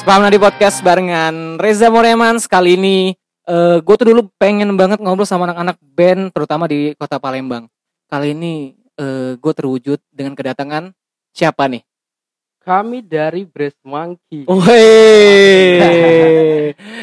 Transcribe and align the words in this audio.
Spam 0.00 0.24
di 0.32 0.40
podcast 0.40 0.80
barengan 0.80 1.60
Reza 1.60 1.92
Moreman 1.92 2.40
Kali 2.40 2.80
ini 2.80 3.12
eh 3.44 3.76
gue 3.84 3.94
tuh 4.00 4.08
dulu 4.08 4.32
pengen 4.40 4.72
banget 4.72 4.96
ngobrol 4.96 5.28
sama 5.28 5.44
anak-anak 5.52 5.76
band 5.92 6.32
Terutama 6.32 6.64
di 6.64 6.96
kota 6.96 7.20
Palembang 7.20 7.68
Kali 8.08 8.32
ini 8.32 8.72
eh 8.96 9.36
gue 9.36 9.52
terwujud 9.52 10.00
dengan 10.08 10.32
kedatangan 10.32 10.96
siapa 11.36 11.68
nih? 11.68 11.84
Kami 12.64 13.04
dari 13.04 13.44
Breast 13.44 13.76
Monkey. 13.84 14.44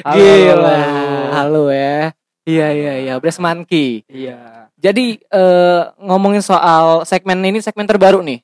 Halo, 0.02 0.18
gila, 0.18 0.78
halo. 1.38 1.64
ya. 1.70 2.18
Iya 2.50 2.68
iya 2.74 2.94
iya, 2.98 3.14
Breast 3.22 3.38
Monkey. 3.38 4.02
Iya. 4.10 4.74
Jadi 4.74 5.22
eh 5.22 5.82
ngomongin 6.02 6.42
soal 6.42 7.06
segmen 7.06 7.46
ini 7.46 7.62
segmen 7.62 7.86
terbaru 7.86 8.26
nih. 8.26 8.42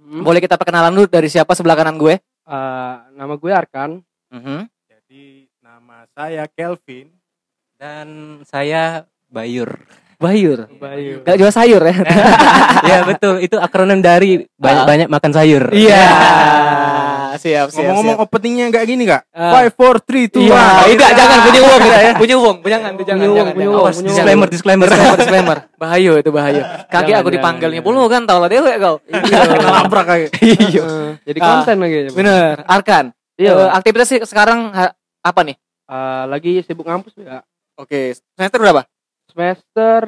Hmm. 0.00 0.24
Boleh 0.24 0.40
kita 0.40 0.56
perkenalan 0.56 0.96
dulu 0.96 1.12
dari 1.12 1.28
siapa 1.28 1.52
sebelah 1.52 1.76
kanan 1.76 2.00
gue? 2.00 2.16
Eh, 2.42 2.94
nama 3.14 3.34
gue 3.38 3.52
Arkan. 3.54 4.02
Mhm. 4.34 4.66
Jadi 4.90 5.46
nama 5.62 6.02
saya 6.10 6.50
Kelvin. 6.50 7.10
Dan 7.78 8.38
saya 8.46 9.06
Bayur. 9.32 9.78
Bayur. 10.22 10.70
Bayu. 10.78 11.26
Gak 11.26 11.34
jual 11.34 11.50
sayur 11.50 11.82
ya? 11.82 11.96
ya 12.90 12.98
betul, 13.02 13.42
itu 13.42 13.58
akronim 13.58 13.98
dari 13.98 14.46
banyak-banyak 14.54 15.10
makan 15.10 15.32
sayur. 15.34 15.74
Iya. 15.74 16.06
Siap, 17.32 17.66
siap, 17.68 17.72
Ngomong-ngomong 17.72 18.16
openingnya 18.20 18.64
nggak 18.68 18.84
gini 18.84 19.02
nggak? 19.04 19.22
Ah. 19.30 19.52
Five, 19.54 19.72
four, 19.72 19.94
three, 19.98 20.26
two, 20.26 20.42
Iya, 20.42 20.52
one. 20.52 20.92
enggak, 20.92 21.10
jangan 21.12 21.38
punya 21.40 21.60
uang 21.60 21.80
kita 21.86 21.98
ya. 21.98 22.12
Punya 22.14 22.36
uang, 22.36 22.56
jangan, 22.58 22.68
jangan, 22.68 22.92
Punya 22.92 23.06
jangan, 23.08 23.22
uang, 23.22 23.36
jangan. 23.36 23.52
punya 23.54 23.68
uang, 23.70 23.92
Disclaimer, 24.02 24.48
disclaimer. 24.48 24.86
disclaimer, 24.86 25.16
disclaimer. 25.22 25.58
Bahaya 25.76 26.12
itu 26.16 26.30
bahaya. 26.30 26.62
Kaki 26.86 27.08
Jangan, 27.08 27.20
aku 27.20 27.28
dipanggilnya 27.30 27.80
puluh 27.80 28.04
kan 28.06 28.22
tau 28.22 28.38
lah 28.38 28.48
dewe 28.48 28.72
kau. 28.76 28.96
Nabrak 29.72 30.04
kayak. 30.04 30.28
Iya. 30.38 30.82
Eh, 30.82 31.10
jadi 31.24 31.38
Ah, 31.40 31.46
konten 31.60 31.76
lagi. 31.78 31.96
ya. 31.96 32.10
Bener, 32.12 32.54
Arkan. 32.64 33.04
Iya. 33.34 33.52
Eh, 33.56 33.68
aktivitas 33.72 34.08
sih 34.08 34.20
sekarang 34.22 34.72
apa 35.18 35.40
nih? 35.42 35.56
Eh, 35.88 36.24
lagi 36.26 36.52
sibuk 36.62 36.84
ngampus 36.84 37.16
ya. 37.16 37.40
Oke, 37.74 38.12
semester 38.32 38.58
berapa? 38.58 38.82
Semester 39.26 40.00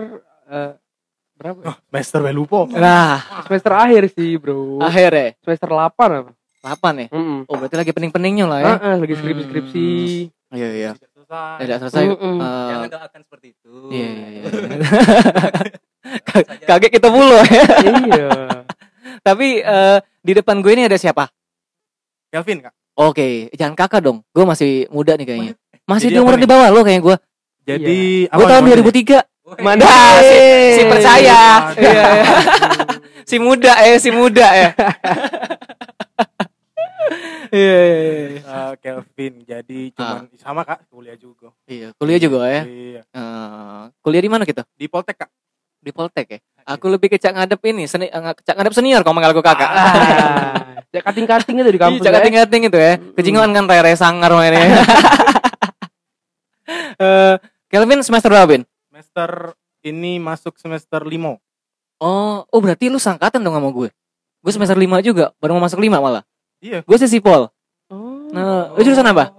eh, 0.46 0.72
berapa? 1.34 1.58
ya? 1.62 1.72
Master 1.88 2.20
Belupo. 2.20 2.68
Nah, 2.68 3.18
Semester 3.44 3.72
akhir 3.72 4.12
sih, 4.12 4.36
Bro. 4.36 4.78
akhir 4.78 5.10
ya. 5.10 5.26
Semester 5.40 5.68
8 5.68 6.20
apa? 6.20 6.30
8 6.64 6.72
ya. 6.96 7.06
Heeh. 7.12 7.38
Oh, 7.44 7.54
berarti 7.60 7.76
lagi 7.76 7.92
pening-peningnya 7.92 8.46
lah 8.48 8.58
ya. 8.58 8.72
Heeh, 8.80 8.94
lagi 8.96 9.14
skripsi-skripsi. 9.14 9.88
Iya, 10.54 10.68
iya. 10.72 10.90
Selesai. 10.96 11.60
Tidak 11.60 11.76
selesai. 11.78 12.04
Mm-mm. 12.08 12.36
Eh, 12.40 12.68
Jangan 12.72 12.88
doakan 12.88 13.20
seperti 13.20 13.46
itu. 13.52 13.74
Iya, 13.92 14.08
iya, 14.08 14.26
iya. 14.32 14.42
Ka- 16.28 16.48
Kaget 16.64 16.90
kita 16.92 17.08
mulu 17.12 17.36
ya. 17.36 17.44
iya. 18.08 18.30
Tapi 19.20 19.60
eh, 19.60 19.98
di 20.20 20.32
depan 20.32 20.60
gue 20.60 20.72
ini 20.72 20.84
ada 20.84 20.96
siapa? 20.96 21.28
Kelvin 22.32 22.64
kak. 22.64 22.72
Oke, 22.94 23.50
jangan 23.52 23.74
kakak 23.74 24.00
dong. 24.00 24.22
Gue 24.30 24.44
masih 24.46 24.86
muda 24.88 25.18
nih 25.18 25.26
kayaknya. 25.26 25.52
Masih 25.84 26.08
Jadi 26.08 26.16
di 26.16 26.22
umur 26.22 26.36
di 26.38 26.46
bawah 26.46 26.68
lo 26.70 26.80
kayaknya 26.80 27.02
gue. 27.02 27.16
Jadi 27.64 28.00
Gue 28.28 28.44
tahun 28.44 28.62
namanya? 28.64 28.80
2003. 28.80 29.60
Mana? 29.60 29.84
Si, 30.24 30.38
si 30.72 30.82
percaya. 30.88 31.40
Aduh. 31.68 31.82
Iya, 31.82 31.92
iya. 32.16 32.24
si 33.24 33.36
muda 33.36 33.72
ya, 33.76 33.96
si 33.98 34.08
muda 34.08 34.46
ya. 34.52 34.68
Iya, 37.54 37.78
iya, 37.86 38.00
iya. 38.10 38.40
Eh, 38.54 38.74
Kelvin. 38.82 39.34
Jadi 39.46 39.80
cuman 39.94 40.26
sama 40.34 40.66
kak 40.66 40.90
kuliah 40.90 41.14
juga. 41.14 41.54
Iya, 41.70 41.94
kuliah 41.94 42.18
juga 42.18 42.38
ya. 42.50 42.62
Iya. 42.66 43.02
Eh, 43.06 43.82
kuliah 44.02 44.22
di 44.22 44.30
mana 44.30 44.42
kita? 44.42 44.66
Di 44.74 44.90
Poltek 44.90 45.22
kak. 45.22 45.30
Di 45.78 45.90
Poltek 45.94 46.26
ya. 46.26 46.38
Aku 46.74 46.90
lebih 46.90 47.12
ke 47.12 47.20
cak 47.20 47.36
ngadep 47.36 47.60
ini, 47.70 47.86
seni, 47.86 48.10
eh, 48.10 48.22
cak 48.42 48.56
ngadep 48.58 48.74
senior 48.74 49.06
kalau 49.06 49.14
manggil 49.14 49.36
aku 49.36 49.44
kakak. 49.44 49.70
Ah, 49.70 50.82
ya 50.90 51.00
kating-kating 51.06 51.62
itu 51.62 51.70
di 51.70 51.80
kampus. 51.80 52.02
Iya, 52.02 52.06
cak 52.08 52.12
ya. 52.12 52.16
kating-kating 52.18 52.62
itu 52.66 52.78
ya. 52.78 52.92
Kejingan 53.14 53.50
kan 53.54 53.64
rere 53.70 53.94
sangar. 53.94 54.32
Eh, 56.94 57.36
Kelvin 57.68 58.00
semester 58.00 58.32
berapa, 58.32 58.48
Bin? 58.48 58.62
Semester 58.88 59.52
ini 59.84 60.16
masuk 60.16 60.56
semester 60.56 61.04
lima. 61.04 61.36
Oh, 62.00 62.46
oh 62.48 62.60
berarti 62.62 62.88
lu 62.88 62.96
sangkatan 62.96 63.44
dong 63.44 63.52
sama 63.52 63.68
gue. 63.68 63.92
Gue 64.44 64.52
semester 64.52 64.76
5 64.76 65.00
juga, 65.00 65.32
baru 65.40 65.56
mau 65.56 65.64
masuk 65.64 65.80
5 65.80 66.04
malah. 66.04 66.20
Iya. 66.64 66.78
Gue 66.80 66.96
sih 66.96 67.10
sipol. 67.10 67.52
Oh. 67.92 68.32
Nah, 68.32 68.72
lu 68.72 68.80
jurusan 68.80 69.04
apa? 69.04 69.36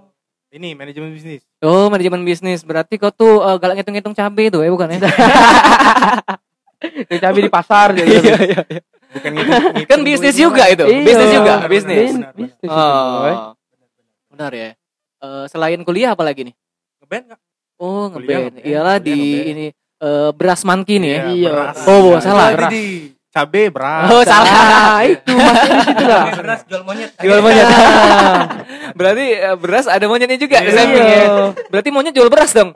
Ini 0.54 0.78
manajemen 0.78 1.10
bisnis. 1.10 1.42
Oh, 1.58 1.90
manajemen 1.90 2.22
bisnis. 2.22 2.62
Berarti 2.62 2.94
kau 2.96 3.10
tuh 3.10 3.42
eh, 3.42 3.56
galak 3.58 3.82
ngitung-ngitung 3.82 4.14
cabe 4.14 4.46
itu 4.46 4.62
ya, 4.62 4.70
bukan 4.70 4.94
ya? 4.94 4.98
Kayak 7.10 7.20
cabai 7.20 7.42
di 7.42 7.50
pasar 7.50 7.88
gitu. 7.92 8.06
iya, 8.06 8.36
iya. 8.38 8.60
Bukan 9.10 9.30
ngitung- 9.34 9.62
Kan 9.66 9.74
ngitung 9.74 10.02
bisnis 10.06 10.34
duit 10.34 10.44
juga 10.46 10.64
itu. 10.70 10.84
Iya, 10.86 11.02
Bisnis 11.02 11.30
juga, 11.34 11.52
bisnis. 11.66 11.98
Benar, 11.98 12.14
benar. 12.14 12.32
Bisnis. 12.38 12.70
Oh. 12.70 13.52
Benar 14.30 14.50
ya. 14.54 14.68
Eh, 15.16 15.44
selain 15.50 15.80
kuliah 15.82 16.14
apa 16.14 16.22
lagi 16.22 16.46
nih? 16.46 16.54
Ngeband 17.02 17.24
kak. 17.34 17.40
Oh, 17.76 18.04
ngeband. 18.08 18.54
Iyalah 18.62 18.96
di 19.02 19.18
ini 19.50 19.66
eh, 19.74 20.30
beras 20.30 20.62
manki 20.62 21.02
nih 21.02 21.10
ya. 21.10 21.20
Iya. 21.26 21.50
beras. 21.50 21.76
Oh, 21.90 22.14
salah. 22.22 22.48
Di 22.70 23.15
cabe 23.36 23.68
beras. 23.68 24.08
Oh, 24.08 24.24
salah. 24.24 24.48
Ah, 24.48 25.00
itu 25.12 25.28
masih 25.28 25.68
di 25.68 25.80
situ 25.84 26.04
lah. 26.08 26.24
Beras 26.32 26.60
jual 26.64 26.82
monyet. 26.82 27.10
Jual 27.20 27.40
monyet. 27.44 27.66
Berarti 28.98 29.26
eh, 29.36 29.56
beras 29.60 29.84
ada 29.84 30.04
monyetnya 30.08 30.40
juga 30.40 30.64
di 30.64 30.72
Iya. 30.72 30.76
samping 30.80 31.04
ya. 31.04 31.24
Berarti 31.68 31.88
monyet 31.92 32.14
jual 32.16 32.32
beras 32.32 32.56
dong. 32.56 32.72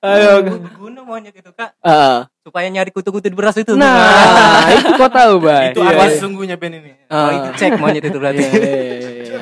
Ayo. 0.00 0.32
Guna 0.80 1.00
monyet 1.04 1.32
itu 1.32 1.50
kak, 1.52 1.76
Eh, 1.76 2.18
supaya 2.40 2.66
nyari 2.68 2.88
kutu-kutu 2.88 3.28
di 3.28 3.36
beras 3.36 3.56
itu. 3.56 3.76
Nah, 3.76 4.68
itu 4.72 4.96
kau 4.96 5.08
tahu, 5.08 5.44
Bay. 5.44 5.72
Itu 5.72 5.84
Iya, 5.84 5.92
apa 5.92 6.02
iya. 6.02 6.12
sesungguhnya 6.16 6.56
band 6.56 6.74
ini? 6.80 6.92
Oh, 7.06 7.28
eh, 7.28 7.32
itu 7.36 7.48
cek 7.56 7.72
monyet 7.76 8.04
itu 8.04 8.16
berarti. 8.16 8.40
iya, 8.40 8.52
iya, 8.56 8.72
iya, 8.72 9.10
iya. 9.28 9.40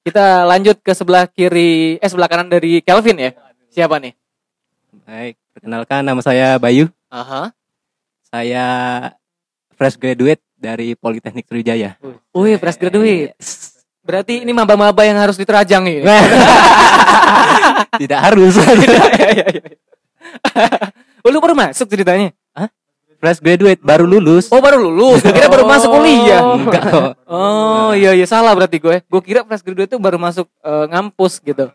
Kita 0.00 0.46
lanjut 0.46 0.78
ke 0.78 0.92
sebelah 0.94 1.26
kiri, 1.26 1.98
eh 1.98 2.08
sebelah 2.08 2.30
kanan 2.30 2.46
dari 2.46 2.78
Kelvin 2.80 3.18
ya. 3.18 3.30
Siapa 3.70 3.98
nih? 3.98 4.14
Baik, 5.06 5.34
perkenalkan 5.52 6.02
nama 6.06 6.22
saya 6.22 6.54
Bayu. 6.56 6.86
Aha. 7.10 7.50
Saya 8.30 8.66
fresh 9.74 9.98
graduate 9.98 10.38
dari 10.54 10.94
Politeknik 10.94 11.50
Sriwijaya. 11.50 11.98
Wih, 12.30 12.54
fresh 12.62 12.78
graduate. 12.78 13.34
Berarti 14.06 14.46
ini 14.46 14.54
maba-maba 14.54 15.02
yang 15.02 15.18
harus 15.18 15.34
diterajang 15.34 15.82
ini. 15.90 16.06
Tidak 18.06 18.20
harus. 18.22 18.54
Iya, 19.20 19.26
iya, 19.34 19.46
iya. 19.50 19.62
oh, 21.26 21.30
lu 21.34 21.42
baru 21.42 21.58
masuk 21.58 21.90
ceritanya? 21.90 22.30
fresh 23.20 23.42
graduate 23.42 23.82
baru 23.84 24.06
lulus. 24.08 24.48
Oh, 24.48 24.62
baru 24.62 24.80
lulus. 24.80 25.20
Gua 25.20 25.34
kira 25.34 25.50
baru 25.52 25.68
masuk 25.68 25.90
kuliah. 25.92 26.40
Enggak 26.56 26.82
kok. 26.88 27.10
Oh, 27.28 27.92
iya 27.92 28.16
iya 28.16 28.24
salah 28.24 28.56
berarti 28.56 28.80
gue. 28.80 29.04
Gue 29.04 29.20
kira 29.20 29.44
fresh 29.44 29.60
graduate 29.60 29.92
itu 29.92 29.98
baru 30.00 30.16
masuk 30.16 30.48
eh, 30.64 30.86
ngampus 30.88 31.42
gitu. 31.44 31.68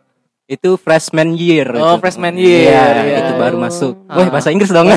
Itu 0.49 0.77
freshman 0.81 1.37
year. 1.37 1.69
Oh, 1.77 1.97
itu. 1.97 2.01
freshman 2.01 2.33
year, 2.37 2.69
Iya, 2.69 2.85
iya. 3.05 3.17
itu 3.27 3.33
baru 3.37 3.57
masuk. 3.61 3.93
Ah. 4.09 4.23
Wah, 4.23 4.27
bahasa 4.33 4.49
Inggris 4.49 4.73
dong. 4.73 4.89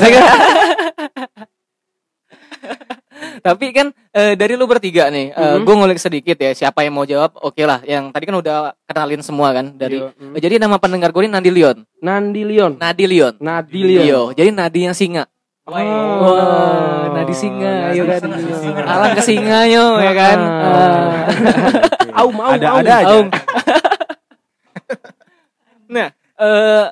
Tapi 3.39 3.65
kan 3.71 3.87
eh, 4.11 4.35
dari 4.35 4.53
lu 4.53 4.63
bertiga 4.63 5.07
nih, 5.07 5.31
eh, 5.31 5.55
Mhm. 5.55 5.63
gue 5.63 5.73
ngulik 5.75 5.97
sedikit 5.97 6.35
ya. 6.35 6.51
Siapa 6.51 6.83
yang 6.83 6.93
mau 6.93 7.03
jawab? 7.03 7.35
Oke 7.39 7.63
lah. 7.63 7.79
Yang 7.83 8.11
tadi 8.11 8.23
kan 8.27 8.35
udah 8.37 8.55
kenalin 8.83 9.19
semua 9.19 9.49
kan 9.51 9.73
dari. 9.73 9.97
Iya, 9.97 10.11
mm. 10.13 10.33
Eh, 10.35 10.41
jadi 10.41 10.53
nama 10.57 10.77
pendengar 10.77 11.09
gue 11.09 11.21
ini 11.23 11.31
Nadilion. 11.31 11.75
Nandilion. 11.99 12.71
Nadilion. 12.77 13.33
Nadilion. 13.39 14.03
Iya. 14.05 14.19
Jadi 14.35 14.49
nadi 14.51 14.79
yang 14.85 14.93
singa. 14.93 15.23
Oh. 15.69 15.77
Wah, 15.77 17.13
nadi 17.13 17.29
singa, 17.29 17.93
Nadi 17.93 18.01
ya 18.01 18.03
kan. 18.09 18.21
Alang 18.89 19.13
ke 19.13 19.21
singa 19.21 19.69
yo, 19.69 20.01
ya 20.01 20.11
kan. 20.17 20.37
Ah. 20.41 21.29
Ah. 22.09 22.25
Aum, 22.25 22.33
aum, 22.41 22.57
Ada 22.57 22.67
aum. 22.73 22.79
ada 22.81 22.93
aja. 22.99 23.15
Aum. 23.15 23.27
nah, 25.93 26.09
eh 26.13 26.85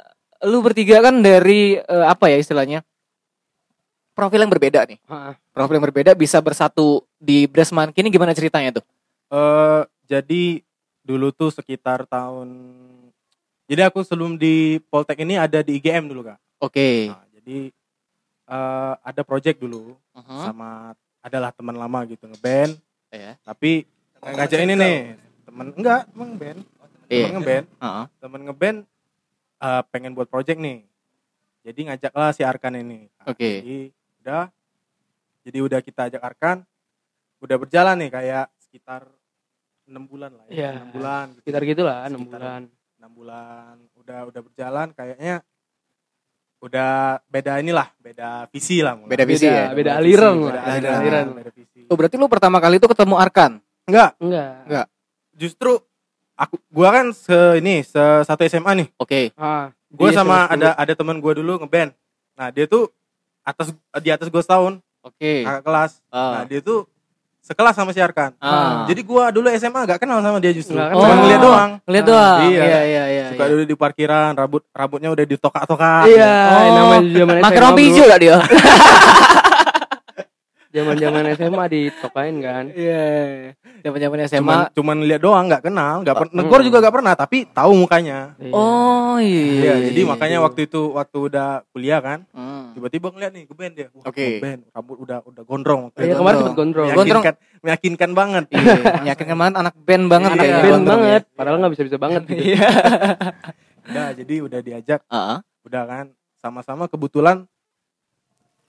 lu 0.45 0.61
bertiga 0.61 1.01
kan 1.01 1.19
dari 1.19 1.75
eh, 1.75 2.05
apa 2.05 2.29
ya 2.29 2.37
istilahnya? 2.37 2.85
Profil 4.13 4.41
yang 4.41 4.53
berbeda 4.53 4.85
nih. 4.85 4.97
Ah, 5.05 5.37
Profil 5.57 5.81
yang 5.81 5.85
berbeda 5.89 6.11
bisa 6.13 6.37
bersatu 6.37 7.01
di 7.17 7.49
Bresman. 7.49 7.89
Kini 7.89 8.13
gimana 8.13 8.37
ceritanya 8.37 8.77
tuh? 8.77 8.85
Eh, 9.33 9.81
jadi 10.05 10.61
dulu 11.01 11.33
tuh 11.33 11.49
sekitar 11.49 12.05
tahun 12.05 12.47
jadi 13.67 13.91
aku 13.91 13.99
sebelum 13.99 14.39
di 14.39 14.79
Poltek 14.87 15.19
ini 15.27 15.35
ada 15.35 15.59
di 15.59 15.75
IGM 15.75 16.07
dulu 16.07 16.23
kak. 16.23 16.39
Oke. 16.63 17.11
Nah, 17.11 17.27
jadi 17.35 17.57
eh, 18.47 18.93
ada 19.03 19.21
project 19.27 19.59
dulu 19.59 19.99
Mhm. 20.15 20.39
sama 20.47 20.95
adalah 21.19 21.51
teman 21.51 21.75
lama 21.75 21.99
gitu 22.07 22.31
ngeband. 22.31 22.79
Iya. 23.11 23.35
Tapi 23.43 23.83
ngajak 24.23 24.59
ini 24.63 24.73
nih 24.79 24.97
temen 25.43 25.67
enggak 25.75 26.07
temen 26.07 26.27
ngeband. 26.31 26.59
Iya. 27.11 27.25
Temen 27.27 27.33
ngeband. 27.35 27.65
Heeh. 27.67 28.05
Temen 28.23 28.41
ngeband 28.47 28.77
eh, 29.57 29.81
pengen 29.91 30.15
buat 30.15 30.31
project 30.31 30.59
nih. 30.63 30.87
Jadi 31.67 31.79
ngajaklah 31.91 32.31
si 32.31 32.47
Arkan 32.47 32.79
ini. 32.79 33.11
Nah, 33.19 33.35
Oke. 33.35 33.51
Jadi 33.59 33.77
udah 34.23 34.47
jadi 35.47 35.63
udah 35.63 35.79
kita 35.79 36.11
ajak 36.11 36.19
Arkan 36.21 36.57
udah 37.39 37.55
berjalan 37.55 37.95
nih 37.97 38.11
kayak 38.11 38.45
sekitar 38.59 39.07
enam 39.87 40.03
bulan 40.03 40.35
lah 40.35 40.43
Iya. 40.47 40.59
ya 40.59 40.69
enam 40.75 40.91
bulan 40.91 41.25
gitu. 41.31 41.39
Sekitar 41.41 41.61
gitulah, 41.63 41.97
6 42.03 42.19
Sekitar 42.19 42.27
bulan. 42.37 42.61
enam 42.99 43.11
bulan 43.13 43.73
udah 43.95 44.19
udah 44.27 44.41
berjalan 44.43 44.87
kayaknya 44.91 45.35
udah 46.57 47.21
beda 47.23 47.61
inilah 47.61 47.87
beda 47.95 48.49
visi 48.49 48.81
lah 48.81 48.97
mulai. 48.97 49.09
Beda 49.13 49.23
visi 49.23 49.45
Beda- 49.45 49.55
ya. 49.55 49.67
beda 49.71 49.91
visi, 49.93 49.99
aliran 50.01 50.33
beda 50.33 50.41
lah, 50.43 50.63
beda 50.73 50.89
aliran. 50.91 51.25
beda 51.31 51.51
visi 51.53 51.79
Oh, 51.87 51.95
berarti 51.95 52.15
lu 52.17 52.27
pertama 52.27 52.57
kali 52.57 52.75
itu 52.75 52.87
ketemu 52.89 53.15
Arkan. 53.15 53.51
enggak 53.85 54.11
Enggak. 54.19 54.87
justru 55.31 55.79
aku 56.35 56.59
gua 56.67 56.89
kan 56.91 57.05
se 57.13 57.31
ini 57.55 57.79
se 57.81 58.01
satu 58.25 58.43
SMA 58.43 58.73
nih. 58.75 58.87
Oke. 58.97 59.31
Ah, 59.33 59.71
Gue 59.87 60.11
dia 60.11 60.19
sama 60.19 60.43
sama 60.43 60.51
ada 60.51 60.69
ada 60.75 60.93
teman 60.93 61.15
gue 61.15 61.33
dulu 61.33 61.55
ngeband. 61.57 61.95
Nah 62.35 62.51
dia 62.51 62.67
tuh 62.67 62.91
atas 63.41 63.71
di 64.03 64.09
atas 64.11 64.27
gue 64.27 64.41
setahun 64.41 64.83
Oke. 65.07 65.33
kakak 65.41 65.63
kelas. 65.63 65.91
Ah. 66.07 66.31
Nah 66.33 66.43
dia 66.43 66.59
tuh 66.59 66.85
sekelas 67.39 67.73
sama 67.73 67.91
si 67.91 67.99
Arkan. 67.99 68.35
Ah. 68.37 68.83
Jadi 68.85 69.01
gua 69.01 69.29
dulu 69.29 69.47
SMA 69.49 69.81
gak 69.85 69.99
kenal 69.99 70.19
sama 70.19 70.37
dia 70.37 70.51
justru. 70.51 70.75
Nggak 70.75 70.91
Cuma 70.93 71.15
ngeliat 71.15 71.39
doang. 71.39 71.71
Lihat 71.81 72.03
Ah, 72.03 72.09
doang. 72.09 72.39
iya. 72.45 72.61
Iya 72.61 72.79
iya 72.83 73.03
iya. 73.07 73.25
Suka 73.31 73.43
iya. 73.43 73.51
dulu 73.51 73.63
di 73.63 73.75
parkiran, 73.75 74.31
rambut 74.33 74.63
rambutnya 74.69 75.09
udah 75.09 75.25
ditokak-tokak. 75.25 76.03
Iya, 76.05 76.33
Oh, 76.45 76.71
namanya 76.75 77.01
zaman 77.09 77.35
Makan 77.39 77.51
SMA. 77.53 77.63
rompi 77.63 77.81
bro. 77.81 77.87
hijau 77.89 78.05
gak 78.05 78.19
dia? 78.19 78.37
Zaman-zaman 80.77 81.23
SMA 81.33 81.63
ditokain 81.67 82.35
kan. 82.37 82.63
Iya. 82.71 83.05
Zaman-zaman 83.81 84.17
SMA. 84.25 84.37
Cuman 84.37 84.59
cuman 84.71 84.97
lihat 85.03 85.21
doang, 85.21 85.45
nggak 85.49 85.63
kenal, 85.65 86.05
nggak 86.05 86.15
pernah. 86.15 86.33
Hmm. 86.37 86.39
Negor 86.45 86.61
juga 86.61 86.77
nggak 86.79 86.95
pernah, 86.95 87.13
tapi 87.17 87.37
tahu 87.49 87.71
mukanya. 87.73 88.37
Iya. 88.37 88.53
Oh 88.53 89.17
iya. 89.17 89.45
Iya, 89.57 89.73
jadi 89.89 90.01
makanya 90.05 90.37
iya. 90.37 90.45
waktu 90.45 90.59
itu 90.69 90.81
waktu 90.93 91.17
udah 91.33 91.49
kuliah 91.73 91.99
kan, 91.99 92.19
Hmm. 92.29 92.77
tiba-tiba 92.77 93.09
ngeliat 93.09 93.31
nih 93.33 93.43
ngeband 93.49 93.73
dia. 93.73 93.87
Oke. 94.05 94.37
ngeband, 94.37 94.61
rambut 94.69 94.97
udah 95.01 95.17
udah 95.25 95.43
gondrong. 95.43 95.81
Iya, 95.97 96.13
kemarin 96.13 96.17
gondrong. 96.17 96.37
sempat 96.37 96.55
gondrong. 96.55 96.87
Gondrong. 96.93 97.23
Meyakinkan, 97.23 97.35
meyakinkan 97.65 98.11
banget. 98.13 98.43
Iya, 98.53 98.73
meyakinkan 99.01 99.37
banget 99.37 99.55
anak 99.57 99.73
band 99.81 100.05
banget 100.05 100.29
Anak 100.29 100.39
kayaknya. 100.39 100.61
band 100.61 100.73
gondrong 100.77 101.01
banget, 101.01 101.21
padahal 101.33 101.55
nggak 101.57 101.73
bisa-bisa 101.73 101.97
banget 101.97 102.21
gitu. 102.29 102.41
Iya. 102.53 102.69
Udah, 103.87 104.07
jadi 104.13 104.35
udah 104.43 104.59
diajak, 104.59 104.99
Heeh. 105.07 105.37
udah 105.63 105.83
kan, 105.87 106.05
sama-sama 106.37 106.85
kebetulan 106.85 107.47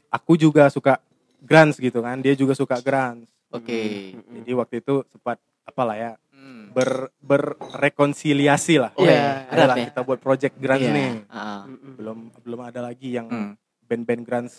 aku 0.09 0.39
juga 0.39 0.71
suka 0.71 1.03
grunge 1.41 1.79
gitu 1.79 2.01
kan, 2.01 2.19
dia 2.19 2.35
juga 2.35 2.53
suka 2.53 2.79
grunge. 2.79 3.27
Oke. 3.49 4.13
Jadi 4.15 4.51
waktu 4.53 4.75
itu 4.79 5.03
sempat 5.09 5.37
apalah 5.63 5.97
ya, 5.97 6.13
Hmm. 6.31 6.71
ber 6.71 7.11
berrekonsiliasi 7.19 8.75
lah. 8.79 8.93
Oh, 8.95 9.03
Iya. 9.03 9.47
berat 9.47 9.53
Adalah 9.53 9.77
ya. 9.77 9.85
kita 9.89 10.01
buat 10.03 10.19
project 10.19 10.55
grunge 10.57 10.85
Iya. 10.85 10.93
nih. 10.93 11.11
Heeh. 11.25 11.61
Belum 11.97 12.19
belum 12.39 12.61
ada 12.63 12.81
lagi 12.83 13.09
yang 13.11 13.27
Hmm. 13.27 13.53
band-band 13.85 14.23
grunge. 14.23 14.55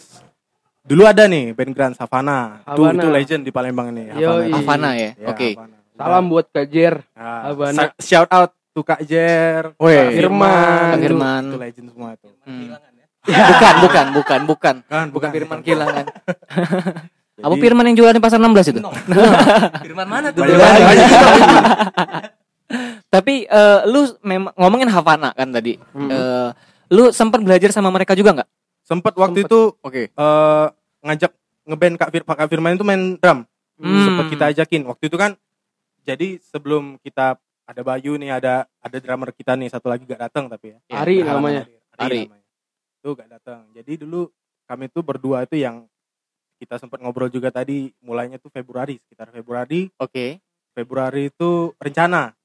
Dulu 0.81 1.03
ada 1.03 1.23
nih 1.25 1.53
band 1.53 1.71
grunge 1.71 1.97
Havana. 1.97 2.63
Itu 2.63 2.81
Havana. 2.81 2.97
itu 2.97 3.07
legend 3.11 3.41
di 3.43 3.51
Palembang 3.51 3.89
nih. 3.91 4.05
Yoi. 4.15 4.49
Havana 4.51 4.89
ya. 4.95 5.11
Ya, 5.15 5.27
Oke. 5.27 5.49
Havana. 5.53 5.77
Salam 5.93 6.23
buat 6.27 6.47
Kak 6.47 6.65
Jer. 6.65 6.95
Nah, 7.11 7.51
Havana. 7.51 7.81
shout 7.99 8.29
out 8.29 8.51
to 8.71 8.81
Kak 8.81 9.03
Jer. 9.03 9.75
Kak 9.75 10.09
Firman, 10.09 10.49
Kak 10.49 10.95
itu- 10.95 11.03
Firman. 11.05 11.43
Itu, 11.45 11.57
legend 11.59 11.87
semua 11.91 12.09
itu. 12.15 12.29
Hmm. 12.41 12.67
Bukan, 13.29 13.75
bukan, 13.85 14.05
bukan, 14.13 14.39
bukan. 14.45 14.75
Kan 14.85 15.07
Bukan 15.13 15.29
Firman 15.29 15.59
Kilangan. 15.61 16.05
Apa 17.45 17.55
Firman 17.55 17.87
yang 17.87 17.95
jualan 17.95 18.15
di 18.17 18.23
pasar 18.23 18.35
16 18.35 18.75
itu? 18.75 18.79
Firman 19.87 20.07
mana 20.11 20.27
tuh? 20.35 20.43
Banyak 20.43 20.59
banyak. 20.59 21.09
Tapi 23.09 23.49
eh, 23.49 23.79
lu 23.89 24.05
memang 24.21 24.53
ngomongin 24.53 24.89
Havana 24.91 25.33
kan 25.33 25.49
tadi. 25.49 25.79
Hmm. 25.95 26.09
Eh, 26.11 26.49
lu 26.93 27.09
sempat 27.09 27.41
belajar 27.41 27.73
sama 27.73 27.89
mereka 27.89 28.13
juga 28.13 28.35
nggak? 28.37 28.49
Sempet 28.85 29.13
waktu 29.17 29.45
Sempet. 29.45 29.49
itu 29.49 29.59
Oke. 29.81 30.03
eh, 30.11 30.65
ngajak 31.05 31.31
ngeband 31.69 31.95
Kak, 31.97 32.09
Fir 32.11 32.23
Kak 32.25 32.49
Firman 32.49 32.75
itu 32.77 32.85
main 32.85 33.17
drum. 33.17 33.45
Hmm. 33.79 34.03
Sempet 34.05 34.25
kita 34.35 34.45
ajakin. 34.53 34.83
Waktu 34.85 35.03
itu 35.07 35.17
kan 35.17 35.31
jadi 36.03 36.37
sebelum 36.43 36.99
kita 37.01 37.39
ada 37.69 37.81
Bayu 37.85 38.17
nih, 38.17 38.33
ada 38.33 38.65
ada 38.81 38.97
drummer 38.97 39.29
kita 39.29 39.53
nih 39.53 39.69
satu 39.69 39.87
lagi 39.89 40.03
gak 40.05 40.29
datang 40.29 40.49
tapi 40.49 40.73
ya. 40.73 40.77
Ari 40.91 41.21
namanya. 41.21 41.63
hadir. 41.65 42.01
Ari. 42.01 42.21
namanya. 42.27 42.38
Itu 42.99 43.15
gak 43.15 43.31
datang. 43.31 43.71
Jadi 43.71 43.95
dulu 43.97 44.27
kami 44.65 44.85
tuh 44.87 45.01
berdua 45.01 45.43
itu 45.43 45.55
yang 45.55 45.87
kita 46.55 46.75
sempat 46.75 46.99
ngobrol 46.99 47.27
juga 47.27 47.47
tadi 47.49 47.89
mulainya 47.99 48.35
tuh 48.35 48.51
Februari 48.51 48.99
sekitar 48.99 49.31
Februari 49.31 49.87
Oke. 49.95 50.43
Februari 50.69 51.27
itu 51.27 51.71
rencana 51.75 52.35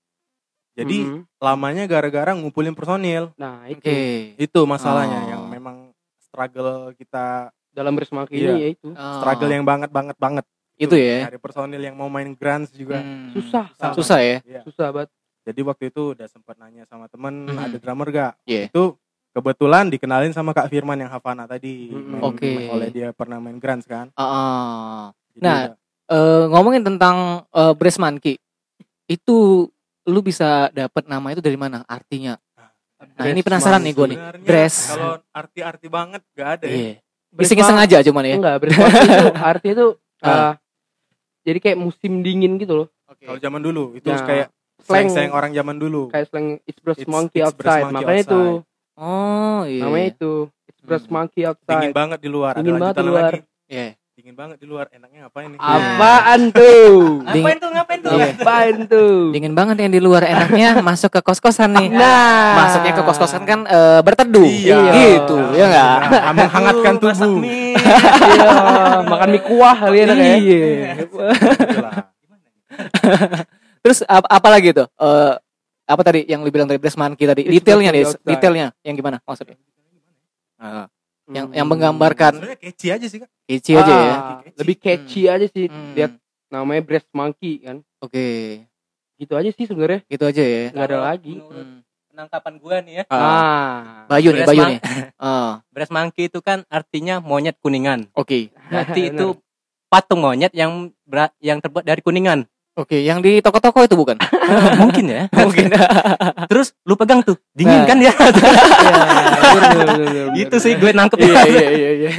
jadi 0.73 1.03
Mm-mm. 1.03 1.27
lamanya 1.37 1.85
gara-gara 1.85 2.31
ngumpulin 2.31 2.73
personil 2.73 3.35
nah 3.35 3.67
itu 3.67 3.83
Oke. 3.83 3.99
itu 4.37 4.61
masalahnya 4.65 5.19
Oh. 5.19 5.29
yang 5.29 5.43
memang 5.49 5.77
struggle 6.17 6.95
kita 6.95 7.51
dalam 7.69 7.95
Rismaki 7.95 8.35
Iya. 8.35 8.49
ini 8.49 8.61
ya 8.61 8.69
itu 8.71 8.89
Oh. 8.89 9.15
struggle 9.19 9.51
yang 9.51 9.63
banget 9.63 9.91
banget 9.91 10.15
banget 10.17 10.47
itu 10.75 10.95
ya. 10.95 11.27
Cari 11.27 11.39
personil 11.39 11.79
yang 11.79 11.95
mau 11.95 12.07
main 12.07 12.31
grunge 12.33 12.71
juga 12.71 12.99
Hmm. 12.99 13.31
susah 13.31 13.67
Susah. 13.75 13.93
Susah 13.95 14.19
ya. 14.21 14.39
Iya. 14.41 14.61
susah 14.63 14.89
banget 14.89 15.11
jadi 15.43 15.61
waktu 15.61 15.85
itu 15.91 16.15
udah 16.15 16.27
sempat 16.27 16.55
nanya 16.57 16.87
sama 16.87 17.07
temen 17.07 17.51
Mhm. 17.51 17.59
ada 17.61 17.77
drummer 17.77 18.09
gak 18.09 18.33
Iya. 18.43 18.71
itu 18.71 18.95
kebetulan 19.35 19.91
dikenalin 19.91 20.31
sama 20.31 20.51
Kak 20.51 20.67
Firman 20.67 20.97
yang 20.97 21.11
Havana 21.11 21.45
tadi 21.45 21.91
Mhm. 21.91 22.07
Main- 22.09 22.25
Oke. 22.25 22.47
main- 22.49 22.71
oleh 22.71 22.89
dia 22.89 23.09
pernah 23.11 23.37
main 23.37 23.59
grunge 23.59 23.85
kan 23.85 24.07
Ah, 24.15 24.23
ah. 24.23 25.01
Jadi 25.31 25.43
Nah, 25.43 25.59
udah- 25.67 25.83
Eh, 26.05 26.45
ngomongin 26.49 26.85
tentang 26.85 27.17
eh, 27.49 27.73
Brass 27.73 27.97
Monkey, 27.97 28.37
itu 29.07 29.37
lu 30.05 30.21
bisa 30.21 30.69
dapat 30.69 31.05
nama 31.05 31.33
itu 31.33 31.41
dari 31.41 31.57
mana? 31.57 31.81
Artinya? 31.83 32.37
Nah, 33.17 33.25
ini 33.27 33.41
penasaran 33.41 33.81
nih 33.81 33.93
gue 33.93 34.07
nih. 34.13 34.19
Dress. 34.39 34.93
kalau 34.93 35.17
arti-arti 35.31 35.89
banget 35.89 36.21
gak 36.31 36.49
ada 36.57 36.67
ya 36.67 36.77
Iya. 36.77 36.93
Iseng-iseng 37.35 37.79
aja 37.79 37.99
cuman 38.03 38.23
ya. 38.23 38.37
enggak 38.37 38.57
Rismaki 38.61 38.69
itu 39.09 39.29
artinya 39.35 39.75
itu 39.75 39.87
Ah. 40.21 40.29
eh, 40.31 40.53
jadi 41.43 41.59
kayak 41.59 41.79
musim 41.79 42.21
dingin 42.21 42.57
gitu 42.57 42.75
loh 42.79 42.89
kalau 43.19 43.37
zaman 43.39 43.61
dulu 43.61 43.93
itu 43.95 44.07
Ya, 44.07 44.21
kayak 44.21 44.49
slang 44.79 45.09
slang 45.09 45.33
orang 45.33 45.51
zaman 45.51 45.77
dulu 45.77 46.09
kayak 46.09 46.29
slang 46.29 46.61
it's 46.63 46.81
It's- 46.81 47.05
monkey 47.07 47.41
it's 47.41 47.49
outside 47.51 47.85
monkey 47.87 48.05
makanya 48.05 48.23
itu 48.23 48.41
Oh, 48.95 49.63
iya. 49.65 49.83
namanya 49.83 50.07
itu 50.09 50.33
it's 50.65 50.79
brush 50.81 51.03
Hmm. 51.05 51.15
monkey 51.21 51.43
dingin 51.43 51.51
outside 51.51 51.91
banget 51.93 52.19
di 52.21 52.29
luar 52.29 52.53
Dingin 52.55 52.73
ada 52.73 52.81
banget 52.81 52.95
di 52.95 53.05
luar. 53.05 53.23
lagi 53.25 53.41
Iya. 53.67 53.87
dingin 54.15 54.35
banget 54.35 54.57
di 54.57 54.67
luar 54.67 54.87
enaknya 54.89 55.27
apa 55.27 55.39
ini 55.43 55.57
apaan 55.59 56.41
tuh 56.49 57.27
Dingin, 57.27 57.59
tuh 57.59 57.69
ngapain 57.69 57.99
tuh? 57.99 58.11
Iya. 58.13 58.27
apaan 58.33 58.77
tuh 58.87 59.15
dingin 59.31 59.51
banget 59.53 59.77
yang 59.77 59.91
di 59.91 59.99
luar 59.99 60.23
enaknya 60.23 60.69
masuk 60.87 61.11
ke 61.11 61.21
kos-kosan 61.21 61.75
nih. 61.75 61.91
nah 61.91 62.55
Masuknya 62.57 62.95
ke 62.95 63.03
kos-kosan 63.03 63.43
kan 63.43 63.67
eh, 63.67 64.01
berteduh. 64.01 64.47
Iya. 64.47 64.79
Gitu, 64.95 65.37
ya 65.53 65.65
enggak? 65.67 65.99
Nah, 66.07 66.33
menghangatkan 66.33 66.95
tubuh 66.97 67.43
iya 67.43 68.53
makan 69.03 69.29
mie 69.29 69.43
kuah 69.43 69.77
kali 69.77 69.97
enak 70.01 70.17
ya 70.17 70.35
Iya. 70.37 70.67
Itulah. 71.03 71.35
Terus 73.81 73.99
apa, 74.07 74.27
apa 74.31 74.49
lagi 74.49 74.71
tuh? 74.73 74.87
Eh, 74.95 75.33
apa 75.85 76.01
tadi 76.01 76.25
yang 76.25 76.41
lu 76.41 76.49
bilang 76.49 76.65
tadi 76.65 76.81
Brass 76.81 76.97
Monkey 76.97 77.29
tadi? 77.29 77.45
It's 77.45 77.61
Detailnya 77.61 77.91
nih, 77.93 78.03
detailnya 78.25 78.67
yang 78.81 78.95
gimana 78.97 79.21
maksudnya? 79.23 79.57
Ah, 80.57 80.89
yang 81.29 81.49
Hmm. 81.51 81.57
yang 81.57 81.67
menggambarkan 81.69 82.33
sebenarnya 82.37 82.59
catchy 82.61 82.89
aja 82.89 83.07
sih 83.09 83.19
kak 83.21 83.31
kece 83.45 83.73
aja 83.77 83.93
ya. 83.93 84.15
Ah, 84.17 84.39
lebih 84.57 84.77
catchy 84.81 85.23
aja 85.29 85.47
sih 85.49 85.67
Hmm. 85.69 85.93
lihat 85.93 86.13
namanya 86.49 86.83
breast 86.85 87.09
monkey 87.13 87.61
kan 87.65 87.81
Oke, 88.01 88.61
gitu 89.17 89.33
aja 89.37 89.51
sih 89.53 89.65
sebenarnya 89.65 90.05
gitu 90.07 90.25
aja 90.25 90.41
ya. 90.41 90.73
nggak 90.73 90.87
ada 90.89 90.99
lagi 91.01 91.37
Hmm. 91.41 91.81
penangkapan 92.13 92.55
gua 92.63 92.77
nih 92.81 92.95
ya. 93.01 93.05
Ah, 93.11 93.19
ah 93.19 93.41
Bayu 94.09 94.31
nih, 94.33 94.43
Bayu 94.47 94.63
nih. 94.69 94.79
Ah, 95.21 95.61
Brass 95.69 95.93
monkey 95.93 96.29
itu 96.29 96.39
kan 96.41 96.63
artinya 96.69 97.19
monyet 97.21 97.57
kuningan. 97.61 98.09
Oke, 98.15 98.53
Berarti 98.69 99.11
Bener. 99.11 99.13
itu 99.17 99.27
patung 99.89 100.21
monyet 100.23 100.53
yang 100.53 100.93
berat, 101.05 101.33
yang 101.41 101.59
terbuat 101.61 101.85
dari 101.85 102.01
kuningan. 102.01 102.49
Oke. 102.75 102.97
Yang 102.97 103.19
di 103.21 103.33
toko-toko 103.39 103.81
itu 103.81 103.95
bukan? 103.95 104.17
Mungkin 104.83 105.05
ya. 105.07 105.23
Mungkin. 105.39 105.71
Terus 106.51 106.75
lu 106.83 106.95
pegang 106.95 107.21
tuh, 107.21 107.39
dingin 107.51 107.83
Nah. 107.83 107.87
kan 107.87 107.99
ya? 107.99 108.13
Iya, 108.13 108.23
bener, 109.55 109.71
bener, 109.75 109.87
bener, 109.87 110.25
bener. 110.27 110.27
itu 110.37 110.57
sih 110.59 110.73
gue 110.75 110.91
nangkep 110.91 111.19
iya, 111.21 111.43
iya, 111.47 111.69
iya, 111.71 111.91
iya. 111.95 112.11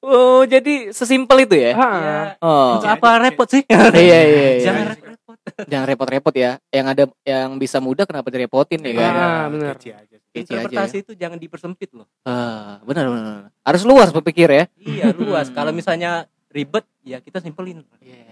oh, 0.00 0.44
jadi 0.44 0.90
sesimpel 0.90 1.44
itu 1.44 1.56
ya? 1.56 1.72
Ah, 1.74 2.24
Oh. 2.38 2.76
Untuk 2.76 2.90
apa 2.90 3.08
repot 3.18 3.48
sih? 3.48 3.62
iya, 3.68 3.90
iya, 3.92 4.20
iya. 4.24 4.50
Jangan 4.62 4.84
repot. 4.92 5.36
Jangan 5.68 5.86
repot-repot 5.86 6.34
ya. 6.34 6.50
Yang 6.68 6.86
ada 6.88 7.04
yang 7.22 7.48
bisa 7.56 7.78
mudah 7.78 8.04
kenapa 8.04 8.28
direpotin 8.28 8.80
ya 8.80 8.92
kan? 8.94 9.12
Ah, 9.12 9.44
bener. 9.48 9.76
catchy 9.76 9.92
aja 9.92 10.16
ya. 10.16 10.20
Interpretasi 10.34 10.96
itu 11.04 11.12
jangan 11.14 11.38
dipersempit 11.38 11.94
loh. 11.94 12.08
Ah, 12.24 12.80
benar 12.82 13.06
benar. 13.08 13.54
Harus 13.62 13.82
luas 13.84 14.10
berpikir 14.10 14.48
ya. 14.50 14.64
Iya 14.76 15.12
luas. 15.14 15.48
Kalau 15.48 15.70
misalnya 15.70 16.26
ribet, 16.50 16.84
ya 17.02 17.18
kita 17.18 17.38
simpelin. 17.38 17.82
Iya, 17.98 18.23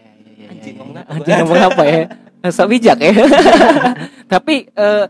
Anjing, 0.52 0.75
ngomong 0.76 0.97
apa? 1.00 1.11
Anjing 1.16 1.37
ngomong 1.42 1.62
apa 1.73 1.82
ya? 1.88 2.02
Sok 2.54 2.68
bijak 2.75 2.99
ya. 2.99 3.12
Tapi 4.32 4.68
eh 4.68 5.04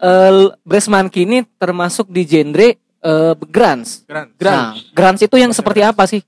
eh 0.00 0.44
Brass 0.64 0.88
Monkey 0.88 1.28
ini 1.28 1.44
termasuk 1.60 2.08
di 2.08 2.22
genre 2.26 2.68
eh 2.74 3.34
grunge. 3.36 4.04
Grunge. 4.08 4.32
Nah, 4.42 4.74
grunge 4.90 5.24
itu 5.28 5.36
yang 5.38 5.52
seperti 5.54 5.80
apa 5.84 6.04
sih? 6.08 6.24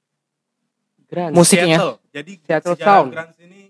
Grand. 1.09 1.33
Musiknya. 1.35 1.77
Seattle. 1.81 1.97
Jadi 2.13 2.33
Seattle 2.45 2.77
Sound. 2.79 3.11
grunge 3.13 3.37
ini 3.45 3.61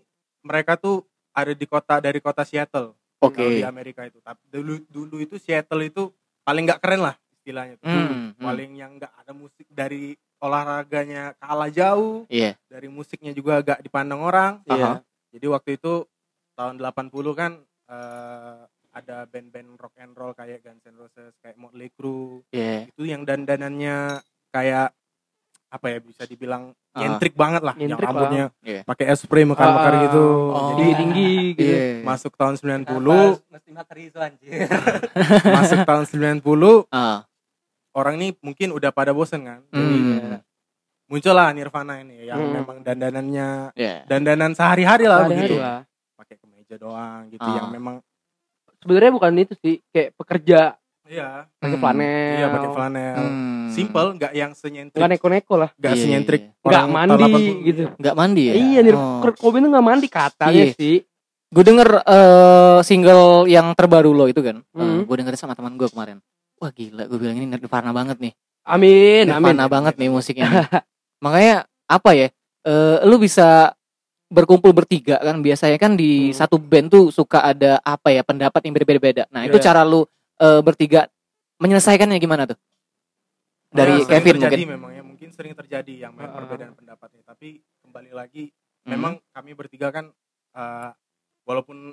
mereka 0.42 0.74
tuh 0.78 1.06
ada 1.32 1.52
di 1.54 1.66
kota 1.66 1.98
dari 2.02 2.20
kota 2.20 2.42
Seattle. 2.44 2.94
Oke. 3.22 3.38
Kalau 3.38 3.50
di 3.50 3.66
Amerika 3.66 4.02
itu. 4.04 4.18
Tapi 4.18 4.42
dulu 4.50 4.82
dulu 4.90 5.16
itu 5.22 5.38
Seattle 5.38 5.86
itu 5.86 6.10
paling 6.42 6.66
nggak 6.66 6.82
keren 6.82 7.02
lah 7.02 7.14
istilahnya. 7.42 7.78
tuh. 7.78 7.86
Hmm, 7.86 8.34
hmm. 8.34 8.42
Paling 8.42 8.70
yang 8.74 8.90
nggak 8.98 9.12
ada 9.22 9.32
musik 9.34 9.66
dari 9.70 10.18
olahraganya 10.42 11.38
kalah 11.38 11.70
jauh, 11.70 12.26
Iya. 12.28 12.58
dari 12.66 12.86
musiknya 12.86 13.30
juga 13.30 13.62
gak 13.62 13.80
dipandang 13.80 14.20
orang. 14.20 14.58
Aha. 14.66 14.98
Jadi 15.30 15.46
waktu 15.46 15.70
itu 15.76 16.04
tahun 16.52 16.76
80 16.76 17.08
kan 17.32 17.52
eh, 17.88 18.58
ada 18.90 19.24
band-band 19.24 19.76
rock 19.76 19.94
and 19.96 20.12
roll 20.12 20.32
kayak 20.32 20.60
Guns 20.60 20.82
N' 20.82 20.96
Roses, 20.96 21.32
kayak 21.38 21.56
Motley 21.56 21.88
Crue. 21.88 22.42
Iya. 22.50 22.88
Itu 22.88 23.04
yang 23.04 23.22
dandanannya 23.22 24.20
kayak 24.48 24.92
apa 25.68 25.86
ya 25.88 25.98
bisa 25.98 26.24
dibilang 26.24 26.76
Ah. 26.90 27.00
nyentrik 27.00 27.32
banget 27.32 27.60
lah 27.60 27.72
yang 27.74 27.96
Nyentrik 27.96 28.04
lah. 28.04 28.12
rambutnya 28.12 28.44
Iya. 28.60 28.80
pakai 28.84 29.08
spray 29.14 29.44
mekar-mekar 29.44 29.92
Ah, 29.94 30.00
gitu 30.04 30.24
Oh. 30.52 30.60
jadi 30.70 30.84
tinggi 30.84 31.00
tinggi 31.00 31.30
gitu 31.54 31.72
Iya. 31.72 32.04
masuk 32.04 32.32
tahun 32.34 32.54
90 32.56 33.40
mesti 33.48 33.70
materi 33.72 34.02
itu 34.08 34.18
anjir. 34.18 34.50
masuk 35.56 35.78
tahun 35.82 36.04
90 36.04 36.84
Ah. 36.88 37.24
Orang 37.92 38.14
ini 38.16 38.28
mungkin 38.38 38.68
udah 38.70 38.90
pada 38.90 39.10
bosen 39.10 39.42
kan 39.42 39.60
jadi 39.68 39.96
Hmm. 39.98 40.40
muncullah 41.06 41.52
Nirvana 41.52 42.00
ini 42.00 42.24
yang 42.24 42.40
Hmm. 42.40 42.52
memang 42.54 42.76
dandanannya 42.80 43.48
Iya. 43.74 43.94
dandanan 44.06 44.52
sehari-hari 44.52 45.04
lah 45.04 45.22
Sehari-hari 45.22 45.44
begitu 45.44 45.56
lah. 45.58 45.78
pakai 46.14 46.36
kemeja 46.36 46.74
doang 46.76 47.22
gitu 47.28 47.42
Ah. 47.42 47.54
yang 47.54 47.68
memang 47.70 47.94
sebenarnya 48.78 49.12
bukan 49.12 49.32
itu 49.38 49.54
sih 49.56 49.74
kayak 49.88 50.14
pekerja 50.14 50.60
iya 51.04 51.44
pakai 51.54 51.70
Hmm. 51.70 51.82
flanel 51.82 52.32
iya 52.34 52.46
pakai 52.48 52.68
flanel 52.70 53.16
Hmm. 53.18 53.68
simple 53.68 54.08
nggak 54.14 54.32
yang 54.32 54.52
senyentrik 54.52 54.96
nggak 54.96 55.10
neko-neko 55.12 55.54
lah 55.54 55.70
nggak 55.74 55.92
Iya, 55.92 56.00
senyentrik 56.00 56.42
iya. 56.42 56.64
nggak 56.64 56.86
mandi 56.88 57.12
tahun 57.14 57.32
80. 57.34 57.56
gitu 57.62 57.82
Nggak 57.94 58.14
mandi 58.14 58.42
ya? 58.42 58.52
iya 58.54 58.78
nih 58.80 58.92
Oh. 58.94 59.20
Kurt 59.20 59.36
Cobain 59.36 59.60
tuh 59.60 59.70
nggak 59.70 59.86
mandi 59.86 60.06
katanya 60.08 60.64
Iya. 60.64 60.74
sih 60.74 60.96
Gue 61.52 61.60
denger 61.62 62.00
eh, 62.00 62.80
single 62.80 63.44
yang 63.44 63.76
terbaru 63.76 64.08
lo 64.10 64.24
itu 64.24 64.40
kan. 64.40 64.64
Hmm. 64.72 65.04
gue 65.04 65.14
dengerin 65.14 65.36
sama 65.36 65.52
teman 65.52 65.76
gue 65.76 65.84
kemarin. 65.84 66.16
Wah 66.62 66.70
gila, 66.70 67.10
gue 67.10 67.18
bilang 67.18 67.34
ini 67.34 67.46
Nirvana 67.48 67.90
banget 67.90 68.22
nih. 68.22 68.32
amin 68.62 69.26
amin 69.26 69.50
Nirvana 69.50 69.66
banget 69.66 69.94
nih 69.98 70.06
musiknya. 70.06 70.46
nih. 70.46 70.62
Makanya 71.26 71.66
apa 71.90 72.10
ya? 72.14 72.28
eh, 72.62 72.98
lu 73.02 73.18
bisa 73.18 73.74
berkumpul 74.30 74.70
bertiga 74.70 75.18
kan 75.18 75.42
biasanya 75.42 75.74
kan 75.74 75.98
di 75.98 76.30
Hmm. 76.30 76.38
satu 76.38 76.54
band 76.56 76.86
tuh 76.88 77.10
suka 77.10 77.42
ada 77.42 77.82
apa 77.82 78.14
ya 78.14 78.22
pendapat 78.22 78.62
yang 78.62 78.72
berbeda-beda. 78.72 79.26
Nah 79.28 79.42
itu 79.42 79.58
Iya. 79.58 79.66
cara 79.66 79.82
lu 79.82 80.06
eh, 80.38 80.62
bertiga 80.62 81.10
menyelesaikannya 81.58 82.16
gimana 82.16 82.46
tuh? 82.46 82.58
Dari 83.68 83.90
Ah, 83.92 83.98
sering 83.98 84.10
Kevin 84.14 84.34
terjadi 84.38 84.54
mungkin. 84.54 84.74
memang 84.78 84.90
ya 84.92 85.02
mungkin 85.02 85.28
sering 85.34 85.54
terjadi 85.54 85.94
yang 85.98 86.14
Ah. 86.14 86.30
perbedaan 86.30 86.72
pendapatnya 86.72 87.22
tapi 87.26 87.58
kembali 87.82 88.14
lagi 88.14 88.54
Hmm. 88.86 88.94
memang 88.94 89.12
kami 89.34 89.50
bertiga 89.52 89.90
kan 89.90 90.06
eh, 90.54 90.90
walaupun 91.42 91.90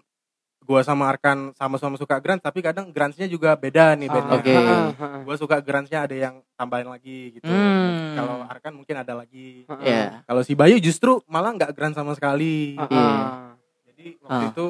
gua 0.61 0.81
sama 0.81 1.07
Arkan 1.07 1.51
sama-sama 1.53 1.95
suka 1.95 2.19
grunge 2.19 2.39
tapi 2.39 2.59
kadang 2.59 2.89
grunge-nya 2.89 3.25
juga 3.25 3.55
beda 3.55 3.95
nih 3.95 4.07
bandnya. 4.07 4.37
Oke. 4.37 4.53
Ah, 4.53 4.63
ah, 4.63 4.89
ah. 4.93 5.21
Gua 5.23 5.35
suka 5.35 5.57
grunge-nya 5.59 6.05
ada 6.05 6.15
yang 6.15 6.35
tambahin 6.53 6.85
lagi 6.85 7.35
gitu. 7.35 7.45
Hmm. 7.45 8.15
Kalau 8.15 8.35
Arkan 8.45 8.73
mungkin 8.75 8.95
ada 8.95 9.13
lagi. 9.15 9.65
Ah, 9.65 9.73
ah. 9.73 9.81
Iya. 9.81 10.03
Kalau 10.23 10.41
si 10.43 10.53
Bayu 10.53 10.77
justru 10.77 11.19
malah 11.25 11.51
nggak 11.51 11.73
grunge 11.73 11.95
sama 11.95 12.13
sekali. 12.13 12.77
Ah, 12.77 12.85
Iya. 12.85 13.01
ah. 13.01 13.51
Jadi 13.89 14.05
waktu 14.21 14.45
Ah. 14.45 14.51
itu 14.51 14.65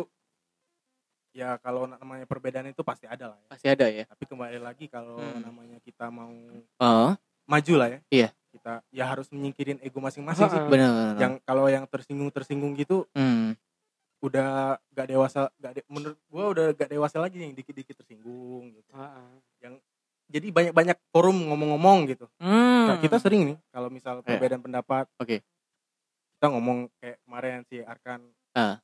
ya 1.29 1.49
kalau 1.59 1.85
namanya 1.85 2.25
perbedaan 2.25 2.67
itu 2.67 2.81
pasti 2.81 3.05
ada 3.05 3.31
lah 3.31 3.37
ya. 3.37 3.47
Pasti 3.51 3.67
ada 3.69 3.85
ya. 3.85 4.03
Tapi 4.07 4.23
kembali 4.25 4.59
lagi 4.59 4.85
kalau 4.87 5.19
Hmm. 5.19 5.43
namanya 5.43 5.77
kita 5.83 6.07
mau 6.09 6.31
Oh, 6.79 7.11
maju 7.45 7.73
lah 7.75 7.87
ya. 7.91 7.99
Iya. 8.09 8.29
Kita 8.49 8.81
ya 8.89 9.05
harus 9.05 9.29
menyingkirin 9.29 9.77
ego 9.83 9.99
masing-masing 9.99 10.47
sih. 10.47 10.57
Ah, 10.57 10.63
ah. 10.63 10.69
benar. 10.71 11.13
Yang 11.19 11.33
kalau 11.43 11.65
yang 11.67 11.85
tersinggung 11.85 12.31
tersinggung 12.31 12.73
gitu 12.73 13.03
Hmm. 13.11 13.53
Udah 14.19 14.75
gak 14.89 15.07
dewasa, 15.07 15.47
gak 15.57 15.73
de- 15.75 15.87
menurut 15.87 16.19
gua 16.27 16.51
udah 16.51 16.65
gak 16.73 16.89
dewasa 16.89 17.17
lagi 17.17 17.39
yang 17.39 17.53
dikit-dikit 17.53 17.95
tersinggung 17.95 18.73
gitu. 18.73 18.91
Ah, 18.91 19.15
ah. 19.15 19.31
Jadi 20.29 20.53
banyak-banyak 20.53 20.97
forum 21.09 21.49
ngomong-ngomong 21.49 22.05
gitu. 22.07 22.29
Hmm. 22.37 22.85
Nah, 22.85 22.97
kita 22.99 23.17
sering 23.17 23.49
nih 23.49 23.57
kalau 23.69 23.89
misal 23.89 24.21
Iya. 24.21 24.37
perbedaan 24.37 24.61
pendapat. 24.61 25.09
Oke. 25.17 25.41
Kita 26.37 26.45
ngomong 26.47 26.85
kayak 26.97 27.17
kemarin 27.23 27.65
si 27.65 27.81
Arkan. 27.81 28.21
Ah. 28.51 28.77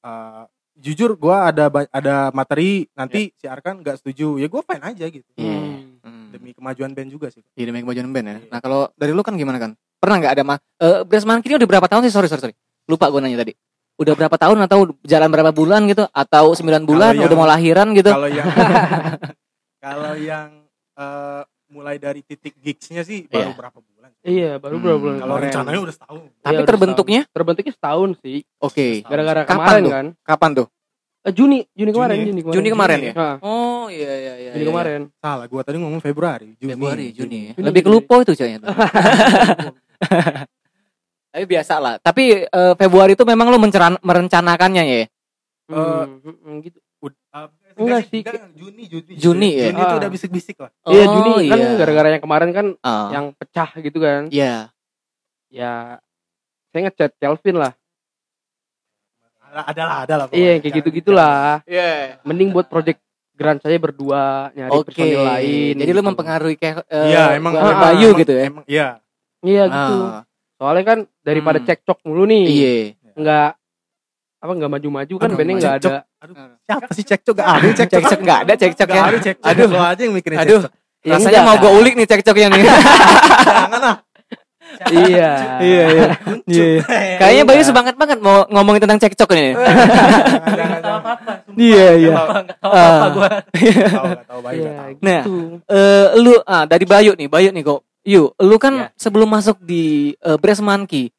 eh, 0.00 0.44
jujur 0.74 1.12
gua 1.14 1.52
ada 1.52 1.68
ada 1.90 2.32
materi 2.32 2.88
nanti 2.92 3.36
si 3.36 3.44
Arkan 3.44 3.84
nggak 3.84 4.00
setuju 4.00 4.40
ya 4.40 4.48
gue 4.48 4.62
fine 4.62 4.80
aja 4.80 5.06
gitu 5.06 5.28
Iya. 5.36 5.52
Hmm. 5.52 6.00
Hmm. 6.00 6.26
demi 6.32 6.50
kemajuan 6.50 6.96
band 6.96 7.10
juga 7.10 7.28
sih 7.28 7.44
Iya 7.52 7.68
demi 7.68 7.84
kemajuan 7.84 8.08
band 8.08 8.26
ya. 8.26 8.32
Iya. 8.34 8.48
Nah 8.48 8.58
kalau 8.58 8.88
dari 8.94 9.12
lu 9.12 9.20
kan 9.20 9.36
gimana 9.36 9.60
kan? 9.60 9.76
Pernah 10.00 10.16
nggak 10.18 10.32
ada 10.32 10.42
ma 10.42 10.56
eh 10.56 11.04
Brass 11.04 11.28
Monkey 11.28 11.52
ini 11.52 11.60
udah 11.60 11.68
berapa 11.68 11.84
tahun 11.84 12.08
sih? 12.08 12.14
Sorry 12.16 12.26
sorry 12.26 12.42
sorry. 12.42 12.54
Lupa 12.88 13.12
gue 13.12 13.20
nanya 13.20 13.38
tadi. 13.38 13.52
Udah 14.00 14.14
berapa 14.14 14.34
tahun 14.34 14.58
atau 14.64 14.78
jalan 15.02 15.28
berapa 15.28 15.50
bulan 15.52 15.84
gitu? 15.84 16.06
Atau 16.10 16.52
9 16.52 16.82
bulan 16.82 17.12
yang- 17.12 17.22
udah 17.22 17.36
mau 17.36 17.46
lahiran 17.46 17.92
gitu? 17.92 18.08
kalau 18.08 18.26
yang 18.26 18.48
kalau 19.84 20.12
yang 20.14 20.48
eh, 20.94 21.42
mulai 21.70 21.96
dari 21.96 22.20
titik 22.20 22.52
gigsnya 22.56 23.00
sih 23.00 23.24
baru 23.24 23.46
Iya. 23.46 23.50
berapa 23.54 23.78
bulan 23.78 24.08
iya 24.22 24.50
baru 24.56 24.74
Hmm. 24.74 24.82
berapa 24.82 24.98
bulan 24.98 25.16
kalau 25.18 25.34
rencananya 25.38 25.80
udah 25.80 25.94
setahun 25.94 26.18
Tapi 26.34 26.42
Iya, 26.42 26.56
udah 26.56 26.66
terbentuknya 26.66 27.20
terbentuknya 27.30 27.72
setahun 27.72 28.08
sih 28.18 28.38
oke. 28.58 28.86
gara-gara 29.02 29.40
Kapan 29.44 29.54
kemarin 29.54 29.80
tuh? 29.80 29.92
kan 29.92 30.06
Kapan 30.26 30.50
tuh? 30.56 30.66
Eh, 31.20 31.30
Juni 31.30 31.58
Juni 31.70 31.90
kemarin 31.90 32.14
Juni. 32.16 32.26
Juni 32.26 32.40
kemarin 32.40 32.56
Juni 32.56 32.68
kemarin 32.70 32.98
ya? 32.98 33.12
Ah, 33.14 33.36
Oh 33.40 33.84
iya 33.86 34.10
iya 34.10 34.32
iya. 34.40 34.50
Juni 34.50 34.58
iya. 34.58 34.68
kemarin 34.68 35.00
salah 35.16 35.44
gua 35.46 35.60
tadi 35.60 35.76
ngomong 35.76 36.00
Februari 36.00 36.48
Juni 36.56 36.70
Februari, 36.74 37.04
Juni. 37.12 37.38
ya. 37.46 37.52
Juni, 37.54 37.62
Lebih 37.62 37.80
kelupo 37.84 38.14
itu 38.18 38.32
tuh. 38.32 38.48
Tapi 41.30 41.44
biasa 41.46 41.74
lah. 41.76 41.94
Tapi 41.96 42.22
eh, 42.42 42.74
Februari 42.74 43.14
itu 43.14 43.22
memang 43.22 43.46
lu 43.48 43.58
menceran- 43.58 44.00
merencanakannya 44.00 44.82
ya? 44.84 45.02
Hmm, 45.66 46.18
hmm, 46.18 46.56
gitu 46.60 46.78
Ud- 47.00 47.16
ah, 47.30 47.46
Enggak 47.74 48.10
sih. 48.10 48.20
enggak, 48.20 48.50
Juni 48.52 48.82
Juni 48.84 49.12
Juni 49.14 49.50
ya? 49.56 49.70
Juni 49.70 49.80
itu 49.80 49.88
Ah. 49.88 49.96
udah 49.96 50.10
bisik-bisik 50.10 50.56
lah 50.58 50.70
Iya 50.84 51.04
Oh, 51.06 51.12
Juni 51.16 51.46
kan 51.46 51.56
iya. 51.56 51.72
gara-gara 51.76 52.08
yang 52.10 52.20
kemarin 52.20 52.50
kan 52.50 52.66
Ah. 52.80 53.08
yang 53.08 53.24
pecah 53.32 53.70
gitu 53.78 53.98
kan 53.98 54.26
Iya. 54.28 54.68
ya 55.48 55.96
saya 56.68 56.80
ngechat 56.84 57.14
Kelvin 57.16 57.56
lah 57.56 57.72
ada 59.40 59.62
ada 59.64 59.82
lah 59.82 59.96
ada 60.04 60.14
lah 60.16 60.26
iya 60.30 60.58
kayak 60.58 60.74
gitu 60.76 60.88
gitulah 60.92 61.62
Iya. 61.64 62.18
mending 62.20 62.50
buat 62.50 62.66
project 62.66 63.00
grand 63.32 63.58
saya 63.58 63.74
berdua 63.76 64.50
nyari 64.52 64.70
Oke. 64.72 64.92
personil 64.92 65.22
lain 65.24 65.74
Jadi 65.76 65.90
lu 65.90 65.96
gitu. 65.96 66.06
mempengaruhi 66.06 66.56
kayak 66.56 66.84
eh, 66.84 67.08
Iya 67.08 67.24
emang 67.32 67.52
Bayu 67.56 67.70
emang- 68.10 68.18
gitu 68.18 68.32
ya. 68.32 68.42
emang- 68.44 68.66
iya 68.68 68.88
iya 69.40 69.62
gitu 69.64 69.96
Ah. 70.04 70.22
Soalnya 70.60 70.84
kan 70.84 70.98
daripada 71.20 71.56
Hmm. 71.56 71.66
cekcok 71.66 71.98
mulu 72.04 72.24
nih 72.26 72.44
Iya. 72.44 72.74
nggak 73.16 73.48
apa 74.38 74.52
nggak 74.54 74.70
maju-maju 74.70 75.14
kan 75.16 75.26
Aduh, 75.26 75.36
bandnya 75.36 75.54
nggak 75.56 75.74
cekcok. 75.74 75.92
ada 75.92 76.00
Aduh, 76.20 76.34
siapa 76.62 76.90
sih 76.92 77.04
cekcok 77.06 77.34
gak 77.34 77.48
ada 77.50 77.68
cekcok 77.70 77.96
Cekcok 77.98 78.20
nggak 78.20 78.38
ada 78.38 78.52
cekcok 78.54 78.88
ya. 78.90 79.02
Aduh. 79.42 79.66
lo 79.66 79.80
aja 79.82 80.02
yang 80.02 80.14
mikirin 80.14 80.36
Aduh. 80.36 80.60
cekcok 80.60 80.72
Ya 81.00 81.16
Rasanya 81.16 81.32
enggak 81.32 81.44
mau 81.48 81.56
gue 81.58 81.72
ulik 81.74 81.94
nih 81.96 82.06
cekcoknya 82.06 82.46
nih. 82.50 82.64
jangan 83.40 83.80
lah 83.80 83.96
iya 84.86 85.30
Iya 85.58 85.84
iya. 85.90 86.06
Iya. 86.46 86.68
Kayaknya 87.16 87.42
Bayu 87.42 87.62
semangat 87.64 87.94
banget 87.96 88.18
mau 88.18 88.44
ngomongin 88.46 88.80
tentang 88.80 89.00
cekcok 89.00 89.28
ini. 89.32 89.50
jangan 89.50 90.78
jangan 90.78 90.80
apa-apa. 90.94 91.32
Iya 91.56 91.86
iya. 91.96 92.12
Enggak 92.14 92.56
tahu 92.56 92.70
apa 92.70 92.78
Ah. 92.78 93.08
gua. 93.10 93.28
tahu 93.32 94.04
gak 94.06 94.26
tahu 94.26 94.40
bayu 94.40 94.60
Iya, 94.60 94.70
tahu 94.70 94.92
Nah. 95.00 95.22
gitu 95.22 95.34
Eh 95.66 96.06
lu 96.16 96.32
ah 96.44 96.62
dari 96.64 96.84
Bayu 96.84 97.12
nih, 97.14 97.26
Bayu 97.26 97.48
nih 97.50 97.62
kok. 97.62 97.80
Yuk, 98.04 98.32
lu 98.40 98.56
kan 98.56 98.74
Iya. 98.74 98.88
sebelum 98.96 99.28
masuk 99.28 99.60
di 99.60 100.16
eh, 100.16 100.38
Brass 100.40 100.64
Monkey 100.64 101.12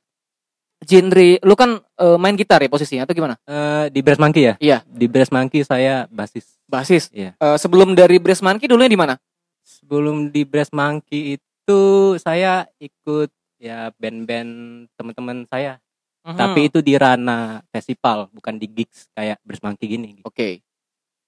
genre 0.81 1.37
lu 1.45 1.53
kan 1.53 1.77
eh, 1.77 2.17
main 2.17 2.33
gitar 2.33 2.57
ya 2.57 2.69
posisinya 2.69 3.05
atau 3.05 3.13
gimana? 3.13 3.37
Eh, 3.45 3.93
di 3.93 4.01
Brass 4.01 4.17
Monkey 4.17 4.49
ya? 4.49 4.55
Iya. 4.57 4.77
Di 4.89 5.05
Brass 5.05 5.29
Monkey 5.29 5.61
saya 5.61 6.09
basis. 6.09 6.57
Basis. 6.65 7.13
Iya. 7.13 7.37
Eh, 7.37 7.57
sebelum 7.61 7.93
dari 7.93 8.17
Brass 8.17 8.41
Monkey 8.41 8.65
dulunya 8.65 8.89
di 8.89 8.97
mana? 8.97 9.13
Sebelum 9.61 10.33
di 10.33 10.41
Brass 10.41 10.73
Monkey 10.73 11.37
itu 11.37 11.81
saya 12.17 12.65
ikut 12.81 13.29
ya 13.61 13.93
band-band 14.01 14.51
teman-teman 14.97 15.45
saya. 15.45 15.77
Mhm. 16.25 16.37
Tapi 16.37 16.59
itu 16.69 16.79
di 16.81 16.97
ranah 16.97 17.61
festival, 17.69 18.29
bukan 18.33 18.57
di 18.57 18.65
gigs 18.65 19.05
kayak 19.13 19.37
Brass 19.45 19.61
Monkey 19.61 19.85
gini. 19.85 20.17
Oke. 20.25 20.65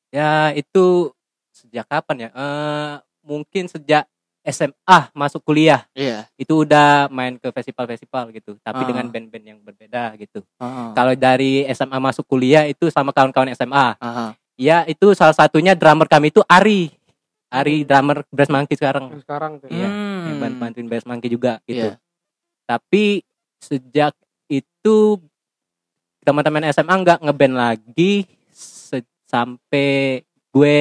Ya 0.10 0.50
itu 0.54 1.14
sejak 1.54 1.86
kapan 1.86 2.26
ya? 2.26 2.30
Eh 2.34 2.94
mungkin 3.22 3.70
sejak 3.70 4.10
SMA 4.44 5.00
masuk 5.12 5.40
kuliah 5.42 5.88
Iya. 5.92 6.28
itu 6.36 6.62
udah 6.62 7.08
main 7.08 7.36
ke 7.36 7.48
festival-festival 7.48 8.30
gitu. 8.32 8.60
Tapi 8.60 8.84
Ah. 8.84 8.88
dengan 8.88 9.06
band-band 9.08 9.46
yang 9.46 9.60
berbeda 9.60 10.14
gitu. 10.16 10.44
Heeh. 10.60 10.88
Kalau 10.92 11.14
dari 11.16 11.64
SMA 11.68 11.98
masuk 11.98 12.28
kuliah 12.28 12.64
itu 12.64 12.88
sama 12.88 13.10
kawan-kawan 13.10 13.50
SMA. 13.50 13.96
Aha. 13.96 14.36
Ya 14.54 14.84
itu 14.84 15.12
salah 15.14 15.34
satunya 15.34 15.74
drummer 15.74 16.06
kami 16.06 16.30
itu 16.30 16.44
Ari. 16.46 16.92
Ari 17.48 17.82
drummer 17.84 18.22
Brass 18.28 18.50
Monkey 18.50 18.76
sekarang. 18.76 19.14
sekarang 19.18 19.58
tuh 19.58 19.70
Iya, 19.70 19.88
Hmm. 19.88 20.42
yang 20.42 20.60
bantuin 20.60 20.86
Brass 20.86 21.06
Monkey 21.06 21.28
juga 21.28 21.58
gitu. 21.64 21.90
Iya. 21.90 21.98
Tapi 22.64 23.24
sejak 23.58 24.12
itu 24.46 24.98
teman-teman 26.22 26.68
SMA 26.68 26.96
nggak 26.98 27.20
ngeband 27.22 27.56
lagi 27.56 28.28
sampai 29.26 30.22
gue 30.50 30.80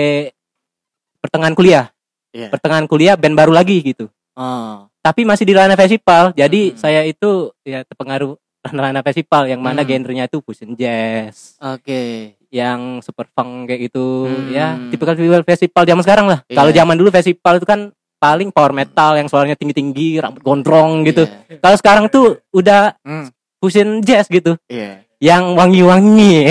pertengahan 1.18 1.54
kuliah. 1.54 1.86
Iya. 2.32 2.48
Pertengahan 2.48 2.84
kuliah 2.84 3.14
band 3.14 3.36
baru 3.36 3.52
lagi 3.52 3.78
gitu. 3.80 4.08
Oh. 4.32 4.88
Tapi 4.98 5.22
masih 5.22 5.44
di 5.44 5.52
ranah 5.52 5.74
festival. 5.74 6.32
Jadi 6.32 6.72
Hmm. 6.72 6.76
saya 6.76 7.04
itu 7.04 7.52
ya 7.62 7.84
terpengaruh 7.84 8.34
ranah-ranah 8.64 9.02
festival 9.02 9.46
yang 9.46 9.58
mana 9.58 9.82
Hmm. 9.82 9.90
genrenya 9.90 10.24
itu 10.24 10.38
fusion 10.40 10.72
jazz, 10.72 11.58
Oke. 11.58 12.38
yang 12.48 13.00
super 13.00 13.26
funk 13.28 13.66
kayak 13.66 13.90
gitu 13.90 14.30
Hmm. 14.30 14.48
ya 14.48 14.78
tipikal 14.88 15.12
festival 15.12 15.42
festival 15.42 15.82
zaman 15.82 16.02
sekarang 16.02 16.26
lah 16.26 16.38
Iya. 16.46 16.56
kalau 16.56 16.70
zaman 16.70 16.94
dulu 16.94 17.10
festival 17.10 17.54
itu 17.56 17.66
kan 17.66 17.80
paling 18.16 18.54
power 18.54 18.70
metal 18.70 19.18
yang 19.18 19.26
suaranya 19.26 19.58
tinggi-tinggi 19.58 20.22
rambut 20.22 20.40
gondrong 20.40 21.02
gitu 21.02 21.26
Iya. 21.26 21.58
kalau 21.58 21.74
sekarang 21.74 22.04
tuh 22.06 22.38
udah 22.50 22.94
Hmm. 23.02 23.34
fusion 23.58 23.98
jazz 23.98 24.30
gitu 24.30 24.54
Iya. 24.70 25.02
yang 25.18 25.58
wangi-wangi 25.58 26.46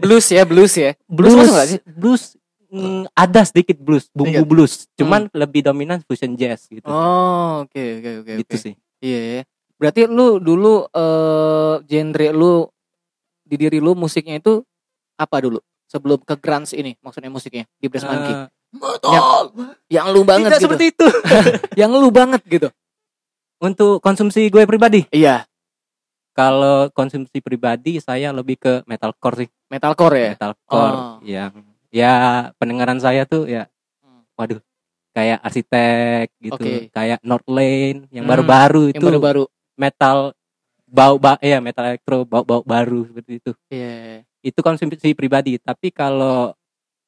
Blues 0.00 0.32
ya, 0.32 0.48
blues 0.48 0.72
ya. 0.72 0.96
blues 1.04 1.36
sih? 1.68 1.80
blues 1.84 2.39
mm, 2.70 3.10
ada 3.12 3.40
sedikit 3.42 3.76
blues 3.76 4.06
bumbu 4.10 4.42
blues 4.44 4.86
cuman 4.94 5.26
lebih 5.32 5.62
dominan 5.62 6.00
fusion 6.02 6.32
jazz 6.32 6.64
gitu 6.66 6.86
Oh, 6.86 7.62
oke 7.62 7.76
oke 7.76 8.10
oke 8.20 8.32
gitu 8.38 8.54
oke. 8.54 8.62
sih 8.62 8.74
Iya. 9.00 9.48
Berarti 9.74 10.04
lu 10.04 10.36
dulu 10.36 10.84
eh 10.86 11.74
genre 11.82 12.28
lu 12.30 12.68
di 13.42 13.56
diri 13.56 13.80
lu 13.80 13.96
musiknya 13.96 14.36
itu 14.36 14.60
apa 15.16 15.40
dulu? 15.40 15.56
Sebelum 15.86 16.20
ke 16.20 16.36
grunge 16.36 16.72
ini 16.72 17.00
maksudnya 17.00 17.26
musiknya 17.26 17.64
di 17.74 17.88
Brass 17.88 18.04
Monkey. 18.04 18.30
Eh, 18.30 18.46
Yang 19.88 20.06
lu 20.12 20.20
banget 20.22 20.52
tidak 20.52 20.60
gitu. 20.60 20.66
seperti 20.68 20.84
itu. 20.86 21.06
Yang 21.80 21.90
lu 21.96 22.08
banget 22.10 22.42
gitu. 22.44 22.68
Untuk 23.58 23.98
konsumsi 23.98 24.46
gue 24.46 24.62
pribadi. 24.64 25.08
Iya, 25.08 25.48
Kalau 26.30 26.88
konsumsi 26.90 27.40
pribadi 27.40 27.98
saya 27.98 28.30
lebih 28.30 28.56
ke 28.56 28.72
metalcore 28.84 29.44
sih. 29.44 29.48
metalcore 29.66 30.14
ya. 30.14 30.30
Metalcore 30.36 30.92
Oh. 30.92 31.16
yang 31.22 31.52
ya 31.90 32.14
pendengaran 32.58 32.98
saya 32.98 33.26
tuh 33.26 33.46
ya 33.46 33.66
Hmm. 34.00 34.24
waduh 34.38 34.60
kayak 35.10 35.42
arsitek 35.42 36.30
gitu, 36.38 36.54
Oke. 36.62 36.74
kayak 36.94 37.18
Northlane 37.26 38.06
yang 38.14 38.24
Hmm, 38.24 38.32
baru-baru 38.32 38.82
Yang 38.90 38.96
itu 38.96 39.06
baru-baru. 39.10 39.44
metal 39.74 40.18
bau 40.90 41.16
ba 41.18 41.34
ya 41.42 41.58
metal 41.62 41.86
elektro 41.90 42.22
bau-bau 42.26 42.62
baru 42.62 43.06
seperti 43.10 43.42
itu. 43.42 43.52
Iya. 43.70 44.22
Itu 44.40 44.62
konsumsi 44.62 45.12
pribadi, 45.12 45.58
tapi 45.60 45.90
kalau 45.92 46.54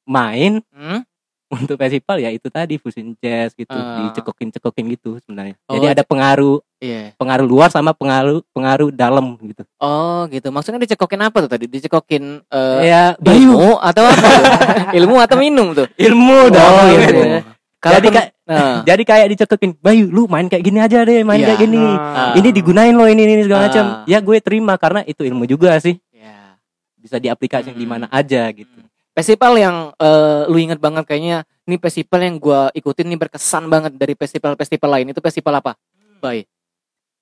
main 0.07 0.61
Hmm? 0.75 1.07
Untuk 1.53 1.77
festival 1.77 2.17
ya 2.17 2.33
itu 2.33 2.49
tadi 2.49 2.81
fusion 2.81 3.13
jazz 3.21 3.53
gitu, 3.53 3.69
Ah. 3.71 4.09
dicekokin-cekokin 4.09 4.85
gitu 4.91 5.21
sebenarnya. 5.21 5.55
Oh, 5.69 5.77
Jadi 5.77 5.87
ada 5.93 6.03
pengaruh 6.03 6.65
Iya. 6.81 7.13
pengaruh 7.15 7.45
luar 7.45 7.69
sama 7.69 7.93
pengaruh 7.93 8.41
pengaruh 8.51 8.89
dalam 8.89 9.37
gitu. 9.39 9.63
Oh, 9.77 10.25
gitu. 10.27 10.49
Maksudnya 10.49 10.81
dicekokin 10.81 11.21
apa 11.21 11.45
tuh 11.45 11.51
tadi? 11.53 11.69
Dicekokin 11.69 12.41
eh 12.43 12.81
ya 12.83 13.03
ilmu 13.15 13.77
atau 13.79 14.03
apa? 14.03 14.17
ilmu 14.99 15.17
atau 15.21 15.37
minum 15.37 15.71
tuh? 15.73 15.87
ilmu 15.95 16.39
Oh, 16.43 16.51
dong. 16.51 16.77
gitu 16.91 17.05
gitu. 17.07 17.21
ya. 17.23 17.41
Kalau 17.79 17.99
Jadi 17.99 18.09
kayak 18.09 18.29
nah, 18.47 18.79
jadi 18.87 19.03
kayak 19.03 19.27
dicekokin, 19.35 19.71
Bayu 19.77 20.07
lu 20.07 20.27
main 20.27 20.47
kayak 20.47 20.63
gini 20.63 20.79
aja 20.79 21.03
deh, 21.03 21.21
main 21.21 21.39
Iya. 21.39 21.47
kayak 21.51 21.61
gini. 21.61 21.83
Ah. 21.83 22.31
Ini 22.33 22.49
digunain 22.49 22.95
loh 22.95 23.07
ini 23.07 23.23
ini 23.23 23.43
segala 23.43 23.61
Ah. 23.61 23.67
macam. 23.67 23.85
Ya 24.07 24.19
gue 24.19 24.39
terima 24.39 24.75
karena 24.77 25.03
itu 25.03 25.23
ilmu 25.23 25.45
juga 25.45 25.75
sih. 25.77 25.99
ya. 26.09 26.57
Bisa 26.97 27.19
diaplikasikan 27.19 27.75
di 27.75 27.83
Hmm. 27.83 27.93
mana 27.93 28.07
aja 28.09 28.47
gitu. 28.49 28.71
Festival 29.13 29.53
yang 29.55 29.77
eh, 29.95 30.43
lu 30.47 30.57
inget 30.57 30.77
banget 30.77 31.05
kayaknya 31.05 31.39
ini 31.63 31.77
festival 31.77 32.21
yang 32.21 32.37
gua 32.37 32.73
ikutin 32.73 33.07
nih 33.07 33.19
berkesan 33.19 33.67
banget 33.67 33.93
dari 33.93 34.13
festival-festival 34.13 34.89
lain. 34.91 35.11
Itu 35.11 35.21
festival 35.21 35.55
apa? 35.59 35.77
Baik. 36.19 36.49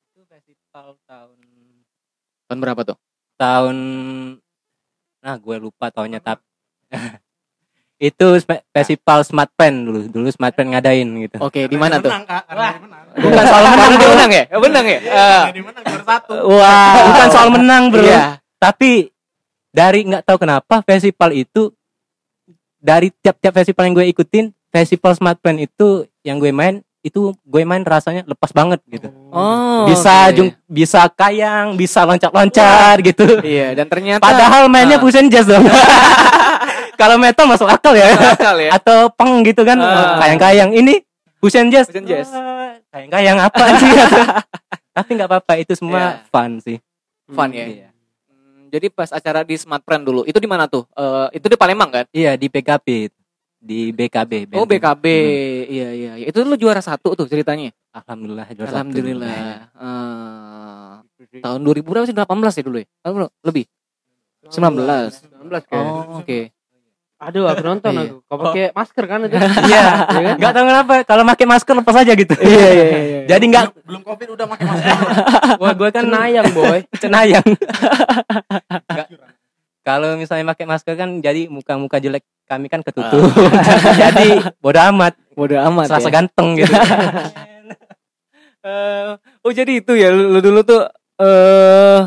Itu 0.08 0.22
festival 0.24 0.94
tahun 1.02 1.38
Tahun 2.46 2.58
berapa 2.58 2.82
tuh? 2.84 2.98
tahun 3.36 3.76
nah 5.18 5.34
gue 5.34 5.56
lupa 5.58 5.88
tahunnya 5.88 6.20
tapi 6.20 6.44
itu 8.00 8.26
festival 8.70 9.20
Smart 9.22 9.48
Pen 9.54 9.80
dulu 9.82 10.04
dulu 10.06 10.28
Smart 10.28 10.52
Pen 10.52 10.68
ngadain 10.68 11.08
gitu 11.24 11.40
Oke, 11.40 11.64
di 11.64 11.76
mana 11.76 11.96
tuh? 11.98 12.08
Menang, 12.08 12.24
Kak. 12.26 12.44
Menang. 12.48 13.04
Bukan 13.16 13.44
soal 13.44 13.64
menang, 13.66 13.92
dia 13.92 14.08
menang 14.10 14.30
ya? 14.30 14.44
Eh, 14.44 14.58
Menang 14.58 14.84
ya? 14.84 14.98
Eh, 15.00 15.44
dia 15.52 15.64
menang 15.64 15.84
satu. 16.04 16.34
wah. 16.48 16.92
bukan 17.06 17.28
soal 17.32 17.48
menang 17.48 17.82
bro 17.88 18.04
Iya. 18.04 18.44
tapi 18.56 19.08
dari 19.70 20.04
nggak 20.04 20.22
tahu 20.22 20.36
kenapa 20.36 20.84
festival 20.84 21.30
itu 21.32 21.72
dari 22.80 23.12
tiap-tiap 23.14 23.52
festival 23.54 23.84
yang 23.84 23.94
gue 23.94 24.06
ikutin 24.08 24.44
festival 24.66 25.12
Smart 25.12 25.36
Pen 25.36 25.56
itu 25.58 25.88
yang 26.20 26.36
gue 26.36 26.50
main 26.50 26.80
itu 27.00 27.32
gue 27.34 27.62
main 27.62 27.80
rasanya 27.80 28.24
lepas 28.24 28.50
banget 28.50 28.80
gitu 28.86 29.08
Oh. 29.30 29.84
bisa 29.84 30.26
oke. 30.26 30.34
jung, 30.34 30.50
bisa 30.66 31.00
kayang 31.10 31.72
bisa 31.74 32.02
loncat-loncat 32.02 32.96
gitu 33.00 33.40
Iya, 33.40 33.72
dan 33.74 33.86
ternyata 33.86 34.20
padahal 34.20 34.66
mainnya 34.66 34.96
Ah. 34.96 35.02
fusion 35.02 35.26
jazz 35.26 35.44
dong 35.44 35.64
kalau 37.00 37.16
metal 37.16 37.46
masuk 37.46 37.64
akal 37.66 37.94
ya 37.94 38.12
akal 38.30 38.56
ya. 38.58 38.70
atau 38.74 39.08
peng 39.10 39.40
gitu 39.42 39.62
kan 39.62 39.76
Ah. 39.76 40.16
kayang-kayang 40.18 40.72
ini 40.72 41.00
fusion 41.36 41.68
jazz 41.68 41.88
Fusion 41.88 42.04
jazz. 42.04 42.28
Ah, 42.30 42.76
kayang-kayang 42.90 43.38
apa 43.38 43.64
sih 43.76 43.90
tapi 44.96 45.10
nggak 45.14 45.28
apa-apa 45.30 45.52
itu 45.56 45.72
semua 45.72 46.00
Iya. 46.20 46.28
fun 46.28 46.50
sih 46.58 46.76
Fun 47.26 47.48
ya. 47.50 47.64
iya. 47.64 47.88
Jadi 48.70 48.86
pas 48.88 49.10
acara 49.10 49.42
di 49.42 49.58
Smart 49.58 49.82
Friend 49.82 50.02
dulu, 50.06 50.22
itu 50.22 50.38
di 50.38 50.46
mana 50.46 50.70
tuh? 50.70 50.86
Eh, 50.94 51.42
itu 51.42 51.46
di 51.50 51.58
Palembang 51.58 51.90
kan? 51.90 52.04
iya 52.14 52.38
di 52.38 52.46
PKB 52.46 53.10
di 53.60 53.92
BKB 53.92 54.48
Oh, 54.56 54.64
Benteng. 54.64 54.80
BKB. 54.80 55.04
Hmm. 55.04 55.68
Iya, 55.68 55.88
iya, 55.92 56.12
iya. 56.16 56.26
Itu 56.32 56.40
lu 56.48 56.56
juara 56.56 56.80
satu 56.80 57.12
tuh 57.12 57.28
ceritanya. 57.28 57.70
alhamdulillah 57.92 58.48
juara 58.56 58.70
satu. 58.72 58.74
Alhamdulillah. 58.80 59.36
Eh, 59.76 61.40
tahun 61.44 61.60
2000 61.60 61.84
berapa 61.84 62.06
sih? 62.08 62.16
18 62.16 62.56
ya 62.56 62.62
dulu 62.64 62.78
ya? 62.80 62.86
Lebih. 63.44 63.64
19. 64.48 65.12
19 65.28 65.68
kayak. 65.68 65.84
Oh, 65.84 66.24
oke. 66.24 66.40
Aduh, 67.20 67.44
aku 67.44 67.60
nonton 67.60 67.92
Iya. 67.92 68.02
aku. 68.06 68.16
Kau 68.24 68.36
pakai 68.42 68.64
masker 68.72 69.04
kan 69.04 69.18
itu? 69.22 69.36
iya 69.68 69.82
nggak 70.34 70.52
tahu 70.52 70.64
kenapa 70.64 70.92
kalau 71.04 71.22
pakai 71.26 71.46
masker 71.46 71.74
lepas 71.76 71.96
aja 71.98 72.12
gitu 72.12 72.32
Iya, 72.34 72.68
iya, 72.70 72.84
iya. 72.88 73.20
jadi 73.30 73.44
nggak 73.46 73.64
Belum, 73.68 73.84
belum 73.84 74.02
covid 74.02 74.28
udah 74.34 74.46
pakai 74.48 74.64
masker. 74.66 74.96
wah 75.60 75.72
gue 75.74 75.88
kan 75.90 76.02
Cenayang, 76.02 76.46
boy. 76.50 76.78
cenayang 76.96 77.44
kalau 79.80 80.14
misalnya 80.14 80.44
pakai 80.46 80.64
masker 80.64 80.94
kan 80.94 81.10
jadi 81.18 81.46
muka-muka 81.46 81.96
jelek 81.96 82.20
kami 82.44 82.66
kan 82.66 82.80
ketutup 82.80 83.20
jadi 83.94 84.40
bodo 84.58 84.80
amat 84.90 85.14
Bodo 85.32 85.56
amat 85.56 85.86
serasa 85.86 86.08
ya. 86.08 86.14
ganteng 86.16 86.56
gitu 86.56 86.72
Eh, 88.60 89.10
oh 89.40 89.52
jadi 89.54 89.72
itu 89.74 89.92
ya 89.94 90.08
lu, 90.10 90.36
lu 90.36 90.40
dulu 90.42 90.60
tuh 90.60 90.84
eh 91.16 92.04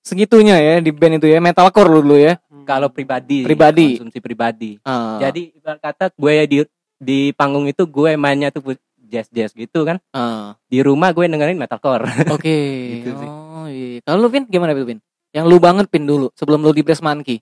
segitunya 0.00 0.56
ya 0.56 0.74
di 0.78 0.88
band 0.88 1.20
itu 1.20 1.28
ya 1.28 1.36
metalcore 1.36 1.84
lu 1.86 2.00
dulu 2.00 2.16
ya. 2.16 2.40
Kalau 2.62 2.88
pribadi 2.88 3.42
Pribadi. 3.42 3.96
konsumsi 3.96 4.18
pribadi 4.18 4.70
Ah, 4.80 5.18
jadi 5.18 5.52
ibarat 5.52 5.78
kata 5.78 6.04
gue 6.10 6.34
di 6.44 6.56
di 6.96 7.18
panggung 7.32 7.66
itu 7.66 7.82
gue 7.82 8.14
mainnya 8.14 8.48
tuh 8.48 8.74
jazz 9.02 9.28
jazz 9.28 9.52
gitu 9.52 9.82
kan 9.82 10.00
ah, 10.10 10.56
di 10.64 10.80
rumah 10.80 11.10
gue 11.10 11.24
dengerin 11.24 11.56
metalcore 11.56 12.06
oke. 12.34 12.58
Gitu 12.94 13.10
sih. 13.12 13.28
oh 13.28 13.66
iya. 13.66 14.00
Kalau 14.00 14.18
lu 14.18 14.28
Vin 14.28 14.44
gimana 14.44 14.72
Pin? 14.72 14.98
Yang 15.30 15.44
lu 15.46 15.56
banget 15.56 15.86
Pin 15.86 16.02
dulu 16.02 16.28
sebelum 16.32 16.60
lu 16.60 16.70
di 16.70 16.80
Brass 16.80 17.00
Monkey. 17.00 17.40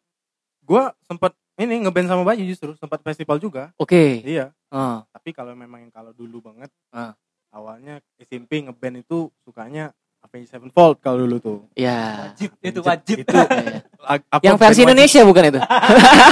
Gua 0.63 0.95
sempat 1.03 1.35
ini 1.57 1.77
ngeband 1.79 2.07
sama 2.07 2.23
Bayu 2.23 2.43
justru 2.43 2.73
sempat 2.75 3.01
festival 3.01 3.37
juga. 3.37 3.69
Oke. 3.77 4.23
Iya. 4.23 4.55
Ah, 4.69 5.03
Tapi 5.11 5.31
kalau 5.31 5.53
memang 5.53 5.83
yang 5.83 5.91
kalau 5.91 6.11
dulu 6.11 6.41
banget, 6.41 6.71
Ah. 6.89 7.13
awalnya 7.51 7.99
SMP 8.17 8.63
ngeband 8.63 9.03
itu 9.03 9.29
sukanya 9.43 9.91
Avenged 10.21 10.49
Sevenfold 10.49 10.97
kalau 10.99 11.25
dulu 11.25 11.37
tuh. 11.39 11.59
ya. 11.73 12.31
itu 12.61 12.81
wajib 12.81 13.17
Itu 13.21 13.35
Iya. 13.35 13.83
ag- 14.01 14.27
apa, 14.29 14.43
Yang 14.43 14.57
versi 14.59 14.81
Indonesia 14.83 15.21
bukan 15.23 15.43
itu? 15.47 15.61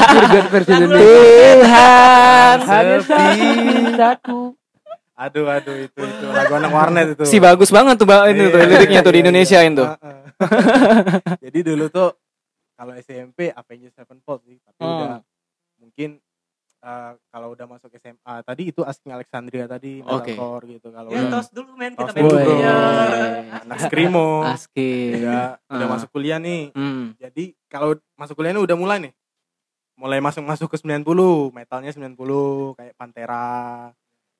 Surga 0.08 0.38
versi 0.46 0.70
Indonesia. 0.70 1.02
Tuhan. 1.02 2.56
Hanya 2.62 2.96
satu. 3.00 3.94
wajib. 3.96 4.38
Aduh 5.18 5.46
aduh 5.46 5.76
itu 5.76 5.98
itu 5.98 6.26
lagu 6.28 6.52
anak 6.54 6.70
warnet 6.70 7.06
itu. 7.12 7.24
Si 7.24 7.36
bagus 7.38 7.68
banget 7.68 7.96
tuh 7.96 8.06
itu 8.28 8.42
tuh 8.46 8.60
Iya, 8.60 8.68
liriknya 8.70 9.00
tuh 9.00 9.10
di 9.10 9.18
iya, 9.18 9.24
Indonesia 9.26 9.58
itu. 9.60 9.82
iya. 9.82 9.96
Heeh. 9.98 10.18
Jadi 11.42 11.58
dulu 11.64 11.84
tuh 11.88 12.08
kalau 12.72 12.94
SMP 12.94 13.50
Avenged 13.50 13.90
Sevenfold 13.90 14.46
sih, 14.46 14.62
tapi 14.62 14.78
Hmm. 14.78 14.94
udah 14.94 15.18
mungkin 15.76 16.22
eh, 16.78 17.12
kalau 17.28 17.48
udah 17.52 17.66
masuk 17.66 17.90
SMA 17.92 18.34
tadi 18.40 18.62
itu 18.66 18.80
Asking 18.80 19.10
Alexandria 19.10 19.66
tadi 19.66 19.98
Oke. 20.00 20.32
metalcore 20.32 20.64
gitu 20.68 20.88
kalau 20.88 21.10
ya 21.10 21.22
tos 21.26 21.48
dulu 21.48 21.70
men 21.74 21.92
kita 21.92 22.12
dulu, 22.12 22.30
main 22.30 22.38
bro. 22.40 22.54
Iya. 22.54 22.76
anak 23.62 23.78
skrimo 23.82 24.28
Aski. 24.44 24.92
udah 25.18 25.42
udah 25.66 25.84
Ah. 25.84 25.90
masuk 25.90 26.08
kuliah 26.08 26.38
nih 26.38 26.70
Hmm. 26.70 27.14
jadi 27.16 27.44
kalau 27.66 27.98
masuk 28.14 28.34
kuliah 28.34 28.52
ini 28.52 28.60
udah 28.60 28.74
mulai 28.74 28.98
nih 29.00 29.12
mulai 29.94 30.18
masuk 30.18 30.42
masuk 30.42 30.68
ke 30.68 30.78
90 30.78 31.50
metalnya 31.50 31.90
90 31.90 32.72
kayak 32.74 32.94
Pantera 32.94 33.90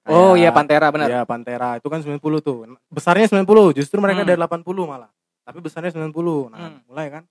kayak- 0.01 0.14
Oh 0.14 0.33
iya 0.33 0.48
Pantera 0.48 0.88
benar. 0.88 1.11
Iya 1.11 1.20
Pantera 1.24 1.74
itu 1.74 1.87
kan 1.87 1.98
90 1.98 2.38
tuh 2.38 2.62
besarnya 2.88 3.27
90 3.27 3.44
justru 3.72 3.98
mereka 3.98 4.22
Hmm. 4.22 4.29
dari 4.29 4.38
80 4.38 4.87
malah 4.87 5.11
tapi 5.42 5.59
besarnya 5.59 5.90
90 5.90 6.46
nah 6.48 6.70
Hmm. 6.70 6.87
mulai 6.87 7.11
kan 7.11 7.24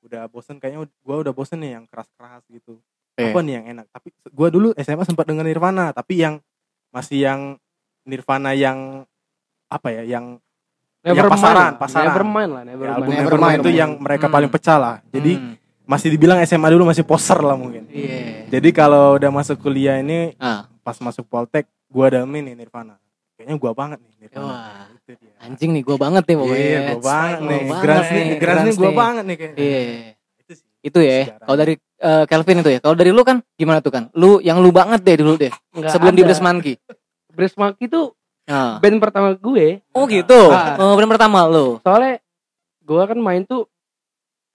udah 0.00 0.28
bosen 0.28 0.56
kayaknya 0.56 0.84
gua 1.00 1.16
udah 1.18 1.30
bosen 1.30 1.56
nih 1.58 1.76
yang 1.76 1.84
keras-keras 1.84 2.44
gitu 2.46 2.76
Oke. 3.12 3.24
apa 3.26 3.38
nih 3.40 3.54
yang 3.54 3.66
enak 3.70 3.86
tapi 3.88 4.08
gua 4.28 4.48
dulu 4.48 4.68
SMA 4.76 5.02
sempat 5.02 5.24
dengan 5.24 5.42
Nirvana 5.42 5.90
tapi 5.90 6.16
yang 6.16 6.38
masih 6.88 7.18
yang 7.20 7.40
Nirvana 8.02 8.50
yang 8.52 9.04
apa 9.66 9.88
ya 9.90 10.04
yang 10.08 10.38
Ya, 11.00 11.16
Nevermind 11.16 11.32
pasaran, 11.32 11.56
lah. 11.56 11.70
pasaran. 11.80 12.06
Nevermind 12.06 12.50
lah, 12.50 12.60
ya, 12.60 12.66
Nevermind. 12.66 12.92
album 12.92 13.08
Nevermind. 13.08 13.24
Nevermind 13.24 13.60
itu 13.62 13.70
yang 13.72 13.90
mereka 13.96 14.26
Hmm. 14.26 14.34
paling 14.36 14.50
pecah 14.50 14.76
lah 14.76 14.96
jadi 15.06 15.32
Hmm. 15.34 15.54
masih 15.82 16.08
dibilang 16.10 16.38
SMA 16.40 16.68
dulu 16.68 16.84
masih 16.84 17.02
poser 17.02 17.40
lah 17.40 17.56
mungkin 17.56 17.88
Iya. 17.88 18.44
jadi 18.50 18.68
kalau 18.70 19.16
udah 19.16 19.30
masuk 19.30 19.56
kuliah 19.58 19.96
ini 19.96 20.36
Ah. 20.36 20.68
pas 20.78 20.92
masuk 20.98 21.24
Poltek 21.24 21.64
gua 21.88 22.12
damin 22.12 22.44
nih 22.44 22.54
Nirvana 22.54 23.00
kayaknya 23.34 23.56
gua 23.56 23.72
banget 23.72 23.96
nih 23.98 24.12
Nirvana 24.20 24.44
Wah. 24.46 24.92
itu 24.92 25.12
dia 25.16 25.32
Anjing 25.40 25.70
nih 25.72 25.80
gue 25.80 25.96
banget 25.96 26.22
nih 26.22 26.36
pokoknya. 26.36 26.60
Iya, 26.60 26.80
gua 26.90 27.00
banget 27.02 27.38
nih. 27.40 27.60
Grans 27.74 28.08
nih, 28.10 28.26
Grans 28.36 28.60
nih 28.60 28.74
gua 28.76 28.84
nih. 28.84 28.98
banget 28.98 29.24
nih 29.24 29.36
kayaknya. 29.38 29.56
Iya. 29.58 29.80
Itu 30.80 30.98
ya. 30.98 31.36
Kalau 31.38 31.56
dari 31.56 31.74
eh, 31.76 32.24
Kelvin 32.24 32.60
itu 32.60 32.70
ya. 32.72 32.78
Kalau 32.80 32.96
dari 32.96 33.10
lu 33.12 33.20
kan 33.20 33.44
gimana 33.54 33.80
tuh 33.80 33.92
kan? 33.92 34.08
Lu 34.16 34.40
yang 34.40 34.58
lu 34.58 34.72
banget 34.72 35.04
deh 35.04 35.16
dulu 35.20 35.36
deh. 35.36 35.52
Nggak 35.72 35.92
Sebelum 35.92 36.14
di 36.16 36.22
ada. 36.24 36.28
Brass 36.32 36.40
Monkey. 36.40 36.74
Brass 37.30 37.54
Monkey 37.56 37.86
itu 37.86 38.12
Ah. 38.50 38.82
band 38.82 38.98
pertama 38.98 39.30
gue. 39.32 39.78
Oh 39.94 40.10
gitu. 40.10 40.50
Ah. 40.50 40.74
Oh 40.80 40.98
benar 40.98 41.14
pertama 41.14 41.46
lu. 41.46 41.78
Soalnya 41.80 42.18
gue 42.82 43.02
kan 43.06 43.18
main 43.20 43.46
tuh 43.46 43.70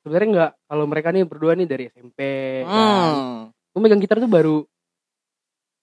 sebenarnya 0.04 0.28
nggak 0.28 0.52
kalau 0.68 0.86
mereka 0.86 1.08
nih 1.10 1.24
berdua 1.24 1.56
nih 1.56 1.64
dari 1.64 1.84
SMP. 1.88 2.20
kan. 2.62 2.68
Hmm. 2.68 3.34
Gue 3.72 3.80
megang 3.80 4.02
gitar 4.04 4.20
tuh 4.20 4.28
baru 4.28 4.68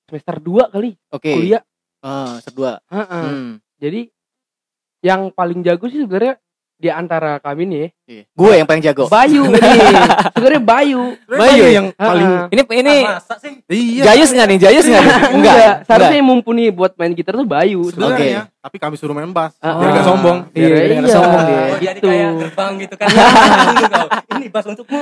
semester 0.04 0.36
2 0.38 0.68
kali 0.68 0.92
Oke. 1.08 1.32
kuliah. 1.32 1.62
Ah, 2.04 2.36
kedua. 2.42 2.82
Heeh. 2.90 3.24
Hmm. 3.24 3.50
Jadi 3.80 4.10
yang 5.00 5.32
paling 5.32 5.64
jago 5.64 5.88
sih 5.88 6.04
sebenarnya 6.04 6.36
di 6.82 6.90
antara 6.90 7.38
kami 7.38 7.62
nih 7.64 7.86
Gue 8.28 8.58
yang 8.58 8.66
paling 8.66 8.82
jago. 8.82 9.06
Bayu 9.06 9.46
nih 9.46 9.62
sebenarnya 10.34 10.60
Bayu 10.60 11.14
Bayu 11.24 11.64
yang 11.64 11.86
Ah, 11.94 12.10
paling 12.10 12.26
ah. 12.26 12.44
Ini 12.50 12.62
ini 12.74 12.94
masa 13.00 13.34
sih 13.38 13.52
iya 13.70 14.02
Jayus 14.04 14.30
nggak 14.30 14.46
nih? 14.46 14.58
Jayus 14.58 14.84
nggak 14.84 15.00
nih? 15.00 15.16
enggak 15.32 15.54
seharusnya 15.86 16.18
yang 16.18 16.28
mumpuni 16.28 16.64
buat 16.68 16.92
main 16.94 17.12
gitar 17.12 17.32
tuh 17.32 17.46
Bayu 17.46 17.86
sebenarnya 17.86 18.50
tapi 18.58 18.76
kami 18.76 18.94
suruh 18.94 19.10
main 19.12 19.30
bass 19.30 19.54
Ah, 19.56 19.78
biar 19.78 19.88
ah. 19.88 19.94
gak 19.94 20.04
sombong 20.04 20.38
Iya, 20.50 20.60
Iya, 20.60 20.74
biar 20.74 20.90
iya. 20.98 21.08
sombong 21.08 21.42
dia. 21.42 21.60
Oh, 21.62 21.78
jadi 21.78 21.92
Gitu. 21.94 22.04
kayak 22.04 22.30
gerbang 22.36 22.72
gitu 22.78 22.94
kan. 22.96 23.06
Kau. 23.92 24.06
Ini 24.32 24.46
bas 24.48 24.64
untukmu. 24.64 25.00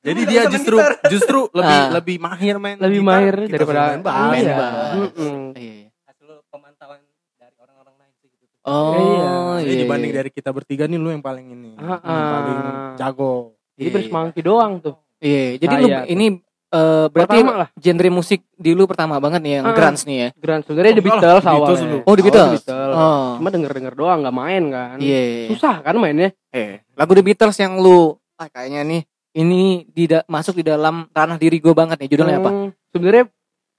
jadi 0.00 0.20
dia 0.26 0.42
justru 0.48 0.76
justru 1.08 1.40
lebih 1.50 1.78
Ah. 1.78 1.88
lebih 1.90 2.16
mahir 2.18 2.56
main 2.58 2.76
lebih 2.76 3.00
gitar, 3.00 3.08
mahir 3.10 3.34
kita 3.42 3.54
daripada 3.56 3.80
main 3.86 4.00
bass. 4.00 4.16
Main 4.26 4.42
iya. 4.42 4.54
bass. 4.54 4.92
Mm-mm. 4.94 5.38
Iya. 5.54 5.74
Hasil 6.04 6.28
pemantauan 6.46 7.00
dari 7.34 7.56
orang-orang 7.56 7.94
lain 7.96 8.12
sih 8.18 8.28
gitu. 8.34 8.53
Oh, 8.64 8.96
Iya. 8.96 9.32
Jadi 9.60 9.70
iya. 9.70 9.82
dibanding 9.84 10.12
dari 10.14 10.30
kita 10.30 10.48
bertiga 10.48 10.84
nih 10.84 10.96
lu 10.96 11.08
yang 11.08 11.20
paling 11.20 11.46
ini 11.46 11.76
Ah, 11.76 12.00
yang 12.00 12.28
paling 12.32 12.58
jago 12.96 13.34
jadi 13.74 13.86
Iya. 13.86 13.94
bersemangki 13.94 14.40
doang 14.40 14.80
tuh 14.80 14.96
Iya, 15.18 15.56
jadi 15.58 15.74
lu 15.74 15.86
tuh. 15.86 16.04
ini 16.06 16.26
eh, 16.70 17.06
berarti 17.06 17.38
Pertama 17.38 17.54
lah. 17.56 17.68
genre 17.74 18.08
musik 18.10 18.40
di 18.52 18.70
lu 18.72 18.84
pertama 18.84 19.16
banget 19.18 19.40
nih 19.40 19.52
yang 19.54 19.64
Ah. 19.64 19.72
grunge 19.72 20.02
nih 20.02 20.16
ya. 20.18 20.28
Grand 20.34 20.62
sebenarnya 20.62 20.92
The 20.92 20.98
Oh, 20.98 21.06
Beatles 21.06 21.22
The 21.22 21.30
Beatles 21.30 21.46
awalnya 21.46 21.76
dulu. 21.78 21.84
Oh, 21.86 21.86
The 21.86 22.02
Awalnya 22.02 22.24
Beatles. 22.24 22.50
Beatles. 22.58 22.94
Oh. 22.94 23.28
cuma 23.36 23.48
denger 23.50 23.72
denger 23.74 23.94
doang 23.94 24.18
nggak 24.20 24.36
main 24.36 24.62
kan 24.68 24.96
Iya. 24.98 25.22
susah 25.48 25.74
kan 25.80 25.94
mainnya 25.94 26.30
Eh, 26.50 26.82
lagu 26.92 27.12
The 27.12 27.22
Beatles 27.22 27.56
yang 27.58 27.76
lu 27.76 28.16
ah, 28.34 28.48
kayaknya 28.48 28.82
nih 28.82 29.02
ini 29.34 29.62
tidak 29.88 30.24
masuk 30.26 30.54
di 30.54 30.64
dalam 30.64 31.06
ranah 31.10 31.36
diri 31.36 31.58
gue 31.58 31.70
banget 31.70 31.98
nih. 31.98 32.08
Judulnya 32.08 32.38
apa? 32.38 32.48
Hmm, 32.48 32.68
sebenarnya 32.88 33.24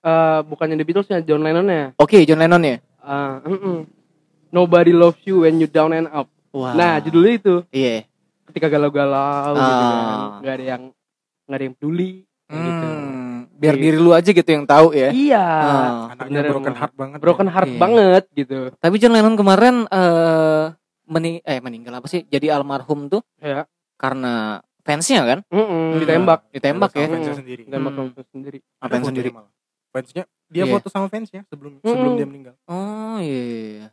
eh, 0.02 0.40
bukannya 0.44 0.76
The 0.76 0.86
Beatles 0.86 1.08
ya 1.08 1.20
John 1.20 1.42
Lennon 1.42 1.66
ya 1.66 1.86
Oke, 1.96 2.22
John 2.24 2.38
Lennon 2.38 2.62
ya. 2.62 2.78
Ah, 3.00 3.42
mm-mm. 3.42 3.86
Nobody 4.50 4.92
loves 4.92 5.22
you 5.24 5.42
when 5.42 5.58
you 5.58 5.66
down 5.66 5.92
and 5.92 6.08
up 6.08 6.30
Wah. 6.50 6.72
nah 6.72 6.98
judulnya 6.98 7.34
itu 7.36 7.56
Iya. 7.70 8.08
ketika 8.46 8.70
galau-galau 8.70 9.52
gitu 9.52 9.84
kan 9.84 9.92
Ah. 9.92 10.40
nggak 10.40 10.54
ada 10.54 10.66
yang 10.66 10.84
nggak 11.46 11.58
ada 11.58 11.66
yang 11.66 11.76
peduli 11.76 12.12
gitu 12.46 12.86
Hmm, 12.88 13.50
biar 13.52 13.76
diri 13.76 13.98
lu 13.98 14.12
aja 14.12 14.30
gitu 14.30 14.46
yang 14.48 14.64
tahu 14.64 14.92
ya. 14.92 15.10
iya 15.10 15.44
Ah. 15.44 15.92
anaknya 16.10 16.48
broken 16.48 16.74
heart 16.74 16.94
banget 16.94 17.18
broken 17.20 17.50
heart 17.50 17.68
Iya. 17.68 17.78
banget 17.78 18.24
gitu 18.32 18.58
Tapi 18.76 18.96
John 18.98 19.12
Lennon 19.12 19.36
kemarin 19.36 19.76
eh 19.86 20.64
meni 21.06 21.38
eh 21.40 21.60
meninggal 21.60 21.94
apa 21.96 22.08
sih? 22.08 22.24
Jadi 22.24 22.48
almarhum 22.48 23.06
tuh 23.08 23.22
ya 23.38 23.68
karena 23.96 24.58
fansnya 24.82 25.22
kan? 25.22 25.40
Mm-mm, 25.48 25.92
Iya. 25.92 26.00
ditembak 26.02 26.40
Ditembak 26.50 26.92
ya. 26.94 27.06
fansnya 27.06 27.20
Hmm. 27.28 27.42
sendiri 27.42 27.62
ditembak 27.66 27.92
Hmm. 27.92 28.00
sama 28.14 28.26
sendiri 28.32 28.60
fotonya 28.80 29.06
sendiri. 29.06 29.30
malah. 29.30 29.52
fansnya 29.92 30.24
dia 30.46 30.64
Iya. 30.64 30.72
foto 30.72 30.88
sama 30.88 31.08
fansnya 31.08 31.42
sebelum 31.48 31.80
sebelum 31.80 32.12
Hmm. 32.14 32.20
dia 32.20 32.28
meninggal 32.28 32.56
Oh 32.66 33.18
iya. 33.18 33.42
iya. 33.82 33.88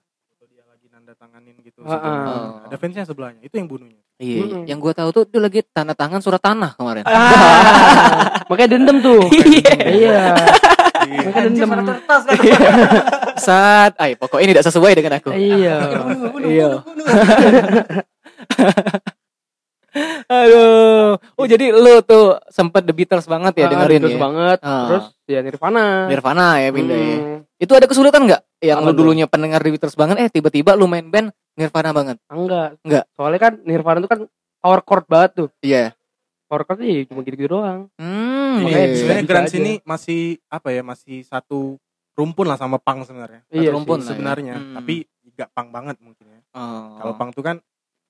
Nanda 1.13 1.21
tanganin 1.21 1.55
gitu 1.61 1.85
Ah, 1.85 1.93
ah. 1.93 2.01
meninggal. 2.01 2.43
ada 2.65 2.77
fansnya 2.79 3.05
sebelahnya 3.05 3.41
itu 3.45 3.53
yang 3.53 3.69
bunuhnya 3.69 4.01
Iya, 4.17 4.41
Mm-mm. 4.41 4.63
yang 4.65 4.79
gua 4.79 4.95
tahu 4.95 5.09
tuh 5.11 5.23
dia 5.27 5.37
lagi 5.39 5.61
tanda 5.67 5.93
tangan 5.93 6.23
surat 6.23 6.39
tanah 6.39 6.73
kemarin. 6.73 7.05
ah, 7.05 8.41
makanya 8.49 8.71
dendam 8.73 8.97
tuh 8.99 9.29
Iya. 9.29 9.75
iya 9.85 10.21
Iya. 11.03 11.19
makanya 11.27 11.49
dendam 11.51 11.71
kertas 11.85 12.23
kan. 12.23 12.37
Saat, 13.35 13.93
ay 13.99 14.15
pokoknya 14.15 14.43
ini 14.43 14.53
tidak 14.55 14.65
sesuai 14.65 14.93
dengan 14.95 15.13
aku. 15.19 15.29
iya 15.35 15.77
Iya. 16.41 16.71
Aduh. 20.25 21.21
Oh 21.37 21.45
jadi 21.45 21.69
lu 21.69 22.01
tuh 22.01 22.41
sempet 22.49 22.81
The 22.83 22.95
Beatles 22.95 23.27
banget 23.27 23.53
ya 23.55 23.67
Ah, 23.67 23.71
dengerin 23.71 24.01
Beatles 24.01 24.17
ya. 24.17 24.21
banget 24.21 24.59
Ah. 24.63 24.87
terus 24.89 25.05
ya 25.27 25.39
Nirvana 25.41 26.09
Nirvana 26.09 26.47
ya 26.59 26.69
pindah 26.71 26.97
ya. 26.97 27.17
Hmm, 27.19 27.39
Itu 27.59 27.73
ada 27.75 27.85
kesulitan 27.85 28.25
nggak? 28.25 28.42
Yang 28.63 28.79
Apa 28.79 28.87
lu 28.87 28.93
dulunya 28.95 29.27
pendengar 29.27 29.59
The 29.59 29.71
Beatles 29.71 29.93
banget, 29.93 30.17
eh 30.17 30.31
tiba-tiba 30.31 30.73
lu 30.73 30.87
main 30.87 31.03
band 31.05 31.29
Nirvana 31.53 31.91
banget. 31.91 32.17
enggak 32.27 32.79
Enggak. 32.81 33.05
soalnya 33.13 33.41
kan 33.41 33.53
Nirvana 33.61 33.99
itu 33.99 34.07
kan 34.07 34.21
power 34.57 34.81
chord 34.81 35.05
banget 35.05 35.31
tuh 35.35 35.49
Iya. 35.61 35.93
power 36.47 36.63
chord 36.63 36.79
sih 36.79 37.05
cuma 37.05 37.21
gitu-gitu 37.21 37.51
doang 37.51 37.91
Hmm. 37.95 38.63
Makanya 38.63 38.79
iya. 38.87 38.95
sebenarnya 38.95 39.21
bisa 39.21 39.29
grunge 39.29 39.49
aja. 39.49 39.59
ini 39.59 39.73
masih 39.83 40.21
apa 40.47 40.69
ya 40.71 40.83
masih 40.83 41.17
satu 41.23 41.77
rumpun 42.13 42.45
lah 42.45 42.55
sama 42.55 42.77
punk 42.77 43.03
sebenarnya 43.03 43.43
Satu 43.43 43.59
Iya 43.59 43.69
rumpun 43.71 43.99
sih. 43.99 43.99
lah 43.99 44.07
ya. 44.07 44.11
sebenarnya 44.15 44.55
Hmm. 44.55 44.75
tapi 44.75 44.95
nggak 45.27 45.49
punk 45.51 45.69
banget 45.71 45.97
mungkin 45.99 46.25
ya 46.27 46.41
Oh. 46.53 46.97
kalau 46.97 47.13
punk 47.17 47.31
tuh 47.33 47.43
kan 47.43 47.57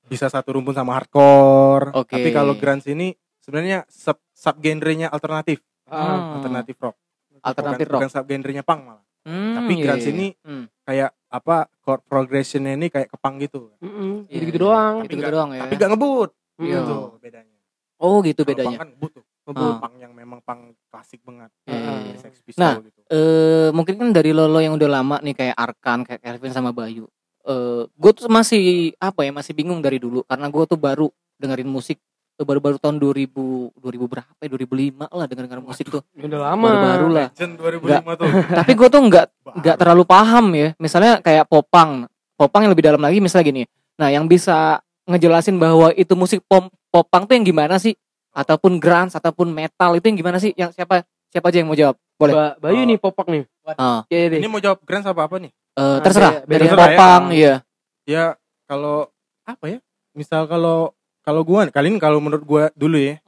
bisa 0.05 0.27
satu 0.27 0.53
rumpun 0.53 0.73
sama 0.73 0.93
hardcore 0.95 1.97
Oke. 1.97 2.13
tapi 2.13 2.29
kalau 2.31 2.53
grunge 2.53 2.87
ini 2.87 3.11
sebenarnya 3.39 3.89
sub 3.89 4.21
sub 4.29 4.55
genrenya 4.57 5.09
alternatif 5.09 5.59
Hmm. 5.85 6.37
alternatif 6.37 6.77
rock 6.79 6.95
Alternatif 7.41 7.85
bukan, 7.85 7.91
rock. 7.91 8.01
bukan 8.01 8.11
sub 8.13 8.25
genrenya 8.25 8.63
punk 8.63 8.81
malah 8.85 9.03
Hmm, 9.23 9.55
tapi 9.55 9.73
iya, 9.73 9.83
grunge 9.85 10.03
iya. 10.03 10.13
ini 10.13 10.27
Hmm. 10.41 10.65
kayak 10.83 11.11
apa 11.29 11.57
chord 11.79 12.03
progressionnya 12.05 12.75
ini 12.75 12.87
kayak 12.87 13.07
ke 13.07 13.17
punk 13.17 13.37
gitu 13.41 13.71
mm-mm, 13.79 14.27
Iya, 14.27 14.35
gitu-gitu 14.37 14.59
iya. 14.59 14.65
doang 14.65 14.95
Gitu-gitu 15.01 15.17
nggak- 15.17 15.33
doang 15.33 15.51
ya. 15.51 15.61
tapi 15.63 15.75
nggak 15.77 15.91
ngebut 15.91 16.31
Iya. 16.59 16.79
gitu 16.79 16.97
bedanya 17.19 17.59
Oh 17.97 18.19
gitu 18.21 18.41
Kalau 18.41 18.51
bedanya. 18.51 18.69
punk 18.69 18.81
kan 18.81 18.89
ngebut 18.91 19.11
tuh 19.13 19.25
ngebut 19.43 19.63
Ah. 19.65 19.79
punk 19.79 19.95
yang 19.97 20.13
memang 20.13 20.39
punk 20.41 20.61
klasik 20.87 21.21
banget 21.23 21.51
Iya, 21.65 21.75
iya, 21.75 21.93
iya. 22.05 22.17
Sex 22.19 22.33
Pistol 22.41 22.61
Nah, 22.61 22.75
gitu 22.81 23.01
eh 23.07 23.69
mungkin 23.71 23.95
kan 23.97 24.09
dari 24.11 24.31
Lolo 24.31 24.59
yang 24.59 24.75
udah 24.75 24.91
lama 24.93 25.17
nih 25.19 25.35
kayak 25.35 25.57
Arkan, 25.57 25.99
kayak 26.03 26.21
Kelvin 26.21 26.51
sama 26.51 26.71
Bayu. 26.71 27.07
Eh 27.43 27.83
gue 27.87 28.11
tuh 28.13 28.27
masih 28.27 28.63
apa 28.97 29.23
ya 29.23 29.31
masih 29.31 29.53
bingung 29.53 29.79
dari 29.79 29.97
dulu 29.97 30.23
karena 30.23 30.47
gue 30.47 30.65
tuh 30.65 30.77
baru 30.77 31.07
dengerin 31.37 31.67
musik 31.67 31.99
eh, 32.43 32.45
baru-baru 32.45 32.77
tahun 32.77 32.99
2000 32.99 33.31
2000 33.73 33.79
berapa 34.05 34.35
ya? 34.37 34.49
2005 34.51 35.07
lah 35.09 35.27
denger 35.27 35.59
musik 35.61 35.87
tuh. 35.89 36.03
udah 36.13 36.41
lama. 36.45 36.67
Baru-baru 36.67 37.07
lah. 37.09 37.27
Legend 37.31 37.53
2005 37.57 38.19
tuh. 38.19 38.29
tapi 38.59 38.73
gue 38.75 38.89
tuh 38.89 39.01
nggak 39.01 39.27
nggak 39.63 39.77
terlalu 39.77 40.03
paham 40.03 40.47
ya. 40.53 40.69
Misalnya 40.77 41.19
kayak 41.19 41.47
popang. 41.47 42.05
Popang 42.35 42.61
yang 42.63 42.73
lebih 42.73 42.85
dalam 42.85 42.99
lagi 42.99 43.19
misalnya 43.19 43.47
gini. 43.47 43.63
Nah 43.95 44.11
yang 44.11 44.27
bisa 44.27 44.83
ngejelasin 45.05 45.57
bahwa 45.57 45.95
itu 45.95 46.13
musik 46.13 46.43
pop 46.45 46.67
popang 46.89 47.25
tuh 47.25 47.35
yang 47.35 47.45
gimana 47.45 47.79
sih? 47.79 47.95
Ataupun 48.31 48.77
grunge 48.77 49.13
ataupun 49.13 49.49
metal 49.49 49.95
itu 49.95 50.05
yang 50.05 50.19
gimana 50.19 50.37
sih? 50.37 50.51
Yang 50.53 50.75
siapa 50.75 51.05
siapa 51.29 51.47
aja 51.49 51.59
yang 51.59 51.69
mau 51.69 51.77
jawab? 51.77 51.97
Boleh? 52.17 52.35
Ba- 52.35 52.57
Bayu 52.59 52.83
Oh. 52.83 52.89
nih 52.89 52.99
popak 52.99 53.27
nih. 53.27 53.43
Ah, 53.73 54.03
Oke 54.03 54.19
deh 54.29 54.39
ini 54.39 54.49
mau 54.49 54.59
jawab 54.59 54.83
grunge 54.83 55.07
apa 55.07 55.23
apa 55.23 55.37
nih? 55.39 55.51
Eh, 55.73 55.99
terserah. 56.03 56.43
beda- 56.43 56.51
dari 56.51 56.67
ya. 56.67 56.75
popang 56.75 57.23
iya. 57.31 57.55
Ya 58.03 58.25
kalau 58.65 59.07
apa 59.43 59.65
ya? 59.67 59.79
Misal 60.13 60.45
kalau 60.45 60.93
kalau 61.23 61.43
gua 61.43 61.67
kali 61.69 61.89
ini 61.89 61.99
kalau 61.99 62.19
menurut 62.19 62.43
gua 62.43 62.65
dulu 62.73 62.99
ya 62.99 63.19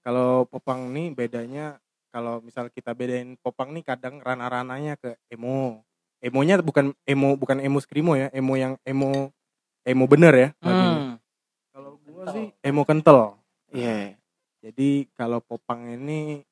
kalau 0.00 0.44
popang 0.44 0.90
nih 0.90 1.10
bedanya 1.10 1.78
kalau 2.08 2.40
misal 2.40 2.66
kita 2.68 2.92
bedain 2.92 3.36
popang 3.38 3.70
nih 3.70 3.84
kadang 3.84 4.18
rana-rananya 4.18 4.96
ke 4.96 5.14
emo 5.28 5.82
emonya 6.18 6.58
bukan 6.58 6.90
emo 7.04 7.34
bukan 7.34 7.58
emo 7.58 7.78
screamo 7.78 8.14
ya 8.14 8.26
emo 8.30 8.54
yang 8.54 8.74
emo 8.82 9.30
emo 9.82 10.04
bener 10.04 10.34
ya. 10.34 10.48
Hmm. 10.60 11.16
kalau 11.70 11.96
gua 12.02 12.24
sih 12.28 12.50
emo 12.60 12.82
kental 12.82 13.38
Iya. 13.68 14.16
jadi 14.60 14.88
kalau 15.12 15.38
popang 15.38 15.86
ini 15.88 16.42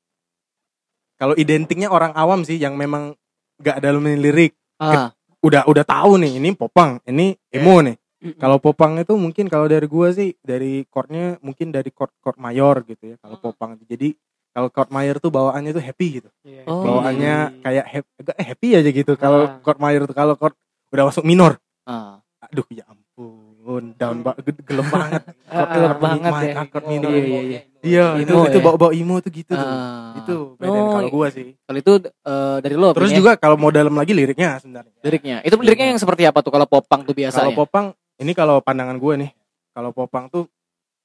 kalau 1.17 1.33
identiknya 1.35 1.89
orang 1.89 2.13
awam 2.13 2.45
sih 2.45 2.57
yang 2.57 2.77
memang 2.77 3.17
gak 3.59 3.81
dalamin 3.81 4.21
lirik 4.21 4.53
Ah, 4.77 5.09
udah 5.41 5.65
udah 5.65 5.85
tahu 5.89 6.21
nih 6.21 6.37
ini 6.37 6.53
popang 6.53 7.01
ini 7.09 7.33
emo 7.49 7.81
nih 7.81 7.97
Kalau 8.35 8.57
popang 8.57 8.97
itu 8.97 9.15
mungkin 9.15 9.47
kalau 9.47 9.67
dari 9.67 9.87
gua 9.87 10.11
sih 10.11 10.35
dari 10.41 10.83
chordnya 10.85 11.39
mungkin 11.39 11.69
dari 11.69 11.89
chord 11.89 12.11
chord 12.19 12.37
mayor 12.37 12.83
gitu 12.83 13.05
ya 13.07 13.17
kalau 13.17 13.37
popang 13.37 13.79
jadi 13.81 14.17
kalau 14.51 14.69
chord 14.69 14.89
mayor 14.89 15.17
tuh 15.17 15.29
bawaannya 15.29 15.71
tuh 15.71 15.81
happy 15.81 16.07
gitu 16.17 16.31
Iya. 16.43 16.65
Oh. 16.65 16.81
bawaannya 16.83 17.35
kayak 17.61 17.85
happy, 17.85 18.09
agak 18.17 18.37
happy 18.43 18.69
aja 18.75 18.91
gitu 18.91 19.13
kalau 19.15 19.41
Ah. 19.45 19.61
chord 19.61 19.79
mayor 19.79 20.03
tuh 20.05 20.15
kalau 20.15 20.35
chord 20.35 20.57
udah 20.89 21.05
masuk 21.05 21.23
minor 21.23 21.61
ah. 21.85 22.19
aduh 22.43 22.65
ya 22.69 22.87
ampun 22.87 23.93
down 23.95 24.21
ba- 24.21 24.39
ge- 24.39 24.63
gelem 24.63 24.87
banget 24.87 25.23
Ah, 25.47 25.53
chord 25.53 25.69
gelem 25.69 25.91
chord 25.91 26.01
banget 26.01 26.33
ya. 26.33 26.55
chord 26.65 26.85
Oh, 26.85 26.89
minor 26.89 27.11
iya, 27.11 27.21
iya, 27.21 27.41
iya. 27.43 27.61
iya 27.83 28.07
itu 28.19 28.33
Emo 28.33 28.45
itu 28.45 28.59
ya. 28.59 28.65
bawa 28.65 28.77
bawa 28.77 28.93
emo 28.93 29.17
tuh 29.19 29.31
gitu 29.31 29.53
tuh 29.53 29.69
Ah. 29.69 30.15
itu 30.17 30.35
beda 30.57 30.71
Oh, 30.73 30.89
kalau 30.95 31.09
gua 31.11 31.27
sih 31.29 31.47
Kalau 31.61 31.79
itu 31.79 31.93
eh, 32.01 32.57
dari 32.59 32.75
lo 32.75 32.89
terus 32.93 33.11
juga 33.13 33.33
kalau 33.35 33.57
mau 33.57 33.69
dalam 33.69 33.93
lagi 33.93 34.13
liriknya 34.13 34.57
sebenarnya 34.57 34.95
liriknya. 35.01 35.37
Itu 35.43 35.55
liriknya 35.57 35.89
yang 35.89 35.99
seperti 35.99 36.23
apa 36.25 36.41
tuh 36.41 36.51
kalau 36.51 36.65
popang 36.65 37.03
tuh 37.03 37.13
biasa 37.13 37.37
kalau 37.37 37.53
popang 37.53 37.87
ini 38.19 38.33
kalau 38.33 38.61
pandangan 38.61 38.97
gue 38.97 39.15
nih 39.19 39.31
kalau 39.71 39.91
popang 39.91 40.27
tuh 40.27 40.49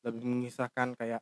lebih 0.01 0.23
mengisahkan 0.23 0.95
kayak 0.95 1.21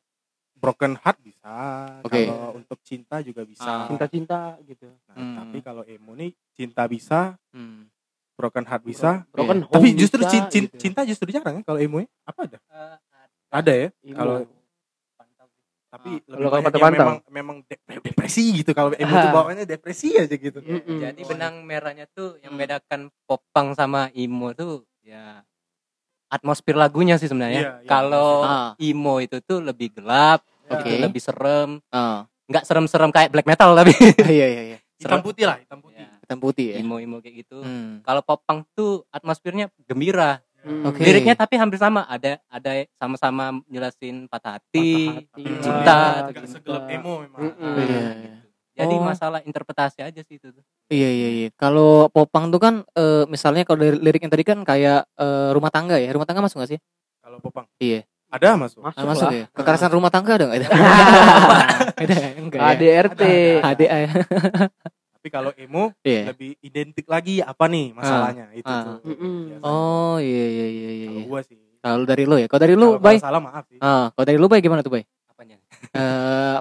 broken 0.54 0.96
heart 0.96 1.18
bisa 1.20 1.56
Oke. 2.04 2.28
kalau 2.28 2.52
untuk 2.54 2.80
cinta 2.82 3.20
juga 3.20 3.42
Ah. 3.42 3.48
bisa 3.48 3.72
cinta-cinta 3.88 4.40
gitu 4.64 4.92
Nah, 5.08 5.16
Hmm. 5.16 5.36
tapi 5.38 5.58
kalau 5.60 5.84
emo 5.84 6.14
nih 6.14 6.32
cinta 6.52 6.84
bisa 6.86 7.40
Hmm. 7.50 7.88
broken 8.34 8.64
heart 8.64 8.84
bisa 8.84 9.24
broken 9.30 9.64
home 9.64 9.74
tapi 9.74 9.88
justru 9.94 10.20
bisa, 10.20 10.30
cin- 10.30 10.50
cin- 10.50 10.68
gitu. 10.68 10.80
cinta 10.80 11.02
justru 11.04 11.28
jarang 11.30 11.60
ya 11.60 11.64
kalau 11.64 11.80
emo 11.80 12.00
ya 12.00 12.08
apa 12.24 12.40
ada 12.46 12.58
Eh, 12.62 12.98
ada 13.50 13.74
ya 13.74 13.90
kalau 14.14 14.36
tapi 15.90 16.12
Ah. 16.12 16.30
lebih 16.30 16.38
Kalau 16.38 16.52
banyak 16.54 16.66
kata 16.70 16.78
yang 16.78 16.86
pantau. 16.86 17.00
memang 17.02 17.18
memang 17.34 17.58
de- 17.66 17.82
depresi 18.06 18.44
gitu 18.54 18.72
kalau 18.72 18.94
emo 18.94 19.10
tuh 19.12 19.26
Ah. 19.26 19.34
bawaannya 19.34 19.66
depresi 19.66 20.14
aja 20.14 20.30
gitu 20.32 20.60
Mm-mm. 20.62 21.02
Jadi 21.02 21.22
benang 21.26 21.66
merahnya 21.66 22.06
tuh 22.08 22.38
yang 22.40 22.54
Hmm. 22.54 22.62
bedakan 22.62 23.02
popang 23.26 23.74
sama 23.74 24.14
emo 24.14 24.54
tuh 24.54 24.86
ya 25.02 25.42
atmosfer 26.30 26.74
lagunya 26.74 27.16
sih 27.16 27.26
Iya, 27.26 27.30
sebenarnya. 27.30 27.62
iya, 27.62 27.72
Kalau 27.84 28.42
Ah. 28.42 28.72
emo 28.78 29.18
itu 29.18 29.38
tuh 29.40 29.60
lebih 29.60 29.92
gelap, 29.92 30.46
Oke. 30.66 30.86
itu 30.86 31.02
lebih 31.02 31.20
serem. 31.20 31.82
Ah. 31.90 32.24
Nggak 32.46 32.64
serem-serem 32.64 33.10
kayak 33.10 33.30
black 33.30 33.46
metal 33.46 33.74
tapi 33.74 33.94
iya 34.32 34.48
iya 34.48 34.62
iya. 34.66 34.78
hitam 34.96 35.20
putih 35.20 35.46
lah 35.46 35.58
hitam 35.58 35.80
putih 35.80 35.98
Ya. 36.00 36.10
hitam 36.20 36.38
putih 36.40 36.66
ya. 36.68 36.76
imo-imo 36.80 37.18
kayak 37.18 37.36
gitu. 37.40 37.60
Hmm. 37.60 38.02
Kalau 38.02 38.22
popang 38.22 38.66
tuh 38.72 39.04
atmosfernya 39.10 39.68
gembira. 39.84 40.42
Hmm. 40.60 40.84
Oke. 40.86 41.00
Liriknya 41.00 41.34
tapi 41.34 41.56
hampir 41.56 41.78
sama. 41.78 42.04
Ada 42.04 42.42
ada 42.46 42.72
sama-sama 42.94 43.64
jelasin 43.66 44.28
patah 44.28 44.58
hati, 44.58 45.08
Patah 45.08 45.24
hati, 45.24 45.44
cinta. 45.62 45.96
ah, 45.96 46.14
Gak 46.28 46.36
cinta. 46.38 46.52
segelap 46.52 46.84
emo 46.90 47.14
memang. 47.22 47.40
Mm-mm. 47.40 47.74
Iya. 47.80 48.10
Jadi 48.80 48.96
Oh. 48.96 49.04
masalah 49.04 49.44
interpretasi 49.44 50.00
aja 50.00 50.22
sih 50.24 50.40
itu 50.40 50.48
tuh. 50.50 50.64
Iya 50.88 51.10
iya 51.12 51.30
iya. 51.30 51.48
Kalau 51.54 52.08
popang 52.08 52.48
tuh 52.48 52.58
kan 52.58 52.88
eh, 52.96 53.28
misalnya 53.28 53.68
kalau 53.68 53.84
dari 53.84 54.00
lirik 54.00 54.24
yang 54.24 54.32
tadi 54.32 54.48
kan 54.48 54.64
kayak 54.64 55.04
eh, 55.14 55.50
rumah 55.52 55.68
tangga 55.68 56.00
ya. 56.00 56.08
Rumah 56.10 56.24
tangga 56.24 56.40
masuk 56.40 56.64
gak 56.64 56.72
sih? 56.74 56.80
Kalau 57.20 57.38
popang. 57.38 57.68
Iya. 57.78 58.08
Ada 58.30 58.56
masuk. 58.56 58.80
Masuk, 58.80 59.00
Ah, 59.02 59.06
masuk 59.06 59.28
lah. 59.28 59.34
ya. 59.36 59.46
Kekerasan 59.52 59.92
rumah 59.92 60.08
tangga 60.08 60.32
ada 60.38 60.46
enggak? 60.48 60.70
ada 62.02 62.14
ya? 62.14 62.30
enggak 62.38 62.60
ya? 62.62 62.70
ADRT. 62.72 63.22
ADA 63.60 63.98
ya. 64.00 64.12
Tapi 65.20 65.28
kalau 65.28 65.52
emo 65.54 65.92
Iya. 66.00 66.32
lebih 66.32 66.56
identik 66.62 67.04
lagi 67.04 67.44
apa 67.44 67.68
nih 67.68 67.92
masalahnya 67.92 68.48
itu 68.56 68.64
ah. 68.64 68.96
tuh. 68.96 68.98
Biasanya. 69.04 69.58
Oh 69.62 70.16
iya 70.16 70.46
iya 70.48 70.68
iya 70.70 70.90
iya. 70.96 71.08
Kalau 71.10 71.20
iya. 71.20 71.28
gua 71.28 71.42
sih. 71.44 71.58
Kalau 71.80 72.04
dari 72.06 72.24
lu 72.24 72.36
ya. 72.36 72.48
Kalau 72.48 72.62
dari 72.62 72.76
lu, 72.76 72.88
Bay. 72.96 73.18
salah 73.20 73.40
maaf 73.40 73.64
sih. 73.68 73.80
Ah, 73.80 74.12
kalau 74.12 74.26
dari 74.26 74.38
lu 74.38 74.48
Bay 74.48 74.60
gimana 74.60 74.80
tuh, 74.80 74.96
Bay? 74.96 75.04
Apanya? 75.28 75.58
Eh 75.92 76.58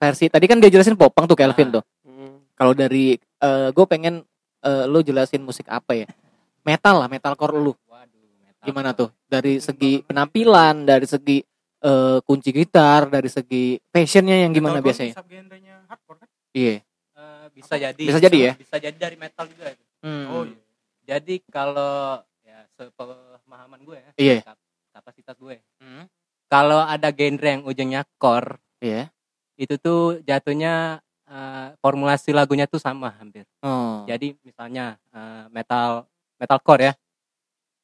versi 0.00 0.26
tadi 0.26 0.48
kan 0.48 0.56
dia 0.56 0.68
jelasin 0.68 0.96
popang 0.96 1.28
tuh 1.28 1.36
Kelvin 1.36 1.68
Ah. 1.68 1.72
tuh. 1.76 1.84
Mm. 2.02 2.32
Kalau 2.54 2.72
dari 2.72 3.12
eh 3.16 3.68
gue 3.70 3.86
pengen 3.86 4.24
eh, 4.60 4.84
lu 4.86 5.00
jelasin 5.00 5.40
musik 5.40 5.64
apa 5.66 5.92
ya? 5.94 6.08
Metal 6.60 6.96
lah, 6.96 7.06
metalcore 7.06 7.52
lu. 7.54 7.72
Waduh, 7.84 8.20
metal. 8.38 8.64
Gimana 8.64 8.90
tuh? 8.92 9.08
Dari 9.24 9.56
segi 9.56 10.00
penampilan, 10.00 10.84
dari 10.84 11.04
segi 11.04 11.40
eh, 11.80 12.18
kunci 12.20 12.50
gitar, 12.50 13.08
dari 13.08 13.28
segi 13.28 13.76
fashionnya 13.82 14.42
yang 14.42 14.52
gimana 14.52 14.80
Metalcore 14.80 14.88
biasanya? 14.90 15.14
Subgenrenya 15.14 15.76
hardcore 15.86 16.18
kan? 16.18 16.28
Iya. 16.52 16.74
Eh, 17.14 17.46
bisa 17.50 17.74
jadi. 17.76 18.02
Bisa 18.02 18.18
jadi 18.18 18.38
ya? 18.38 18.52
Bisa 18.56 18.76
jadi 18.76 18.96
dari 18.96 19.16
metal 19.16 19.44
juga. 19.46 19.68
itu. 19.68 19.84
Hmm. 20.00 20.24
Oh 20.30 20.44
iya. 20.44 20.60
Jadi 21.06 21.44
kalau 21.46 22.20
ya 22.40 22.64
sepemahaman 22.70 23.80
gue 23.82 23.96
ya, 23.98 24.10
Iya. 24.14 24.36
kap- 24.44 24.60
kapasitas 24.92 25.36
gue. 25.36 25.56
Hmm. 25.76 26.04
Kalau 26.46 26.78
ada 26.78 27.08
genre 27.08 27.48
yang 27.48 27.62
ujungnya 27.62 28.04
core, 28.14 28.60
Iya. 28.78 29.08
Itu 29.60 29.76
tuh 29.76 30.24
jatuhnya 30.24 31.04
eh, 31.28 31.76
formulasi 31.84 32.32
lagunya 32.32 32.64
tuh 32.64 32.80
sama 32.80 33.12
hampir. 33.20 33.44
Oh. 33.60 34.08
Jadi 34.08 34.32
misalnya 34.40 34.96
eh, 35.12 35.44
metal 35.52 36.08
metalcore 36.40 36.82
ya. 36.88 36.92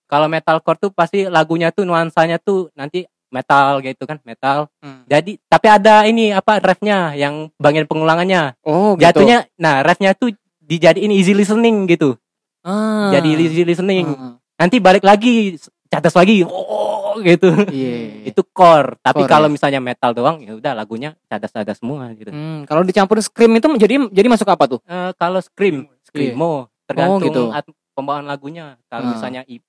Kalau 0.08 0.32
metalcore 0.32 0.80
tuh 0.80 0.90
pasti 0.94 1.28
lagunya 1.28 1.68
tuh 1.68 1.84
nuansanya 1.84 2.40
tuh 2.40 2.72
nanti 2.72 3.04
metal 3.28 3.84
gitu 3.84 4.08
kan, 4.08 4.16
metal. 4.24 4.72
Hmm. 4.80 5.04
Jadi 5.04 5.36
tapi 5.50 5.66
ada 5.68 6.08
ini 6.08 6.32
apa 6.32 6.62
refnya 6.64 7.12
yang 7.12 7.52
bagian 7.60 7.84
pengulangannya. 7.84 8.56
Oh, 8.64 8.96
gitu. 8.96 9.04
Jatuhnya 9.04 9.44
nah 9.60 9.84
refnya 9.84 10.16
tuh 10.16 10.32
dijadiin 10.64 11.12
easy 11.12 11.36
listening 11.36 11.84
gitu. 11.90 12.16
Ah. 12.64 13.12
Jadi 13.12 13.28
easy 13.36 13.62
listening. 13.68 14.08
Ah. 14.16 14.40
Nanti 14.56 14.80
balik 14.80 15.04
lagi 15.04 15.60
catas 15.86 16.14
lagi 16.18 16.42
oh 16.42 16.95
gitu. 17.20 17.48
Iya. 17.68 17.96
itu 18.30 18.42
core. 18.46 18.98
Tapi 19.00 19.22
Core, 19.22 19.30
kalau 19.30 19.48
ya. 19.48 19.52
misalnya 19.52 19.80
metal 19.80 20.10
doang 20.10 20.40
ya 20.40 20.52
udah 20.52 20.72
lagunya 20.72 21.14
cadas-cadas 21.26 21.78
semua 21.78 22.10
gitu. 22.12 22.28
Hmm, 22.30 22.64
kalau 22.64 22.82
dicampur 22.82 23.20
scream 23.20 23.54
itu 23.54 23.66
menjadi 23.66 23.94
jadi 24.08 24.28
masuk 24.28 24.46
apa 24.46 24.64
tuh? 24.66 24.80
Eh, 24.82 25.10
kalau 25.14 25.38
scream, 25.38 25.86
screamo 26.02 26.66
tergantung 26.84 27.22
gitu. 27.22 27.42
at- 27.50 27.66
pembawaan 27.92 28.24
lagunya. 28.24 28.76
Kalau 28.86 29.08
Ah. 29.08 29.10
misalnya 29.12 29.42
i- 29.46 29.64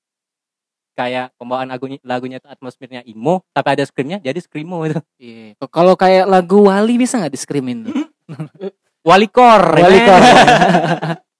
kayak 0.93 1.29
pembawaan 1.37 1.69
lagunya 1.69 2.01
lagunya 2.01 2.37
itu 2.37 2.49
atmosfernya 2.49 3.05
emo, 3.05 3.45
tapi 3.51 3.77
ada 3.77 3.85
screamnya 3.85 4.17
jadi 4.17 4.35
screamo 4.37 4.81
itu. 4.83 4.97
Iya. 5.15 5.53
Kalau 5.69 5.93
kayak 5.93 6.25
lagu 6.25 6.65
Wali 6.65 6.97
bisa 6.97 7.21
nggak 7.21 7.31
di 7.31 7.39
screamin 7.39 7.77
tuh? 7.85 7.93
Wali 9.07 9.29
core. 9.29 9.77
Wali 9.77 9.99
core. 10.01 10.27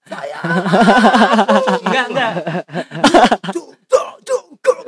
enggak 1.84 2.04
enggak. 2.08 2.32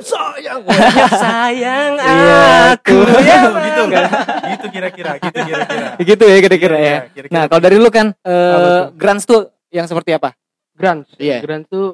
Sayang. 0.03 0.61
Sayang 1.23 1.91
Iya, 1.95 2.39
aku. 2.73 2.97
aku. 2.97 3.19
Ya, 3.21 3.39
gitu 3.61 3.81
Bang. 3.87 4.09
gitu 4.47 4.65
kira-kira, 4.69 5.11
gitu 5.17 5.39
kira-kira. 5.39 5.87
gitu 5.97 6.23
ya 6.25 6.37
kira-kira 6.39 6.77
ya. 6.77 6.85
Iya, 6.85 6.99
kira-kira. 7.09 7.33
Nah, 7.33 7.43
kalau 7.45 7.61
dari 7.61 7.75
lu 7.75 7.87
kan 7.87 8.07
eh 8.17 8.53
tuh? 8.53 8.81
grunge 8.93 9.23
tuh 9.23 9.41
yang 9.69 9.85
seperti 9.85 10.11
apa? 10.11 10.33
Grunge. 10.71 11.07
Iya. 11.15 11.39
Grunge 11.39 11.65
tuh 11.67 11.87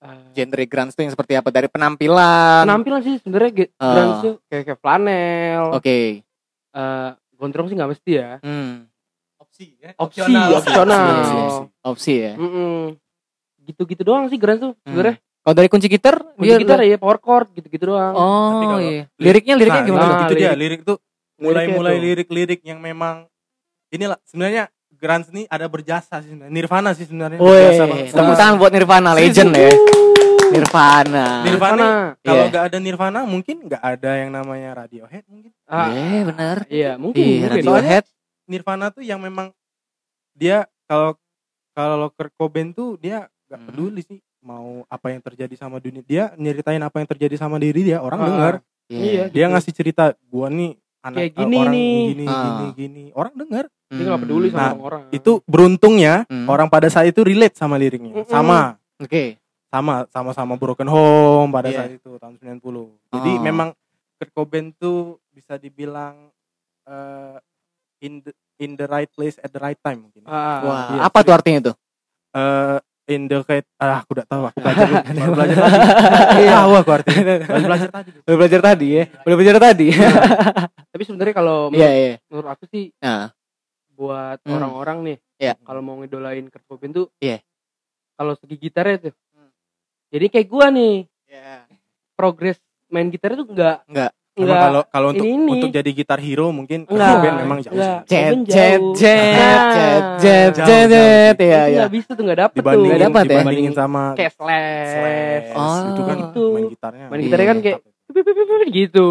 eh, 0.00 0.32
Genre 0.34 0.64
grunge 0.64 0.92
tuh 0.92 1.02
yang 1.02 1.12
seperti 1.12 1.32
apa? 1.34 1.48
Dari 1.48 1.68
penampilan. 1.68 2.64
penampilan 2.64 3.00
sih 3.00 3.16
sebenarnya 3.18 3.50
ge- 3.54 3.72
Ah. 3.76 3.92
grunge 3.92 4.14
tuh 4.20 4.34
kayak 4.46 4.64
kayak 4.66 4.78
flanel. 4.78 5.62
Oke. 5.72 6.24
Eh, 6.70 7.10
gondrong 7.34 7.66
sih 7.66 7.74
nggak 7.74 7.90
mesti 7.90 8.10
ya. 8.12 8.30
Hmm. 8.40 8.88
Opsi 9.36 9.64
ya. 9.76 9.90
Opsi, 9.94 10.20
Opsional. 10.20 10.48
opsional. 10.54 11.04
Opsi, 11.10 11.34
opsi. 11.34 11.62
Opsi 11.82 12.12
ya. 12.18 12.32
Mm-mm. 12.34 12.80
Gitu-gitu 13.62 14.02
doang 14.02 14.26
sih 14.26 14.36
grunge 14.36 14.60
tuh 14.60 14.72
sebenarnya. 14.82 15.16
Kalau 15.50 15.58
dari 15.58 15.66
kunci 15.66 15.90
gitar, 15.90 16.14
Kunci 16.38 16.62
gitar 16.62 16.78
ya 16.78 16.94
power 16.94 17.18
chord 17.18 17.50
gitu-gitu 17.50 17.90
doang. 17.90 18.14
Oh 18.14 18.54
Tapi 18.54 18.64
kalau 18.70 18.82
iya. 18.86 19.02
Liriknya 19.18 19.54
liriknya 19.58 19.82
Nah, 19.82 19.88
gimana? 19.90 20.06
nah, 20.06 20.22
itu 20.22 20.34
dia 20.38 20.54
lirik. 20.54 20.80
tuh 20.86 21.02
mulai-mulai 21.42 21.98
lirik-lirik 21.98 22.62
yang 22.62 22.78
memang 22.78 23.26
inilah 23.90 24.14
sebenarnya 24.22 24.70
grunge 24.94 25.26
nih 25.34 25.50
ada 25.50 25.66
berjasa 25.66 26.22
sih 26.22 26.30
sebenarnya. 26.30 26.54
Nirvana 26.54 26.94
sih 26.94 27.02
sebenarnya 27.02 27.42
berjasa 27.42 27.82
banget. 27.82 28.14
tepuk 28.14 28.36
tangan 28.38 28.54
buat 28.62 28.70
Nirvana 28.70 29.10
legend 29.10 29.50
ya. 29.50 29.74
Nirvana. 30.54 31.26
Nirvana 31.42 31.86
kalau 32.20 32.38
Iya. 32.38 32.50
nggak 32.54 32.64
ada 32.70 32.78
Nirvana 32.78 33.20
mungkin 33.24 33.56
nggak 33.66 33.82
ada 33.82 34.10
yang 34.16 34.30
namanya 34.30 34.70
Radiohead 34.76 35.26
mungkin 35.26 35.50
Ah, 35.66 35.90
Iya, 35.90 36.20
benar. 36.24 36.56
iya, 36.70 36.90
mungkin. 36.94 37.18
Iya, 37.18 37.38
mungkin. 37.42 37.50
Radiohead. 37.58 38.04
Nirvana 38.46 38.86
tuh 38.90 39.02
yang 39.02 39.18
memang 39.18 39.50
dia 40.30 40.62
kalau 40.86 41.18
kalau 41.72 42.06
Kurt 42.08 42.30
Cobain 42.34 42.70
tuh 42.70 42.94
dia 42.94 43.26
nggak 43.46 43.58
Hmm. 43.58 43.66
peduli 43.66 44.02
sih 44.04 44.22
mau 44.40 44.84
apa 44.86 45.06
yang 45.08 45.20
terjadi 45.20 45.54
sama 45.54 45.76
dunia 45.78 46.00
dia 46.00 46.24
nyeritain 46.34 46.80
apa 46.80 46.96
yang 46.96 47.08
terjadi 47.08 47.36
sama 47.36 47.56
diri 47.56 47.84
dia 47.84 48.00
orang 48.00 48.20
Ah, 48.20 48.26
dengar 48.26 48.54
Iya, 48.90 49.30
dia 49.30 49.46
gitu. 49.46 49.52
ngasih 49.54 49.72
cerita 49.72 50.04
gua 50.26 50.48
nih 50.48 50.74
anak 51.00 51.16
Kayak 51.16 51.32
gini 51.36 51.56
orang 51.56 51.72
nih. 51.72 51.94
gini 52.10 52.24
Ah. 52.26 52.40
gini 52.42 52.66
gini 52.74 53.04
orang 53.12 53.34
dengar 53.34 53.64
Dia 53.86 54.04
nggak 54.04 54.20
peduli 54.20 54.48
sama 54.48 54.60
Nah, 54.60 54.72
orang. 54.78 55.02
itu 55.10 55.32
beruntungnya 55.44 56.14
Hmm. 56.24 56.46
orang 56.46 56.66
pada 56.66 56.86
saat 56.86 57.06
itu 57.06 57.20
relate 57.20 57.54
sama 57.54 57.74
liriknya 57.74 58.14
Mm-mm. 58.16 58.26
sama 58.26 58.78
Oke. 58.96 59.38
sama 59.66 60.06
sama-sama 60.08 60.54
broken 60.54 60.86
home 60.86 61.50
pada 61.50 61.68
Iya. 61.68 61.78
saat 61.78 61.92
itu 61.94 62.10
tahun 62.16 62.34
90 62.36 62.96
jadi 63.08 63.30
Oh. 63.32 63.40
memang 63.40 63.68
Kurt 64.16 64.30
Cobain 64.32 64.72
tuh 64.72 64.98
bisa 65.28 65.54
dibilang 65.54 66.28
eh, 66.82 67.36
in 68.00 68.18
the 68.18 68.32
in 68.58 68.74
the 68.74 68.84
right 68.84 69.08
place 69.08 69.36
at 69.36 69.48
the 69.48 69.58
right 69.58 69.78
time 69.78 70.02
mungkin 70.02 70.22
Ah, 70.22 70.58
Wah, 70.60 70.80
iya, 70.90 71.00
apa 71.02 71.18
tuh 71.20 71.32
artinya 71.32 71.60
tuh? 71.62 71.76
eh 72.30 72.78
in 73.10 73.26
the 73.26 73.42
right 73.44 73.66
ah 73.76 74.00
aku 74.00 74.14
udah 74.14 74.26
tahu 74.26 74.42
aku 74.48 74.58
belajar 74.64 74.86
baru 75.04 75.32
belajar 75.34 75.56
tadi 75.58 75.82
Iya. 76.40 76.52
tahu 76.56 76.72
aku 76.78 76.90
artinya 76.94 77.22
baru 77.42 77.62
belajar 77.66 77.90
tadi 77.90 78.10
Udah 78.22 78.36
belajar 78.38 78.60
tadi 78.62 78.86
ya. 78.88 79.04
Udah 79.26 79.36
belajar 79.36 79.56
tadi. 79.60 79.86
Tapi 80.90 81.02
sebenarnya 81.02 81.34
kalau 81.34 81.58
Iya, 81.68 81.76
menurut, 81.82 81.98
iya. 81.98 82.14
menurut 82.30 82.48
aku 82.48 82.64
sih 82.66 82.84
Nah, 82.96 83.24
buat 83.92 84.38
Hmm. 84.40 84.54
orang-orang 84.56 84.98
nih, 85.04 85.16
Iya. 85.36 85.52
kalau 85.60 85.80
mau 85.80 85.98
ngidolain 85.98 86.46
Kurt 86.48 86.64
Cobain 86.64 86.88
tuh, 86.90 87.06
kalau 88.14 88.32
segi 88.34 88.56
gitarnya 88.56 89.10
tuh, 89.10 89.14
Hmm. 89.30 89.50
jadi 90.08 90.26
kayak 90.30 90.48
gua 90.48 90.66
nih, 90.70 91.04
Iya. 91.26 91.68
progres 92.14 92.56
main 92.88 93.06
gitarnya 93.06 93.42
tuh 93.42 93.48
enggak 93.50 93.76
Enggak. 93.86 94.10
Enggak 94.42 94.60
kalau 94.62 94.82
kalau 94.86 95.08
untuk 95.10 95.24
ini, 95.24 95.36
ini. 95.36 95.50
untuk 95.52 95.68
jadi 95.70 95.90
gitar 95.90 96.18
hero 96.18 96.46
mungkin 96.50 96.78
Enggak, 96.84 97.10
Cobain 97.14 97.34
memang 97.36 97.58
jauh 97.60 97.72
enggak. 97.72 97.98
sih. 98.00 98.08
Jet 98.08 98.22
Cobain 98.22 98.40
jet 98.42 98.80
jauh. 98.80 98.94
jet 98.94 99.22
jet 99.30 100.02
jet 100.16 100.50
Jauh, 100.50 100.50
jet 100.50 100.52
jauh. 100.56 100.88
jet 100.88 101.30
itu 101.30 101.44
ya 101.44 101.62
ya. 101.62 101.78
nggak 101.78 101.92
bisa 101.92 102.10
tuh 102.10 102.22
nggak 102.22 102.38
dapet 102.40 102.56
dibandingin 102.56 102.80
tuh 102.80 102.90
Nggak 102.90 103.04
dapat 103.06 103.22
ya? 103.22 103.30
dibandingin 103.36 103.74
sama 103.74 104.02
kayak 104.14 104.32
slash, 104.32 104.90
Slash, 104.90 105.48
Oh. 105.52 105.80
itu 105.86 106.02
kan 106.02 106.16
Itu. 106.22 106.42
main 106.50 106.66
gitarnya 106.66 107.04
main 107.06 107.20
gitarnya 107.22 107.46
kan 107.46 107.58
Iya. 107.58 107.64
kayak 107.66 107.80
gitu 108.70 109.04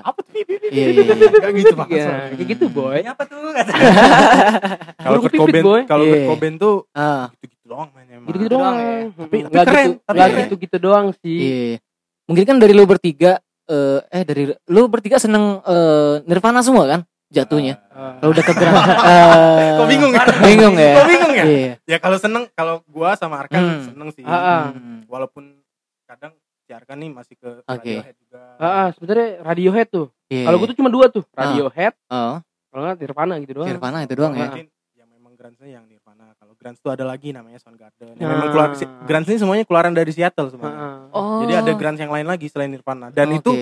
apa 0.00 0.18
tuh 0.18 0.32
Iya, 0.34 0.86
iya, 0.90 1.02
iya. 1.04 1.50
Gitu 1.54 1.72
Pak. 1.72 1.86
ya, 1.88 2.08
kayak 2.32 2.48
gitu 2.48 2.64
boy 2.68 2.98
apa 3.00 3.22
tuh? 3.24 3.52
Kalau 5.04 5.18
Kurt 5.20 5.34
Cobain, 5.36 5.64
kalau 5.84 6.04
Kurt 6.04 6.16
Iya. 6.16 6.26
Cobain 6.26 6.54
tuh 6.56 6.74
Ah, 6.90 7.28
gitu-gitu 7.36 7.66
doang 7.68 7.88
mainnya 7.92 8.16
gitu-gitu 8.24 8.50
doang 8.50 8.74
ya. 8.74 8.88
Hmm, 9.04 9.12
Tapi- 9.20 9.42
nggak 9.44 9.64
keren, 9.64 9.84
gitu 9.86 10.00
tapi 10.00 10.16
nggak 10.16 10.28
keren. 10.28 10.42
gitu-gitu 10.42 10.76
doang 10.78 11.06
sih 11.14 11.38
iya. 11.38 11.76
Mungkin 12.24 12.44
kan 12.46 12.56
dari 12.56 12.72
lu 12.72 12.84
bertiga 12.84 13.32
eh 13.64 14.00
eh 14.10 14.22
dari 14.22 14.42
lu 14.66 14.82
bertiga 14.86 15.16
seneng 15.16 15.60
eh, 15.60 16.20
Nirvana 16.24 16.60
semua 16.60 16.84
kan 16.86 17.00
jatuhnya. 17.28 17.80
Ah. 17.90 18.20
Kalau 18.20 18.30
udah 18.30 18.44
ke 18.44 18.52
Grand 18.52 18.76
eh, 19.10 19.70
Kok 19.74 19.86
bingung 19.88 20.12
ya? 20.12 20.22
Bingung 20.38 20.74
ya. 20.76 20.92
Kok 20.94 21.06
bingung 21.08 21.32
ya? 21.34 21.44
Iya. 21.44 21.72
Ya 21.84 21.98
kalau 21.98 22.14
seneng, 22.14 22.46
kalau 22.52 22.84
gua 22.86 23.16
sama 23.16 23.42
Arkan 23.42 23.58
Hmm. 23.58 23.82
seneng 23.90 24.08
sih. 24.14 24.22
Ah. 24.22 24.70
Hmm. 24.70 25.02
Walaupun 25.10 25.58
kadang 26.06 26.30
si 26.62 26.70
Arkan 26.70 26.96
nih 26.96 27.10
masih 27.10 27.34
ke 27.34 27.50
Oke. 27.64 27.98
Radiohead 27.98 28.16
juga. 28.20 28.40
Ah, 28.56 28.66
ah, 28.66 28.88
sebenarnya 28.92 29.28
Radiohead 29.42 29.88
tuh 29.88 30.06
Iya. 30.28 30.44
kalau 30.46 30.56
gue 30.56 30.68
tuh 30.72 30.78
cuma 30.78 30.88
dua 30.88 31.06
tuh 31.08 31.24
Radiohead 31.30 31.92
oh, 32.08 32.40
kalau 32.72 32.80
nggak 32.82 32.96
Nirvana 32.98 33.34
gitu 33.44 33.52
doang 33.54 33.68
Nirvana 33.68 33.98
itu 34.04 34.14
doang 34.14 34.32
ya. 34.34 34.48
Mungkin 34.48 34.66
yang 34.96 35.08
memang 35.10 35.32
Grunge 35.36 35.66
yang 35.66 35.84
Nirvana. 35.84 36.03
Kalau 36.14 36.54
Grunge 36.54 36.78
tuh 36.78 36.90
ada 36.90 37.04
lagi 37.04 37.28
namanya 37.30 37.58
Soundgarden. 37.58 38.14
Yang 38.14 38.24
Ah. 38.24 38.32
memang 38.32 38.48
keluar 38.50 38.68
Grunge 39.04 39.26
ini 39.26 39.38
semuanya 39.38 39.64
keluaran 39.64 39.92
dari 39.92 40.10
Seattle 40.10 40.46
Ah, 40.46 40.52
semuanya. 40.52 40.76
ah. 40.76 40.98
Oh. 41.10 41.40
Jadi 41.42 41.52
ada 41.56 41.70
Grunge 41.72 42.00
yang 42.00 42.12
lain 42.12 42.26
lagi 42.26 42.46
selain 42.46 42.70
Nirvana. 42.70 43.08
Dan 43.08 43.28
Oke. 43.30 43.38
itu 43.38 43.52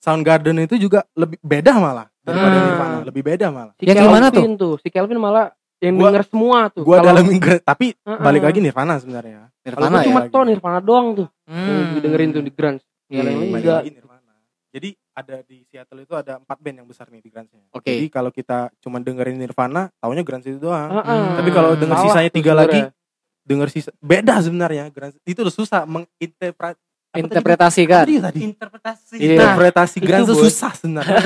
Soundgarden 0.00 0.56
itu 0.60 0.76
juga 0.78 1.04
lebih 1.12 1.36
beda 1.38 1.76
malah 1.76 2.08
daripada 2.20 2.56
Ah. 2.56 2.64
Nirvana, 2.64 2.96
lebih 3.04 3.22
beda 3.22 3.46
malah. 3.48 3.72
si 3.76 3.84
Yang 3.84 3.96
gimana 4.00 4.26
Kelvin 4.28 4.54
tuh 4.56 4.74
si 4.78 4.88
Kelvin 4.88 5.20
malah 5.20 5.52
yang 5.78 5.96
Gua- 5.96 6.08
denger 6.08 6.24
semua 6.26 6.58
tuh. 6.68 6.82
Gua 6.84 7.00
Kalau- 7.00 7.08
dalam 7.12 7.24
Inggris, 7.26 7.60
tapi 7.60 7.92
Heeh. 7.94 8.20
balik 8.20 8.42
lagi 8.42 8.58
Nirvana 8.60 8.94
sebenarnya. 8.96 9.48
Nirvana 9.60 9.96
ya. 10.00 10.04
cuma 10.08 10.20
tuh 10.26 10.42
Nirvana 10.44 10.78
doang 10.80 11.06
tuh. 11.14 11.28
Hmm. 11.44 11.68
Yang 11.68 11.88
didengerin 11.96 12.28
tuh 12.30 12.42
di 12.42 12.50
Grunge. 12.50 12.82
Iya, 13.10 13.16
Yang 13.16 13.24
lain 13.26 13.36
iya, 13.60 13.72
lagi 13.76 13.90
Nirvana. 13.92 14.32
Jadi 14.70 14.88
ada 15.14 15.42
di 15.42 15.66
Seattle 15.66 16.06
itu 16.06 16.14
ada 16.14 16.38
empat 16.38 16.58
band 16.62 16.76
yang 16.82 16.88
besar 16.88 17.10
nih 17.10 17.20
di 17.20 17.30
Grunge-nya. 17.30 17.66
Oke. 17.74 17.90
Jadi 17.90 18.06
kalau 18.08 18.30
kita 18.30 18.70
cuma 18.78 19.02
dengerin 19.02 19.36
Nirvana, 19.36 19.90
taunya 19.98 20.22
Grunge 20.22 20.46
itu 20.48 20.60
doang. 20.62 20.90
Heeh. 21.02 21.04
Hmm. 21.04 21.36
Tapi 21.42 21.50
kalau 21.50 21.70
denger 21.74 21.96
Salah 21.98 22.08
sisanya 22.14 22.30
tiga 22.30 22.52
lagi, 22.54 22.80
denger 23.44 23.68
sisa 23.68 23.90
beda 23.98 24.34
sebenarnya. 24.40 24.88
Grunge 24.94 25.18
itu 25.26 25.38
udah 25.42 25.54
susah 25.54 25.82
menginterpret 25.84 26.78
Interpretasikan. 27.10 28.06
Apa 28.06 28.06
tadi 28.06 28.22
tadi? 28.22 28.40
interpretasi 28.54 29.14
Iya. 29.18 29.34
Interpretasi 29.34 29.96
itu, 29.98 30.06
Grunge 30.06 30.26
itu 30.30 30.34
susah 30.46 30.72
sebenarnya. 30.78 31.18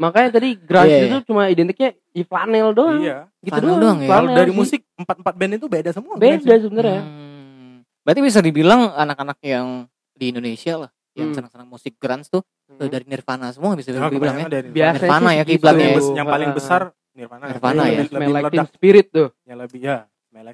Makanya 0.00 0.28
tadi 0.40 0.48
Grunge 0.56 0.88
Iya. 0.88 1.04
itu 1.04 1.16
cuma 1.28 1.42
identiknya 1.52 1.92
di 2.16 2.22
flanel 2.24 2.72
doang. 2.72 3.00
Iya. 3.04 3.28
Gitu 3.44 3.52
Flanel 3.52 3.68
doang. 3.68 3.80
doang 3.84 3.98
ya. 4.00 4.08
Flanel 4.08 4.34
dari 4.40 4.50
sih. 4.50 4.56
musik 4.56 4.80
empat 4.96 5.16
empat 5.20 5.34
band 5.36 5.52
itu 5.60 5.66
beda 5.68 5.90
semua. 5.92 6.14
beda 6.16 6.54
sebenarnya. 6.56 7.02
Hmm. 7.04 7.74
Berarti 8.08 8.20
bisa 8.24 8.40
dibilang 8.40 8.88
anak-anak 8.96 9.36
yang 9.44 9.84
di 10.16 10.32
Indonesia 10.32 10.88
lah 10.88 10.90
yang 11.14 11.30
Hmm. 11.30 11.36
senang-senang 11.36 11.68
musik 11.68 11.94
grunge 11.94 12.26
tuh 12.26 12.42
eh, 12.74 12.86
dari 12.86 13.06
Nirvana 13.06 13.50
semua 13.50 13.74
bisa 13.74 13.90
Nah, 13.90 14.06
dibilang 14.06 14.36
ya. 14.36 14.46
Biasanya 14.50 14.98
Nirvana 14.98 15.30
ya 15.30 15.44
kiblatnya 15.44 15.86
yang, 15.86 15.94
ya. 15.96 16.14
yang 16.14 16.28
paling 16.28 16.50
besar 16.50 16.80
Nirvana. 17.12 17.44
Nirvana 17.46 17.82
ya. 17.84 17.90
lebih, 17.96 18.08
lebih 18.10 18.28
meledak, 18.34 18.66
Spirit 18.68 19.06
tuh 19.08 19.28
yang 19.44 19.58
lebih 19.58 19.80
ya, 19.80 19.96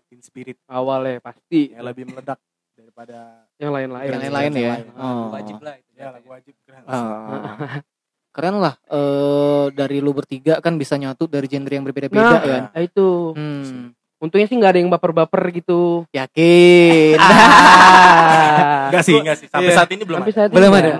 Teen 0.04 0.20
Spirit 0.20 0.56
awalnya 0.66 1.18
pasti. 1.18 1.72
yang 1.72 1.82
lebih 1.82 2.04
meledak 2.06 2.36
daripada 2.76 3.48
Yang 3.56 3.72
lain-lain. 3.72 4.06
Yang 4.06 4.20
lain-lain 4.20 4.50
ya. 4.52 4.72
lain. 4.76 4.86
Oh. 4.94 5.28
wajib 5.30 5.56
lah 5.60 5.74
itu 5.76 5.90
ya 5.94 6.08
lagu 6.10 6.28
wajib 6.28 6.54
Grunge. 6.62 6.86
Ah. 6.86 7.80
Keren 8.30 8.56
lah 8.56 8.74
eh 8.86 9.66
dari 9.72 9.98
lu 9.98 10.12
bertiga 10.12 10.60
kan 10.60 10.76
bisa 10.76 10.94
nyatu 10.94 11.26
dari 11.26 11.48
genre 11.48 11.72
yang 11.72 11.82
berbeda-beda 11.82 12.20
Nah, 12.22 12.38
kan. 12.38 12.62
Nah, 12.70 12.80
itu. 12.80 13.08
Hmm. 13.34 13.90
Untungnya 14.20 14.46
sih 14.46 14.56
nggak 14.56 14.70
ada 14.76 14.80
yang 14.84 14.92
baper-baper 14.92 15.42
gitu. 15.50 16.04
Yakin. 16.12 17.16
Enggak 18.90 19.04
sih, 19.06 19.14
enggak 19.16 19.36
sih. 19.38 19.46
Sampai 19.48 19.70
Iya. 19.70 19.76
saat 19.76 19.90
ini 19.90 20.02
belum 20.04 20.18
ada. 20.20 20.30
saat 20.30 20.50
Belum 20.50 20.72
ini 20.74 20.80
ada. 20.82 20.90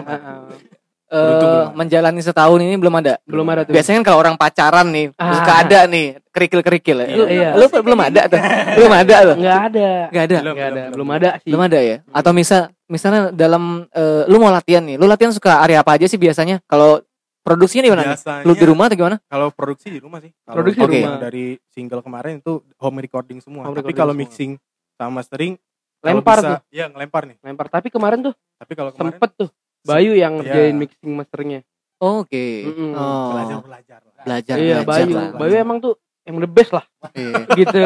Eh, 1.11 1.65
menjalani 1.75 2.23
setahun 2.23 2.63
ini 2.63 2.79
belum 2.79 2.95
ada. 2.95 3.19
Belum 3.27 3.43
ada 3.45 3.67
tuh. 3.67 3.75
Biasanya 3.75 3.99
kan 3.99 4.05
kalau 4.07 4.19
orang 4.23 4.39
pacaran 4.39 4.87
nih, 4.95 5.11
Ah. 5.19 5.43
suka 5.43 5.53
ada 5.67 5.79
nih 5.91 6.23
kerikil-kerikil 6.31 6.97
ya. 7.03 7.07
Lu, 7.11 7.25
Iya. 7.27 7.49
lu 7.59 7.67
belum 7.67 7.99
ada 7.99 8.23
tuh. 8.31 8.39
belum 8.79 8.93
ada 8.95 9.17
tuh. 9.27 9.37
Nggak 9.37 9.59
ada. 9.69 9.89
Enggak 10.07 10.23
ada. 10.23 10.37
Belum, 10.39 10.55
Nggak 10.55 10.69
ada. 10.71 10.83
belum, 10.95 11.09
ada 11.11 11.31
sih. 11.43 11.51
Belum 11.51 11.63
ada 11.67 11.79
ya? 11.83 11.97
Atau 12.15 12.31
misal 12.31 12.61
misalnya 12.87 13.21
dalam 13.35 13.91
eh, 13.91 14.23
lu 14.31 14.39
mau 14.39 14.55
latihan 14.55 14.87
nih, 14.87 14.97
lu 14.97 15.11
latihan 15.11 15.35
suka 15.35 15.59
area 15.59 15.83
apa 15.83 15.99
aja 15.99 16.07
sih 16.07 16.15
biasanya? 16.17 16.63
Kalau 16.65 17.03
produksinya 17.51 17.83
di 17.83 17.91
mana? 17.91 18.03
Biasanya 18.07 18.43
Lu 18.43 18.53
di 18.53 18.65
rumah 18.65 18.85
atau 18.87 18.97
gimana? 18.97 19.17
kalau 19.25 19.49
produksi 19.51 19.87
di 19.89 19.99
rumah 19.99 20.19
sih. 20.19 20.31
Kalau 20.41 20.55
Produksi 20.57 20.79
di 20.79 20.87
yang 20.95 20.95
rumah. 21.11 21.19
dari 21.21 21.45
single 21.67 22.01
kemarin 22.01 22.39
itu 22.39 22.53
home 22.77 22.99
recording 23.01 23.39
semua. 23.39 23.63
Home 23.65 23.75
Tapi 23.75 23.83
recording 23.85 23.99
kalau 23.99 24.13
semua. 24.13 24.23
mixing 24.23 24.51
sama 24.95 25.11
mastering 25.17 25.53
kalau 25.99 26.09
Lempar 26.17 26.37
bisa- 26.37 26.49
tuh. 26.49 26.59
Iya, 26.71 26.85
ngelempar 26.89 27.23
nih. 27.25 27.37
Lempar. 27.41 27.67
Tapi 27.69 27.89
kemarin 27.89 28.19
tuh 28.23 28.35
Tapi 28.55 28.73
kalau 28.73 28.91
kemarin 28.91 29.13
sempet 29.13 29.31
tuh. 29.37 29.49
Bayu 29.83 30.13
yang 30.13 30.33
Iya. 30.35 30.41
ngerjain 30.41 30.77
mixing 30.77 31.13
masternya. 31.13 31.61
Oke. 31.99 32.47
Mm-mm. 32.65 32.93
Oh. 32.95 33.29
belajar 33.35 33.59
belajar. 33.61 34.01
Belajar. 34.23 34.55
Iya, 34.57 34.77
belajar 34.79 34.89
Bayu. 35.03 35.15
lah. 35.15 35.29
Bayu 35.35 35.55
emang 35.59 35.79
tuh 35.79 35.95
emang 36.23 36.41
the 36.41 36.49
best 36.49 36.71
lah 36.71 36.85
Iya. 37.13 37.33
gitu. 37.61 37.79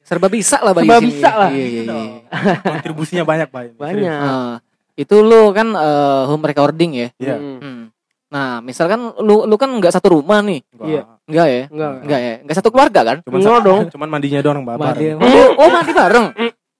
Serba 0.00 0.26
bisa 0.26 0.58
lah 0.58 0.72
Bayu 0.72 0.86
Serba 0.86 0.98
sini. 0.98 1.06
bisa 1.08 1.30
lah. 1.32 1.50
Iya, 1.50 1.58
iya, 1.60 1.68
Gitu 1.76 1.92
iya. 1.92 2.18
Kontribusinya 2.64 3.24
banyak. 3.24 3.48
Serius. 3.48 3.74
Banyak. 3.76 4.18
Ah, 4.20 4.54
itu 4.96 5.16
lu 5.16 5.40
kan 5.50 5.68
eh, 5.70 6.22
home 6.26 6.44
recording 6.44 6.90
ya. 6.96 7.08
Iya. 7.16 7.36
Mm. 7.36 7.58
Hmm. 7.60 7.82
Nah, 8.30 8.62
misalkan 8.62 9.10
lu 9.26 9.42
lu 9.42 9.56
kan 9.58 9.70
nggak 9.74 9.90
satu 9.90 10.22
rumah 10.22 10.38
nih. 10.40 10.62
Enggak. 10.70 10.86
Iya. 10.86 11.02
Enggak 11.26 11.46
ya? 11.46 11.62
Enggak. 11.66 11.90
Enggak 12.06 12.20
ya? 12.20 12.34
Enggak 12.46 12.56
satu 12.62 12.68
keluarga 12.70 13.00
kan? 13.02 13.16
Cuman 13.26 13.38
Enggak 13.42 13.60
dong. 13.66 13.82
Cuman 13.90 14.08
mandinya 14.08 14.40
doang 14.40 14.62
babar. 14.62 14.94
Mandi. 14.94 15.06
Oh, 15.18 15.48
oh, 15.58 15.68
mandi 15.68 15.92
bareng. 15.92 16.26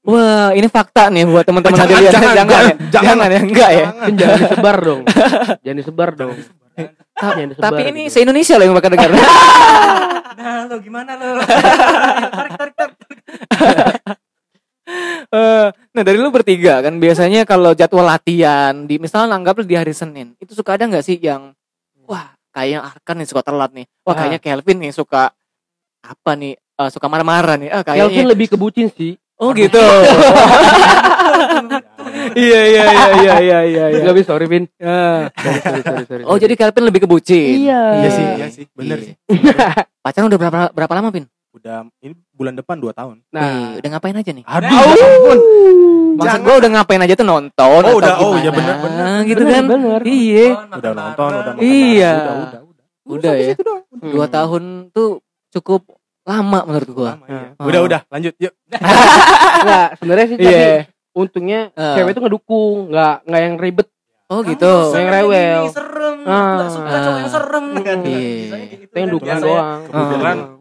Wah, 0.00 0.48
ini 0.56 0.64
fakta 0.70 1.12
nih 1.12 1.28
buat 1.28 1.44
teman-teman 1.44 1.76
Jangan, 1.76 2.00
lihat. 2.00 2.12
jangan, 2.16 2.32
jangan, 2.32 2.36
jangan, 2.40 2.62
ya. 2.64 2.74
jangan. 2.88 3.04
jangan 3.04 3.28
ya, 3.28 3.40
enggak 3.44 3.70
ya. 3.70 3.86
Jangan 4.16 4.38
disebar 4.40 4.76
dong. 4.80 5.00
Jangan 5.64 5.76
disebar 5.76 6.10
dong. 6.16 6.36
Jangan 7.20 7.48
disebar 7.52 7.68
Tapi 7.68 7.82
ini 7.92 8.02
gitu. 8.08 8.12
se-Indonesia 8.16 8.54
loh 8.56 8.64
yang 8.64 8.76
bakal 8.80 8.90
dengar. 8.96 9.10
nah 10.40 10.64
lo 10.64 10.80
gimana 10.80 11.20
lo 11.20 11.36
tarik 12.38 12.52
tarik 12.56 12.74
tarik 12.80 12.96
Eh, 15.30 15.66
nah 15.94 16.02
dari 16.02 16.16
lu 16.16 16.28
bertiga 16.28 16.80
kan 16.80 16.96
biasanya 16.96 17.42
kalau 17.44 17.70
jadwal 17.70 18.02
latihan 18.02 18.74
di 18.82 18.98
misalnya 18.98 19.30
anggaplah 19.32 19.62
di 19.62 19.74
hari 19.74 19.90
Senin 19.90 20.34
itu 20.36 20.52
suka 20.52 20.74
ada 20.74 20.86
nggak 20.86 21.02
sih 21.02 21.16
yang 21.16 21.54
wah 22.04 22.34
kayaknya 22.50 22.82
Arkan 22.82 23.22
nih 23.22 23.28
suka 23.28 23.42
telat 23.42 23.70
nih 23.70 23.86
wah 24.02 24.10
Ah. 24.10 24.16
kayaknya 24.18 24.40
Kelvin 24.40 24.78
nih 24.80 24.90
suka 24.90 25.30
apa 26.00 26.30
nih 26.34 26.54
eh, 26.58 26.90
suka 26.90 27.06
marah-marah 27.06 27.54
nih 27.56 27.70
ah 27.70 27.82
Kelvin 27.82 28.10
kayaknya 28.10 28.26
lebih 28.26 28.46
kebucin 28.50 28.90
sih. 28.90 29.14
oh 29.38 29.54
gitu 29.54 29.78
iya 32.36 32.60
iya 32.66 32.82
iya 32.84 33.06
iya 33.14 33.34
iya 33.40 33.58
iya 33.64 33.84
iya. 33.94 34.10
Bisa 34.12 34.28
sorry 34.28 34.46
Vin. 34.46 34.64
Ah. 34.78 35.30
Sorry 35.32 35.60
sorry 35.60 35.82
sorry. 35.82 36.04
sorry. 36.06 36.22
oh 36.26 36.36
jadi 36.36 36.54
Kelvin 36.54 36.84
lebih 36.84 37.00
kebucin 37.04 37.56
Iya. 37.64 37.82
Iya 37.96 38.10
sih, 38.10 38.26
iya 38.36 38.46
sih. 38.50 38.64
Bener 38.72 38.98
Iya. 38.98 39.06
sih. 39.06 39.14
pacaran 40.00 40.28
udah 40.28 40.38
berapa 40.38 40.60
berapa 40.72 40.92
lama 40.92 41.08
Pin? 41.10 41.24
Udah 41.50 41.82
ini 41.98 42.14
bulan 42.30 42.54
depan 42.54 42.76
2 42.76 42.90
tahun. 42.90 43.16
Nah, 43.28 43.42
Wih, 43.42 43.82
udah 43.82 43.90
ngapain 43.90 44.14
aja 44.14 44.30
nih? 44.30 44.44
Aduh, 44.44 44.70
ya 44.70 44.78
ampun. 45.04 45.38
Maksud 46.12 46.26
Jangan. 46.28 46.40
gua 46.40 46.54
udah 46.56 46.70
ngapain 46.70 47.00
aja 47.00 47.14
tuh 47.14 47.26
nonton 47.26 47.80
Oh, 47.80 47.80
atau 47.80 47.96
udah. 47.96 48.14
Oh, 48.16 48.30
gimana? 48.30 48.38
iya 48.38 48.50
bener, 48.52 48.76
bener, 48.78 49.18
gitu 49.24 49.40
bener, 49.40 49.50
kan 49.50 49.64
bener. 49.66 50.00
iya 50.04 50.46
Udah 50.70 50.92
nonton, 50.92 51.30
udah 51.32 51.52
makan. 51.52 51.62
Iya. 51.64 52.12
Udah, 52.12 52.34
udah, 52.36 52.60
udah. 52.62 52.86
Udah 53.10 53.32
sampai 53.32 53.50
ya. 53.50 53.54
doang. 53.60 53.82
Hmm. 53.90 54.12
dua 54.12 54.26
tahun 54.28 54.62
tuh 54.90 55.10
cukup 55.50 55.80
lama 56.22 56.58
menurut 56.62 56.90
gua 56.92 57.10
Lama, 57.12 57.26
iya. 57.26 57.42
Ah. 57.52 57.66
Udah, 57.66 57.80
udah, 57.82 58.00
lanjut. 58.06 58.34
Yuk. 58.36 58.52
Enggak, 59.60 59.88
sebenarnya 59.96 60.26
sih 60.26 60.36
tapi 60.36 60.46
Iya. 60.46 60.76
untungnya 61.12 61.60
Ah. 61.74 61.94
cewek 61.96 62.10
itu 62.12 62.20
ngedukung, 62.20 62.76
enggak 62.88 63.14
enggak 63.24 63.42
yang 63.42 63.54
ribet. 63.56 63.88
oh 64.28 64.40
gitu 64.46 64.74
Yang 64.94 65.08
rewel. 65.10 65.62
serem 65.68 66.16
Ah. 66.22 66.54
nggak 66.54 66.68
suka 66.70 66.96
cowok 66.96 67.18
yang 67.18 67.32
serem 67.32 67.66
kan 67.80 67.98
Iya. 68.00 68.20
Gitu 68.22 68.54
Itu 68.78 68.94
yang 68.94 69.02
kan, 69.02 69.10
dukungan 69.10 69.38
doang. 69.42 69.80
Kebetulan 69.84 70.36
Ah. 70.38 70.46
pacar 70.46 70.59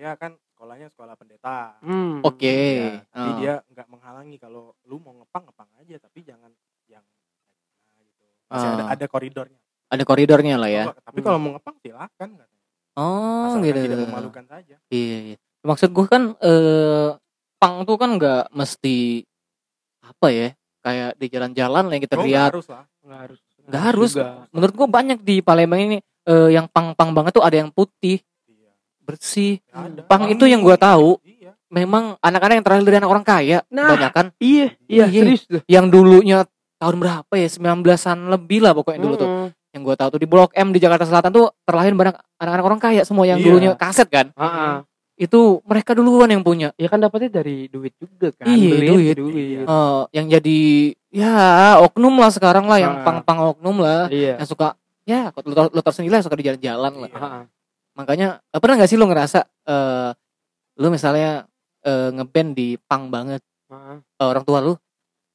saya 0.00 0.16
kan 0.16 0.32
sekolahnya 0.48 0.88
sekolah 0.88 1.12
pendeta. 1.14 1.76
Hmm. 1.80 2.24
oke 2.24 2.40
Ya, 2.40 3.04
jadi 3.06 3.20
Oh. 3.26 3.36
dia 3.36 3.54
nggak 3.66 3.86
menghalangi 3.86 4.36
kalau 4.36 4.72
lu 4.82 4.96
mau 4.96 5.12
ngepang 5.14 5.44
ngepang 5.44 5.68
aja 5.76 5.94
tapi 5.98 6.18
jangan 6.22 6.48
yang 6.86 7.04
nah, 7.86 8.00
gitu. 8.00 8.24
Masih 8.48 8.64
Ah. 8.64 8.72
ada 8.74 8.84
ada 8.90 9.06
koridornya. 9.06 9.60
ada 9.86 10.02
koridornya 10.02 10.56
lah 10.56 10.70
ya 10.70 10.84
Oh, 10.86 10.96
tapi 10.96 11.20
kalau 11.20 11.36
mau 11.36 11.52
ngepang 11.52 11.76
silakan 11.78 12.28
katanya. 12.34 12.64
oh 12.94 13.44
Asalkan 13.50 13.60
gitu 13.62 13.78
tidak 13.82 13.98
memalukan 14.02 14.44
saja. 14.46 14.76
iya 14.88 15.18
iya 15.26 15.36
maksud 15.60 15.90
gua 15.90 16.06
kan 16.08 16.22
eh 16.40 17.08
pang 17.58 17.84
tuh 17.84 17.96
kan 17.96 18.16
nggak 18.16 18.48
mesti 18.50 19.20
apa 20.00 20.26
ya 20.30 20.48
kayak 20.80 21.10
di 21.14 21.26
jalan-jalan 21.28 21.84
lah 21.84 21.92
yang 21.92 22.00
kita 22.00 22.16
Oh, 22.16 22.18
nggak 22.18 22.30
lihat 22.30 22.50
harus 22.50 22.66
lah. 22.66 22.84
Enggak 23.00 23.20
harus. 23.20 23.40
nggak 23.60 23.82
harus 23.84 24.10
juga. 24.14 24.48
menurut 24.48 24.74
gua 24.74 24.88
banyak 24.88 25.18
di 25.20 25.36
Palembang 25.40 25.80
ini 25.82 25.98
eh, 26.24 26.48
yang 26.50 26.64
pang-pang 26.66 27.12
banget 27.12 27.36
tuh 27.36 27.44
ada 27.44 27.52
yang 27.54 27.68
putih. 27.68 28.24
Bersih 29.10 29.58
Ada. 29.68 30.02
pang 30.04 30.26
itu 30.26 30.44
yang 30.44 30.60
gua 30.60 30.74
tahu 30.74 31.18
Iya. 31.20 31.52
memang 31.68 32.14
anak-anak 32.18 32.54
yang 32.54 32.64
terlahir 32.64 32.84
dari 32.84 32.98
anak 32.98 33.10
orang 33.10 33.22
kaya 33.22 33.58
Nah. 33.68 33.90
banyak 33.90 34.12
kan 34.12 34.26
Iya, 34.36 34.74
iya, 34.86 35.04
Iya. 35.06 35.22
serius 35.24 35.42
tuh. 35.44 35.60
yang 35.66 35.86
dulunya 35.86 36.46
tahun 36.76 36.96
berapa 36.96 37.32
ya 37.34 37.46
19-an 37.46 38.18
lebih 38.28 38.58
lah 38.60 38.72
pokoknya 38.72 38.98
dulu 38.98 39.14
tuh 39.14 39.28
yang 39.70 39.82
gue 39.82 39.94
tahu 39.94 40.08
tuh 40.10 40.18
di 40.18 40.26
Blok 40.26 40.50
M 40.52 40.70
di 40.70 40.78
Jakarta 40.78 41.04
Selatan 41.04 41.30
tuh 41.30 41.46
terlahir 41.60 41.92
banyak 41.92 42.16
anak-anak 42.36 42.64
orang 42.66 42.80
kaya 42.80 43.02
semua 43.02 43.22
yang 43.24 43.36
Iya. 43.36 43.46
dulunya 43.46 43.70
kaset 43.74 44.06
kan 44.06 44.32
Ah, 44.32 44.46
ah. 44.46 44.74
itu 45.14 45.60
mereka 45.62 45.92
duluan 45.92 46.26
yang 46.26 46.40
punya 46.40 46.72
Ya 46.74 46.86
kan 46.86 46.96
dapetnya 46.96 47.28
dari 47.36 47.66
duit 47.66 47.92
juga 47.94 48.32
kan. 48.32 48.48
Iya, 48.48 48.72
Beli 48.72 48.88
duit. 48.88 49.14
duit. 49.14 49.58
Eh, 49.62 50.00
yang 50.12 50.26
jadi 50.26 50.58
ya 51.12 51.34
oknum 51.80 52.16
lah 52.16 52.30
sekarang 52.30 52.64
lah 52.64 52.78
yang 52.78 52.94
Ah. 52.96 53.04
pang-pang 53.04 53.52
oknum 53.52 53.78
lah 53.78 54.08
Iya. 54.08 54.38
yang 54.38 54.48
suka 54.48 54.74
ya 55.04 55.28
lu 55.36 55.52
tau 55.52 55.92
sendiri 55.92 56.14
lah 56.14 56.22
suka 56.22 56.34
di 56.34 56.46
jalan-jalan 56.46 56.92
lah 56.96 57.10
Iya. 57.10 57.59
Makanya 58.00 58.28
eh, 58.46 58.58
pernah 58.58 58.74
nggak 58.76 58.88
sih 58.88 58.96
lu 58.96 59.04
ngerasa 59.04 59.38
eh 59.44 60.10
lu 60.76 60.88
misalnya 60.88 61.44
eh, 61.80 62.08
ngeband 62.10 62.50
di 62.52 62.80
pang 62.80 63.08
banget 63.08 63.44
Ah, 63.68 64.00
eh, 64.00 64.26
orang 64.26 64.42
tua 64.42 64.58
lu 64.58 64.74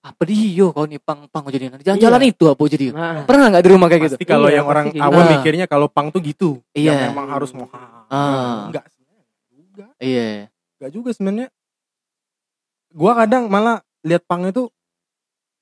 apa 0.02 0.22
dia 0.22 0.68
kalau 0.70 0.86
nih 0.86 1.00
pang-pang 1.00 1.50
jadi 1.50 1.66
jalan-jalan 1.80 2.22
Iya. 2.22 2.30
itu 2.30 2.44
apa 2.46 2.62
jadi 2.68 2.86
Nah, 2.92 3.24
pernah 3.24 3.50
nggak 3.50 3.64
di 3.64 3.70
rumah 3.70 3.88
kayak 3.88 4.02
gitu 4.04 4.16
Pasti 4.16 4.28
kalau 4.28 4.48
Iya, 4.48 4.56
yang 4.56 4.68
orang 4.68 4.86
pasti 4.88 5.02
awam 5.02 5.18
gitu. 5.18 5.32
mikirnya 5.34 5.66
kalau 5.66 5.88
pang 5.90 6.08
tuh 6.10 6.22
gitu. 6.22 6.50
Iya. 6.72 6.94
Yang 6.94 7.02
memang 7.10 7.28
harus 7.28 7.50
mau 7.52 7.66
Ah. 8.06 8.70
Enggak 8.70 8.86
sebenarnya. 8.88 9.26
Juga. 9.50 9.86
iya 9.98 10.30
Enggak 10.78 10.92
juga 10.94 11.10
sebenarnya. 11.10 11.48
Gua 12.92 13.12
kadang 13.16 13.48
malah 13.48 13.82
lihat 14.02 14.24
pang 14.24 14.46
itu 14.46 14.70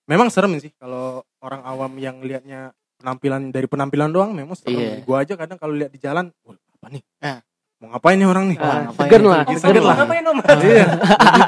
memang 0.05 0.27
serem 0.27 0.59
sih 0.59 0.75
kalau 0.75 1.23
orang 1.39 1.63
awam 1.63 1.93
yang 1.95 2.19
lihatnya 2.19 2.75
penampilan 2.99 3.47
dari 3.47 3.65
penampilan 3.65 4.11
doang 4.11 4.31
memang 4.31 4.53
serem. 4.53 4.75
Iya. 4.75 4.93
Gua 5.01 5.23
aja 5.23 5.33
kadang 5.33 5.55
kalau 5.55 5.71
lihat 5.71 5.89
di 5.89 5.99
jalan, 5.99 6.29
"Wah, 6.43 6.59
apa 6.83 6.91
nih? 6.91 7.03
Ah. 7.23 7.39
Mau 7.79 7.87
ngapain 7.91 8.15
nih 8.15 8.27
orang 8.27 8.45
nih? 8.51 8.57
ah, 8.59 8.67
ngapain? 8.83 9.07
segan 9.07 9.23
lah. 9.23 9.41
Segan 9.47 9.59
segan 9.63 9.83
lah. 9.83 9.95
ngapain 9.97 10.23
om 10.27 10.37
Iya. 10.67 10.85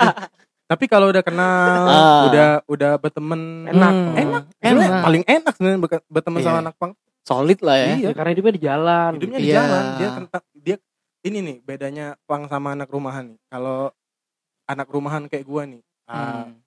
Tapi 0.71 0.85
kalau 0.87 1.11
udah 1.11 1.21
kenal, 1.21 1.83
Ah. 1.85 2.23
udah 2.31 2.47
udah 2.65 2.91
berteman 2.97 3.67
Enak. 3.67 3.91
Hmm, 3.91 4.15
enak. 4.15 4.43
enak 4.57 4.89
paling 5.03 5.23
enak 5.27 5.51
sebenarnya 5.53 5.79
berteman 6.07 6.39
sama 6.39 6.55
Iya. 6.55 6.63
anak 6.63 6.75
pang. 6.79 6.93
solid 7.25 7.57
lah 7.59 7.73
ya 7.75 7.85
Iya. 7.89 8.05
Ya, 8.05 8.11
karena 8.13 8.29
hidupnya 8.31 8.53
di 8.53 8.63
jalan. 8.63 9.11
Hidupnya 9.17 9.39
di 9.41 9.49
Iya. 9.49 9.57
jalan. 9.57 9.83
Dia 9.97 10.09
tentang 10.13 10.43
dia 10.55 10.75
ini 11.21 11.37
nih 11.41 11.57
bedanya 11.59 12.05
pang 12.23 12.45
sama 12.45 12.71
anak 12.71 12.87
rumahan 12.87 13.33
nih. 13.33 13.39
Kalau 13.49 13.89
anak 14.65 14.87
rumahan 14.87 15.25
kayak 15.25 15.41
gua 15.43 15.65
nih, 15.65 15.81
ah, 16.05 16.45
Hmm. 16.45 16.61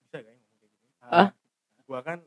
bisa 0.00 0.18
gak 0.18 0.24
ya 0.26 0.34
ngomong 0.34 0.58
kayak 0.58 0.72
gini? 0.74 0.88
Ah, 1.04 1.28
Gua 1.84 2.00
kan 2.00 2.18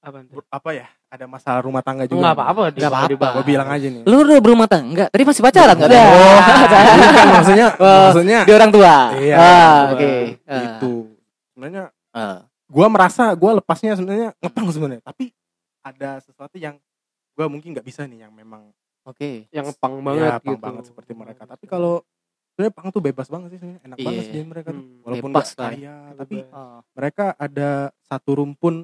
Apa 0.00 0.24
apa 0.48 0.70
ya? 0.72 0.86
Ada 1.06 1.28
masalah 1.28 1.60
rumah 1.60 1.84
tangga 1.84 2.08
juga. 2.08 2.16
Enggak 2.16 2.34
apa-apa. 2.34 2.60
Nggak 2.72 2.90
apa-apa. 2.90 3.26
Gue 3.36 3.44
bilang 3.44 3.68
aja 3.68 3.86
nih. 3.86 4.02
Lu 4.02 4.16
udah 4.22 4.38
berumah 4.38 4.64
tangga? 4.64 5.04
Tadi 5.06 5.22
masih 5.22 5.42
pacaran 5.42 5.76
kan? 5.80 5.86
Udah. 5.86 6.04
Bukan, 6.08 7.26
maksudnya 7.30 7.66
Oh, 7.76 8.00
maksudnya 8.08 8.38
Di 8.42 8.52
orang 8.52 8.70
tua. 8.70 8.94
Iya, 9.14 9.36
Ah, 9.36 9.78
oke. 9.92 10.12
Ah, 10.44 10.62
itu. 10.64 10.92
Sebenarnya 11.52 11.84
ah. 12.10 12.38
gua 12.64 12.86
merasa 12.88 13.28
gua 13.34 13.60
lepasnya 13.60 13.92
sebenarnya 13.92 14.32
ngepang 14.38 14.66
sebenarnya, 14.70 15.02
tapi 15.02 15.34
ada 15.80 16.16
sesuatu 16.18 16.56
yang 16.56 16.80
gua 17.34 17.46
mungkin 17.46 17.72
nggak 17.72 17.84
bisa 17.84 18.04
nih 18.04 18.24
yang 18.24 18.32
memang 18.32 18.72
Oke. 19.02 19.48
Yang 19.48 19.76
pang 19.76 19.96
banget, 19.98 20.28
banget 20.28 20.40
pang 20.40 20.54
gitu. 20.54 20.62
banget 20.62 20.84
seperti 20.86 21.12
mereka. 21.12 21.42
Tapi 21.44 21.64
kalau 21.64 22.04
sebenarnya 22.52 22.72
pang 22.72 22.88
tuh 22.88 23.02
bebas 23.02 23.26
banget 23.26 23.48
sih 23.50 23.58
sebenarnya, 23.58 23.80
enak 23.82 23.96
Iya. 23.96 24.06
banget 24.06 24.22
sih 24.22 24.30
jadi 24.30 24.46
mereka 24.46 24.68
tuh. 24.70 24.80
Hmm, 24.80 25.00
Walaupun 25.02 25.30
bebas 25.30 25.48
nggak 25.50 25.70
kaya, 25.72 25.96
tapi 26.14 26.36
Ah. 26.48 26.78
mereka 26.92 27.24
ada 27.34 27.70
satu 28.02 28.30
rumpun 28.38 28.74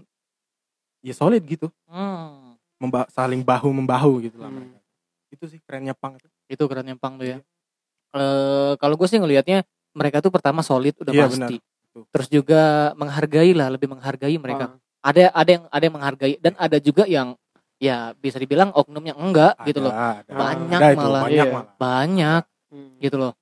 ya 1.06 1.14
solid 1.14 1.42
gitu, 1.46 1.70
Hmm. 1.86 2.58
memba 2.82 3.06
saling 3.08 3.40
bahu 3.40 3.70
membahu 3.70 4.26
gitu 4.26 4.42
lah 4.42 4.50
Hmm. 4.50 4.66
mereka. 4.66 4.78
Itu 5.30 5.44
sih 5.46 5.62
kerennya 5.62 5.94
pang 5.94 6.18
itu. 6.18 6.26
Itu 6.46 6.66
kerennya 6.66 6.98
pang 6.98 7.14
tuh 7.14 7.26
ya. 7.26 7.38
Eh 8.12 8.72
kalau 8.78 8.98
gue 8.98 9.06
sih 9.06 9.16
ngelihatnya 9.16 9.62
mereka 9.94 10.18
tuh 10.18 10.34
pertama 10.34 10.60
solid 10.60 10.92
udah 10.98 11.12
Iya, 11.12 11.24
pasti. 11.30 11.56
Betul. 11.62 12.02
Terus 12.12 12.28
juga 12.28 12.60
menghargai 12.94 13.52
lah, 13.52 13.68
lebih 13.70 13.88
menghargai 13.88 14.36
mereka. 14.36 14.76
Ah, 14.76 14.82
Ada 15.06 15.30
ada 15.32 15.50
yang 15.52 15.64
ada 15.70 15.82
yang 15.86 15.94
menghargai 15.94 16.34
dan 16.42 16.52
ada 16.58 16.76
juga 16.76 17.06
yang 17.06 17.38
ya 17.78 18.10
bisa 18.16 18.36
dibilang 18.36 18.74
oknumnya 18.74 19.14
enggak 19.14 19.54
gitu 19.62 19.78
loh. 19.80 19.92
Ada, 19.94 20.26
ada. 20.26 20.32
Banyak 20.34 20.80
Ada 20.80 20.88
itu, 20.90 20.98
malah. 20.98 21.22
banyak 21.22 21.46
Iya. 21.46 21.52
malah. 21.54 21.68
Banyak 21.78 22.42
hmm. 22.74 22.92
gitu 22.98 23.16
loh. 23.16 23.32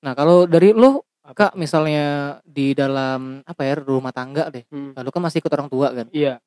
Nah, 0.00 0.12
kalau 0.14 0.48
dari 0.48 0.72
lu 0.72 1.02
Apa? 1.20 1.52
Kak 1.52 1.52
misalnya 1.54 2.06
di 2.42 2.72
dalam 2.72 3.44
apa 3.44 3.62
ya 3.62 3.78
rumah 3.78 4.10
tangga 4.10 4.48
deh. 4.48 4.64
Hmm. 4.66 4.96
Lalu 4.96 5.08
kan 5.12 5.22
masih 5.22 5.38
ikut 5.38 5.52
orang 5.52 5.68
tua 5.68 5.92
kan. 5.92 6.06
Iya. 6.10 6.40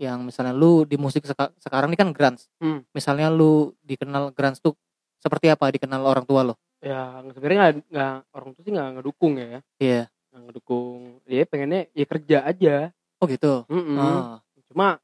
Yang 0.00 0.18
misalnya 0.24 0.56
lu 0.56 0.88
di 0.88 0.96
musik 0.96 1.22
seka- 1.22 1.52
sekarang 1.60 1.92
ini 1.92 1.98
kan 2.00 2.08
grunge. 2.10 2.48
Hmm. 2.56 2.80
Misalnya 2.90 3.28
lu 3.28 3.76
dikenal 3.84 4.32
grunge 4.32 4.56
tuh 4.58 4.72
seperti 5.20 5.52
apa 5.52 5.68
dikenal 5.68 6.00
orang 6.00 6.24
tua 6.24 6.40
lo? 6.40 6.54
Ya 6.80 7.20
sebenarnya 7.36 7.84
nggak 7.84 8.14
orang 8.32 8.50
tuh 8.56 8.62
sih 8.64 8.72
nggak 8.72 8.88
ngedukung 8.96 9.36
ya. 9.36 9.60
Iya. 9.76 10.08
Nggak 10.32 10.42
ngedukung. 10.48 11.00
Dia 11.28 11.44
pengennya 11.44 11.80
ya 11.92 12.04
kerja 12.08 12.36
aja. 12.42 12.74
Oh 13.20 13.28
gitu. 13.28 13.68
Mm-mm. 13.68 14.00
Ah. 14.00 14.40
Cuma 14.72 14.96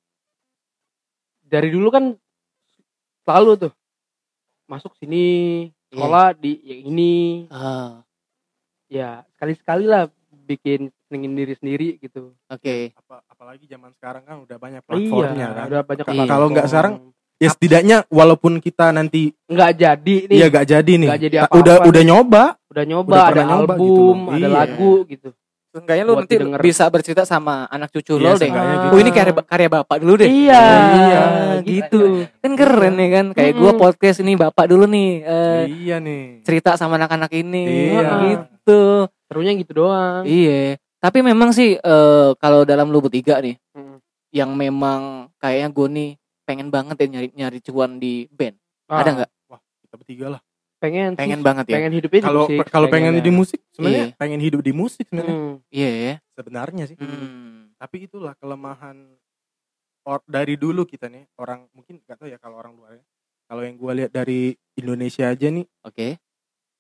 dari 1.45 1.69
dulu 1.69 1.93
kan 1.93 2.17
selalu 3.23 3.69
tuh 3.69 3.73
masuk 4.67 4.97
sini 4.97 5.25
Iya. 5.69 5.95
sekolah 5.95 6.27
di 6.35 6.53
yang 6.65 6.83
ini 6.91 7.15
Ah, 7.47 8.03
ya 8.89 9.23
sekali-sekali 9.37 9.87
lah 9.87 10.11
bikin 10.47 10.91
senengin 11.07 11.33
diri 11.33 11.55
sendiri 11.55 11.89
gitu. 11.97 12.35
Oke. 12.47 12.91
Apa, 12.97 13.23
apalagi 13.27 13.65
zaman 13.65 13.91
sekarang 13.93 14.23
kan 14.23 14.37
udah 14.39 14.57
banyak 14.57 14.83
platformnya 14.83 15.35
iya, 15.37 15.49
kan. 15.53 15.65
udah 15.67 15.83
banyak 15.83 16.03
Iya. 16.03 16.13
platform. 16.13 16.29
Kalau 16.29 16.47
nggak 16.51 16.69
sekarang, 16.69 16.95
Ya 17.37 17.53
setidaknya 17.53 18.09
walaupun 18.09 18.57
kita 18.59 18.89
nanti 18.91 19.29
nggak 19.45 19.73
jadi 19.77 20.17
nih, 20.25 20.37
iya 20.41 20.47
gak 20.49 20.67
jadi 20.67 20.89
nih. 20.89 21.05
Nggak 21.05 21.23
jadi 21.23 21.37
Ta- 21.37 21.41
apa-apa 21.45 21.61
udah 21.61 21.77
nih. 21.77 21.87
udah 21.87 22.03
nyoba. 22.03 22.45
udah 22.67 22.85
nyoba 22.87 23.13
udah 23.13 23.25
ada 23.27 23.43
nyoba 23.45 23.53
gitu 23.53 23.85
album, 23.85 24.17
loh. 24.17 24.33
ada 24.33 24.39
Iya. 24.41 24.49
lagu 24.49 24.93
gitu. 25.05 25.29
Seenggaknya 25.69 26.03
lu 26.03 26.09
Buat 26.09 26.21
nanti 26.25 26.35
didengar. 26.35 26.61
bisa 26.65 26.85
bercerita 26.89 27.23
sama 27.23 27.55
anak 27.69 27.89
cucu 27.93 28.13
Iya, 28.17 28.25
lo 28.25 28.31
deh. 28.31 28.39
seenggaknya 28.41 28.75
gitu. 28.81 28.89
Oh 28.89 28.99
ini 28.99 29.11
karya, 29.13 29.35
karya 29.45 29.69
bapak 29.71 29.97
dulu 30.01 30.15
deh. 30.17 30.29
Iya, 30.33 30.65
Iya, 30.89 31.25
gitu. 31.61 32.01
gitu. 32.01 32.01
Kan 32.41 32.53
keren 32.57 32.95
ya 32.97 33.09
kan. 33.13 33.27
Kayak 33.37 33.53
gua 33.55 33.73
podcast 33.75 34.19
ini 34.19 34.33
bapak 34.35 34.65
dulu 34.67 34.85
nih. 34.87 35.11
eh, 35.23 35.63
iya 35.77 35.97
nih. 36.01 36.41
cerita 36.41 36.73
sama 36.75 36.97
anak-anak 36.97 37.29
ini. 37.31 37.65
Iya. 37.93 38.09
Gitu. 38.25 38.81
Serunya 39.29 39.53
gitu 39.53 39.73
doang. 39.77 40.25
Iya. 40.25 40.81
Tapi 40.97 41.19
memang 41.21 41.51
sih 41.51 41.77
eh, 41.77 42.31
kalau 42.37 42.65
dalam 42.65 42.89
lu 42.89 42.99
bertiga 42.99 43.39
nih, 43.39 43.57
Mm. 43.73 43.97
yang 44.33 44.51
memang 44.53 45.01
kayaknya 45.37 45.69
gue 45.71 45.89
nih 45.89 46.11
pengen 46.43 46.69
banget 46.69 46.97
ya 46.99 47.07
nyari 47.11 47.29
nyari 47.33 47.59
cuan 47.61 47.97
di 47.97 48.27
band. 48.29 48.57
Ah, 48.87 49.03
Ada 49.03 49.11
nggak? 49.15 49.31
Kita 49.83 49.95
bertiga 49.97 50.27
lah. 50.31 50.41
Pengen, 50.77 51.17
Pengen 51.17 51.41
sih, 51.41 51.47
banget 51.47 51.65
ya. 51.67 51.75
pengen 51.75 51.93
hidupnya 51.95 52.21
di 52.21 52.27
Kalau 52.27 52.45
musik. 52.45 52.59
kalau 52.69 52.87
pengen 52.87 53.17
pengennya. 53.17 53.25
di 53.25 53.33
musik 53.33 53.61
sebenarnya 53.73 54.07
Iya. 54.07 54.15
pengen 54.15 54.41
hidup 54.41 54.61
di 54.61 54.73
musik 54.73 55.05
sebenarnya. 55.07 55.33
Hmm. 55.35 55.55
Iya 55.71 55.91
ya. 55.91 56.15
Sebenarnya 56.33 56.85
sih. 56.87 56.97
Hmm. 56.97 57.73
Tapi 57.75 57.97
itulah 58.03 58.33
kelemahan 58.35 58.97
or, 60.05 60.21
dari 60.23 60.55
dulu 60.55 60.85
kita 60.85 61.09
nih 61.09 61.25
orang 61.35 61.65
mungkin 61.73 62.05
gak 62.05 62.21
tahu 62.21 62.29
ya 62.29 62.37
kalau 62.37 62.57
orang 62.57 62.77
luar 62.77 62.93
ya. 62.95 63.05
Kalau 63.47 63.63
yang 63.63 63.77
gua 63.77 63.93
lihat 63.95 64.13
dari 64.13 64.53
Indonesia 64.75 65.25
aja 65.25 65.49
nih 65.49 65.65
Oke. 65.81 66.21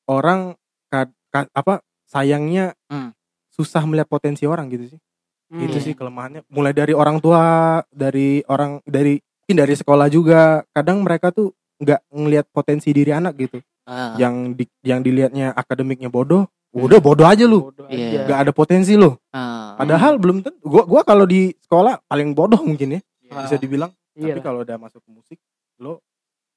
orang 0.05 0.53
kad- 0.87 1.17
kad- 1.27 1.51
apa 1.51 1.81
sayangnya 2.05 2.77
Hmm. 2.87 3.16
Susah 3.57 3.83
melihat 3.83 4.05
potensi 4.07 4.45
orang 4.45 4.69
gitu 4.69 4.93
sih. 4.93 5.01
Hmm. 5.49 5.63
Itu 5.63 5.79
Iya. 5.79 5.83
sih 5.83 5.95
kelemahannya. 5.97 6.45
Mulai 6.47 6.73
dari 6.73 6.93
orang 6.93 7.17
tua, 7.17 7.41
dari 7.89 8.45
orang 8.47 8.85
dari 8.85 9.17
mungkin 9.17 9.57
dari 9.57 9.75
sekolah 9.75 10.07
juga. 10.07 10.67
Kadang 10.71 11.01
mereka 11.01 11.33
tuh 11.33 11.57
nggak 11.81 12.01
ngelihat 12.13 12.47
potensi 12.53 12.93
diri 12.93 13.11
anak 13.11 13.33
gitu. 13.39 13.59
Ah, 13.87 14.19
Yang 14.19 14.35
di, 14.59 14.65
yang 14.83 15.01
dilihatnya 15.01 15.55
akademiknya 15.55 16.11
bodoh, 16.11 16.51
udah 16.75 16.99
bodoh 16.99 17.25
aja 17.25 17.47
lu. 17.47 17.71
Bodoh 17.71 17.87
Iya. 17.87 18.27
Nggak 18.27 18.39
ada 18.43 18.53
potensi 18.53 18.99
lu. 18.99 19.15
ah. 19.31 19.79
Padahal 19.79 20.19
belum 20.19 20.43
tentu. 20.43 20.61
Gua 20.67 20.83
gua 20.83 21.01
kalau 21.01 21.25
di 21.25 21.55
sekolah 21.63 22.03
paling 22.05 22.35
bodoh 22.35 22.59
mungkin 22.61 22.99
ya 22.99 23.01
bisa 23.23 23.57
dibilang. 23.57 23.95
Iya. 24.19 24.35
Tapi 24.35 24.41
kalau 24.43 24.67
udah 24.67 24.77
masuk 24.77 25.01
ke 25.01 25.11
musik, 25.15 25.39
lo 25.79 26.03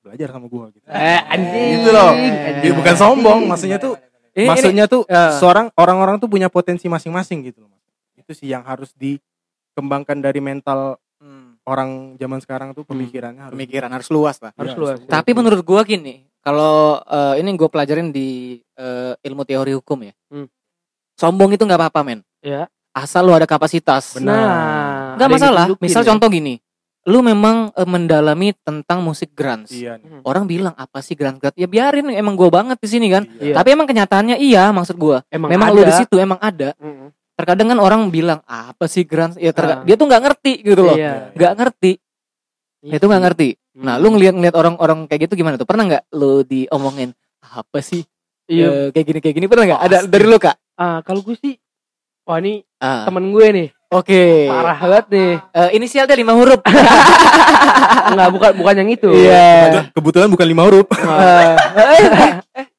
belajar 0.02 0.32
sama 0.34 0.48
gua 0.48 0.72
gitu. 0.74 0.82
Eh, 0.88 1.22
anjing. 1.30 1.70
Gitu 1.78 1.90
loh. 1.94 2.12
Anjing. 2.16 2.64
Iya, 2.66 2.74
bukan 2.74 2.96
sombong, 2.96 3.40
maksudnya 3.46 3.78
tuh 3.78 3.94
Ini- 4.40 4.46
ini- 4.46 4.50
maksudnya 4.50 4.86
tuh 4.88 5.04
eh, 5.04 5.36
seorang 5.36 5.68
orang-orang 5.76 6.16
tuh 6.16 6.32
punya 6.32 6.48
potensi 6.48 6.88
masing-masing 6.88 7.44
gitu 7.46 7.64
loh. 7.64 7.70
Mas. 7.70 7.84
Itu 8.16 8.32
sih 8.32 8.48
yang 8.48 8.64
harus 8.64 8.96
dikembangkan 8.96 10.18
dari 10.18 10.40
mental 10.40 10.96
hmm, 11.20 11.60
orang 11.68 12.16
zaman 12.16 12.40
sekarang 12.40 12.72
tuh 12.72 12.88
pemikirannya 12.88 13.44
harus 13.44 13.56
pemikiran 13.60 13.92
harus 13.92 14.08
luas 14.08 14.40
lah. 14.40 14.56
Harus 14.56 14.74
Iya, 14.74 14.80
luas. 14.80 14.98
Tapi 15.04 15.36
menurut 15.36 15.60
gua 15.62 15.84
gini, 15.84 16.24
kalau 16.40 17.04
eh, 17.04 17.44
ini 17.44 17.50
gue 17.54 17.68
pelajarin 17.68 18.10
di 18.10 18.58
eh, 18.74 19.14
ilmu 19.20 19.44
teori 19.44 19.76
hukum 19.76 20.00
ya. 20.02 20.14
Hmm. 20.32 20.48
Sombong 21.14 21.52
itu 21.52 21.68
nggak 21.68 21.80
apa-apa 21.84 22.02
men. 22.02 22.24
Ya. 22.40 22.72
Asal 22.90 23.28
lu 23.28 23.36
ada 23.36 23.46
kapasitas. 23.46 24.18
Benar. 24.18 24.34
Nah, 24.34 25.14
Nggak 25.20 25.30
masalah. 25.30 25.66
Misal 25.78 26.02
ya. 26.02 26.10
contoh 26.10 26.32
gini, 26.32 26.58
lu 27.08 27.20
memang 27.22 27.72
eh, 27.72 27.88
mendalami 27.88 28.52
tentang 28.60 29.00
musik 29.00 29.32
grunge. 29.32 29.72
Iya 29.72 29.96
nih. 29.96 30.20
Hmm. 30.20 30.22
Orang 30.24 30.44
bilang 30.46 30.76
apa 30.76 31.00
sih 31.00 31.16
grunge 31.16 31.40
grunge? 31.40 31.56
Ya 31.56 31.66
biarin, 31.66 32.12
emang 32.12 32.36
gua 32.36 32.50
banget 32.50 32.76
di 32.78 32.88
sini 32.88 33.08
kan. 33.08 33.24
Iya. 33.38 33.56
Tapi 33.56 33.72
emang 33.72 33.88
kenyataannya 33.88 34.36
iya, 34.38 34.70
maksud 34.70 34.96
gua. 34.96 35.24
Emang, 35.30 35.50
memang 35.50 35.72
ada. 35.72 35.76
lu 35.76 35.82
di 35.84 35.94
situ 35.96 36.16
emang 36.18 36.38
ada. 36.38 36.76
Mm-mm. 36.76 37.10
Terkadang 37.34 37.72
kan 37.72 37.80
orang 37.80 38.02
bilang 38.10 38.44
apa 38.44 38.86
sih 38.86 39.08
grunge? 39.08 39.40
Ya 39.40 39.56
terga- 39.56 39.80
Ah. 39.80 39.84
dia 39.88 39.96
tuh 39.96 40.06
nggak 40.06 40.22
ngerti 40.22 40.54
gitu 40.60 40.82
loh. 40.84 40.96
Iya. 40.96 41.32
Nggak 41.34 41.54
ngerti. 41.56 41.92
Itu 42.84 43.06
nggak 43.06 43.24
ngerti. 43.24 43.50
Nah, 43.80 43.96
Hmm. 43.96 44.04
lu 44.04 44.08
ngeliat 44.12 44.36
ngeliat 44.36 44.56
orang-orang 44.56 45.08
kayak 45.08 45.30
gitu 45.30 45.40
gimana 45.40 45.56
tuh? 45.56 45.64
Pernah 45.64 45.88
nggak 45.88 46.04
lu 46.12 46.44
diomongin 46.44 47.16
apa 47.40 47.80
sih? 47.80 48.04
Iya. 48.46 48.68
Eh, 48.68 48.88
kayak 48.92 49.06
gini 49.08 49.20
kayak 49.24 49.36
gini 49.40 49.48
pernah 49.48 49.66
nggak? 49.68 49.82
Ada 49.82 49.98
dari 50.04 50.26
lu 50.26 50.36
kak? 50.36 50.56
Ah, 50.76 51.00
kalau 51.02 51.24
gue 51.24 51.36
sih 51.36 51.56
Wah 52.24 52.38
ini 52.38 52.62
Ah, 52.78 53.10
temen 53.10 53.32
gue 53.32 53.46
nih 53.50 53.68
Oke. 53.90 54.46
Parah 54.46 54.78
banget 54.78 55.06
nih 55.10 55.32
Eh, 55.50 55.70
inisialnya 55.76 56.14
lima 56.14 56.34
huruf. 56.34 56.62
Enggak 58.10 58.30
bukan 58.30 58.52
bukan 58.56 58.76
yang 58.78 58.90
itu 58.90 59.10
Iya. 59.10 59.50
Kebetulan- 59.66 59.90
Kebetulan 59.92 60.30
bukan 60.30 60.48
lima 60.48 60.64
huruf. 60.64 60.88
Wah, 60.94 61.58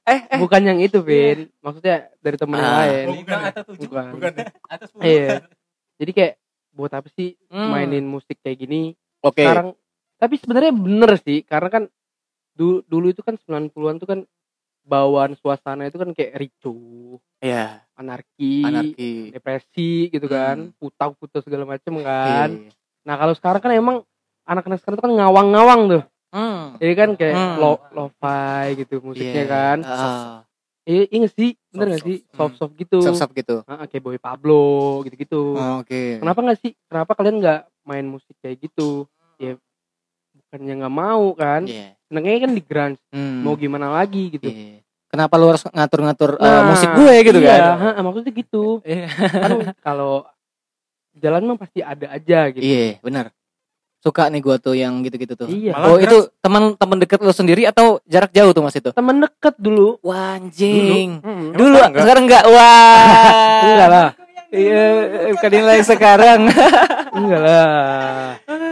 Eh, 0.06 0.38
Bukan 0.38 0.62
yang 0.64 0.78
itu 0.78 0.98
Vin 1.00 1.46
Maksudnya 1.60 2.10
dari 2.18 2.34
temen 2.34 2.58
yang 2.58 2.66
Ah. 2.68 2.78
lain 2.82 3.06
Oh, 3.06 3.14
bukan 3.16 3.38
ya? 3.38 3.50
Bukan 3.78 4.04
Bukan 4.12 4.30
ya? 4.32 4.46
Iya 5.00 5.28
Jadi 5.96 6.10
kayak 6.12 6.34
Buat 6.70 6.92
apa 6.94 7.08
sih 7.10 7.34
Hmm. 7.46 7.70
mainin 7.70 8.02
musik 8.04 8.38
kayak 8.38 8.58
gini 8.60 8.94
Oke. 9.20 9.42
Sekarang 9.42 9.74
Tapi 10.16 10.34
sebenarnya 10.36 10.72
bener 10.72 11.14
sih 11.16 11.42
Karena 11.42 11.68
kan 11.68 11.84
Dulu, 12.52 12.82
dulu 12.84 13.06
itu 13.08 13.22
kan 13.22 13.38
90-an 13.38 13.70
tuh 13.96 14.08
kan 14.08 14.20
Bawaan 14.82 15.34
suasana 15.34 15.84
itu 15.84 15.96
kan 15.96 16.10
kayak 16.10 16.36
ricuh 16.36 17.18
Iya. 17.38 17.84
Anarki, 17.94 18.62
Anarki. 18.62 19.12
Depresi 19.30 20.08
gitu 20.08 20.24
kan 20.24 20.68
Hmm. 20.68 20.76
Putau-putau 20.76 21.40
segala 21.40 21.64
macem 21.64 21.92
kan 21.98 22.48
Iya. 22.50 22.72
Nah 23.00 23.14
kalau 23.16 23.32
sekarang 23.32 23.60
kan 23.60 23.72
emang 23.72 23.98
Anak-anak 24.42 24.80
sekarang 24.80 24.96
tuh 24.96 25.04
kan 25.06 25.14
ngawang-ngawang 25.14 25.82
tuh 25.88 26.02
Hmm. 26.30 26.78
Jadi 26.78 26.94
kan 26.94 27.10
kayak 27.14 27.34
Hmm. 27.34 27.56
lo 27.56 27.72
lo-fi 27.90 28.78
gitu 28.78 28.98
musiknya 29.00 29.42
Iya. 29.42 29.50
kan. 29.50 29.78
Ah, 29.82 30.46
Iya, 30.80 31.04
iya 31.08 31.28
sih? 31.28 31.50
Bener 31.68 31.86
gak 31.88 31.92
Soft-soft. 31.92 32.06
sih? 32.08 32.18
Hmm. 32.24 32.36
Soft-soft 32.36 32.74
gitu. 32.76 32.98
Sop-sop 33.00 33.30
gitu. 33.32 33.56
Ah, 33.64 33.84
kayak 33.84 34.00
Boy 34.00 34.16
Pablo 34.16 34.62
gitu-gitu. 35.02 35.54
Oh, 35.54 35.82
Oke. 35.82 36.18
Kenapa 36.18 36.38
nggak 36.40 36.58
sih? 36.58 36.72
Kenapa 36.86 37.12
kalian 37.12 37.36
nggak 37.38 37.60
main 37.84 38.06
musik 38.06 38.32
kayak 38.38 38.58
gitu? 38.60 39.06
Ya 39.36 39.54
bukannya 40.32 40.74
nggak 40.78 40.94
mau 40.96 41.24
kan? 41.32 41.62
Iya. 41.64 41.94
Senengnya 42.10 42.42
kan 42.42 42.50
di 42.50 42.62
grunge. 42.66 42.98
Hmm. 43.14 43.46
Mau 43.46 43.54
gimana 43.54 43.86
lagi 43.94 44.34
gitu. 44.34 44.50
Iya. 44.50 44.82
Kenapa 45.10 45.38
lu 45.38 45.46
harus 45.46 45.62
ngatur-ngatur 45.62 46.38
eh, 46.38 46.42
Nah, 46.42 46.62
musik 46.66 46.90
gue 46.90 47.14
gitu 47.22 47.38
iya, 47.38 47.78
kan? 47.78 47.94
ha, 47.94 48.02
maksudnya 48.02 48.32
gitu. 48.34 48.82
Iya. 48.82 49.06
kan 49.14 49.50
kalau 49.78 50.26
jalan 51.14 51.54
mah 51.54 51.58
pasti 51.58 51.86
ada 51.86 52.10
aja 52.10 52.50
gitu. 52.50 52.62
Iya, 52.62 52.98
benar. 52.98 53.30
suka 54.00 54.32
nih 54.32 54.40
gua 54.40 54.56
tuh 54.56 54.72
yang 54.72 55.04
gitu-gitu 55.04 55.36
tuh. 55.36 55.44
Iya. 55.44 55.76
Malah 55.76 55.86
Oh 55.92 55.96
itu 56.00 56.32
teman-teman 56.40 57.04
deket 57.04 57.20
lo 57.20 57.36
sendiri 57.36 57.68
atau 57.68 58.00
jarak 58.08 58.32
jauh 58.32 58.48
tuh 58.56 58.64
mas 58.64 58.72
itu? 58.72 58.88
Temen 58.96 59.20
deket 59.20 59.60
dulu. 59.60 60.00
Wah, 60.00 60.40
anjing. 60.40 61.20
Mm-mm. 61.20 61.52
Dulu, 61.52 61.76
sekarang 61.76 61.92
enggak? 61.92 62.00
sekarang 62.00 62.22
enggak. 62.24 62.44
Wah. 62.48 63.60
Enggak 63.60 63.88
lah. 63.92 64.08
Iya, 64.50 64.84
bukan 65.36 65.50
yang 65.52 65.66
lain 65.68 65.84
sekarang. 65.84 66.40
Enggak 67.20 67.40
lah. 67.44 68.40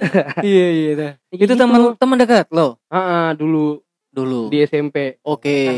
iya 0.46 0.66
iya. 0.68 0.90
dah. 0.94 1.12
Ya, 1.28 1.36
Itu 1.38 1.52
gitu. 1.52 1.54
teman 1.56 1.94
teman 1.94 2.16
dekat 2.16 2.46
lo 2.48 2.78
Ah, 2.86 2.98
ah, 2.98 3.28
dulu 3.32 3.82
dulu. 4.08 4.48
di 4.48 4.62
SMP. 4.62 5.20
Oke. 5.22 5.68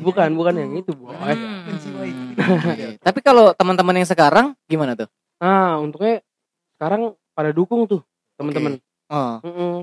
Bukan, 0.00 0.28
bukan 0.32 0.54
yang 0.54 0.72
itu, 0.74 0.92
boy. 0.92 1.14
Hmm. 1.14 2.36
Tapi 3.06 3.18
kalau 3.20 3.52
teman-teman 3.52 3.96
yang 3.96 4.08
sekarang 4.08 4.52
gimana 4.64 4.92
tuh? 4.94 5.08
Nah, 5.36 5.78
untungnya 5.78 6.20
sekarang 6.74 7.12
pada 7.32 7.50
dukung 7.50 7.84
tuh 7.84 8.04
teman-teman. 8.36 8.76
Oh, 9.06 9.38
Mm-mm. 9.40 9.74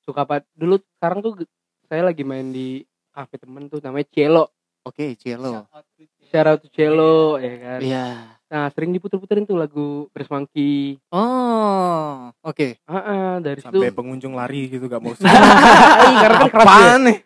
Suka 0.00 0.24
apa? 0.24 0.40
Dulu 0.54 0.78
sekarang 0.96 1.20
tuh 1.20 1.32
saya 1.84 2.06
lagi 2.06 2.22
main 2.22 2.48
di 2.48 2.80
kafe 3.10 3.36
temen 3.36 3.66
tuh 3.66 3.80
namanya 3.80 4.06
Celo. 4.08 4.44
oke, 4.80 5.12
Cielo. 5.14 5.66
Shout 6.30 6.46
out 6.46 6.58
to 6.62 6.68
Celo 6.70 7.36
ya 7.36 7.54
kan. 7.58 7.78
Iya. 7.82 8.06
Nah, 8.50 8.66
sering 8.74 8.90
diputer-puterin 8.90 9.46
tuh 9.46 9.54
lagu 9.54 10.10
Press 10.10 10.26
Monkey. 10.26 10.98
Oh, 11.14 12.34
oke. 12.42 12.82
Ah, 12.82 12.98
ah, 12.98 13.34
dari 13.38 13.62
situ. 13.62 13.70
sampai 13.70 13.94
pengunjung 13.94 14.34
lari 14.34 14.66
gitu 14.66 14.90
gak 14.90 14.98
mau 14.98 15.14
Iya, 15.22 16.18
karena 16.18 16.38
kan 16.42 16.50
keras 16.50 16.66
ya. 16.66 16.74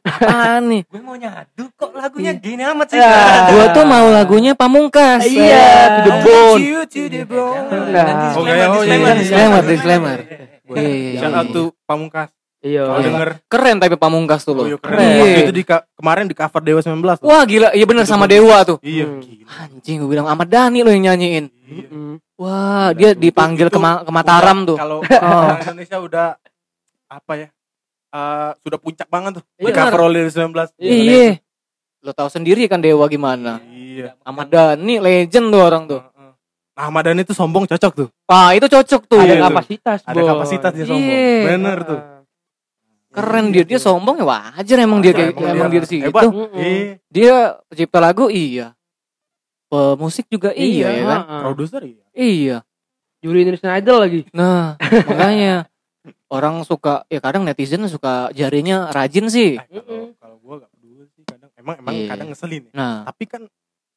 apaan 0.05 0.62
nih 0.68 0.83
gue 0.85 1.01
mau 1.01 1.16
nyadu 1.16 1.64
kok 1.75 1.91
lagunya 1.97 2.33
gini 2.37 2.61
amat 2.61 2.87
sih 2.93 3.01
Ya. 3.01 3.49
Gua 3.49 3.66
tuh 3.72 3.85
mau 3.89 4.07
lagunya 4.12 4.53
Pamungkas. 4.53 5.25
Iya, 5.25 6.05
to 6.05 6.12
the 6.12 6.14
bone. 6.20 6.61
Oh, 7.35 7.89
Nah. 7.89 8.37
oh, 8.37 8.45
iya, 8.45 8.68
iya, 8.68 8.97
iya. 9.01 9.12
Disclaimer, 9.16 9.62
disclaimer. 9.64 10.18
Iya, 10.77 10.83
iya, 10.85 11.20
shout 11.20 11.33
iya. 11.33 11.41
out 11.41 11.49
to 11.49 11.62
Pamungkas 11.89 12.29
Iya. 12.65 12.83
kalau 12.83 12.97
Iya. 12.97 13.07
denger 13.07 13.29
Keren 13.45 13.77
tapi 13.77 13.95
Pamungkas 13.95 14.41
tuh 14.41 14.53
lo. 14.53 14.62
oh, 14.62 14.67
iya, 14.67 14.79
keren. 14.81 14.99
Iya. 14.99 15.21
Waktu 15.21 15.41
itu 15.43 15.53
di 15.53 15.65
kemarin 15.69 16.25
di 16.25 16.33
cover 16.33 16.61
Dewa 16.61 16.81
19 16.81 16.97
loh. 17.15 17.17
Wah 17.23 17.43
gila, 17.45 17.69
iya 17.71 17.85
bener 17.85 18.05
sama 18.05 18.25
Dewa 18.25 18.65
tuh. 18.65 18.81
iya 18.81 19.05
Hmm. 19.05 19.21
gila 19.21 19.45
Anjing 19.45 19.97
gue 19.99 20.09
bilang 20.09 20.25
Ahmad 20.25 20.49
Dhani 20.49 20.81
lo 20.81 20.89
yang 20.89 21.05
nyanyiin. 21.07 21.47
Iya. 21.62 21.87
Wah, 22.35 22.91
dia 22.91 23.12
Itu- 23.12 23.21
dipanggil 23.21 23.69
itu 23.69 23.71
ke, 23.71 23.79
Ma- 23.79 24.01
ke 24.01 24.11
Mataram 24.11 24.59
udah- 24.59 24.67
tuh. 24.67 24.77
Kalau 24.77 24.99
Oh. 25.23 25.53
Indonesia 25.62 25.99
udah 25.99 26.27
apa 27.07 27.33
ya? 27.37 27.49
eh, 28.11 28.51
sudah 28.59 28.79
puncak 28.79 29.07
banget 29.07 29.39
tuh. 29.39 29.45
Di 29.55 29.67
Iya. 29.67 29.75
cover 29.77 30.01
oleh 30.03 30.23
19. 30.25 30.71
Iya. 30.77 31.39
Lo 32.01 32.11
tahu 32.11 32.29
sendiri 32.29 32.65
kan 32.65 32.79
Dewa 32.79 33.05
gimana. 33.07 33.61
Iya. 33.67 34.17
Ahmad 34.21 34.49
Dhani 34.49 34.99
legend 34.99 35.47
tuh 35.49 35.61
orang 35.61 35.85
tuh. 35.85 36.01
Heeh. 36.01 36.31
Nah, 36.73 36.83
Ahmad 36.85 37.03
Dhani 37.05 37.23
itu 37.23 37.31
sombong 37.31 37.67
cocok 37.67 37.93
tuh. 37.93 38.09
Ah, 38.25 38.51
itu 38.51 38.65
cocok 38.65 39.03
tuh. 39.05 39.19
Ada 39.19 39.27
Iya, 39.29 39.35
tuh. 39.37 39.47
kapasitas, 39.49 39.99
Ada 40.03 40.21
kapasitas 40.25 40.71
dia 40.73 40.85
sombong. 40.85 41.07
Iya. 41.07 41.43
Bener 41.49 41.79
tuh. 41.83 42.01
Keren 43.15 43.55
dia, 43.55 43.62
dia 43.62 43.79
sombong 43.79 44.19
ya 44.19 44.27
wajar 44.27 44.77
emang 44.83 44.99
dia 44.99 45.15
kayak 45.15 45.39
Emang 45.39 45.55
emang 45.55 45.69
dia 45.71 45.81
dia 45.87 46.11
hebat. 46.11 46.27
Mm-mm. 46.27 46.51
Iya. 46.59 46.93
Dia 47.09 47.35
pencipta 47.71 47.99
lagu 48.03 48.27
iya. 48.27 48.75
Pemusik 49.71 50.27
juga 50.31 50.51
iya, 50.55 50.87
ya 50.91 51.03
kan? 51.07 51.21
Produser 51.47 51.83
iya. 51.83 52.05
Iya. 52.15 52.57
Juri 53.25 53.47
Indonesian 53.47 53.73
Idol 53.81 53.99
lagi. 54.05 54.21
Nah, 54.37 54.77
makanya 55.09 55.65
orang 56.29 56.61
suka 56.69 57.09
ya 57.09 57.19
kadang 57.23 57.47
netizen 57.47 57.87
suka 57.89 58.29
jarinya 58.37 58.93
rajin 58.93 59.31
sih. 59.33 59.57
Eh, 59.57 59.81
kalau 59.81 60.12
kalau 60.21 60.37
gua 60.45 60.55
gak 60.67 60.71
peduli 60.77 61.09
sih 61.17 61.25
kadang 61.25 61.51
emang 61.57 61.75
emang 61.81 61.95
Iya. 61.97 62.09
kadang 62.12 62.27
ngeselin 62.29 62.62
ya. 62.69 62.73
Nah, 62.77 62.97
Tapi 63.09 63.25
kan 63.25 63.43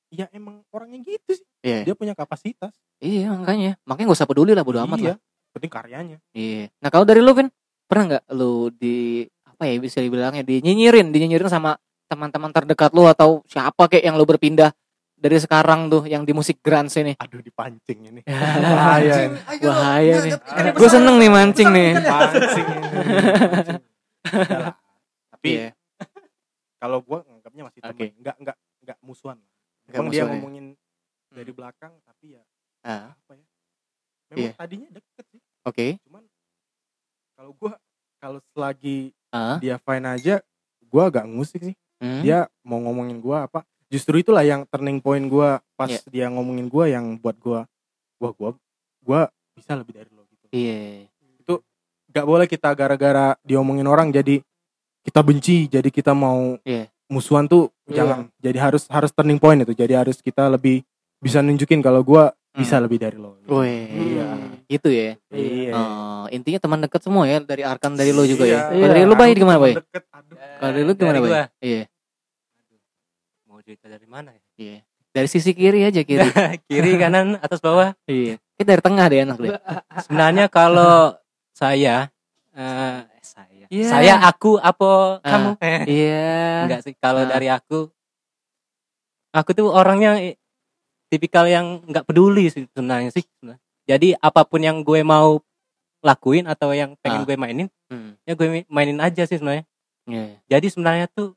ya 0.07 0.25
emang 0.31 0.63
orangnya 0.71 1.03
gitu 1.03 1.35
sih. 1.35 1.45
iya. 1.65 1.83
Dia 1.83 1.93
punya 1.97 2.15
kapasitas. 2.15 2.71
Iya, 3.03 3.35
makanya. 3.35 3.75
Makanya 3.83 4.07
gak 4.13 4.17
usah 4.23 4.29
peduli 4.29 4.55
lah 4.55 4.63
bodo 4.63 4.79
amat 4.87 4.99
iya. 5.03 5.07
lah. 5.13 5.17
Penting 5.51 5.71
karyanya. 5.73 6.17
Iya. 6.31 6.71
Nah, 6.79 6.89
kalau 6.93 7.03
dari 7.03 7.19
lu 7.19 7.33
Vin, 7.35 7.51
pernah 7.87 8.03
nggak 8.15 8.25
lu 8.35 8.69
di 8.69 9.23
apa 9.47 9.63
ya 9.65 9.79
bisa 9.79 9.97
dibilangnya 10.03 10.43
dinyinyirin, 10.43 11.09
dinyinyirin 11.09 11.49
sama 11.49 11.79
teman-teman 12.05 12.51
terdekat 12.53 12.91
lu 12.93 13.07
atau 13.07 13.41
siapa 13.47 13.89
kayak 13.89 14.05
yang 14.05 14.15
lu 14.15 14.23
berpindah 14.23 14.71
dari 15.17 15.41
sekarang 15.41 15.89
tuh 15.89 16.05
yang 16.05 16.21
di 16.21 16.31
musik 16.31 16.61
grunge 16.61 17.01
ini. 17.01 17.13
Aduh 17.17 17.41
dipancing 17.41 17.99
ini. 18.05 18.21
Bahaya 18.77 19.15
ini. 19.25 19.37
Bahaya 19.65 20.15
nih. 20.21 20.31
Gue 20.77 20.89
seneng 20.91 21.17
nih 21.17 21.29
mancing 21.31 21.69
nih. 21.73 21.89
Lah. 21.97 22.29
Tapi 25.33 25.49
Iya. 25.49 25.69
kalau 26.77 27.01
gua 27.01 27.25
nganggapnya 27.25 27.63
masih 27.65 27.79
teman. 27.81 27.95
Oke. 27.95 28.05
Enggak 28.13 28.35
enggak 28.37 28.57
enggak 28.85 28.97
musuhan. 29.01 29.37
Emang 29.87 30.11
dia 30.13 30.21
musuhan 30.21 30.27
ya? 30.29 30.33
ngomongin 30.37 30.65
dari 31.31 31.51
belakang 31.51 31.93
tapi 32.05 32.37
ya 32.37 32.43
Ah, 32.85 33.11
apa 33.17 33.33
ya? 33.33 33.45
Memang 34.31 34.37
Iya. 34.37 34.51
tadinya 34.53 34.89
deket 34.93 35.25
sih. 35.33 35.41
Oke. 35.65 35.87
Cuman 36.05 36.23
kalau 37.37 37.53
gua 37.53 37.73
kalau 38.17 38.39
selagi 38.51 39.13
Ah, 39.29 39.59
dia 39.59 39.77
fine 39.77 40.07
aja, 40.07 40.35
gua 40.87 41.11
agak 41.11 41.27
ngusik 41.27 41.61
sih. 41.61 41.75
hmm. 41.99 42.23
Dia 42.23 42.47
mau 42.63 42.81
ngomongin 42.81 43.19
gua 43.19 43.45
apa? 43.45 43.61
Justru 43.87 44.17
itulah 44.17 44.41
yang 44.41 44.65
turning 44.65 44.97
point 44.97 45.21
gua 45.27 45.61
pas 45.75 45.87
Iya. 45.87 46.01
dia 46.09 46.25
ngomongin 46.27 46.65
gua 46.67 46.89
yang 46.89 47.15
buat 47.15 47.37
gua 47.37 47.69
wah 48.17 48.33
gua 48.33 48.49
gua 48.99 49.21
bisa 49.53 49.77
lebih 49.77 49.93
dari 49.95 50.09
lo 50.09 50.25
gitu. 50.25 50.45
Iya. 50.49 51.05
Gak 52.07 52.23
boleh 52.25 52.47
kita 52.49 52.71
gara-gara 52.73 53.37
diomongin 53.45 53.85
orang 53.85 54.09
jadi 54.09 54.41
kita 55.05 55.21
benci, 55.21 55.69
jadi 55.69 55.85
kita 55.87 56.17
mau 56.17 56.57
Iya. 56.65 56.89
musuhan 57.05 57.45
tuh 57.45 57.69
Iya. 57.85 58.01
jangan. 58.01 58.19
Jadi 58.41 58.57
harus 58.57 58.83
harus 58.89 59.11
turning 59.13 59.37
point 59.37 59.61
itu. 59.61 59.71
Jadi 59.71 59.93
harus 59.93 60.17
kita 60.19 60.49
lebih 60.49 60.81
bisa 61.19 61.43
nunjukin 61.45 61.83
kalau 61.83 62.01
gua 62.01 62.31
Hmm. 62.31 62.39
Bisa 62.57 62.75
lebih 62.77 62.97
dari 62.97 63.13
lo. 63.13 63.37
Wih, 63.45 63.85
Iya. 63.87 64.27
itu 64.67 64.89
ya. 64.89 65.13
Iya. 65.29 65.71
Oh, 65.71 66.25
intinya 66.27 66.57
teman 66.57 66.79
dekat 66.79 66.99
semua 66.99 67.23
ya 67.23 67.37
dari 67.39 67.61
Arkan 67.61 67.93
dari 67.93 68.09
lo 68.09 68.23
juga 68.23 68.43
ya. 68.43 68.67
Iya. 68.67 68.81
Kalau 68.81 68.91
dari 68.91 69.03
lo 69.03 69.15
baik 69.15 69.35
gimana 69.35 69.59
baik? 69.59 69.75
Kalau 70.57 70.71
dari 70.71 70.83
lo 70.83 70.93
gimana 70.93 71.17
baik? 71.17 71.29
gua. 71.29 71.43
Iya. 71.59 71.83
mau 73.45 73.59
cerita 73.59 73.85
dari 73.87 74.05
mana 74.05 74.29
ya 74.31 74.41
Iya. 74.55 74.77
Dari 75.09 75.27
sisi 75.27 75.49
kiri 75.51 75.81
aja 75.81 76.01
kiri. 76.01 76.21
kiri 76.69 76.91
kanan 76.95 77.37
atas 77.37 77.57
bawah 77.57 77.93
iya. 78.05 78.37
Kita 78.53 78.69
dari 78.71 78.81
tengah 78.81 79.05
deh 79.05 79.19
enak 79.23 79.37
deh. 79.37 79.53
sebenarnya 79.99 80.45
kalau 80.47 81.13
saya 81.51 82.09
eh 82.51 83.01
saya 83.19 83.65
Iya. 83.67 83.87
saya 83.87 84.13
aku 84.23 84.57
apa 84.57 85.19
Ah. 85.19 85.29
kamu 85.31 85.49
Iya. 85.85 86.33
enggak 86.65 86.81
sih 86.81 86.93
kalau 86.95 87.21
Ah. 87.21 87.29
dari 87.29 87.47
aku 87.47 87.89
aku 89.29 89.49
tuh 89.53 89.67
orangnya 89.67 90.17
tipikal 91.07 91.45
yang 91.45 91.81
nggak 91.83 92.03
peduli 92.03 92.47
sih 92.47 92.67
sebenarnya 92.69 93.09
sih 93.09 93.23
sebenarnya. 93.23 93.61
jadi 93.83 94.07
apa 94.17 94.41
pun 94.43 94.59
yang 94.59 94.81
gue 94.81 94.99
mau 95.01 95.39
lakuin 95.99 96.45
atau 96.45 96.71
yang 96.71 96.93
Ah. 96.93 96.99
pengen 96.99 97.21
gue 97.23 97.35
mainin 97.35 97.67
Hmm. 97.87 98.19
ya 98.21 98.33
gue 98.33 98.67
mainin 98.67 98.99
aja 98.99 99.23
sih 99.23 99.35
sebenarnya 99.35 99.63
Iya. 100.05 100.25
jadi 100.49 100.67
sebenarnya 100.67 101.07
tuh 101.09 101.33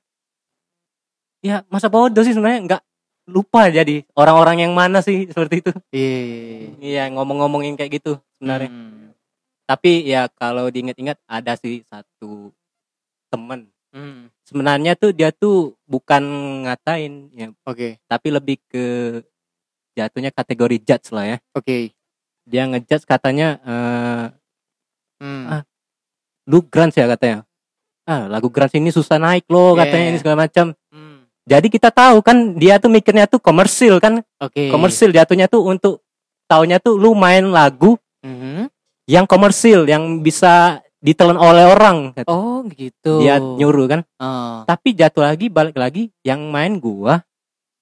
ya 1.40 1.64
masa 1.66 1.88
bodoh 1.88 2.20
sih 2.20 2.30
sebenarnya 2.30 2.60
nggak 2.66 2.82
lupa 3.26 3.66
jadi 3.68 4.02
orang-orang 4.12 4.66
yang 4.66 4.72
mana 4.72 5.00
sih 5.00 5.24
seperti 5.32 5.62
itu 5.62 5.72
Iya. 5.90 6.18
iya 6.80 7.02
ngomong-ngomongin 7.10 7.74
kayak 7.74 7.98
gitu 7.98 8.18
sebenarnya 8.36 8.68
Hmm. 8.68 9.14
tapi 9.64 10.02
ya 10.04 10.26
kalau 10.28 10.66
diingat-ingat 10.68 11.16
ada 11.24 11.54
sih 11.54 11.82
satu 11.84 12.50
temen 13.28 13.70
Hmm. 13.90 14.30
sebenarnya 14.44 14.94
tuh 14.94 15.10
dia 15.10 15.30
tuh 15.30 15.74
bukan 15.84 16.22
ngatain 16.62 17.30
ya 17.32 17.48
Oke. 17.64 17.98
tapi 18.04 18.28
lebih 18.28 18.58
ke 18.64 19.18
jatuhnya 19.93 20.30
kategori 20.30 20.76
judge 20.80 21.09
lah 21.11 21.24
ya 21.26 21.36
Oke. 21.53 21.93
dia 22.45 22.62
ngejudge 22.66 23.05
katanya 23.05 23.49
eh 23.62 24.24
Hmm. 25.20 25.45
Ah. 25.47 25.62
lu 26.49 26.64
grunge 26.64 26.97
ya 26.97 27.05
katanya 27.07 27.45
ah 28.03 28.24
lagu 28.24 28.49
grunge 28.49 28.72
ini 28.74 28.88
susah 28.88 29.20
naik 29.20 29.45
loh 29.47 29.76
katanya 29.76 30.09
Yeah. 30.09 30.11
ini 30.11 30.18
segala 30.18 30.36
macam 30.41 30.66
Hmm. 30.88 31.28
jadi 31.45 31.66
kita 31.68 31.93
tahu 31.93 32.24
kan 32.24 32.57
dia 32.57 32.80
tuh 32.80 32.88
mikirnya 32.88 33.28
tuh 33.28 33.36
komersil 33.36 34.01
kan 34.01 34.24
Oke. 34.38 34.72
komersil 34.72 35.12
jatuhnya 35.12 35.45
tuh 35.45 35.61
untuk 35.62 36.01
taunya 36.49 36.80
tuh 36.80 36.97
lu 36.97 37.12
main 37.12 37.45
lagu 37.47 38.01
Mhm. 38.24 38.72
yang 39.07 39.28
komersil 39.28 39.84
yang 39.84 40.20
bisa 40.20 40.80
ditelan 41.01 41.36
oleh 41.36 41.64
orang. 41.64 42.12
Oh 42.28 42.61
gitu. 42.68 43.20
dia 43.20 43.36
nyuruh 43.36 43.88
kan 43.88 44.01
Oh. 44.16 44.64
tapi 44.64 44.93
jatuh 44.93 45.24
lagi 45.24 45.49
balik 45.49 45.76
lagi 45.76 46.09
yang 46.20 46.49
main 46.49 46.76
gua 46.76 47.24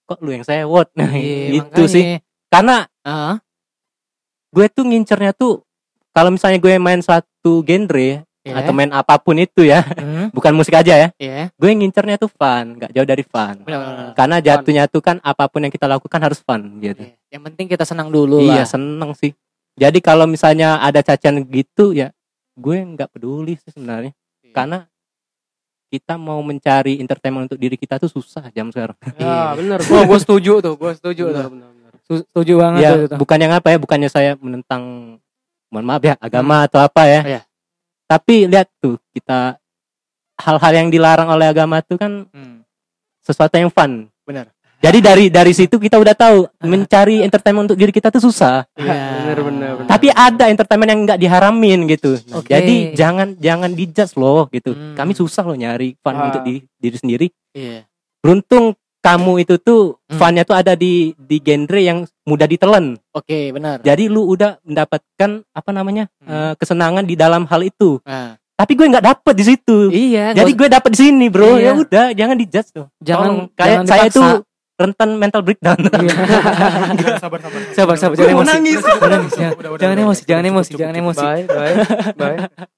kok 0.08 0.18
lu 0.18 0.32
yang 0.32 0.42
sewot 0.42 0.88
nah 0.96 1.06
Iya, 1.12 1.60
itu 1.60 1.68
makanya. 1.68 1.92
sih 1.92 2.04
karena 2.48 2.76
Ah. 3.02 3.36
gue 4.48 4.66
tuh 4.68 4.82
ngincernya 4.82 5.32
tuh 5.32 5.60
kalau 6.10 6.32
misalnya 6.32 6.56
gue 6.56 6.72
main 6.78 6.98
satu 6.98 7.60
genre 7.60 8.24
Iya. 8.38 8.54
atau 8.54 8.72
main 8.72 8.88
apa 8.88 9.18
pun 9.18 9.36
itu 9.36 9.60
ya 9.60 9.84
Hmm. 9.84 10.32
bukan 10.36 10.56
musik 10.56 10.72
aja 10.72 10.94
ya 10.96 11.08
Iya. 11.14 11.52
gue 11.52 11.70
ngincernya 11.70 12.16
tuh 12.16 12.30
fun 12.30 12.80
nggak 12.80 12.90
jauh 12.90 13.04
dari 13.04 13.20
fun 13.20 13.60
karena 14.14 14.36
jatuhnya 14.38 14.84
tuh 14.86 15.00
kan 15.00 15.20
apa 15.20 15.44
pun 15.46 15.60
yang 15.60 15.70
kita 15.70 15.84
lakukan 15.84 16.16
harus 16.18 16.40
fun 16.40 16.80
gitu 16.80 17.04
Iya. 17.04 17.16
Yang 17.28 17.42
penting 17.44 17.66
kita 17.68 17.84
senang 17.84 18.08
dulu 18.08 18.40
iya 18.40 18.64
lah. 18.64 18.66
seneng 18.66 19.12
sih 19.12 19.36
jadi 19.76 19.98
kalau 20.00 20.24
misalnya 20.24 20.80
ada 20.80 20.98
cacian 20.98 21.44
gitu 21.44 21.92
ya 21.92 22.08
gue 22.56 22.76
nggak 22.88 23.12
peduli 23.12 23.54
sih 23.58 23.68
sebenarnya 23.68 24.16
Iya. 24.40 24.54
karena 24.56 24.78
kita 25.88 26.14
mau 26.14 26.38
mencari 26.40 26.96
entertainment 26.96 27.44
untuk 27.44 27.56
diri 27.56 27.74
kita 27.74 27.96
tuh 27.96 28.06
susah 28.06 28.48
jam 28.50 28.68
sekarang 28.68 28.96
Ya, 29.16 29.52
bener. 29.52 29.80
Oh, 29.82 30.04
gue 30.04 30.18
setuju 30.18 30.60
tuh, 30.60 30.74
gue 30.74 30.92
setuju 30.94 31.24
Bener, 31.26 31.36
tuh. 31.38 31.50
bener, 31.50 31.68
bener. 31.70 31.92
Su- 32.02 32.22
Setuju 32.22 32.52
banget 32.56 32.80
ya 32.80 32.90
tuh, 32.94 33.04
tuh. 33.06 33.18
bukannya 33.18 33.46
apa 33.50 33.68
ya 33.68 33.78
bukannya 33.78 34.08
saya 34.08 34.30
menentang 34.36 34.82
mohon 35.68 35.84
maaf 35.84 36.00
ya 36.02 36.14
agama 36.18 36.62
atau 36.62 36.78
apa 36.78 37.02
ya 37.04 37.20
Iya. 37.26 37.40
tapi 38.06 38.44
lihat 38.44 38.68
tuh 38.78 38.96
kita 39.10 39.56
hal-hal 40.38 40.72
yang 40.74 40.88
dilarang 40.88 41.28
oleh 41.28 41.44
agama 41.46 41.80
tuh 41.80 41.96
kan 41.96 42.24
Hmm. 42.26 42.64
sesuatu 43.20 43.52
yang 43.54 43.68
fun 43.68 44.08
Benar. 44.22 44.52
Jadi 44.78 44.98
dari 45.00 45.24
dari 45.26 45.50
situ 45.50 45.76
kita 45.76 45.96
udah 45.96 46.14
tahu 46.14 46.46
mencari 46.62 47.20
entertainment 47.20 47.66
untuk 47.66 47.76
diri 47.76 47.90
kita 47.90 48.08
tuh 48.08 48.20
susah 48.20 48.62
Iya. 48.72 48.94
bener 49.24 49.38
bener 49.42 49.70
bener. 49.76 49.86
tapi 49.86 50.06
ada 50.08 50.44
entertainment 50.46 50.88
yang 50.88 51.00
nggak 51.04 51.18
diharamin 51.18 51.78
gitu 51.88 52.14
Nah, 52.24 52.38
Oke. 52.38 52.48
jadi 52.48 52.76
jangan 52.92 53.34
jangan 53.36 53.70
dijudge 53.70 54.14
loh 54.14 54.46
gitu 54.48 54.70
Hmm. 54.70 54.94
kami 54.94 55.12
susah 55.12 55.42
loh 55.42 55.54
nyari 55.54 55.94
fun 55.96 56.14
Ah. 56.14 56.26
untuk 56.26 56.42
di, 56.42 56.62
diri 56.74 56.96
sendiri 56.96 57.26
Iya. 57.52 57.84
beruntung 58.18 58.72
kamu 58.98 59.40
itu 59.40 59.54
tuh 59.56 59.98
Hmm. 60.04 60.16
funnya 60.16 60.42
tuh 60.42 60.54
ada 60.54 60.72
di 60.72 61.14
di 61.16 61.38
genre 61.38 61.78
yang 61.78 61.98
mudah 62.24 62.44
ditelan 62.44 62.98
Oke, 63.10 63.50
benar. 63.50 63.78
jadi 63.80 64.06
lu 64.06 64.26
udah 64.26 64.58
mendapatkan 64.62 65.30
apa 65.48 65.70
namanya 65.70 66.06
Hmm. 66.18 66.28
eh, 66.28 66.52
kesenangan 66.54 67.02
di 67.02 67.14
dalam 67.14 67.44
hal 67.44 67.62
itu 67.62 67.98
Nah, 68.02 68.34
tapi 68.54 68.74
gue 68.74 68.86
nggak 68.86 69.06
dapet 69.06 69.34
di 69.34 69.44
situ 69.44 69.78
iya, 69.88 70.30
jadi 70.32 70.50
gue 70.50 70.66
dapet 70.68 70.90
di 70.90 70.98
sini 71.00 71.26
bro 71.26 71.54
Iya. 71.54 71.62
ya 71.64 71.72
udah 71.76 72.06
jangan 72.10 72.36
dijudge 72.36 72.70
tuh 72.72 72.86
jangan 72.98 73.22
Tolong. 73.24 73.38
kayak 73.54 73.70
jangan 73.72 73.86
saya 73.86 74.08
tuh 74.08 74.30
rentan 74.78 75.18
mental 75.18 75.42
breakdown 75.42 75.74
sabar 77.18 77.18
sabar 77.18 77.38
sabar 77.42 77.62
sabar 77.74 77.96
sabar 77.98 78.14
jangan 78.14 78.30
emosi. 78.32 78.48
nangis. 78.48 78.78
Jangan 78.78 79.58
udah, 79.74 79.90
emosi, 79.98 80.22
jangan 80.22 80.44
emosi, 80.46 80.70
jangan 80.78 80.94
emosi. 80.96 81.24
Bye 81.26 81.44
bye 81.44 81.74
bye. 82.20 82.36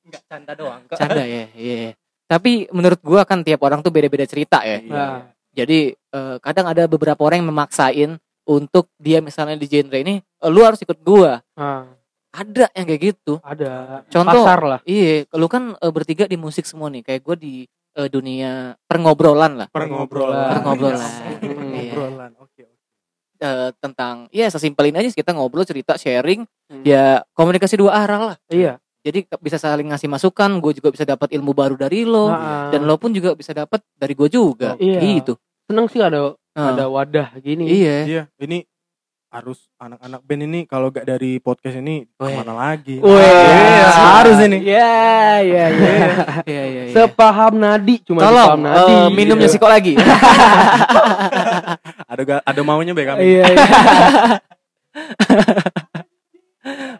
nggak 0.09 0.22
canda 0.24 0.53
doang 0.57 0.80
kok 0.88 0.96
Canda 0.96 1.22
ya, 1.22 1.44
iya. 1.53 1.92
Tapi 2.24 2.70
menurut 2.70 2.98
gua 3.01 3.22
kan 3.22 3.44
tiap 3.44 3.61
orang 3.61 3.80
tuh 3.80 3.92
beda-beda 3.92 4.24
cerita 4.24 4.62
ya. 4.62 4.80
Iya. 4.80 4.88
Nah, 4.88 5.18
Jadi 5.51 5.78
eh, 5.92 6.36
kadang 6.38 6.66
ada 6.66 6.86
beberapa 6.86 7.20
orang 7.20 7.42
yang 7.42 7.51
memaksain 7.51 8.11
untuk 8.46 8.88
dia 8.96 9.20
misalnya 9.20 9.55
di 9.55 9.66
genre 9.66 9.98
ini, 9.98 10.16
eh, 10.18 10.51
lu 10.51 10.62
harus 10.62 10.80
ikut 10.80 10.96
gua. 11.03 11.42
nah, 11.53 11.84
Ada 12.30 12.70
yang 12.72 12.86
kayak 12.86 13.03
gitu. 13.03 13.42
ada 13.42 14.07
Contoh, 14.07 14.46
pasar 14.46 14.61
lah. 14.62 14.80
Iya, 14.86 15.26
lu 15.34 15.46
kan 15.46 15.74
eh, 15.74 15.90
bertiga 15.90 16.24
di 16.24 16.38
musik 16.38 16.62
semua 16.64 16.86
nih. 16.86 17.03
Kayak 17.03 17.20
gua 17.20 17.34
di 17.34 17.66
eh, 17.92 18.07
dunia 18.07 18.78
perngobrolan 18.86 19.53
lah. 19.59 19.68
Perngobrolan. 19.68 20.46
Perngobrolan. 20.55 21.11
Perngobrolan. 22.01 22.32
Oke. 22.38 22.62
oke. 22.64 22.78
Eh, 23.40 23.70
tentang 23.80 24.28
ya 24.28 24.48
sesimpelin 24.48 24.92
aja 24.92 25.09
sih, 25.09 25.16
kita 25.16 25.32
ngobrol 25.32 25.64
cerita 25.64 25.96
sharing 25.96 26.44
Hmm. 26.70 26.84
ya 26.84 27.24
komunikasi 27.32 27.74
dua 27.74 27.98
arah 27.98 28.20
lah 28.22 28.36
Iya. 28.46 28.78
jadi 29.01 29.26
bisa 29.40 29.59
saling 29.59 29.90
ngasih 29.90 30.07
masukan 30.07 30.62
gue 30.62 30.70
juga 30.70 30.94
bisa 30.94 31.03
dapat 31.03 31.34
ilmu 31.34 31.51
baru 31.51 31.74
dari 31.74 32.07
lo 32.07 32.30
Nah, 32.30 32.70
dan 32.70 32.86
lo 32.86 32.94
pun 32.94 33.11
juga 33.11 33.34
bisa 33.34 33.51
dapat 33.51 33.82
dari 33.96 34.14
gue 34.14 34.28
juga 34.28 34.78
Iya. 34.78 35.03
gitu 35.03 35.34
seneng 35.66 35.90
sih 35.90 35.98
ada 35.98 36.38
Nah, 36.55 36.66
ada 36.70 36.86
wadah 36.86 37.34
gini. 37.38 37.66
iya 37.66 37.96
Iya, 38.07 38.22
ini 38.38 38.70
harus 39.31 39.68
anak-anak 39.76 40.20
band 40.20 40.43
ini 40.45 40.64
kalau 40.64 40.89
gak 40.89 41.05
dari 41.05 41.39
podcast 41.39 41.76
ini 41.76 42.05
Weh. 42.12 42.26
ke 42.26 42.37
mana 42.37 42.53
lagi? 42.53 42.99
Weh, 42.99 43.14
Iya, 43.14 43.87
harus 44.12 44.37
ini. 44.41 44.59
ya 44.61 45.39
ya 45.39 45.64
ya 46.43 46.83
Sepaham 46.91 47.57
nadi 47.57 47.97
cuma 48.03 48.20
tolong 48.20 48.51
sepaham 48.51 48.61
nadi. 48.61 48.93
eh, 48.93 49.07
minumnya 49.09 49.47
gitu. 49.47 49.49
sih 49.49 49.59
kok 49.59 49.68
lagi 49.68 49.93
Ada 52.05 52.22
ga- 52.24 52.45
ada 52.45 52.61
maunya 52.61 52.91
be 52.91 53.05
kami. 53.05 53.22
iya 53.22 53.43
iya. 53.47 53.61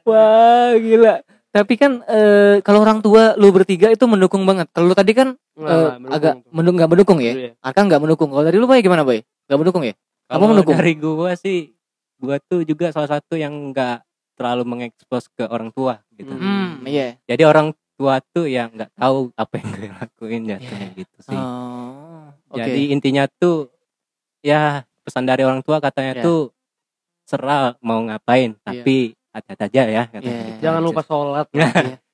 wah 0.03 0.73
gila 0.73 1.15
tapi 1.51 1.75
kan 1.75 2.01
eh, 2.07 2.63
kalau 2.63 2.81
orang 2.81 3.01
tua 3.01 3.35
lu 3.35 3.51
bertiga 3.51 3.89
itu 3.89 4.05
mendukung 4.07 4.45
banget 4.45 4.69
kalau 4.71 4.87
lu 4.87 4.95
tadi 4.95 5.13
kan 5.13 5.35
nggak, 5.53 5.99
mendukung 5.99 6.09
agak 6.09 6.33
mendukung 6.49 6.77
nggak 6.79 6.89
mendukung 6.89 7.19
ya 7.19 7.33
Iya. 7.35 7.51
akan 7.61 7.83
nggak 7.85 8.01
mendukung 8.01 8.29
kalau 8.31 8.45
dari 8.45 8.55
lu 8.55 8.65
bay 8.65 8.79
gimana 8.79 9.03
bay 9.03 9.21
nggak 9.45 9.59
mendukung 9.59 9.83
ya 9.83 9.93
Apa 10.25 10.39
Kalau 10.39 10.49
mendukung? 10.49 10.75
dari 10.79 10.93
gua 10.95 11.35
sih 11.35 11.75
gua 12.21 12.37
tuh 12.39 12.61
juga 12.63 12.91
salah 12.91 13.09
satu 13.11 13.35
yang 13.35 13.73
nggak 13.73 14.05
terlalu 14.37 14.63
mengekspos 14.67 15.29
ke 15.31 15.45
orang 15.45 15.69
tua 15.71 16.01
gitu 16.15 16.31
hmm 16.31 16.85
iya 16.85 17.17
jadi 17.25 17.45
orang 17.45 17.73
tua 17.95 18.21
tuh 18.23 18.45
yang 18.45 18.69
nggak 18.71 18.93
tahu 18.95 19.29
apa 19.35 19.53
yang 19.55 19.69
gue 19.71 19.89
lakuin 19.91 20.43
jatuhnya 20.47 20.89
gitu 20.95 21.17
sih 21.21 21.35
oh 21.35 22.29
oke 22.49 22.57
jadi 22.59 22.83
intinya 22.91 23.25
tuh 23.31 23.69
ya 24.41 24.81
pesan 25.01 25.25
dari 25.25 25.43
orang 25.43 25.61
tua 25.61 25.77
katanya 25.79 26.15
Ya. 26.15 26.23
tuh 26.23 26.53
serah 27.25 27.77
mau 27.79 28.01
ngapain 28.01 28.57
tapi 28.59 29.13
hati-hati 29.31 29.63
aja 29.67 29.83
ya 29.87 30.03
katanya 30.09 30.25
Iya. 30.33 30.47
gitu. 30.47 30.61
Jangan 30.61 30.81
lupa 30.83 31.01
sholat. 31.03 31.47
Iya. 31.53 31.69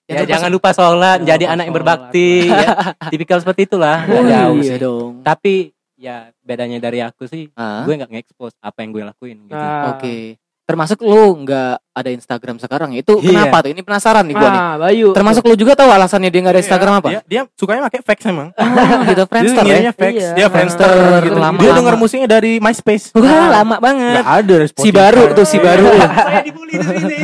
ya 0.06 0.12
Yang 0.12 0.26
jangan 0.28 0.50
lupa 0.50 0.70
sholat 0.70 1.18
Jangan 1.18 1.28
jadi 1.28 1.40
lupa 1.40 1.52
anak 1.52 1.62
yang 1.62 1.70
sholat. 1.70 1.78
berbakti 1.78 2.28
ya. 2.44 2.68
tipikal 3.12 3.38
seperti 3.38 3.60
itulah 3.64 3.98
Oh, 4.04 4.22
iya 4.22 4.42
sih 4.60 4.76
dong 4.76 5.22
tapi 5.22 5.70
ya 5.96 6.16
bedanya 6.40 6.78
dari 6.78 7.00
aku 7.00 7.24
sih 7.24 7.48
Ah, 7.52 7.82
gue 7.82 7.94
nggak 7.94 8.08
nge-expose 8.08 8.56
apa 8.58 8.78
yang 8.80 8.90
gue 8.90 9.02
lakuin 9.02 9.38
gitu 9.42 9.56
Nah, 9.56 9.92
oke 9.92 10.36
termasuk 10.66 10.98
lu 10.98 11.14
nggak 11.40 11.78
ada 11.94 12.10
Instagram 12.10 12.58
sekarang 12.58 12.90
ya? 12.90 12.98
itu 12.98 13.14
Iya. 13.16 13.38
kenapa 13.38 13.62
tuh 13.62 13.70
ini 13.70 13.80
penasaran 13.80 14.26
nih 14.26 14.34
gua 14.34 14.48
nih 14.48 14.58
Ah, 14.60 14.74
Bayu. 14.76 15.08
termasuk 15.12 15.46
lu 15.46 15.54
juga 15.54 15.72
tahu 15.72 15.86
alasannya 15.86 16.26
dia 16.26 16.40
nggak 16.42 16.52
ada 16.52 16.60
Instagram 16.60 16.92
apa 16.96 17.08
Dia, 17.08 17.20
dia 17.24 17.40
sukanya 17.54 17.86
pakai 17.86 18.00
fax 18.02 18.18
emang. 18.26 18.50
oh, 18.50 18.66
gitu 19.06 19.22
Friendster 19.24 19.62
dia 19.62 19.78
ya 19.80 19.92
fax, 19.94 20.10
Iya. 20.12 20.30
dia 20.34 20.46
Friendster 20.50 20.90
Friendster, 20.90 21.22
gitu. 21.22 21.38
lama-lama. 21.38 21.62
dia 21.62 21.70
denger 21.72 21.94
musiknya 21.94 22.28
dari 22.28 22.52
MySpace. 22.58 23.14
Wah, 23.14 23.46
lama 23.54 23.76
banget 23.78 24.18
Gak 24.18 24.26
ada 24.26 24.42
dari 24.52 24.66
si 24.66 24.72
Spotify. 24.74 24.98
baru 24.98 25.22
tuh 25.32 25.46
si 25.46 25.58
baru 25.60 25.86
saya 26.26 26.42
dibully 26.42 26.74
di 26.74 26.86
sini 26.90 27.18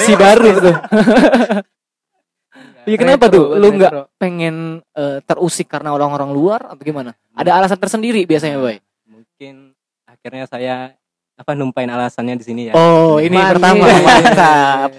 si 0.00 0.12
baru 0.16 0.48
tuh 0.56 0.74
Iya 2.86 2.96
kenapa 2.96 3.26
Retro, 3.26 3.34
tuh? 3.34 3.46
Lu 3.56 3.68
nggak 3.72 3.92
retro. 3.92 4.04
pengen 4.16 4.56
eh, 4.92 5.18
terusik 5.20 5.66
karena 5.66 5.90
orang-orang 5.90 6.30
luar 6.30 6.60
atau 6.64 6.80
gimana? 6.80 7.12
Ada 7.32 7.50
alasan 7.54 7.76
tersendiri 7.76 8.22
biasanya 8.24 8.56
boy? 8.56 8.78
Mungkin 9.04 9.74
akhirnya 10.04 10.46
saya 10.46 10.74
apa 11.34 11.52
numpain 11.52 11.86
alasannya 11.86 12.34
di 12.34 12.44
sini 12.44 12.62
ya. 12.70 12.72
Oh 12.72 13.18
ini 13.18 13.34
Manis. 13.34 13.50
pertama. 13.52 13.84
Mantap. 14.06 14.90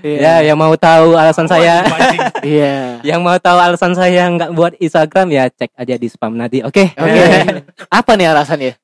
Ya 0.00 0.42
yang 0.42 0.56
mau 0.56 0.72
tahu 0.74 1.14
alasan 1.14 1.46
saya. 1.46 1.80
Iya. 2.44 3.00
Yang 3.00 3.20
mau 3.20 3.36
tahu 3.38 3.56
alasan 3.56 3.92
saya 3.92 4.28
nggak 4.28 4.52
buat 4.52 4.72
Instagram 4.76 5.26
ya 5.28 5.48
cek 5.48 5.72
aja 5.74 5.96
di 5.96 6.08
spam 6.08 6.36
nadi 6.36 6.60
oke? 6.60 6.92
Oke. 6.92 7.22
Apa 7.88 8.12
nih 8.14 8.28
alasannya? 8.28 8.76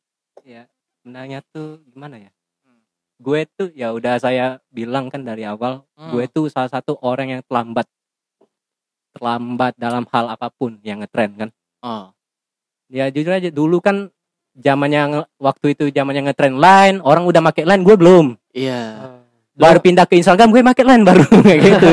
Ya 0.43 0.65
sebenarnya 0.97 1.45
tuh 1.47 1.85
gimana 1.87 2.17
ya? 2.19 2.31
Gue 3.17 3.45
tuh 3.47 3.69
ya 3.73 3.93
udah 3.93 4.17
saya 4.17 4.65
bilang 4.69 5.09
kan 5.09 5.21
dari 5.21 5.45
awal 5.45 5.85
Hmm. 5.93 6.09
gue 6.09 6.25
tuh 6.27 6.49
salah 6.49 6.73
satu 6.73 6.97
orang 7.05 7.29
yang 7.31 7.43
terlambat 7.45 7.85
terlambat 9.15 9.75
dalam 9.79 10.07
hal 10.11 10.31
apa 10.31 10.49
pun 10.51 10.79
yang 10.83 11.03
ngetren 11.03 11.31
kan? 11.37 11.51
Oh 11.83 12.11
ya 12.91 13.07
jujur 13.09 13.31
aja 13.31 13.49
dulu 13.55 13.79
kan 13.79 14.11
zamannya 14.59 15.25
waktu 15.39 15.79
itu 15.79 15.95
zamannya 15.95 16.27
ngetren 16.27 16.59
line 16.59 16.99
orang 17.07 17.23
udah 17.25 17.41
make 17.41 17.63
line 17.63 17.87
gue 17.87 17.97
belum. 17.97 18.35
Iya. 18.51 19.15
Baru 19.55 19.79
pindah 19.79 20.05
ke 20.11 20.19
Instagram 20.19 20.51
gue 20.51 20.61
make 20.61 20.83
line 20.83 21.07
baru 21.07 21.23
kayak 21.47 21.61
gitu. 21.63 21.91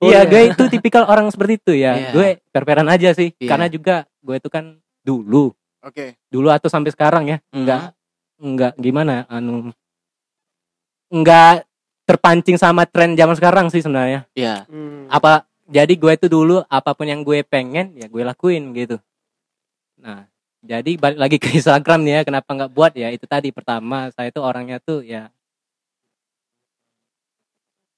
Oh, 0.00 0.08
iya 0.08 0.24
iya. 0.24 0.30
gue 0.30 0.42
itu 0.56 0.62
tipikal 0.72 1.04
orang 1.04 1.28
seperti 1.28 1.60
itu 1.60 1.72
ya. 1.76 1.92
Iya. 1.94 2.10
gue 2.16 2.28
perperan 2.48 2.88
aja 2.88 3.12
sih 3.12 3.36
Iya. 3.36 3.48
karena 3.52 3.66
juga 3.68 4.08
gue 4.24 4.34
itu 4.40 4.48
kan 4.48 4.80
dulu. 5.04 5.52
Oke. 5.84 6.16
Dulu 6.32 6.48
atau 6.48 6.72
sampai 6.72 6.90
sekarang 6.90 7.28
ya. 7.28 7.38
Hmm. 7.52 7.62
enggak 7.62 7.82
enggak 8.38 8.72
gimana 8.80 9.28
anu 9.28 9.70
enggak 11.12 11.68
terpancing 12.08 12.56
sama 12.56 12.88
tren 12.88 13.12
zaman 13.12 13.36
sekarang 13.36 13.66
sih 13.68 13.84
sebenarnya. 13.84 14.24
Iya. 14.32 14.64
Hmm. 14.64 15.12
apa 15.12 15.44
jadi 15.68 15.92
gue 15.94 16.12
itu 16.16 16.26
dulu 16.32 16.64
apa 16.64 16.96
pun 16.96 17.04
yang 17.04 17.20
gue 17.20 17.44
pengen 17.44 17.92
ya 17.92 18.08
gue 18.08 18.22
lakuin 18.24 18.72
gitu. 18.72 18.96
Nah 20.00 20.24
jadi 20.64 20.96
balik 20.96 21.18
lagi 21.20 21.36
ke 21.36 21.48
Instagram 21.60 22.02
nih 22.02 22.12
ya 22.12 22.22
kenapa 22.24 22.50
nggak 22.56 22.72
buat? 22.72 22.92
Ya 22.96 23.12
itu 23.12 23.28
tadi 23.28 23.52
pertama 23.52 24.08
saya 24.16 24.32
tuh 24.32 24.42
orangnya 24.42 24.80
tuh 24.80 25.04
ya 25.04 25.28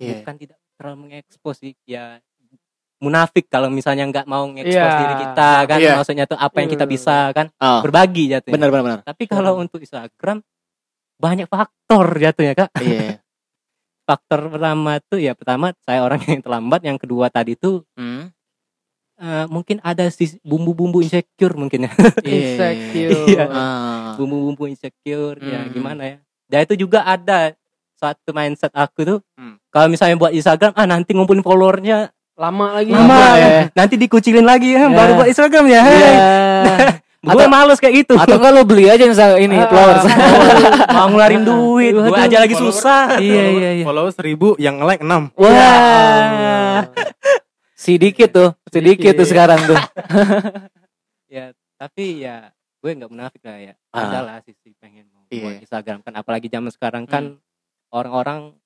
iya. 0.00 0.18
bukan 0.20 0.34
tidak 0.40 0.58
terlalu 0.74 0.96
mengekspos 1.06 1.56
sih 1.60 1.76
ya 1.84 2.18
munafik 3.00 3.48
kalau 3.48 3.72
misalnya 3.72 4.04
nggak 4.12 4.26
mau 4.28 4.44
ngekspos 4.44 4.76
Iya. 4.76 5.00
diri 5.00 5.14
kita 5.24 5.50
kan? 5.64 5.78
Iya. 5.80 5.92
maksudnya 5.96 6.24
tuh 6.28 6.36
apa 6.36 6.56
yang 6.60 6.68
kita 6.68 6.84
bisa 6.84 7.32
kan? 7.32 7.46
Oh 7.56 7.80
berbagi 7.80 8.28
jatuhnya. 8.34 8.54
Benar 8.58 8.68
benar 8.68 8.84
benar. 8.84 9.00
Tapi 9.06 9.24
kalau 9.30 9.56
untuk 9.56 9.80
Instagram 9.80 10.42
banyak 11.20 11.46
faktor 11.48 12.06
jatuhnya 12.18 12.52
kak. 12.58 12.70
Iya 12.82 13.20
faktor 14.10 14.50
pertama 14.50 14.98
tuh 15.00 15.16
ya 15.16 15.32
pertama 15.32 15.70
saya 15.80 16.02
orang 16.02 16.18
yang 16.24 16.40
terlambat 16.40 16.80
yang 16.82 16.96
kedua 16.96 17.28
tadi 17.28 17.54
tuh 17.54 17.86
Hmm. 17.94 18.26
eh, 19.16 19.46
mungkin 19.46 19.78
ada 19.80 20.08
sisi 20.08 20.40
bumbu-bumbu 20.42 20.98
insecure 20.98 21.54
mungkin 21.54 21.86
ya 21.86 21.92
Insecure. 22.26 23.14
Iya. 23.28 23.44
Ah. 23.46 24.12
bumbu-bumbu 24.14 24.66
insecure 24.66 25.38
ya 25.38 25.62
Hmm. 25.62 25.70
gimana 25.70 26.02
ya 26.04 26.16
dan 26.44 26.64
itu 26.64 26.74
juga 26.80 27.04
ada 27.04 27.54
satu 27.94 28.32
mindset 28.32 28.72
aku 28.72 29.00
tuh 29.04 29.18
Hmm. 29.34 29.62
kalau 29.68 29.86
misalnya 29.86 30.16
buat 30.16 30.32
Instagram 30.32 30.74
ah 30.74 30.84
nanti 30.84 31.12
ngumpulin 31.12 31.40
followernya 31.40 32.10
Lama 32.34 32.72
lagi. 32.74 32.88
lama 32.88 33.36
ya. 33.36 33.68
nanti 33.70 33.94
dikucilin 33.94 34.42
lagi 34.42 34.72
Ya. 34.72 34.88
ya 34.88 34.88
baru 34.90 35.12
buat 35.14 35.28
Instagram 35.28 35.64
ya 35.68 35.82
Iya. 35.84 36.12
gue 37.20 37.28
Atau- 37.36 37.52
males 37.52 37.76
kayak 37.76 37.94
gitu. 38.00 38.14
atau 38.16 38.34
enggak 38.34 38.48
lo 38.50 38.62
beli 38.64 38.88
aja 38.88 39.04
Insta- 39.04 39.36
ini 39.36 39.52
Ah, 39.54 39.68
followers 39.68 40.04
mau 40.96 41.06
ngeluarin 41.06 41.42
duit 41.42 41.92
gue 41.92 42.16
aja 42.16 42.36
lagi 42.38 42.56
Followers- 42.56 42.80
susah. 42.80 43.20
Iya, 43.20 43.44
iya, 43.50 43.70
iya. 43.76 43.84
Follow 43.84 44.08
seribu 44.08 44.56
yang 44.56 44.80
like 44.80 45.00
enam. 45.00 45.28
wah. 45.34 46.88
Sedikit 47.76 48.28
tuh 48.28 48.50
sedikit 48.66 49.12
tuh 49.14 49.24
sekarang 49.24 49.60
tuh. 49.64 49.76
Ya 51.30 51.54
tapi 51.76 52.20
ya 52.20 52.50
gue 52.76 52.90
nggak 52.90 53.06
munafik 53.06 53.38
lah 53.40 53.58
ya. 53.62 53.74
Ah. 53.90 54.02
ada 54.02 54.18
lah 54.20 54.36
sisi 54.40 54.74
pengen 54.76 55.06
mau 55.08 55.22
Iya. 55.28 55.44
buat 55.44 55.56
Instagram 55.62 55.98
kan 56.02 56.12
apalagi 56.12 56.48
zaman 56.48 56.68
sekarang 56.68 57.04
kan 57.04 57.38
orang-orang 57.88 58.56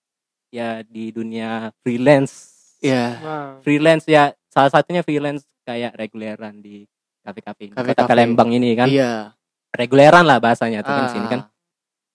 ya 0.48 0.80
di 0.80 1.10
dunia 1.10 1.74
freelance. 1.80 2.54
Iya. 2.80 3.04
Nah, 3.18 3.50
freelance 3.60 4.06
ya 4.06 4.32
salah 4.46 4.70
satunya 4.70 5.02
freelance 5.02 5.44
kayak 5.62 5.92
reguleran 5.92 6.58
di 6.58 6.88
kafe-kafe 7.24 7.62
ini. 7.64 7.72
Kafe-kafe. 7.72 7.96
kota 7.96 8.10
Palembang 8.10 8.50
ini 8.50 8.70
kan 8.72 8.86
Iya. 8.86 9.32
reguleran 9.72 10.22
lah 10.22 10.38
bahasanya 10.38 10.80
tuh 10.80 10.92
kan 10.92 11.04
Ah. 11.04 11.10
sini 11.10 11.26
kan 11.26 11.40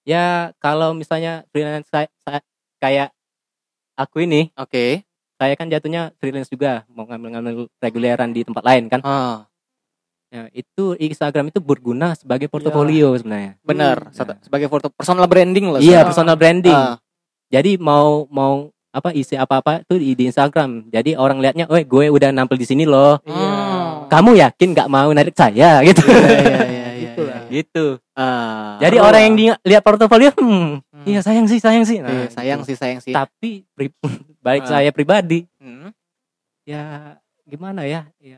ya 0.04 0.26
kalau 0.58 0.94
misalnya 0.94 1.44
freelance 1.50 1.86
saya, 1.86 2.08
saya- 2.18 2.46
kayak 2.78 3.10
aku 3.94 4.24
ini 4.24 4.48
Oke. 4.56 5.04
saya 5.36 5.54
kan 5.54 5.68
jatuhnya 5.68 6.14
freelance 6.16 6.48
juga 6.48 6.88
mau 6.88 7.04
ngambil-ngambil 7.04 7.68
reguleran 7.76 8.30
di 8.30 8.42
tempat 8.42 8.64
lain 8.64 8.88
kan 8.88 9.02
Ah, 9.02 9.44
ya, 10.30 10.48
itu 10.52 10.96
Instagram 10.96 11.50
itu 11.50 11.60
berguna 11.60 12.14
sebagai 12.14 12.48
portofolio 12.48 13.12
sebenarnya 13.14 13.60
benar. 13.60 14.08
Satu- 14.10 14.40
Sebagai 14.40 14.68
foto 14.68 14.88
personal 14.88 15.26
branding 15.26 15.68
lah. 15.68 15.80
iya 15.80 16.02
personal 16.02 16.34
branding 16.34 16.72
Ah, 16.72 16.96
jadi 17.50 17.76
mau 17.76 18.24
mau 18.30 18.70
apa 18.90 19.12
isi 19.12 19.36
apa-apa 19.36 19.84
tuh 19.84 19.96
di, 19.96 20.14
di 20.14 20.26
Instagram 20.26 20.88
jadi 20.88 21.14
orang 21.14 21.38
lihatnya 21.38 21.68
oh 21.68 21.78
gue 21.78 22.06
udah 22.08 22.32
nampil 22.32 22.58
di 22.58 22.66
sini 22.66 22.84
loh 22.84 23.22
iya. 23.22 23.36
Hmm. 23.36 23.69
Kamu 24.10 24.32
yakin 24.36 24.70
nggak 24.72 24.90
mau 24.90 25.10
narik 25.10 25.34
saya 25.34 25.80
gitu 25.88 26.02
Iya, 26.04 26.20
iya, 26.20 26.62
iya, 26.66 26.88
iya, 26.90 26.90
Gitu 27.00 27.22
iya. 27.22 27.30
lah. 27.30 27.42
gitu 27.48 27.86
Ah. 28.14 28.76
jadi 28.78 28.96
Perlu 28.96 29.08
orang 29.08 29.22
yang 29.24 29.36
lihat 29.62 29.82
portofolio 29.82 30.30
hmm, 30.36 30.84
Hmm. 30.90 31.06
iya 31.08 31.24
sayang 31.24 31.46
sih 31.46 31.58
sayang 31.58 31.84
sih 31.84 31.98
Nah, 31.98 32.12
Iya, 32.12 32.28
sayang 32.30 32.60
gitu. 32.60 32.68
sih, 32.68 32.76
sayang 32.76 33.00
sih. 33.00 33.14
tapi 33.14 33.64
pri- 33.70 33.96
baik 34.42 34.66
Ah. 34.66 34.70
saya 34.70 34.90
pribadi 34.90 35.48
Hmm. 35.56 35.96
ya 36.62 37.16
gimana 37.44 37.82
ya 37.84 38.06
ya 38.18 38.38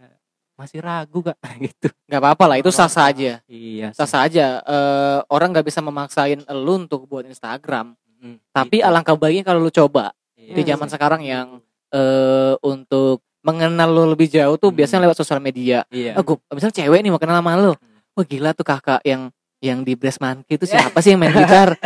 masih 0.53 0.77
ragu 0.77 1.19
gak 1.19 1.35
gitu 1.59 1.89
Gak 2.05 2.21
apa-apa 2.21 2.43
lah, 2.45 2.57
itu 2.57 2.69
sah-sah 2.69 3.07
aja. 3.07 3.39
iya 3.43 3.89
Sah-sah 3.91 4.27
aja. 4.27 4.59
Eh, 4.61 5.19
orang 5.25 5.49
nggak 5.49 5.63
bisa 5.63 5.79
memaksain 5.79 6.43
lu 6.45 6.75
untuk 6.77 7.07
buat 7.07 7.23
Instagram. 7.23 7.95
Hmm, 8.19 8.35
Tapi 8.51 8.77
gitu. 8.77 8.85
alangkah 8.85 9.15
baiknya 9.15 9.41
kalau 9.43 9.57
lu 9.59 9.71
coba. 9.71 10.11
Iya. 10.35 10.53
Di 10.53 10.61
zaman 10.65 10.85
sekarang 10.85 11.21
yang 11.21 11.63
eh 11.89 12.53
untuk 12.61 13.23
mengenal 13.41 13.89
lu 13.89 14.03
lebih 14.07 14.27
jauh 14.27 14.55
tuh 14.55 14.69
Hmm. 14.69 14.77
biasanya 14.77 15.01
lewat 15.05 15.17
sosial 15.17 15.37
media. 15.37 15.81
iya 15.87 16.13
Oh, 16.13 16.21
gua, 16.21 16.37
misalnya 16.49 16.77
cewek 16.77 16.99
nih 16.99 17.09
mau 17.09 17.17
kenal 17.17 17.37
sama 17.37 17.53
lu. 17.55 17.73
Wah 18.11 18.23
gila 18.23 18.51
tuh 18.51 18.63
kakak 18.63 19.01
yang 19.01 19.29
yang 19.57 19.81
di 19.81 19.93
Breast 19.93 20.17
Monkey 20.17 20.55
itu 20.55 20.65
siapa 20.65 20.97
sih 20.99 21.11
yang 21.11 21.19
main 21.19 21.31
gitar? 21.31 21.73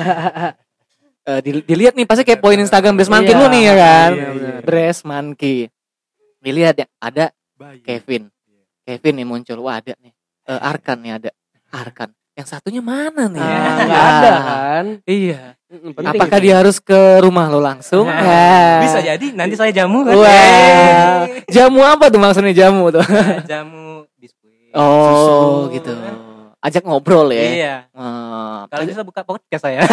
Di- 1.41 1.65
dilihat 1.65 1.93
nih 1.93 2.05
pasti 2.05 2.21
kayak 2.21 2.37
poin 2.37 2.53
Instagram 2.55 2.93
Breast 2.93 3.09
Monkey 3.09 3.29
Iya, 3.29 3.39
lu 3.39 3.45
nih 3.47 3.61
ya 3.63 3.73
kan. 3.75 4.11
iya, 4.11 4.27
benar. 4.31 4.59
Breast 4.61 5.01
Monkey. 5.03 5.57
Dilihat 6.37 6.75
ya 6.75 6.87
ada 6.95 7.25
Bayi. 7.51 7.81
Kevin. 7.81 8.29
Kevin 8.83 9.13
nih 9.15 9.25
muncul. 9.25 9.57
Wah 9.59 9.81
ada 9.81 9.97
nih. 9.97 10.13
Eh, 10.45 10.59
Arkan 10.71 10.97
nih 11.01 11.11
ada. 11.15 11.29
Arkan. 11.71 12.13
Yang 12.36 12.47
satunya 12.49 12.79
mana 12.79 13.25
nih? 13.25 13.39
Ah, 13.39 13.47
Ah. 13.47 13.75
nggak 13.79 14.03
ada 14.11 14.31
kan 14.38 14.86
Iya. 15.05 15.41
Penting 15.65 16.07
Apakah 16.11 16.38
itu. 16.38 16.43
dia 16.45 16.55
harus 16.55 16.77
ke 16.77 16.99
rumah 17.19 17.47
lo 17.47 17.59
langsung? 17.59 18.03
Nah, 18.05 18.19
Nah. 18.21 18.79
bisa 18.83 18.99
jadi 19.01 19.25
nanti 19.31 19.55
saya 19.55 19.71
jamu 19.71 20.03
kan 20.03 20.13
Wah. 20.13 21.23
Jamu 21.55 21.79
apa 21.79 22.07
tuh 22.07 22.17
maksudnya 22.17 22.51
jamu 22.51 22.89
tuh? 22.89 22.99
Eh, 23.01 23.39
jamu 23.51 24.03
biskuit 24.13 24.71
Oh, 24.71 25.67
susu. 25.67 25.79
gitu. 25.79 25.91
Ajak 26.59 26.81
ngobrol 26.81 27.29
ya. 27.29 27.43
iya 27.45 27.75
Ah, 27.91 28.65
kalau 28.67 28.83
bisa 28.83 29.01
buka 29.01 29.21
podcast 29.21 29.63
saya 29.63 29.86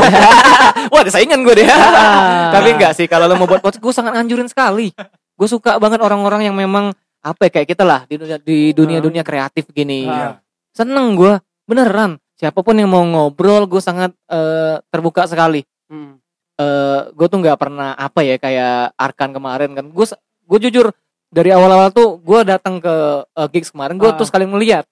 Wah, 0.88 1.00
ada 1.00 1.10
saingan 1.10 1.42
gue 1.42 1.54
deh. 1.54 1.66
Ah. 1.66 2.50
Tapi 2.50 2.74
enggak 2.74 2.96
sih 2.96 3.06
kalau 3.06 3.26
lo 3.26 3.36
mau 3.36 3.44
buat 3.44 3.60
podcast 3.60 3.78
gue 3.78 3.92
sangat 3.92 4.16
anjurin 4.16 4.46
sekali. 4.46 4.90
Gue 5.32 5.46
suka 5.46 5.76
banget 5.76 6.00
orang-orang 6.00 6.42
yang 6.44 6.56
memang 6.56 6.90
apa 7.18 7.40
ya 7.44 7.50
kayak 7.52 7.68
kita 7.70 7.84
lah 7.84 8.02
di 8.04 8.16
dunia 8.16 8.36
di 8.36 8.58
dunia 8.72 8.98
dunia 8.98 9.22
kreatif 9.22 9.68
gini. 9.68 10.06
Ah. 10.06 10.38
Seneng 10.70 11.12
gue 11.12 11.38
beneran. 11.64 12.21
Siapa 12.42 12.58
pun 12.58 12.74
yang 12.74 12.90
mau 12.90 13.06
ngobrol 13.06 13.70
gue 13.70 13.78
sangat 13.78 14.10
eh, 14.26 14.82
terbuka 14.90 15.30
sekali. 15.30 15.62
Hmm. 15.86 16.18
eh 16.52 17.00
gue 17.16 17.26
tuh 17.28 17.38
nggak 17.40 17.56
pernah 17.56 17.96
apa 17.96 18.20
ya 18.20 18.36
kayak 18.36 18.92
Arkan 18.94 19.32
kemarin 19.32 19.72
kan 19.72 19.88
gue 19.88 20.06
gue 20.44 20.58
jujur 20.68 20.92
dari 21.28 21.48
awal-awal 21.48 21.88
tuh 21.88 22.20
gue 22.20 22.38
datang 22.44 22.76
ke 22.76 22.94
eh, 23.24 23.48
gigs 23.48 23.72
kemarin 23.72 23.96
gue 23.96 24.04
Ah. 24.04 24.16
tuh 24.16 24.28
sekali 24.28 24.44
melihat 24.44 24.84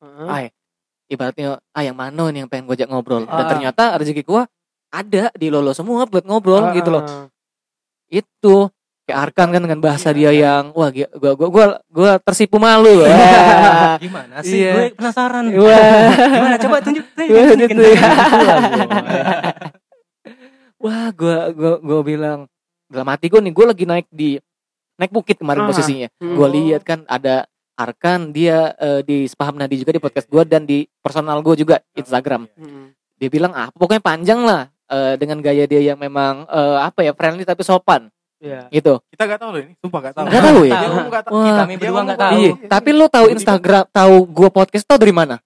Heeh. 0.00 0.26
ah 0.26 0.40
ibaratnya 1.06 1.60
ah 1.70 1.82
yang 1.84 1.94
mana 1.94 2.32
nih 2.32 2.44
yang 2.44 2.48
pengen 2.48 2.64
gue 2.64 2.76
ajak 2.76 2.88
ngobrol 2.88 3.24
dan 3.24 3.44
Ah. 3.44 3.48
ternyata 3.48 3.82
rezeki 3.96 4.24
gue 4.24 4.42
ada 4.88 5.24
di 5.36 5.46
lolo 5.48 5.76
semua 5.76 6.08
buat 6.08 6.24
ngobrol 6.24 6.64
Ah, 6.64 6.72
gitu 6.72 6.88
loh 6.88 7.04
itu 8.08 8.56
kayak 9.06 9.18
Arkan 9.24 9.48
kan 9.48 9.62
dengan 9.62 9.78
bahasa 9.78 10.10
dia 10.10 10.28
yang 10.30 10.74
wah 10.74 10.90
gue 10.90 11.06
gue 11.06 11.32
gue 11.38 11.66
gue 11.88 12.10
tersipu 12.20 12.58
malu 12.58 13.06
ya. 13.06 13.14
gimana 14.04 14.42
sih 14.42 14.60
Iya. 14.60 14.72
gue 14.74 14.86
penasaran 14.94 15.46
Wah. 15.54 16.10
gimana 16.34 16.56
coba 16.58 16.76
tunjuk 16.82 17.06
tunjuk, 17.16 17.30
Wah, 17.32 17.46
tunjukin. 17.48 17.70
gitu 17.70 17.82
ya. 17.86 18.02
Wah, 20.76 21.08
gue 21.10 21.36
gue 21.52 21.72
gue 21.80 22.00
bilang 22.04 22.38
dalam 22.86 23.08
hati 23.08 23.26
gue 23.26 23.40
nih, 23.40 23.50
gue 23.50 23.66
lagi 23.66 23.84
naik 23.84 24.06
di 24.08 24.30
naik 24.96 25.10
bukit 25.10 25.38
kemarin 25.38 25.64
Ah. 25.64 25.68
posisinya. 25.70 26.08
Hmm. 26.18 26.34
Gue 26.34 26.48
lihat 26.52 26.82
kan 26.82 27.02
ada 27.06 27.46
Arkan 27.76 28.32
dia 28.32 28.72
eh, 28.74 29.00
di 29.02 29.24
Spaham 29.24 29.54
Nadi 29.54 29.76
juga 29.76 29.92
di 29.92 30.00
podcast 30.00 30.26
gue 30.26 30.42
dan 30.42 30.64
di 30.64 30.88
personal 30.98 31.40
gue 31.40 31.54
juga 31.56 31.76
Instagram. 31.92 32.48
Hmm. 32.52 32.92
Dia 33.16 33.28
bilang 33.28 33.52
ah 33.52 33.68
pokoknya 33.70 34.00
panjang 34.00 34.40
lah 34.42 34.66
eh, 34.86 35.14
dengan 35.14 35.40
gaya 35.40 35.64
dia 35.64 35.80
yang 35.84 35.96
memang 35.96 36.44
eh, 36.46 36.78
apa 36.80 37.00
ya 37.02 37.12
friendly 37.12 37.44
tapi 37.44 37.60
sopan 37.60 38.08
Iya. 38.46 38.60
gitu. 38.70 38.94
Kita 39.10 39.22
gak 39.26 39.40
tahu 39.42 39.50
loh 39.50 39.60
ini, 39.60 39.72
sumpah 39.82 40.00
gak 40.06 40.14
tahu. 40.14 40.26
Nggak 40.30 40.42
tahu 40.42 40.60
ya? 40.62 40.74
Dia 40.78 40.88
gak 41.10 41.24
tahu. 41.26 41.34
Wah. 41.34 41.56
Kami 41.58 41.74
berdua 41.74 42.02
tahu. 42.14 42.32
Iya, 42.38 42.50
tapi 42.70 42.88
lo 42.94 43.06
tahu 43.10 43.26
Instagram, 43.34 43.84
tahu 43.90 44.14
gue 44.24 44.48
podcast 44.48 44.84
tahu 44.86 44.98
dari 45.02 45.14
mana? 45.14 45.36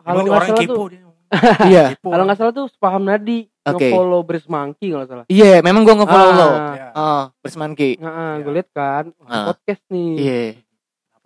Kalau 0.00 0.22
nggak 0.22 0.32
orang 0.32 0.48
salah 0.48 0.62
kepo 0.62 0.74
tuh, 0.74 0.86
dia. 0.88 1.00
iya. 1.70 1.84
Kalau 1.98 2.24
nggak 2.24 2.38
salah 2.38 2.52
tuh 2.54 2.66
paham 2.78 3.02
Nadi 3.02 3.50
Oke. 3.66 3.90
nge-follow 3.90 4.20
Bris 4.22 4.46
Monkey 4.46 4.94
kalau 4.94 5.02
nggak 5.02 5.10
salah. 5.10 5.24
Iya, 5.26 5.52
memang 5.60 5.82
gue 5.82 5.94
nge-follow 5.98 6.30
lo. 6.32 6.48
Ah. 6.48 6.54
Ya, 6.72 6.86
Oh, 6.96 7.22
Bersmanki. 7.42 7.98
Nah, 7.98 8.38
gue 8.40 8.52
liat 8.54 8.68
kan 8.70 9.04
wah, 9.18 9.26
Ah. 9.28 9.44
podcast 9.50 9.82
nih. 9.90 10.12
Iya. 10.16 10.38
ya? 10.38 10.52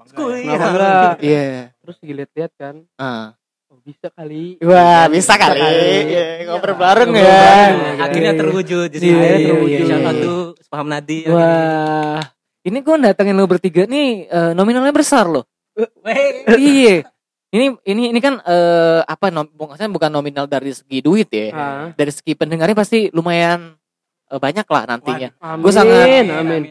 Kenapa 0.00 0.66
enggak? 0.66 1.14
Iya. 1.20 1.44
Terus 1.84 1.96
dilihat-lihat 2.00 2.52
kan, 2.56 2.74
Ah. 2.96 3.36
Oh, 3.70 3.78
bisa 3.80 4.06
kali. 4.10 4.58
Wah, 4.60 5.06
bisa 5.06 5.34
kali. 5.34 5.60
Iya. 5.60 6.02
Iya, 6.04 6.24
ngobrol 6.46 6.76
bareng 6.76 7.08
Ngobrol 7.08 7.24
ya. 7.24 7.38
bareng. 7.40 7.98
akhirnya 8.00 8.32
Iya. 8.32 8.40
terwujud 8.40 8.88
di 8.88 8.96
Iya, 8.96 9.00
sini 9.00 9.14
iya, 9.16 9.36
terwujud. 9.46 9.84
iya. 9.86 9.96
Out 10.00 10.16
to 10.18 10.34
paham 10.66 10.86
nadi 10.86 11.18
Wah. 11.26 12.20
Ini 12.60 12.78
gue 12.78 12.94
datengin 13.00 13.34
lo 13.34 13.46
bertiga 13.46 13.86
nih 13.86 14.26
eh, 14.26 14.52
nominalnya 14.52 14.92
besar 14.92 15.24
loh. 15.24 15.48
Weh. 15.74 16.44
iya. 16.58 17.06
Ini 17.50 17.66
ini 17.82 18.02
ini 18.10 18.20
kan 18.20 18.38
eh, 18.38 19.00
apa 19.02 19.26
nom, 19.28 19.48
maksudnya 19.48 19.88
bukan 19.88 20.10
nominal 20.12 20.44
dari 20.44 20.70
segi 20.70 21.00
duit 21.00 21.26
ya. 21.26 21.46
Ah. 21.50 21.86
Dari 21.90 22.12
segi 22.12 22.34
pendengarnya 22.34 22.76
pasti 22.76 23.08
lumayan 23.10 23.74
eh, 24.26 24.38
banyak 24.38 24.66
lah 24.66 24.82
nantinya. 24.86 25.30
Amin. 25.40 25.62
Gua 25.62 25.72
sangat- 25.72 26.30
amin. 26.30 26.62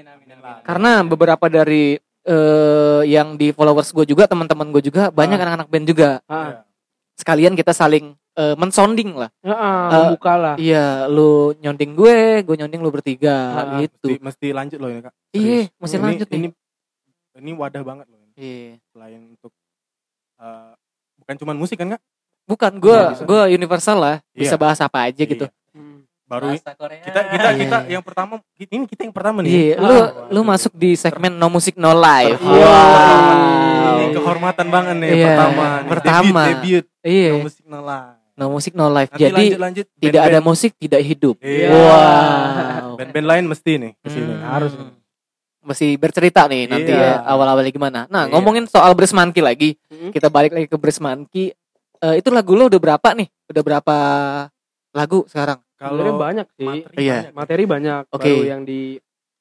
Karena 0.61 1.01
beberapa 1.01 1.47
dari 1.47 1.97
eh, 2.21 3.01
yang 3.03 3.33
di 3.33 3.49
followers 3.49 3.89
gue 3.89 4.05
juga 4.05 4.23
teman-teman 4.23 4.69
gue 4.69 4.83
juga 4.83 5.09
banyak 5.09 5.35
anak-anak 5.35 5.67
band 5.67 5.85
juga. 5.85 6.09
Ah, 6.25 6.61
Sekalian 7.19 7.51
kita 7.51 7.75
saling 7.75 8.15
eh, 8.33 8.55
mensonding 8.55 9.11
lah. 9.11 9.27
ah, 9.41 9.51
ah, 9.51 9.87
Eh, 9.91 10.07
buka 10.15 10.33
lah. 10.33 10.55
Iya, 10.55 11.11
lu 11.11 11.51
nyonding 11.53 11.91
gue, 11.91 12.17
gue 12.41 12.55
nyonding 12.55 12.79
lu 12.79 12.87
bertiga 12.89 13.35
Ah, 13.51 13.83
gitu. 13.83 14.07
Mesti, 14.09 14.23
mesti 14.23 14.47
lanjut 14.49 14.79
loh 14.79 14.87
ini 14.87 15.01
kak. 15.03 15.13
Iya, 15.35 15.59
mesti 15.75 15.95
Ini- 15.95 16.05
lanjut 16.07 16.27
nih. 16.29 16.39
Ini, 16.39 16.47
ini 17.35 17.51
wadah 17.53 17.83
banget 17.83 18.05
loh. 18.07 18.15
Ini. 18.17 18.33
Iya. 18.33 18.71
Selain 18.89 19.21
untuk 19.27 19.51
eh, 20.39 20.71
bukan 21.19 21.35
cuma 21.35 21.51
musik 21.53 21.75
kan 21.75 21.91
kak? 21.91 22.01
Bukan 22.47 22.73
gue, 22.79 22.95
Iya, 22.95 23.11
bisa. 23.11 23.23
gue 23.27 23.41
universal 23.51 23.97
lah, 23.99 24.15
bisa 24.31 24.55
Iya. 24.55 24.61
bahas 24.61 24.79
apa 24.79 24.99
aja 25.03 25.21
gitu. 25.21 25.45
Iya. 25.45 25.58
Baru 26.29 26.45
Bahasa 26.47 26.71
Korea. 26.73 27.01
kita 27.01 27.19
kita 27.27 27.47
Iya. 27.47 27.57
kita 27.57 27.77
yang 27.89 28.03
pertama 28.05 28.33
ini 28.55 28.85
kita 28.85 29.01
yang 29.01 29.11
pertama 29.11 29.41
nih. 29.41 29.49
Iya, 29.49 29.73
Ah, 29.73 29.81
lu 29.81 29.95
waduh. 29.95 30.09
lu 30.29 30.41
masuk 30.45 30.71
di 30.73 30.93
segmen 30.93 31.33
no 31.33 31.49
music 31.49 31.73
no 31.75 31.89
life. 31.91 32.37
Wow. 32.39 33.97
Ini 33.99 34.05
kehormatan 34.13 34.67
banget 34.67 34.95
nih 34.95 35.09
Iya, 35.11 35.25
pertama. 35.27 35.65
nih. 35.65 35.89
pertama. 35.89 36.41
Debut, 36.45 36.61
debut. 36.61 36.85
Iya, 37.01 37.29
No 37.31 37.39
musik 37.41 37.65
no 37.65 37.79
live. 37.81 38.13
no 38.31 38.45
music 38.47 38.73
no 38.73 38.85
life. 38.87 39.09
Nanti 39.09 39.23
Jadi 39.23 39.43
lanjut 39.43 39.59
lanjut. 39.59 39.85
tidak 39.97 40.21
ada 40.21 40.29
Band-band- 40.31 40.47
musik 40.47 40.71
tidak 40.77 41.01
hidup. 41.01 41.35
Iya. 41.39 41.67
Wow. 41.67 42.93
Band-band 42.99 43.27
lain 43.27 43.45
mesti 43.47 43.71
nih 43.75 43.91
ke 43.97 44.07
sini. 44.07 44.31
Hmm. 44.31 44.45
Harus. 44.45 44.71
Mesti 45.59 45.87
bercerita 45.95 46.45
nih 46.45 46.63
nanti 46.67 46.87
Iya. 46.89 47.03
ya 47.19 47.27
awal-awalnya 47.27 47.69
gimana. 47.69 47.99
Nah, 48.07 48.25
Iya. 48.25 48.31
ngomongin 48.31 48.63
soal 48.65 48.93
Bres 48.93 49.11
Monkey 49.11 49.41
lagi. 49.41 49.75
Hmm. 49.87 50.09
Kita 50.09 50.29
balik 50.29 50.53
lagi 50.53 50.65
ke 50.65 50.77
Bres 50.77 50.97
Monkey. 50.97 51.51
Eh, 51.99 52.15
itu 52.15 52.29
lagu 52.29 52.53
lo 52.53 52.65
udah 52.65 52.79
berapa 52.79 53.11
nih? 53.11 53.27
Udah 53.45 53.59
berapa 53.61 53.95
lagu 54.91 55.27
sekarang? 55.27 55.59
Kalau 55.79 56.19
banyak 56.19 56.47
sih. 56.53 56.67
materi 56.67 56.97
Iya. 56.99 57.15
banyak. 57.15 57.33
Materi 57.33 57.63
banyak. 57.65 58.03
Oke. 58.11 58.29
Baru 58.29 58.43
yang 58.43 58.61
di 58.63 58.81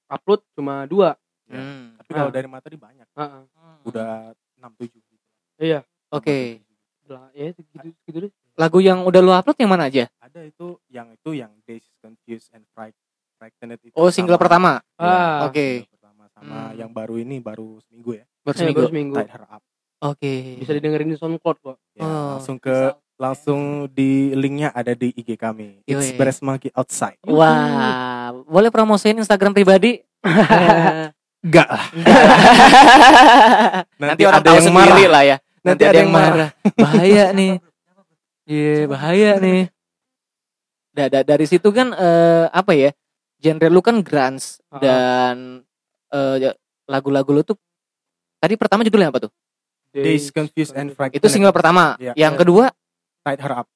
upload 0.06 0.40
cuma 0.54 0.86
dua. 0.86 1.18
Ya. 1.44 1.58
Hmm. 1.58 1.98
Tapi 1.98 2.10
kalau 2.12 2.30
Ah. 2.30 2.34
dari 2.34 2.48
materi 2.48 2.76
banyak. 2.76 3.06
Ah, 3.12 3.42
ah. 3.42 3.76
Udah 3.82 4.30
6 4.54 4.70
7 4.78 5.00
gitu. 5.00 5.24
Iya. 5.58 5.80
Oke. 6.08 6.62
Lah, 7.04 7.26
ya 7.32 7.50
gitu 7.50 7.64
gitu 8.04 8.18
deh. 8.22 8.32
Lagu 8.54 8.78
yang 8.78 9.02
udah 9.02 9.18
lo 9.18 9.32
upload 9.32 9.56
yang 9.56 9.70
mana 9.70 9.88
aja? 9.88 10.06
Ada 10.18 10.44
itu 10.44 10.76
yang 10.88 11.10
itu 11.10 11.30
yang 11.32 11.50
Days 11.64 11.88
Confused 11.98 12.52
and 12.52 12.68
Fright 12.70 12.94
Frightened 13.34 13.78
itu. 13.80 13.94
Oh, 13.94 14.10
single 14.10 14.34
sama- 14.34 14.42
pertama. 14.42 14.72
Ya, 14.94 15.02
Ah. 15.04 15.38
Oke. 15.44 15.66
single 15.80 15.90
pertama 15.90 16.24
sama 16.28 16.58
Hmm. 16.60 16.74
yang 16.76 16.90
baru 16.90 17.14
ini 17.16 17.36
baru 17.38 17.78
seminggu 17.80 18.12
ya. 18.14 18.24
Baru 18.40 18.50
Eh, 18.50 18.58
seminggu. 18.60 18.78
baru 18.78 18.90
seminggu. 18.90 19.14
Tied 19.16 19.30
Her 19.30 19.44
Up. 19.48 19.62
Oke. 20.00 20.34
Bisa 20.56 20.72
didengerin 20.72 21.08
di 21.08 21.16
SoundCloud 21.16 21.58
kok. 21.58 21.76
Ya, 21.92 22.02
Oh. 22.02 22.36
langsung 22.36 22.56
ke 22.56 22.92
langsung 23.18 23.90
di 23.90 24.30
linknya 24.32 24.70
ada 24.70 24.94
di 24.94 25.10
IG 25.10 25.34
kami. 25.34 25.82
It's 25.84 26.14
Yoi. 26.14 26.16
Breast 26.16 26.40
Monkey 26.40 26.70
Outside. 26.70 27.18
Wah, 27.26 28.30
boleh 28.46 28.70
promosiin 28.70 29.18
Instagram 29.18 29.50
pribadi? 29.52 29.98
Enggak 31.44 31.68
lah. 31.68 31.86
Nanti, 34.00 34.22
orang 34.22 34.42
tahu 34.42 34.58
sendiri 34.62 35.04
lah 35.10 35.22
ya. 35.26 35.36
Nanti, 35.66 35.82
ada 35.82 35.98
yang 35.98 36.14
marah. 36.14 36.50
bahaya 36.82 37.34
nih. 37.34 37.58
Iya, 38.46 38.86
bahaya 38.86 39.30
nih. 39.42 39.60
Da- 40.94 41.10
da- 41.10 41.26
dari 41.26 41.46
situ 41.46 41.68
kan 41.74 41.90
eh, 41.94 42.46
apa 42.54 42.72
ya? 42.74 42.90
Genre 43.38 43.66
lu 43.70 43.78
kan 43.82 44.02
grunge 44.02 44.58
dan 44.82 45.62
ya, 46.42 46.50
lagu-lagu 46.90 47.30
lu 47.30 47.42
tuh 47.46 47.54
tadi 48.42 48.58
pertama 48.58 48.82
judulnya 48.82 49.14
apa 49.14 49.26
tuh? 49.26 49.32
Days 49.94 50.34
Confused 50.34 50.74
and 50.74 50.90
Frightened. 50.94 51.22
Itu 51.22 51.30
single 51.30 51.54
pertama. 51.54 51.94
Iya. 52.02 52.18
Yang 52.18 52.34
kedua 52.42 52.74
Tied 53.28 53.38
Her 53.38 53.52
Up. 53.54 53.68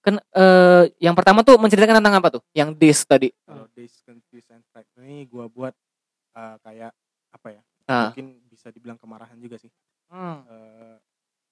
kan 0.00 0.16
eh, 0.16 0.84
yang 0.96 1.12
pertama 1.12 1.40
tuh 1.40 1.54
menceritakan 1.54 2.00
tentang 2.00 2.16
apa 2.16 2.28
tuh? 2.32 2.42
Yang 2.50 2.70
This 2.74 2.98
tadi. 3.04 3.28
Kalau 3.44 3.68
Days 3.70 4.00
Confused 4.00 4.48
and 4.48 4.64
Frightened 4.66 5.04
ini 5.04 5.28
gua 5.28 5.44
buat 5.46 5.76
eh, 6.34 6.56
kayak 6.58 6.90
apa 7.30 7.48
ya? 7.50 7.62
Nah. 7.84 8.08
Mungkin 8.08 8.26
bisa 8.48 8.68
dibilang 8.68 8.96
kemarahan 8.96 9.36
juga 9.36 9.54
sih. 9.56 9.68
Hmm, 10.08 10.40
Eh, 10.42 10.96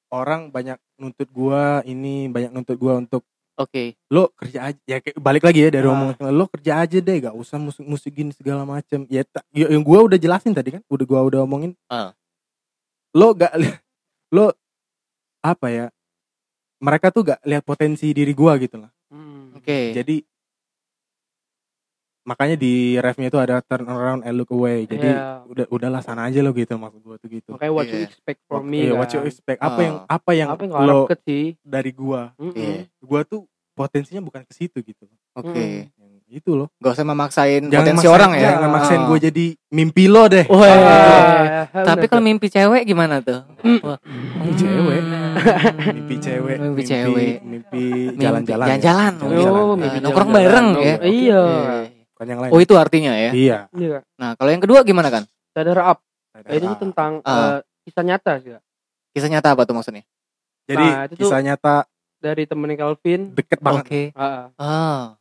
orang 0.08 0.48
banyak 0.48 0.80
nuntut 0.96 1.28
gua 1.28 1.84
ini 1.84 2.26
banyak 2.26 2.48
nuntut 2.48 2.74
gua 2.74 2.96
untuk 2.96 3.20
Oke. 3.54 4.00
lo 4.08 4.32
kerja 4.32 4.72
aja 4.72 4.80
ya 4.80 4.98
balik 5.14 5.44
lagi 5.44 5.60
ya 5.60 5.68
dari 5.68 5.84
Ah. 5.84 5.92
omongan 5.92 6.30
lo 6.30 6.48
kerja 6.48 6.80
aja 6.80 6.96
deh 6.96 7.16
gak 7.20 7.34
usah 7.34 7.58
musik 7.58 7.84
musikin 7.84 8.30
segala 8.30 8.62
macem 8.62 9.04
ya 9.06 9.20
ta- 9.22 9.44
ya, 9.50 9.68
yang 9.68 9.82
gua 9.82 10.06
udah 10.06 10.16
jelasin 10.16 10.54
tadi 10.54 10.72
kan 10.72 10.82
udah 10.86 11.04
gua 11.04 11.20
udah 11.22 11.40
omongin 11.42 11.76
Ah. 11.86 12.14
lo 13.12 13.30
gak 13.32 13.52
lo 14.32 14.54
apa 15.40 15.66
ya 15.68 15.86
mereka 16.78 17.10
tuh 17.10 17.22
gak 17.26 17.40
lihat 17.42 17.62
potensi 17.62 18.10
diri 18.10 18.32
gua 18.32 18.54
gitu 18.56 18.78
lah 18.78 18.90
Hmm. 19.08 19.56
Oke. 19.56 19.96
jadi 19.96 20.20
makanya 22.22 22.60
di 22.60 23.00
refnya 23.00 23.32
itu 23.32 23.40
ada 23.40 23.64
turn 23.64 23.88
around 23.88 24.20
and 24.20 24.36
look 24.36 24.52
away 24.52 24.84
jadi 24.84 25.16
Iya. 25.16 25.48
udah 25.48 25.66
udahlah 25.72 26.04
sana 26.04 26.28
aja 26.28 26.44
lo 26.44 26.52
gitu 26.52 26.76
maksud 26.76 27.00
gua 27.00 27.16
tuh 27.16 27.28
gitu 27.32 27.56
Makanya 27.56 27.72
what 27.72 27.88
you 27.88 27.96
Iya. 27.96 28.04
expect 28.04 28.40
from 28.44 28.64
me 28.68 28.78
Iya, 28.78 28.92
kan. 28.92 28.98
what 29.00 29.10
you 29.10 29.20
expect 29.24 29.58
apa 29.58 29.72
Ah. 29.72 29.80
yang 29.80 29.96
apa 30.04 30.30
yang 30.36 30.48
Apa 30.52 30.62
yang 30.62 30.72
lo 30.76 31.00
dari 31.64 31.90
gua 31.90 32.36
Mm-mm. 32.36 32.52
Iya. 32.52 32.84
gua 33.00 33.20
tuh 33.24 33.48
potensinya 33.72 34.20
bukan 34.20 34.44
ke 34.44 34.52
situ 34.52 34.76
gitu 34.84 35.08
Oke. 35.32 35.88
yang 35.88 36.17
itu 36.30 36.52
loh 36.52 36.68
Gak 36.76 36.92
usah 36.92 37.04
memaksain 37.04 37.62
Jangan 37.64 37.72
potensi 37.82 37.98
maksain- 37.98 38.14
orang 38.14 38.30
ya. 38.32 38.42
Jangan 38.50 38.70
maksain 38.70 39.00
Ah. 39.00 39.06
gue 39.06 39.18
jadi 39.22 39.46
mimpi 39.70 40.04
lo 40.06 40.22
deh. 40.26 40.44
Wah. 40.46 40.68
Ah, 41.68 41.84
Tapi 41.86 42.04
kalau 42.04 42.22
mimpi 42.22 42.46
cewek 42.46 42.82
gimana 42.84 43.18
tuh? 43.18 43.40
Wah. 43.80 43.98
Mimpi 44.38 44.52
cewek. 44.54 45.00
Mimpi 45.90 46.14
cewek. 46.18 46.56
Mimpi 46.58 46.82
cewek. 46.82 47.34
Mimpi 47.40 47.82
jalan-jalan. 48.14 48.66
ya. 48.66 48.76
Jalan-jalan. 48.76 49.12
Jalan-jalan. 49.18 49.62
Oh, 49.62 49.72
Eh, 49.72 49.76
mimpi 49.78 49.98
nongkrong 49.98 50.30
bareng 50.30 50.66
ya. 50.74 50.94
Nongkrong- 50.94 51.00
Iya. 51.10 51.42
Oke. 51.42 51.88
Bukan 52.12 52.26
yang 52.26 52.40
lain. 52.40 52.50
Oh 52.50 52.60
itu 52.60 52.74
artinya 52.74 53.12
ya. 53.14 53.30
Iya. 53.30 53.58
Iya. 53.72 53.98
Nah 54.14 54.30
kalau 54.34 54.50
yang 54.50 54.60
kedua 54.60 54.80
gimana 54.82 55.08
kan? 55.08 55.24
Sadar 55.50 55.80
up. 55.82 55.98
Tuh 56.38 56.76
tentang 56.78 57.12
Ah. 57.22 57.58
eh, 57.58 57.58
kisah 57.84 58.04
nyata 58.04 58.32
sih. 58.38 58.52
Kisah 59.10 59.26
nyata 59.28 59.48
apa 59.50 59.62
tuh 59.62 59.72
maksudnya? 59.72 60.04
Jadi 60.64 60.84
Nah, 60.84 61.08
itu 61.08 61.14
kisah 61.18 61.40
nyata 61.40 61.88
Dari 62.16 62.44
temennya 62.44 62.76
Calvin. 62.76 63.30
deket 63.32 63.58
banget. 63.58 63.84
Oke. 63.84 64.02
Ah, 64.12 64.50
Ah. 64.54 65.17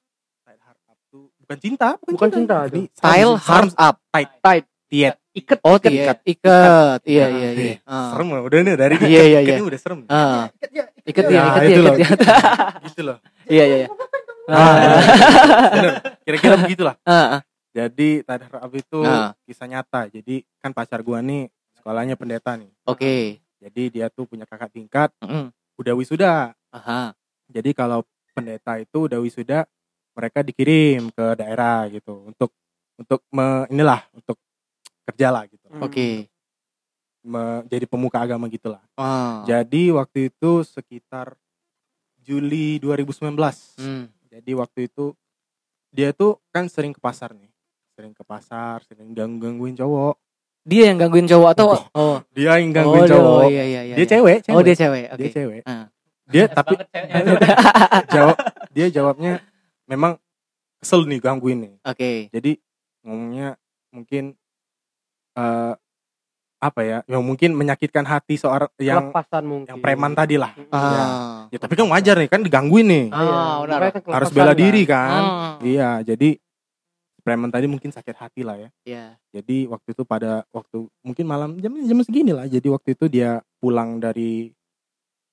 Bukan 1.47 1.59
cinta, 1.63 1.95
Bukan 1.97 2.27
cinta, 2.29 2.67
Jadi 2.67 2.91
Style 2.91 3.33
serem- 3.33 3.47
harms 3.71 3.73
up. 3.73 3.95
tight. 4.11 4.67
Tiet. 4.87 5.15
Iket. 5.31 5.59
Oh 5.63 5.75
iket. 5.75 5.87
tiket. 5.87 6.17
Iket. 6.27 6.99
Iya 7.03 7.23
Nah, 7.23 7.37
iya 7.37 7.49
iya. 7.49 7.63
eh, 7.69 7.77
Ah. 7.83 8.11
Serem 8.11 8.27
loh, 8.29 8.41
udah 8.41 8.59
nih 8.59 8.75
dari 8.75 8.95
Iya, 8.97 9.23
iya, 9.25 9.39
iya. 9.41 9.55
ini 9.55 9.63
udah 9.63 9.79
serem. 9.79 9.99
Ah. 10.07 10.51
Iket 10.53 10.71
Ya, 10.73 10.83
iket 11.03 11.25
ya, 11.25 11.43
iket 11.63 11.71
ya. 11.71 12.07
gitu 12.87 13.01
loh. 13.05 13.17
Iya 13.45 13.63
iya 13.63 13.77
iya. 13.77 13.87
Ah. 14.47 14.75
Kira-kira 16.21 16.55
begitulah. 16.63 16.95
Ah, 17.01 17.39
ah. 17.39 17.41
Jadi 17.69 18.23
Tadhar 18.23 18.59
Ab 18.59 18.73
itu 18.73 18.99
Ah. 19.01 19.31
kisah 19.43 19.67
nyata. 19.67 20.07
Jadi 20.09 20.43
kan 20.57 20.71
pacar 20.71 20.99
gua 20.99 21.19
nih 21.19 21.47
sekolahnya 21.73 22.15
pendeta 22.15 22.55
nih. 22.55 22.67
Oke. 22.83 23.39
Jadi 23.57 23.83
dia 23.89 24.07
tuh 24.07 24.23
punya 24.23 24.43
kakak 24.43 24.69
tingkat, 24.69 25.15
udah 25.75 25.93
wisuda. 25.93 26.51
Aha. 26.69 27.11
Jadi 27.47 27.71
kalau 27.71 28.03
pendeta 28.31 28.77
itu 28.77 29.05
udah 29.05 29.17
wisuda, 29.17 29.65
mereka 30.17 30.41
dikirim 30.41 31.13
ke 31.13 31.25
daerah 31.37 31.85
gitu 31.87 32.25
untuk 32.25 32.49
untuk 32.97 33.21
me- 33.29 33.69
inilah 33.69 34.01
untuk 34.11 34.33
kerja 35.05 35.29
lah 35.29 35.45
gitu. 35.45 35.61
Hmm. 35.69 35.85
Oke. 35.85 36.25
Me- 37.21 37.61
jadi 37.69 37.85
pemuka 37.85 38.17
agama 38.17 38.49
gitulah. 38.49 38.81
Ah. 38.97 39.45
Jadi 39.45 39.93
waktu 39.93 40.33
itu 40.33 40.65
sekitar 40.65 41.37
Juli 42.17 42.81
2019. 42.81 43.37
Hmm. 43.77 44.09
Jadi 44.27 44.51
waktu 44.57 44.89
itu 44.89 45.13
dia 45.93 46.11
tuh 46.11 46.41
kan 46.49 46.65
sering 46.65 46.91
ke 46.91 46.99
pasar 46.99 47.37
nih. 47.37 47.53
Sering 47.93 48.11
ke 48.11 48.25
pasar, 48.25 48.81
sering 48.83 49.13
ganggu-gangguin 49.13 49.77
cowok. 49.77 50.17
Dia 50.67 50.91
yang 50.91 50.99
gangguin 50.99 51.29
cowok 51.29 51.49
atau 51.55 51.65
oh. 51.95 52.17
Dia 52.33 52.59
yang 52.59 52.73
Oh, 52.73 52.75
gangguin 52.75 53.07
cowok. 53.07 53.41
iya 53.47 53.63
iya 53.63 53.81
iya. 53.85 53.95
Dia 53.95 54.03
iya. 54.03 54.11
cewek, 54.11 54.37
cewek. 54.43 54.55
Oh, 54.57 54.61
dia 54.65 54.75
cewek. 54.75 55.05
Oke. 55.07 55.19
Dia 55.21 55.29
cewek. 55.31 55.61
Ah. 55.63 55.85
Dia 56.27 56.43
tapi 56.51 56.73
jawab 58.13 58.35
dia 58.75 58.87
jawabnya 58.91 59.33
memang 59.87 60.19
kesel 60.77 61.07
nih 61.07 61.19
gangguin 61.19 61.59
nih. 61.63 61.73
Oke. 61.81 62.29
Jadi 62.29 62.51
ngomongnya 63.01 63.57
mungkin 63.89 64.35
eh 65.33 65.73
apa 66.57 66.81
ya? 66.81 66.99
Yang 67.05 67.23
mungkin 67.23 67.49
menyakitkan 67.53 68.01
hati 68.03 68.35
seorang 68.35 68.69
yang 68.81 69.09
Kelepasan 69.09 69.43
mungkin. 69.45 69.69
yang 69.73 69.79
preman 69.79 70.13
tadi 70.13 70.35
lah. 70.35 70.51
Mm. 70.57 70.69
Ya. 70.73 70.77
Ah. 70.77 71.41
Ya 71.53 71.57
tapi 71.61 71.73
kan 71.77 71.87
wajar 71.87 72.15
nih 72.17 72.29
kan 72.29 72.41
digangguin 72.41 72.87
nih. 72.87 73.05
Ah, 73.13 73.61
Iya, 73.63 73.89
kan 73.93 74.01
Harus 74.13 74.29
bela 74.33 74.51
lah. 74.51 74.57
diri 74.57 74.83
kan. 74.83 75.21
Ah. 75.23 75.55
Iya, 75.61 76.01
jadi 76.03 76.37
preman 77.21 77.51
tadi 77.51 77.67
mungkin 77.67 77.91
sakit 77.91 78.15
hati 78.15 78.41
lah 78.41 78.55
ya. 78.57 78.69
Iya. 78.87 79.05
Jadi 79.35 79.67
waktu 79.67 79.91
itu 79.93 80.03
pada 80.07 80.47
waktu 80.49 80.87
mungkin 81.03 81.25
malam 81.27 81.59
jam 81.61 81.75
jam 81.77 81.99
segini 82.01 82.31
lah. 82.33 82.47
Jadi 82.49 82.67
waktu 82.71 82.95
itu 82.97 83.05
dia 83.05 83.43
pulang 83.61 83.99
dari 84.01 84.49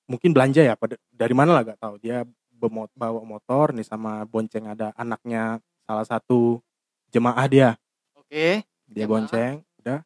mungkin 0.05 0.29
belanja 0.29 0.61
ya 0.61 0.77
pada 0.77 0.93
dari 1.09 1.33
mana 1.33 1.57
lah 1.57 1.63
gak 1.65 1.81
tahu. 1.81 1.97
Dia 1.97 2.21
bawa 2.69 3.21
motor 3.21 3.71
nih 3.71 3.83
sama 3.83 4.23
bonceng 4.23 4.65
ada 4.65 4.91
anaknya 4.93 5.57
salah 5.83 6.03
satu 6.03 6.59
jemaah 7.09 7.45
dia. 7.45 7.69
Oke. 8.15 8.65
Dia 8.85 9.05
Jemaah. 9.05 9.09
bonceng, 9.09 9.53
udah. 9.79 9.99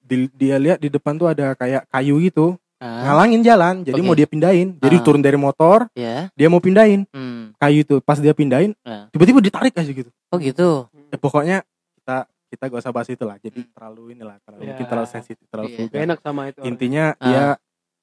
Di- 0.00 0.32
dia 0.32 0.56
lihat 0.58 0.78
di 0.78 0.88
depan 0.88 1.14
tuh 1.14 1.30
ada 1.30 1.54
kayak 1.54 1.86
kayu 1.86 2.18
gitu, 2.20 2.54
Ah. 2.76 3.06
ngalangin 3.06 3.40
jalan. 3.40 3.74
Jadi 3.82 3.98
Oke. 3.98 4.06
mau 4.06 4.14
dia 4.14 4.26
pindahin. 4.26 4.78
Jadi 4.78 4.96
Ah. 4.98 5.02
turun 5.02 5.22
dari 5.22 5.38
motor, 5.38 5.86
Ya. 5.94 6.26
dia 6.32 6.46
mau 6.46 6.58
pindahin 6.58 7.06
Hmm. 7.10 7.54
kayu 7.56 7.82
itu. 7.82 8.02
Pas 8.02 8.18
dia 8.18 8.34
pindahin, 8.34 8.74
Ah. 8.82 9.06
tiba-tiba 9.10 9.38
ditarik 9.38 9.72
aja 9.72 9.86
gitu. 9.86 10.10
Oh 10.28 10.38
gitu. 10.38 10.90
Ya, 11.08 11.16
pokoknya 11.16 11.56
kita 11.96 12.26
kita 12.46 12.70
gak 12.70 12.78
usah 12.78 12.94
bahas 12.94 13.10
itu 13.10 13.22
lah. 13.22 13.36
Jadi 13.38 13.62
Hmm. 13.62 13.70
terlalu 13.74 14.02
inilah, 14.14 14.38
terlalu 14.42 14.62
Ya. 14.62 14.68
mungkin 14.70 14.86
terlalu 14.86 15.08
sensitif, 15.08 15.46
terlalu 15.46 15.68
Iya. 15.70 15.76
vulgar. 15.76 15.94
Gak 15.94 16.06
enak 16.06 16.18
sama 16.22 16.42
itu. 16.46 16.60
Intinya 16.62 17.04
Ah. 17.14 17.22
dia 17.22 17.44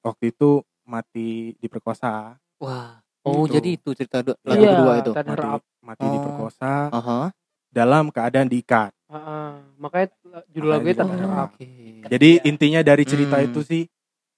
waktu 0.00 0.24
itu 0.30 0.50
mati 0.84 1.28
diperkosa, 1.58 2.36
Wah. 2.60 3.00
Oh, 3.24 3.44
Gitu. 3.44 3.56
jadi 3.56 3.68
itu 3.72 3.90
cerita 3.94 4.18
du- 4.20 4.36
Iya. 4.36 4.46
lagu 4.46 4.62
kedua 4.68 4.92
itu. 4.94 5.10
Mati, 5.10 5.46
up. 5.48 5.62
mati 5.80 6.02
Oh. 6.02 6.12
diperkosa 6.12 6.72
Aha. 6.88 7.20
dalam 7.66 8.04
keadaan 8.08 8.46
diikat. 8.46 8.92
Ah. 9.06 9.64
Makanya 9.76 10.12
judul 10.52 10.70
lagu. 10.70 10.84
up. 10.86 11.50
Oke. 11.50 11.68
Jadi 12.04 12.30
intinya 12.44 12.80
dari 12.80 13.02
cerita 13.02 13.40
Hmm. 13.40 13.46
itu 13.48 13.60
sih, 13.60 13.82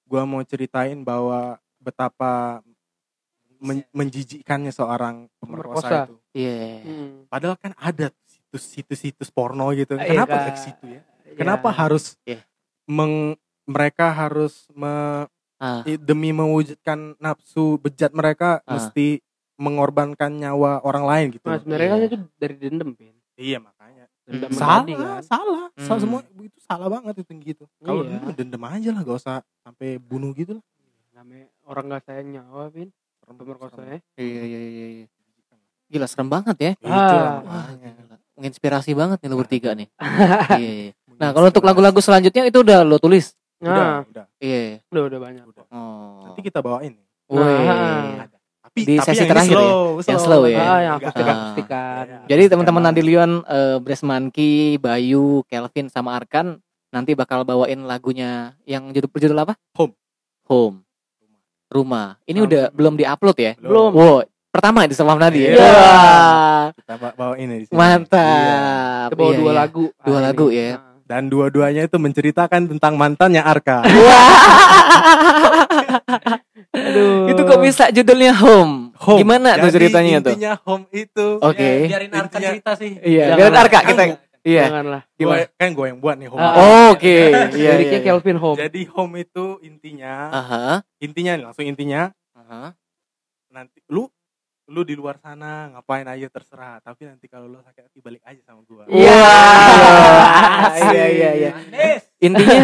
gua 0.05 0.23
mau 0.23 0.39
ceritain 0.41 0.95
bahwa 0.97 1.59
betapa 1.77 2.63
men- 3.59 3.89
menjijikkannya 3.91 4.71
seorang 4.71 5.27
pemerkosa 5.37 5.83
Pemerkosa. 5.83 5.99
itu. 6.05 6.15
Iya. 6.37 6.55
Hmm. 6.81 7.11
Padahal 7.27 7.57
kan 7.57 7.73
ada 7.75 8.07
situs-situs 8.23 9.29
porno 9.29 9.67
gitu. 9.73 9.97
Iya, 9.97 10.07
Kenapa 10.15 10.37
ke 10.47 10.61
situ 10.61 10.85
ya? 10.87 11.03
Kenapa 11.35 11.69
Ya. 11.69 11.77
harus 11.77 12.05
Iya. 12.23 12.41
meng- 12.87 13.35
mereka 13.65 14.09
harus 14.09 14.69
me- 14.71 15.27
Ah. 15.57 15.81
i- 15.83 15.97
demi 15.97 16.31
mewujudkan 16.31 17.17
nafsu 17.17 17.77
bejat 17.79 18.13
mereka 18.13 18.61
Ah. 18.63 18.77
mesti 18.77 19.25
mengorbankan 19.57 20.31
nyawa 20.31 20.81
orang 20.81 21.05
lain 21.05 21.27
gitu. 21.33 21.45
Nah, 21.45 21.57
sebenarnya 21.57 21.89
kan 21.89 21.99
Iya. 21.99 22.07
itu 22.07 22.17
dari 22.37 22.55
dendam, 22.57 22.91
Pin. 22.93 23.17
Iya 23.35 23.59
makanya. 23.59 24.05
Dendam 24.23 24.51
Hmm. 24.51 24.59
Salah, 24.59 24.85
kan. 24.85 25.23
salah, 25.23 25.63
Sa- 25.77 25.95
Hmm. 25.95 26.03
semua 26.03 26.21
itu 26.39 26.59
salah 26.61 26.89
banget 26.91 27.15
itu 27.21 27.33
gitu. 27.47 27.65
Kalau 27.79 28.05
Iya. 28.05 28.21
dendam 28.21 28.33
dendam 28.35 28.63
aja 28.67 28.89
lah, 28.91 29.01
gak 29.01 29.17
usah 29.17 29.37
sampai 29.61 29.97
bunuh 29.97 30.33
gitu 30.33 30.57
lah. 30.57 30.65
Namanya 31.15 31.49
orang 31.65 31.85
gak 31.91 32.03
sayang 32.05 32.29
nyawa, 32.31 32.69
Pin. 32.69 32.93
Serem, 33.17 33.35
Pemerkosa 33.35 33.77
serem. 33.77 33.89
ya. 33.89 33.99
Iya 34.17 34.43
iya 34.45 34.61
iya. 34.61 34.87
iya. 34.95 35.07
Gila 35.87 36.07
serem 36.07 36.29
banget 36.29 36.57
ya. 36.59 36.71
Itu 36.75 36.85
Ah. 36.87 36.93
lah 36.93 37.35
Wah, 37.39 37.43
makanya. 37.65 37.91
gila. 37.97 38.17
Menginspirasi 38.37 38.93
banget 38.93 39.19
nih 39.19 39.29
lo 39.31 39.37
bertiga 39.37 39.71
nih. 39.73 39.89
Iya, 40.61 40.73
iya. 40.83 40.93
Nah, 41.17 41.33
kalau 41.33 41.49
untuk 41.49 41.65
lagu-lagu 41.65 41.97
selanjutnya 41.99 42.45
itu 42.45 42.61
udah 42.61 42.85
lo 42.85 42.99
tulis. 42.99 43.33
Udah, 43.69 43.77
Nah, 43.77 43.99
udah, 44.05 44.25
Iya. 44.39 44.61
udah 44.87 45.03
udah 45.05 45.21
banyak. 45.21 45.45
udah. 45.45 45.65
Oh. 45.69 46.23
Nanti 46.25 46.41
kita 46.41 46.59
bawain. 46.61 46.95
Wih. 47.27 47.39
Nah. 47.39 48.31
Tapi 48.63 48.81
Di 48.83 48.95
tapi 48.95 49.07
sesi 49.07 49.17
yang 49.17 49.23
ini 49.23 49.31
terakhir 49.31 49.51
ya? 49.53 49.63
slow, 49.63 49.87
Yang 50.03 50.21
slow 50.21 50.43
ya? 50.45 50.59
Ah, 50.59 50.81
yang 50.81 50.93
Ah. 50.93 50.99
akustikan. 51.01 52.05
Iya. 52.05 52.19
Jadi 52.27 52.43
teman-teman 52.47 52.83
Nandilion, 52.83 53.31
eh 53.45 53.77
Bres 53.79 54.03
Monkey, 54.03 54.55
Bayu, 54.77 55.27
Kelvin 55.45 55.87
sama 55.87 56.13
Arkan 56.13 56.59
nanti 56.89 57.13
bakal 57.13 57.43
bawain 57.43 57.83
lagunya 57.83 58.31
yang 58.63 58.91
judul 58.91 59.09
berjudul 59.09 59.39
apa? 59.39 59.55
Home. 59.75 59.95
Home. 60.47 60.77
Rumah. 61.67 62.21
Ini 62.23 62.37
Home. 62.37 62.47
udah 62.47 62.65
belum 62.71 62.95
diupload 62.95 63.37
ya? 63.37 63.53
Belum. 63.57 63.91
Wow, 63.91 64.23
pertama 64.49 64.85
di 64.85 64.95
sama 64.95 65.15
Nadi 65.15 65.41
ya. 65.43 65.51
Iya. 65.53 65.59
Wah, 65.59 66.65
Kita 66.73 66.95
ba- 66.97 67.15
bawain 67.17 67.47
ya 67.47 67.57
di 67.57 67.67
sini. 67.67 67.75
mantap. 67.75 69.09
Kita 69.09 69.17
bawa 69.17 69.31
Iya, 69.31 69.37
dua 69.37 69.47
iya. 69.47 69.57
lagu. 69.57 69.85
Dua 69.97 70.17
hari 70.17 70.27
lagu 70.27 70.47
ini. 70.49 70.59
ya. 70.59 70.71
Dan 71.07 71.31
dua-duanya 71.31 71.87
itu 71.87 72.03
menceritakan 72.03 72.67
tentang 72.67 72.99
mantannya 72.99 73.39
Arka. 73.39 73.87
Aduh. 76.77 77.31
Itu 77.31 77.41
kok 77.47 77.61
bisa 77.63 77.95
judulnya 77.95 78.35
Home? 78.43 78.91
Home. 79.07 79.23
Gimana 79.23 79.55
tuh 79.55 79.71
Jadi 79.71 79.87
ceritanya 79.87 80.19
tuh? 80.19 80.33
Intinya 80.35 80.53
home 80.67 80.87
itu. 80.91 81.27
Oke. 81.39 81.87
Ya, 81.87 81.89
biarin 81.95 82.11
Arka 82.11 82.27
Intinya- 82.27 82.51
cerita 82.51 82.71
sih. 82.75 82.93
Iya, 83.01 83.25
Jangan 83.33 83.39
biar 83.39 83.51
lah. 83.53 83.63
Arka 83.63 83.79
kita. 83.87 84.03
Iya. 84.47 84.63
Janganlah. 84.71 85.03
Gua, 85.19 85.37
kan 85.59 85.71
gue 85.75 85.87
yang 85.91 85.99
buat 85.99 86.17
nih 86.19 86.29
home. 86.31 86.43
Ah. 86.43 86.55
Oh, 86.59 86.87
Oke. 86.95 87.17
Iya, 87.55 87.71
Liriknya 87.77 88.01
iya. 88.03 88.07
Kelvin 88.07 88.39
Home. 88.39 88.59
Jadi 88.59 88.81
home 88.91 89.15
itu 89.19 89.45
intinya, 89.63 90.15
Aha. 90.31 90.67
intinya 91.03 91.33
nih, 91.35 91.45
langsung 91.51 91.67
intinya 91.67 92.15
Aha. 92.35 92.75
nanti 93.51 93.79
lu 93.91 94.07
lu 94.67 94.83
di 94.83 94.93
luar 94.93 95.15
sana 95.17 95.71
ngapain 95.71 96.03
aja 96.05 96.27
terserah 96.27 96.79
tapi 96.81 97.07
nanti 97.07 97.27
kalau 97.27 97.47
lu 97.47 97.59
sakit 97.61 97.87
hati 97.87 97.99
balik 98.01 98.19
aja 98.23 98.43
sama 98.43 98.61
gua 98.63 98.83
Iya. 98.87 99.15
Wah, 99.15 100.75
Iya, 100.91 101.05
iya, 101.09 101.31
iya. 101.33 101.51
Manis. 101.55 102.03
Intinya 102.19 102.59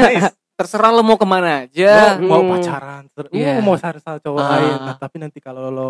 terserah 0.53 0.90
lo 0.90 1.00
mau 1.00 1.14
ke 1.14 1.22
mana 1.22 1.62
aja. 1.62 2.18
Lu 2.18 2.26
mau 2.26 2.42
Hmm. 2.42 2.50
pacaran 2.53 3.03
ter- 3.09 3.30
lu 3.30 3.38
Iya. 3.38 3.62
mau 3.62 3.74
cari 3.74 3.98
sama 3.98 4.18
cowok 4.18 4.40
Ah. 4.40 4.48
lain 4.53 4.74
nah, 4.82 4.96
tapi 4.96 5.16
nanti 5.16 5.38
kalau 5.38 5.70
lo 5.70 5.88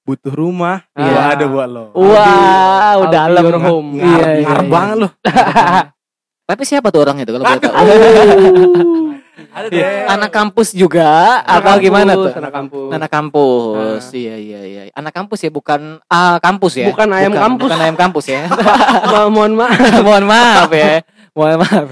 butuh 0.00 0.30
rumah 0.30 0.86
Iya. 0.94 1.10
gua 1.10 1.22
ada 1.28 1.44
buat 1.46 1.68
lo 1.68 1.84
Wow, 1.92 2.98
be 3.02 3.06
dalam. 3.10 3.42
home. 3.60 3.90
Iya, 3.94 4.06
ngarep, 4.06 4.30
iya, 4.30 4.44
ngarep 4.46 4.62
iya. 4.62 4.72
banget 4.72 4.96
lo 4.96 5.08
Tapi 6.48 6.62
siapa 6.64 6.88
tuh 6.88 7.00
orangnya 7.02 7.28
tuh 7.28 7.34
kalau 7.34 7.44
boleh 7.44 7.60
tahu? 7.60 7.74
ada 9.48 9.66
Iya. 9.68 10.06
Anak 10.08 10.30
kampus 10.30 10.68
juga 10.72 11.06
atau 11.40 11.70
Anak 11.72 11.80
gimana 11.80 12.12
kampus, 12.12 12.24
tuh? 12.26 12.38
Anak 12.38 12.52
kampus. 12.52 12.88
Anak 12.90 13.10
kampus. 13.10 14.02
Iya 14.10 14.34
iya 14.34 14.60
iya. 14.62 14.82
Anak 14.92 15.12
kampus 15.12 15.38
ya 15.40 15.50
bukan 15.50 15.80
ah 16.04 16.36
kampus 16.38 16.72
ya. 16.74 16.86
Bukan 16.88 17.08
ayam 17.10 17.32
kampus. 17.32 17.68
Bukan 17.68 17.78
ayam 17.78 17.96
kampus 17.96 18.24
ya. 18.26 18.40
Ma- 19.12 19.28
mohon 19.28 19.54
maaf. 19.54 19.78
Mohon 20.06 20.24
maaf 20.26 20.70
ya. 20.70 21.06
Mohon 21.32 21.56
maaf. 21.62 21.86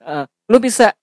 Eh, 0.00 0.24
lu 0.46 0.58
bisa 0.58 0.94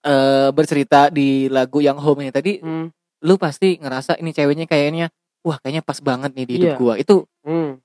eh 0.00 0.48
bercerita 0.50 1.08
di 1.08 1.46
lagu 1.46 1.78
yang 1.78 1.98
home 1.98 2.24
ini 2.24 2.30
tadi 2.30 2.56
Hmm. 2.56 2.88
lu 3.20 3.36
pasti 3.36 3.76
ngerasa 3.76 4.16
ini 4.16 4.32
ceweknya 4.32 4.64
kayaknya 4.64 5.12
wah 5.40 5.58
kayaknya 5.58 5.82
pas 5.82 6.00
banget 6.00 6.32
nih 6.32 6.44
di 6.44 6.52
hidup 6.56 6.68
Iya. 6.68 6.76
gua. 6.76 6.94
Itu 6.96 7.28
Hmm. 7.42 7.76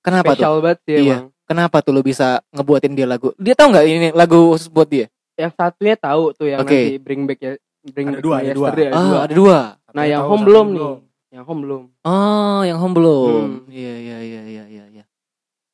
kenapa 0.00 0.32
tuh? 0.32 0.40
Spesial 0.40 0.54
banget 0.58 0.78
sih 0.82 0.96
Iya. 1.04 1.18
Kenapa 1.44 1.80
tuh 1.80 1.92
lu 1.92 2.02
bisa 2.02 2.44
ngebuatin 2.50 2.92
dia 2.92 3.04
lagu? 3.04 3.32
Dia 3.36 3.52
tahu 3.52 3.72
nggak 3.72 3.84
ini 3.84 4.08
lagu 4.12 4.52
khusus 4.52 4.68
buat 4.68 4.84
dia? 4.84 5.08
Yang 5.38 5.52
satunya 5.54 5.94
tahu 5.94 6.24
tuh 6.32 6.46
yang 6.46 6.60
Oke. 6.60 6.74
nanti 6.74 6.98
bring 6.98 7.22
back 7.24 7.38
ya 7.38 7.52
bring 7.86 8.08
Ada 8.08 8.12
back 8.12 8.24
dua, 8.26 8.34
ada 8.36 8.50
dua. 8.50 8.68
ada 8.68 8.82
Ah, 8.84 8.90
dua. 9.00 9.18
ada 9.22 9.34
dua. 9.34 9.58
Nah, 9.88 10.04
yang 10.04 10.20
tahu, 10.20 10.28
home 10.28 10.44
belum 10.44 10.66
nih. 10.66 10.74
belum. 10.76 10.98
Yang 11.28 11.44
home 11.44 11.60
belum. 11.62 11.82
Oh, 12.02 12.60
yang 12.62 12.78
home 12.78 12.94
belum. 12.94 13.30
Hmm. 13.30 13.58
Iya 13.70 13.94
iya 13.96 14.18
iya 14.20 14.42
iya 14.44 14.64
iya 14.66 14.84
iya. 14.90 15.04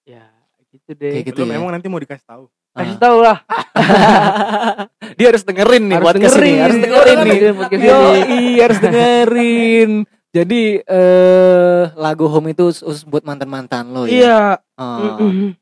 Ya, 0.04 0.24
gitu 0.68 0.90
deh. 0.92 1.10
Kayak 1.10 1.24
gitu 1.26 1.40
Lu 1.40 1.46
ya. 1.46 1.52
memang 1.54 1.70
nanti 1.70 1.86
mau 1.86 1.96
dikasih 1.96 2.22
tahu 2.24 2.44
Kasih 2.70 2.90
Ah. 2.90 3.00
tahu 3.00 3.18
lah. 3.20 3.38
dia 5.16 5.26
harus 5.30 5.42
dengerin 5.42 5.84
nih 5.84 5.96
Harus 5.96 6.10
ini, 6.10 6.18
dengerin. 6.18 6.56
harus 6.58 6.76
dengerin 6.76 6.98
Harus 7.14 7.24
nih. 7.24 7.32
dengerin 7.32 7.54
podcast 7.56 7.80
Yo, 7.80 7.98
iya 8.28 8.62
harus 8.62 8.80
dengerin. 8.80 9.90
Jadi 10.34 10.62
eh 10.82 11.82
lagu 11.94 12.26
home 12.26 12.50
itu 12.50 12.64
khusus 12.66 13.06
buat 13.06 13.22
mantan-mantan 13.22 13.94
lo 13.94 14.04
ya. 14.04 14.12
Iya. 14.12 14.38
Oh, 14.74 14.98
Mm-mm. 15.16 15.54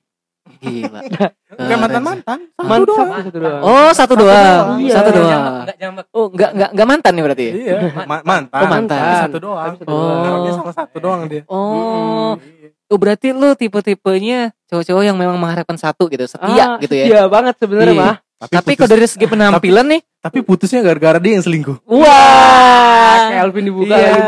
Gila. 0.63 1.01
bukan 1.03 1.31
Keren 1.53 1.77
mantan 1.77 1.91
sih. 1.93 2.07
mantan 2.07 2.39
Mantap 2.57 3.07
satu 3.19 3.37
doang. 3.37 3.61
Oh, 3.61 3.91
satu 3.93 4.15
doang. 4.15 4.65
Iya. 4.79 4.95
Satu 4.95 5.11
doang. 5.11 5.43
Enggak 5.61 5.77
jambak. 5.77 6.05
Oh, 6.11 6.27
enggak 6.29 6.51
enggak 6.53 6.71
enggak 6.73 6.89
mantan 6.89 7.13
nih 7.13 7.23
berarti. 7.23 7.47
iya 7.53 7.75
Ma- 8.03 8.25
mantan 8.25 8.59
Oh, 8.59 8.69
mantan. 8.69 8.99
Tapi 8.99 9.17
satu 9.21 9.39
doang 9.39 9.65
Tapi 9.65 9.77
satu 9.77 9.85
Oh. 9.85 9.99
doang. 9.99 10.19
Ngarepnya 10.23 10.53
sama 10.55 10.73
satu 10.73 10.97
doang 10.99 11.21
dia 11.27 11.43
Oh, 11.47 12.33
Iya. 12.39 12.69
oh 12.87 12.99
berarti 12.99 13.29
lu 13.31 13.51
tipe-tipenya 13.53 14.41
cowok-cowok 14.67 15.03
yang 15.03 15.17
memang 15.17 15.37
mengharapkan 15.37 15.77
satu 15.77 16.07
gitu, 16.07 16.25
setia 16.25 16.65
Ah, 16.67 16.79
gitu 16.79 16.95
ya. 16.95 17.05
Iya 17.07 17.23
banget 17.27 17.59
sebenarnya 17.59 17.93
Iya. 17.93 18.05
mah. 18.07 18.17
Tapi 18.43 18.51
putus- 18.67 18.77
kalau 18.77 18.91
dari 18.93 19.07
segi 19.07 19.27
penampilan 19.29 19.87
nih, 19.89 20.01
tapi 20.19 20.39
putusnya 20.41 20.81
gara-gara 20.81 21.17
dia 21.17 21.33
yang 21.33 21.45
selingkuh 21.45 21.79
wah. 21.85 23.29
Kayak 23.29 23.39
Alvin 23.41 23.65
dibuka 23.65 23.95
Iya. 23.95 24.09
lagi 24.09 24.23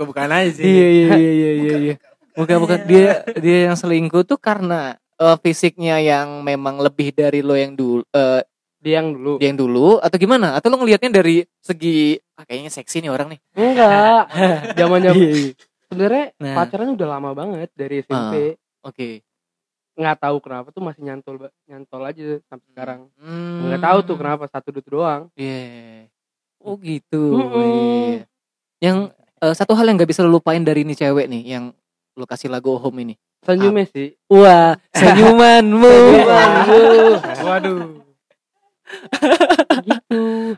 bukan 0.00 0.28
aja 0.28 0.50
sih 0.52 0.64
Iya 0.64 0.86
iya 0.88 1.06
iya 1.14 1.50
iya 1.54 1.74
iya. 1.78 1.94
Iya. 2.36 2.38
Bukan 2.38 2.56
bukan 2.60 2.80
dia 2.84 3.10
dia 3.40 3.58
yang 3.66 3.74
selingkuh 3.74 4.22
tuh 4.22 4.36
karena 4.36 4.92
eh, 5.16 5.36
fisiknya 5.40 5.96
yang 5.98 6.40
memang 6.40 6.76
lebih 6.78 7.10
dari 7.10 7.40
lo 7.40 7.56
yang 7.56 7.72
dulu 7.72 8.04
eh, 8.06 8.44
Dia 8.76 9.00
yang 9.00 9.16
dulu. 9.16 9.32
dia 9.40 9.48
yang 9.50 9.58
dulu 9.58 9.88
atau 9.98 10.14
gimana? 10.14 10.54
Atau 10.54 10.68
lo 10.68 10.76
ngelihatnya 10.76 11.10
dari 11.10 11.42
segi 11.58 12.14
ah, 12.36 12.44
kayaknya 12.44 12.70
seksi 12.70 13.00
nih 13.00 13.10
orang 13.10 13.34
nih. 13.34 13.40
Enggak. 13.56 14.22
Zamannya 14.78 15.10
iya. 15.10 15.56
sebenarnya 15.88 16.24
Nah. 16.36 16.54
pacaran 16.54 16.92
udah 16.92 17.08
lama 17.08 17.30
banget 17.32 17.70
dari 17.72 18.04
SMP. 18.04 18.54
Oke. 18.84 19.24
Nggak 19.96 20.16
tahu 20.20 20.36
kenapa 20.38 20.68
tuh 20.70 20.84
masih 20.84 21.02
nyantol 21.02 21.34
nyantol 21.64 22.02
aja 22.04 22.38
sampai 22.46 22.66
sekarang. 22.68 23.00
Hmm. 23.16 23.64
Nggak 23.66 23.80
tahu 23.82 23.98
tuh 24.04 24.16
kenapa 24.20 24.44
satu 24.46 24.68
itu 24.70 24.84
doang. 24.86 25.32
Iya. 25.34 26.06
Oh 26.60 26.76
gitu. 26.76 27.22
Mm-mm. 27.32 27.64
Iya. 27.64 28.22
Yang 28.78 28.98
eh, 29.40 29.54
satu 29.56 29.72
hal 29.72 29.88
yang 29.88 29.96
nggak 29.96 30.10
bisa 30.12 30.20
lo 30.20 30.30
lupain 30.30 30.60
dari 30.60 30.84
ini 30.84 30.92
cewek 30.92 31.26
nih 31.26 31.42
yang 31.48 31.64
lo 32.16 32.24
kasih 32.24 32.48
lagu 32.48 32.80
home 32.80 33.04
ini. 33.04 33.14
Senyumnya 33.44 33.84
sih. 33.92 34.16
Wah, 34.26 34.74
senyumanmu. 34.90 35.84
Senyumanmu. 35.84 36.82
waduh 37.46 37.76
gitu. 37.76 37.96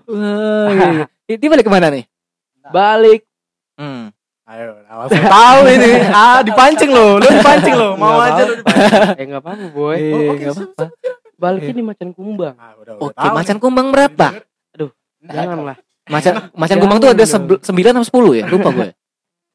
Wah, 0.09 0.68
iya, 0.70 0.86
iya. 1.26 1.36
Dia 1.36 1.48
balik 1.50 1.66
ke 1.66 1.72
mana 1.72 1.88
nih? 1.90 2.04
Balik. 2.70 3.26
Hmm. 3.78 4.11
ayo 4.48 4.80
langsung 4.80 5.28
tahu 5.28 5.61
ini 5.68 5.90
ah 6.09 6.40
dipancing 6.40 6.88
lo 6.88 7.20
lo 7.20 7.28
dipancing 7.28 7.76
lo 7.76 8.00
mau 8.00 8.16
Nggak 8.16 8.32
aja 8.32 8.42
lo 8.48 8.54
apa-apa. 8.56 9.20
Eh 9.20 9.24
nggak 9.28 9.42
apa-apa 9.44 9.64
boy. 9.76 9.96
Iya, 10.00 10.09
Oh, 10.09 10.32
siap, 10.40 10.54
apa-apa. 10.56 10.84
Baliknya 11.44 11.74
di 11.76 11.84
Macan 11.84 12.11
Kumbang. 12.16 12.54
Ah, 12.56 12.72
udah, 12.80 12.92
udah 12.96 13.04
Oke, 13.04 13.14
tahu 13.14 13.34
macan 13.36 13.56
nih. 13.61 13.62
kumbang 13.62 13.86
berapa? 13.92 14.26
Janganlah. 15.20 15.76
Macan 16.09 16.32
macan 16.56 16.76
kumbang 16.80 16.98
tuh 16.98 17.11
ada 17.12 17.24
sembilan 17.61 17.92
atau 18.00 18.06
sepuluh 18.09 18.32
ya? 18.40 18.48
Lupa 18.48 18.72
gue. 18.72 18.88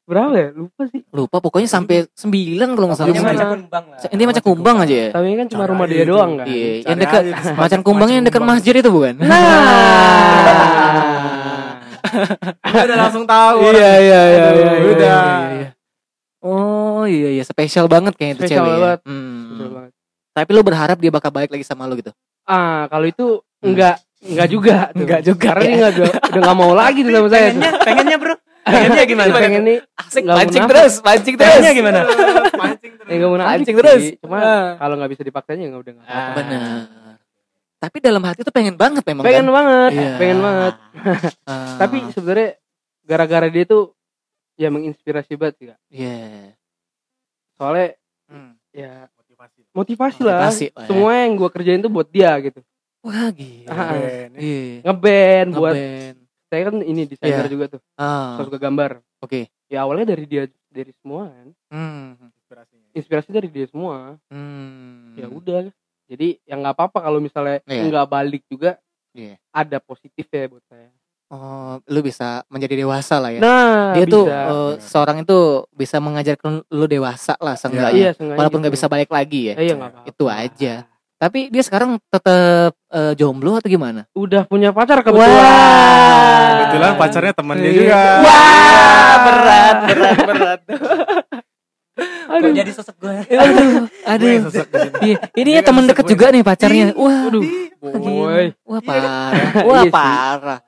Berapa 0.04 0.34
ya? 0.34 0.48
Lupa 0.52 0.82
sih. 0.86 1.00
Lupa 1.10 1.40
pokoknya 1.40 1.64
sampai 1.66 2.04
sembilan 2.10 2.68
kalau 2.70 2.86
nggak 2.86 2.98
salah. 2.98 3.08
Macan- 3.10 3.24
macan 3.26 3.48
kumbang 3.56 3.84
lah. 3.88 3.98
Ini 4.06 4.22
macan 4.22 4.44
kumbang 4.44 4.76
aja 4.78 4.94
ya. 4.94 5.08
Tapi 5.10 5.26
kan 5.32 5.46
cuma 5.48 5.64
rumah 5.64 5.86
dia 5.86 5.96
itu. 5.98 6.10
doang 6.10 6.32
kan. 6.36 6.46
Iya, 6.46 6.70
yang 6.84 6.98
dekat 6.98 7.22
macan 7.54 7.80
kumbangnya 7.80 8.16
yang 8.18 8.26
dekat 8.26 8.42
masjid 8.42 8.74
itu 8.74 8.90
bukan? 8.90 9.14
Nah. 9.16 9.40
udah 12.64 12.96
langsung 12.98 13.24
tahu 13.24 13.58
Iya 13.66 13.72
iya 13.72 13.90
iya 13.98 14.20
iya. 14.22 14.48
iya, 14.52 14.72
udah. 14.86 14.94
iya, 14.94 15.20
iya. 15.50 15.68
Oh 16.38 17.02
iya 17.04 17.28
iya 17.32 17.42
spesial 17.42 17.88
banget 17.88 18.12
kayaknya 18.14 18.34
itu 18.36 18.42
Spesial 18.44 18.60
cewek. 18.60 18.68
ya. 18.68 18.78
banget. 18.78 19.00
Hmm. 19.02 19.40
Betul 19.50 19.68
banget. 19.72 19.92
Tapi 20.30 20.50
lu 20.50 20.62
berharap 20.62 20.96
dia 20.98 21.08
bakal 21.08 21.30
balik 21.30 21.48
lagi 21.48 21.64
sama 21.64 21.86
lu 21.86 21.96
gitu? 21.96 22.12
Ah, 22.44 22.84
kalau 22.86 23.06
itu 23.06 23.26
enggak 23.58 23.96
enggak 24.20 24.48
juga. 24.48 24.76
Enggak 24.92 25.20
juga, 25.22 25.48
Karena 25.48 25.62
ya. 25.62 25.64
dia 25.64 25.74
enggak 25.74 25.92
udah 25.94 26.08
udah 26.12 26.36
enggak 26.36 26.56
mau 26.56 26.72
lagi 26.72 27.00
tuh 27.00 27.12
sama 27.14 27.28
saya 27.30 27.46
tuh. 27.46 27.52
Pengennya, 27.56 27.72
pengennya 27.80 28.16
bro. 28.18 28.34
Pengennya 28.64 29.04
gimana? 29.04 29.30
Pengen 29.30 29.62
nih 29.62 29.78
Asik 29.94 30.22
Nggak 30.24 30.36
pancing 30.36 30.64
terus, 30.66 30.92
pancing 30.98 31.34
terus. 31.36 31.48
Pengennya 31.52 31.72
gimana? 31.72 32.00
Pancing 32.50 32.92
terus. 32.94 33.08
enggak 33.10 33.28
mau 33.28 33.36
nafik 33.36 33.50
Pancing 33.52 33.76
terus. 33.76 34.02
Cuma 34.18 34.38
Ah. 34.38 34.68
kalau 34.76 34.94
enggak 34.96 35.10
bisa 35.12 35.22
dipaksain 35.22 35.58
ya 35.58 35.66
enggak 35.68 35.82
udah 35.82 35.92
enggak 35.92 36.06
apa-apa. 36.06 36.32
Benar. 36.34 36.62
Tapi 37.76 37.96
dalam 38.00 38.22
hati 38.24 38.40
tuh 38.40 38.50
pengen 38.50 38.74
banget 38.74 39.04
memang 39.04 39.22
Pengen 39.22 39.44
kan? 39.44 39.52
banget, 39.52 39.90
Iya. 39.92 40.12
pengen 40.16 40.38
banget. 40.40 40.74
Ah. 41.44 41.76
Tapi 41.76 41.96
sebenarnya 42.10 42.50
gara-gara 43.02 43.46
dia 43.46 43.64
tuh 43.64 43.92
ya 44.54 44.68
menginspirasi 44.68 45.36
banget 45.36 45.54
sih, 45.54 45.66
Kak. 45.68 45.78
Iya. 45.88 46.56
Soalnya 47.54 47.88
Hmm. 48.24 48.56
ya 48.72 49.04
Motivasi. 49.12 49.60
motivasi, 49.70 50.20
lah. 50.22 50.40
Motivasi 50.42 50.66
lah 50.70 50.80
ya. 50.80 50.86
Semua 50.88 51.12
yang 51.14 51.36
gua 51.36 51.48
kerjain 51.48 51.78
tuh 51.78 51.92
buat 51.92 52.08
dia 52.08 52.32
gitu. 52.40 52.64
Wah 53.04 53.28
gila. 53.28 53.68
Ah, 53.68 53.92
ya. 53.92 54.32
Iya. 54.32 54.80
Ngeband 54.82 55.50
buat. 55.52 55.74
Saya 56.54 56.62
kan 56.64 56.78
ini 56.78 57.02
desainer 57.04 57.44
Iya. 57.44 57.50
juga 57.50 57.64
tuh. 57.74 57.80
Ah. 57.96 58.38
Suka 58.38 58.56
gambar. 58.56 59.02
Oke. 59.18 59.50
Ya 59.66 59.82
awalnya 59.82 60.06
dari 60.08 60.24
dia 60.24 60.46
dari 60.70 60.94
semua 60.96 61.26
kan. 61.26 61.46
Hmm. 61.68 62.30
Inspirasinya. 62.32 62.88
Inspirasi 62.92 63.28
dari 63.30 63.48
dia 63.48 63.66
semua. 63.66 64.14
Hmm. 64.30 65.14
Ya 65.14 65.26
udah. 65.26 65.74
Jadi 66.04 66.38
yang 66.44 66.62
nggak 66.62 66.74
apa-apa 66.74 66.98
kalau 67.02 67.18
misalnya 67.18 67.58
Iya. 67.64 67.82
nggak 67.84 68.06
balik 68.06 68.42
juga. 68.46 68.78
Iya. 69.10 69.34
Ada 69.50 69.78
positif 69.78 70.26
ya 70.26 70.46
buat 70.46 70.62
saya. 70.64 70.94
Oh, 71.26 71.80
lu 71.88 71.98
bisa 72.00 72.44
menjadi 72.46 72.78
dewasa 72.78 73.18
lah 73.18 73.32
ya. 73.32 73.40
Nah, 73.40 73.90
dia 73.92 74.06
tuh 74.06 74.28
bisa. 74.28 74.38
eh, 74.44 74.72
seorang 74.78 75.16
itu 75.20 75.38
bisa 75.72 75.96
mengajarkan 75.98 76.62
lu 76.68 76.86
dewasa 76.86 77.34
lah 77.40 77.56
seenggaknya. 77.56 77.90
iya, 77.90 78.10
sengaja 78.12 78.38
Walaupun 78.38 78.60
nggak 78.60 78.70
gitu. 78.70 78.78
bisa 78.78 78.92
balik 78.92 79.10
lagi 79.10 79.40
ya. 79.50 79.54
Eh, 79.56 79.64
iya 79.64 79.74
nggak 79.74 79.90
apa-apa. 79.90 80.08
Itu 80.08 80.24
aja. 80.28 80.74
Tapi 81.24 81.48
dia 81.48 81.64
sekarang 81.64 81.96
tetap 82.04 82.76
eh, 82.92 83.12
jomblo 83.16 83.56
atau 83.56 83.64
gimana? 83.64 84.04
Udah 84.12 84.44
punya 84.44 84.76
pacar 84.76 85.00
kebetulan. 85.00 85.24
Wah. 85.24 86.44
Kebetulan 86.68 86.92
pacarnya 87.00 87.32
teman 87.32 87.56
dia 87.56 87.64
Iya. 87.64 87.78
juga. 87.80 88.00
Wah, 88.20 89.14
berat, 89.24 89.76
berat, 89.88 90.18
berat. 90.20 90.60
Kok 92.26 92.50
jadi 92.52 92.70
sosok 92.76 92.96
gue? 92.98 93.16
aduh, 93.32 93.86
aduh. 94.04 94.38
Sini. 94.50 94.88
Iya, 95.00 95.16
ini 95.32 95.50
ya 95.54 95.62
teman 95.62 95.86
dekat 95.86 96.04
juga 96.04 96.28
nih 96.28 96.42
pacarnya. 96.42 96.86
Ih, 96.90 96.98
Wah, 96.98 97.24
Waduh. 97.24 97.42
Boy. 97.80 98.44
wah 98.64 98.80
parah. 98.80 99.30
Wah 99.62 99.80
Iya 99.80 99.88
parah. 99.88 100.60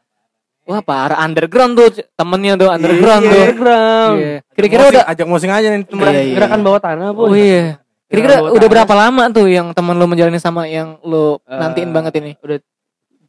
Wah 0.65 0.81
parah. 0.81 1.19
Underground 1.21 1.73
tuh 1.75 1.89
temennya 2.13 2.57
tuh 2.57 2.69
underground 2.71 3.23
Iya. 3.23 3.29
tuh. 3.29 3.43
Underground. 3.43 4.17
Iya. 4.17 4.37
Kira-kira 4.53 4.83
udah 4.89 5.03
ajak 5.05 5.27
mosing 5.27 5.53
aja 5.53 5.69
nih 5.69 5.85
teman. 5.85 6.09
Iya, 6.09 6.23
iya. 6.23 6.35
Gerakan 6.35 6.61
bawah 6.63 6.81
tanah, 6.81 7.09
Oh 7.11 7.29
Boy. 7.29 7.37
iya. 7.37 7.65
Kira-kira 8.07 8.39
udah 8.47 8.69
berapa 8.69 8.95
lama 8.95 9.23
tuh 9.29 9.47
yang 9.47 9.71
temen 9.71 9.95
lu 9.95 10.07
menjalani 10.07 10.39
sama 10.39 10.65
yang 10.65 10.99
lu 11.03 11.43
Eh, 11.43 11.53
nantiin 11.53 11.91
banget 11.91 12.13
ini? 12.17 12.33
Udah 12.39 12.59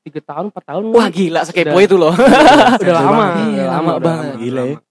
tiga 0.02 0.22
tahun, 0.24 0.54
empat 0.54 0.64
tahun. 0.64 0.84
Wah 0.90 1.08
gila 1.10 1.42
sekepo 1.44 1.74
Udah. 1.74 1.84
itu 1.84 1.96
loh. 1.96 2.14
udah 2.14 2.30
Sensitif 2.78 2.94
lama, 2.94 3.12
banget. 3.18 3.36
Iya, 3.36 3.44
udah 3.58 3.66
lama 3.68 3.90
udah 3.90 4.00
banget. 4.00 4.26
udah 4.28 4.40
Gila 4.40 4.62
ya. 4.62 4.68
lama. 4.70 4.86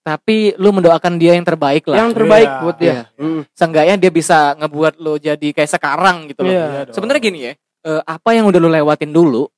Tapi 0.00 0.36
lu 0.56 0.68
mendoakan 0.72 1.14
dia 1.16 1.32
yang 1.34 1.44
terbaik 1.44 1.84
lah. 1.84 1.96
Yang 1.98 2.10
terbaik 2.14 2.48
Iya, 2.48 2.60
buat 2.62 2.76
dia. 2.78 2.88
iya. 2.88 3.02
Mm. 3.18 3.40
Seenggaknya 3.52 3.94
dia 3.98 4.10
bisa 4.10 4.38
ngebuat 4.56 4.94
lu 4.96 5.14
jadi 5.16 5.48
kayak 5.52 5.70
sekarang 5.70 6.16
gitu 6.26 6.40
loh. 6.40 6.48
Iya. 6.48 6.64
Iya. 6.64 6.92
Sebenarnya 6.96 7.20
gini 7.20 7.38
ya, 7.42 7.52
eh, 7.84 8.02
apa 8.02 8.30
yang 8.32 8.48
udah 8.48 8.56
lu 8.56 8.70
lewatin 8.70 9.10
dulu 9.10 9.50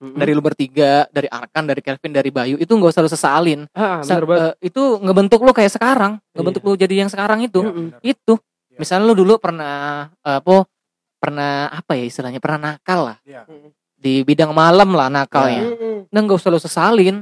Mm-mm. 0.00 0.18
dari 0.18 0.34
lu 0.34 0.42
bertiga, 0.42 1.06
dari 1.08 1.30
Arkan, 1.30 1.62
dari 1.64 1.78
Kelvin, 1.78 2.10
dari 2.10 2.28
Bayu 2.28 2.56
itu 2.56 2.66
nggak 2.68 2.90
usah 2.90 3.02
lu 3.02 3.12
sesalin. 3.12 3.60
Ah, 3.70 4.02
Sa- 4.02 4.18
banget. 4.18 4.58
eh, 4.58 4.66
itu 4.66 4.82
ngebentuk 4.98 5.38
lu 5.38 5.52
kayak 5.52 5.70
sekarang, 5.70 6.18
ngebentuk 6.32 6.58
Iya. 6.58 6.68
lu 6.68 6.80
jadi 6.80 6.94
yang 6.98 7.10
sekarang 7.12 7.38
itu. 7.40 7.60
Bener. 7.62 8.00
Itu. 8.02 8.42
Iya. 8.74 8.78
Misalnya 8.82 9.04
lu 9.06 9.14
dulu 9.14 9.38
pernah 9.38 10.10
eh, 10.10 10.38
apa? 10.42 10.66
Pernah 11.22 11.72
apa 11.72 11.94
ya 11.96 12.04
istilahnya? 12.04 12.42
Pernah 12.42 12.74
nakal 12.74 13.00
lah 13.14 13.18
Iya. 13.24 13.46
di 13.94 14.20
bidang 14.20 14.52
malam 14.52 14.92
lah 14.92 15.08
nakalnya. 15.08 15.64
Mm-mm. 15.72 16.10
Dan 16.12 16.20
nggak 16.26 16.36
usah 16.36 16.50
lu 16.52 16.60
sesalin 16.60 17.16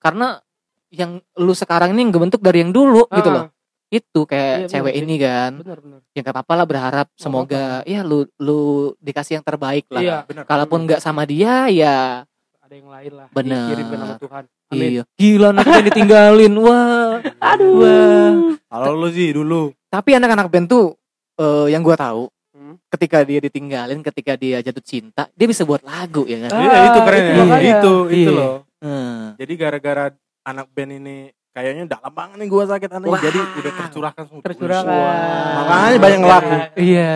karena 0.00 0.40
yang 0.88 1.18
lu 1.36 1.52
sekarang 1.52 1.92
ini 1.92 2.08
ngebentuk 2.08 2.40
dari 2.40 2.62
yang 2.64 2.72
dulu 2.72 3.04
gitu 3.10 3.28
Ah, 3.28 3.34
loh. 3.34 3.46
Itu 3.86 4.24
kayak 4.24 4.66
Iya, 4.66 4.68
cewek 4.72 4.94
bener 4.94 5.02
ini 5.04 5.14
kan. 5.20 5.50
Bener 5.60 5.78
bener. 5.78 6.00
Ya 6.10 6.20
gak 6.22 6.34
apa-apa 6.34 6.52
lah 6.58 6.66
berharap 6.66 7.06
semoga 7.14 7.84
ya 7.84 8.00
lu 8.02 8.24
lu 8.40 8.60
dikasih 8.98 9.38
yang 9.38 9.44
terbaik 9.44 9.84
lah. 9.92 10.00
Iya. 10.02 10.16
Bener. 10.24 10.42
Kalaupun 10.48 10.86
nggak 10.88 10.98
sama 10.98 11.22
dia 11.22 11.68
ya 11.68 12.24
Ada 12.66 12.74
yang 12.74 12.90
lain 12.90 13.12
lah. 13.14 13.28
Bener. 13.30 13.62
Dikirimkan 13.62 13.98
sama 14.02 14.14
Tuhan. 14.18 14.44
Amin. 14.66 14.88
iya. 14.90 15.02
Gila 15.14 15.46
anak 15.54 15.64
band 15.64 15.86
ditinggalin. 15.86 16.52
Wah. 16.58 17.12
Aduh. 17.54 17.72
Wah. 17.78 18.30
Kalau 18.66 18.90
lu 18.96 19.08
sih 19.08 19.30
dulu. 19.30 19.70
Tapi 19.86 20.10
anak-anak 20.12 20.50
band 20.50 20.66
tuh 20.66 20.98
eh, 21.36 21.66
yang 21.70 21.80
gua 21.80 21.94
tahu 21.94 22.26
Hmm. 22.50 22.80
ketika 22.88 23.20
dia 23.20 23.36
ditinggalin, 23.38 24.00
ketika 24.00 24.32
dia 24.32 24.64
jatuh 24.64 24.80
cinta, 24.80 25.28
dia 25.36 25.44
bisa 25.44 25.60
buat 25.62 25.84
lagu 25.84 26.24
ya 26.24 26.48
kan. 26.48 26.56
Ah, 26.56 26.62
Iya 26.64 26.78
itu 26.88 27.00
keren 27.04 27.20
itu 27.20 27.28
ya. 27.28 27.44
makanya. 27.44 27.68
Itu 27.76 27.92
itu 28.08 28.16
Iya. 28.16 28.30
loh. 28.32 28.54
Hmm. 28.80 29.20
Jadi 29.36 29.52
gara-gara 29.54 30.04
anak 30.42 30.66
band 30.72 30.90
ini 30.96 31.16
kayaknya 31.56 31.88
dalam 31.88 32.12
banget 32.12 32.36
nih 32.36 32.48
gua 32.48 32.64
sakit 32.68 32.90
aneh. 32.92 33.08
Wah. 33.08 33.16
Jadi 33.18 33.40
udah 33.40 33.72
tercurahkan 33.74 34.22
semua. 34.28 34.42
Tercurahkan. 34.44 34.92
Wah. 34.92 35.52
Makanya 35.56 35.96
banyak 35.96 36.16
yang 36.16 36.28
laku. 36.28 36.54
Iya. 36.76 37.14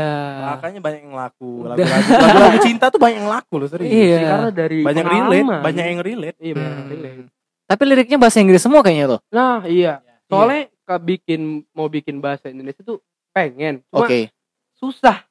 Makanya 0.49 0.81
banyak 0.81 1.01
yang 1.05 1.15
laku. 1.15 1.51
Lagu-lagu 1.69 2.59
cinta 2.59 2.85
tuh 2.89 2.97
banyak 2.97 3.17
yang 3.21 3.29
laku 3.29 3.55
loh 3.55 3.69
serius. 3.69 3.93
Iya. 3.93 4.17
Sih, 4.17 4.25
Karena 4.27 4.49
dari 4.51 4.79
Banyak 4.81 5.05
relate, 5.05 5.45
banyak 5.61 5.85
yang 5.87 6.01
relate. 6.01 6.39
Iya 6.39 6.53
banyak 6.57 6.73
Hmm. 6.75 6.89
relate. 6.89 7.21
Tapi 7.63 7.83
liriknya 7.85 8.17
bahasa 8.17 8.41
Inggris 8.41 8.59
semua 8.59 8.81
kayaknya 8.81 9.07
loh. 9.07 9.21
Nah 9.29 9.63
iya. 9.63 10.01
Soalnya 10.25 10.61
ka- 10.83 10.99
bikin 10.99 11.41
mau 11.71 11.87
bikin 11.87 12.19
bahasa 12.19 12.49
Indonesia 12.49 12.81
tuh 12.81 12.99
pengen. 13.31 13.85
Cuma 13.87 14.09
Oke. 14.09 14.33
susah. 14.75 15.23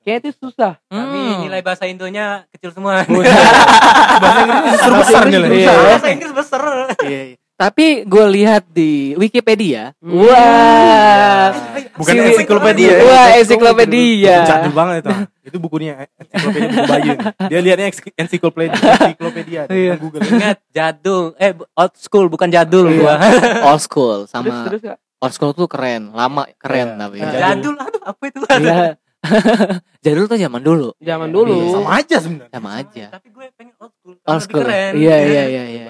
Kayaknya 0.00 0.20
itu 0.26 0.40
susah. 0.42 0.72
Kami 0.86 1.20
Hmm. 1.30 1.40
nilai 1.44 1.60
bahasa 1.60 1.84
Indonya 1.84 2.48
kecil 2.50 2.72
semua. 2.72 3.04
Bahasa 4.20 4.40
Inggris 4.42 4.80
besar 4.80 5.22
Inggris 5.22 5.32
nilai. 5.38 5.48
Iya. 5.54 5.72
bahasa 5.72 6.08
Inggris 6.10 6.32
besar. 6.34 6.60
Iya, 7.00 7.20
iya. 7.30 7.36
Tapi 7.60 7.86
gue 8.02 8.24
lihat 8.32 8.64
di 8.66 9.12
Wikipedia, 9.14 9.92
Hmm. 10.00 10.16
wah, 10.18 11.52
Bukan 11.92 12.16
Si- 12.16 12.28
ensiklopedia 12.32 12.88
ya. 12.90 13.04
Wah, 13.04 13.28
ensiklopedia. 13.36 14.34
Jadul 14.42 14.72
banget 14.72 14.94
itu. 14.98 15.10
Itu 15.44 15.56
bukunya 15.58 16.08
ensiklopedia 16.16 16.68
buku 16.70 16.88
bayi. 16.88 17.10
Dia 17.44 17.60
lihatnya 17.60 17.86
ensi- 17.86 18.14
ensiklopedia, 18.16 18.72
ensiklopedia 19.04 19.60
di 19.66 19.76
Iya. 19.78 19.94
Google. 19.94 20.24
Ingat 20.24 20.58
jadul, 20.70 21.36
eh 21.36 21.52
old 21.52 21.92
school 21.94 22.26
bukan 22.26 22.48
jadul 22.48 22.88
Iya. 22.88 22.96
gua. 22.96 23.14
old 23.68 23.82
school 23.82 24.24
sama 24.24 24.64
terus 24.64 24.80
ya. 24.82 24.96
old 25.18 25.28
school 25.30 25.52
tuh 25.52 25.68
keren, 25.68 26.08
lama 26.10 26.48
keren 26.56 26.88
Iya. 26.88 26.96
tapi. 26.98 27.16
Iya. 27.18 27.30
Jadul 27.52 27.74
aduh 27.76 28.00
apa 28.02 28.22
itu? 28.24 28.38
Iya. 28.48 28.96
Jadul 30.00 30.24
tuh 30.24 30.38
zaman 30.38 30.62
dulu, 30.62 30.88
Zaman 30.96 31.28
dulu. 31.28 31.52
Iya, 31.60 31.72
Sama 31.76 31.90
aja 31.94 32.16
sebenarnya. 32.18 32.48
sama 32.50 32.70
aja. 32.74 33.04
Tapi 33.12 33.28
gue 33.28 33.44
pengen 33.52 33.74
old 33.76 33.92
school. 33.92 34.14
Old 34.16 34.24
Lebih 34.32 34.44
school. 34.48 34.62
keren. 34.64 34.92
Iya, 34.96 35.16
iya, 35.20 35.42
iya, 35.44 35.64
iya. 35.68 35.84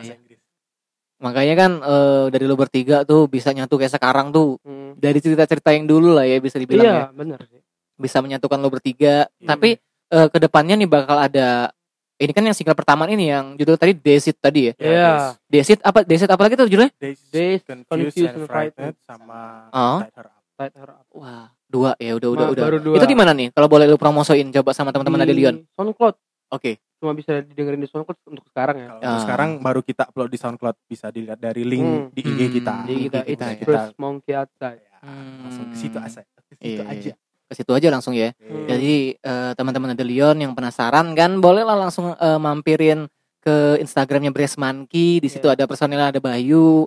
Makanya 1.21 1.55
kan 1.55 1.73
eh, 1.79 2.25
dari 2.29 2.45
lu 2.45 2.55
bertiga 2.55 3.05
tuh 3.05 3.25
bisa 3.27 3.51
nyatu 3.51 3.77
kayak 3.77 3.93
sekarang 3.93 4.31
tuh 4.31 4.57
Hmm. 4.61 4.97
dari 4.97 5.17
cerita-cerita 5.17 5.71
yang 5.71 5.85
dulu 5.85 6.13
lah 6.13 6.25
ya 6.25 6.37
bisa 6.39 6.57
dibilang 6.57 6.83
ya. 6.83 6.93
Iya 6.93 7.07
bener 7.13 7.39
sih. 7.45 7.61
Bisa 7.95 8.19
menyatukan 8.19 8.57
lu 8.57 8.69
bertiga. 8.69 9.29
Iya. 9.31 9.47
Tapi 9.47 9.77
eh, 10.09 10.29
ke 10.29 10.39
depannya 10.39 10.75
nih 10.75 10.89
bakal 10.89 11.17
ada 11.17 11.69
ini 12.17 12.33
kan 12.33 12.43
yang 12.43 12.53
single 12.53 12.75
pertama 12.75 13.05
ini 13.07 13.29
yang 13.29 13.53
judul 13.55 13.77
tadi 13.77 13.93
Desit 13.93 14.37
tadi 14.37 14.69
ya. 14.69 14.73
Iya. 14.77 15.13
Desit 15.45 15.81
apa 15.81 16.03
Desit 16.03 16.27
apa 16.27 16.41
lagi 16.43 16.57
tuh 16.57 16.67
judulnya? 16.67 16.93
Days, 16.97 17.21
confused, 17.63 17.85
confused 17.87 18.35
and 18.35 18.45
frightened 18.45 18.97
sama 19.03 19.69
Oh. 19.71 20.01
Tied 20.01 20.13
Her 20.15 20.27
Up. 20.27 20.41
Tight 20.57 20.77
her 20.77 20.93
up. 20.93 21.09
Wah, 21.11 21.49
dua 21.65 21.97
ya 21.97 22.13
udah 22.13 22.29
udah 22.31 22.45
Ma- 22.45 22.53
udah. 22.53 22.65
baru 22.67 22.79
dua. 22.79 22.97
Itu 22.97 23.09
di 23.09 23.17
mana 23.17 23.33
nih? 23.33 23.49
Kalau 23.49 23.65
boleh 23.65 23.85
lu 23.85 23.97
promosoin 23.97 24.45
coba 24.51 24.73
sama 24.73 24.93
teman-teman 24.93 25.17
Di 25.19 25.25
ada 25.25 25.33
Leon. 25.33 25.57
SoundCloud. 25.73 26.15
Oke. 26.53 26.77
Cuma 27.01 27.13
bisa 27.13 27.41
didengerin 27.41 27.81
di 27.81 27.89
SoundCloud 27.89 28.19
untuk 28.29 28.45
sekarang 28.47 28.77
ya. 28.77 28.87
Kalau 28.87 29.01
Ah. 29.01 29.09
untuk 29.09 29.23
sekarang 29.25 29.51
baru 29.59 29.81
kita 29.81 30.03
upload 30.07 30.29
di 30.29 30.37
SoundCloud 30.37 30.77
bisa 30.85 31.09
dilihat 31.09 31.39
dari 31.39 31.65
link 31.65 31.81
Hmm. 31.83 32.07
di 32.11 32.21
IG 32.21 32.29
Hmm, 32.39 32.53
kita. 32.53 32.75
di 32.85 32.95
kita 33.01 33.19
kita 33.25 33.45
ya. 33.47 33.55
kita 33.57 33.65
Terus 33.65 33.85
Monkey 33.97 34.33
Outside. 34.33 34.79
ya, 34.79 34.97
langsung 35.41 35.65
ke 35.67 35.77
situ 35.77 35.97
aja. 35.99 36.21
Ke 36.23 36.55
situ 36.55 36.63
Iya, 36.63 36.85
aja. 36.85 37.13
Ke 37.43 37.55
situ 37.57 37.73
aja 37.73 37.89
langsung 37.89 38.13
ya. 38.13 38.37
Hmm. 38.37 38.69
Jadi 38.69 38.95
eh, 39.17 39.53
teman-teman 39.55 39.91
ada 39.91 40.05
Leon 40.05 40.37
yang 40.39 40.53
penasaran 40.53 41.09
kan 41.15 41.41
bolehlah 41.41 41.75
langsung 41.75 42.13
eh, 42.13 42.37
mampirin 42.39 43.09
ke 43.41 43.81
Instagramnya 43.81 44.29
Brace 44.29 44.55
Monkey. 44.55 45.19
Di 45.19 45.29
situ 45.29 45.49
Iya. 45.49 45.57
ada 45.57 45.65
personilnya 45.65 46.13
ada 46.13 46.21
Bayu, 46.21 46.85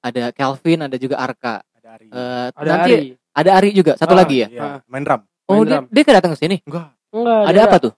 ada 0.00 0.30
Kelvin, 0.30 0.78
ada 0.80 0.94
juga 0.94 1.18
Arka. 1.18 1.58
Ada 1.76 1.88
Ari. 1.92 2.06
Eh, 2.06 2.48
Ada 2.54 2.68
nanti 2.70 2.92
Ari. 2.94 3.08
ada 3.34 3.50
Ari 3.52 3.70
juga, 3.72 3.92
satu 3.94 4.14
Ah, 4.14 4.22
lagi 4.22 4.36
ya. 4.40 4.48
Iya, 4.48 4.62
Ah. 4.62 4.78
main 4.86 5.02
drum. 5.02 5.20
Oh, 5.44 5.54
main 5.56 5.62
dia, 5.64 5.74
drum. 5.76 5.84
dia 5.90 6.02
ke 6.02 6.12
datang 6.12 6.30
ke 6.30 6.38
sini. 6.38 6.56
Enggak. 6.62 6.94
Enggak, 7.08 7.42
Ada 7.42 7.52
dia 7.52 7.64
apa 7.64 7.76
tuh? 7.80 7.92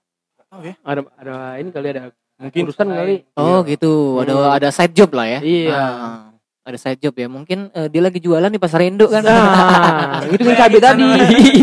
Ya? 0.61 0.73
Ada 0.81 1.01
ada 1.17 1.35
ini 1.57 1.69
kali 1.69 1.87
ada 1.89 2.03
Mungkin 2.39 2.71
urusan 2.71 2.87
kali. 2.87 3.15
Oh, 3.35 3.59
Iya. 3.61 3.75
gitu. 3.75 3.91
Ada 4.23 4.31
Hmm. 4.31 4.55
ada 4.55 4.67
side 4.71 4.95
job 4.95 5.11
lah 5.11 5.27
ya. 5.27 5.39
Iya. 5.43 5.75
Ah, 5.75 6.31
ada 6.63 6.77
side 6.79 7.03
job 7.03 7.11
ya. 7.13 7.27
Mungkin 7.27 7.67
eh, 7.69 7.87
dia 7.91 7.99
lagi 7.99 8.23
jualan 8.23 8.47
di 8.47 8.55
pasar 8.55 8.79
Indo 8.87 9.11
kan. 9.11 9.19
Nah, 9.19 10.23
itu 10.31 10.47
kan 10.47 10.55
cabai 10.55 10.79
tadi. 10.79 11.03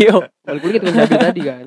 Iya. 0.05 0.13
Balik 0.45 0.61
lagi 0.61 0.77
kan 0.77 0.93
cabai 0.93 1.17
tadi 1.17 1.41
kan. 1.41 1.65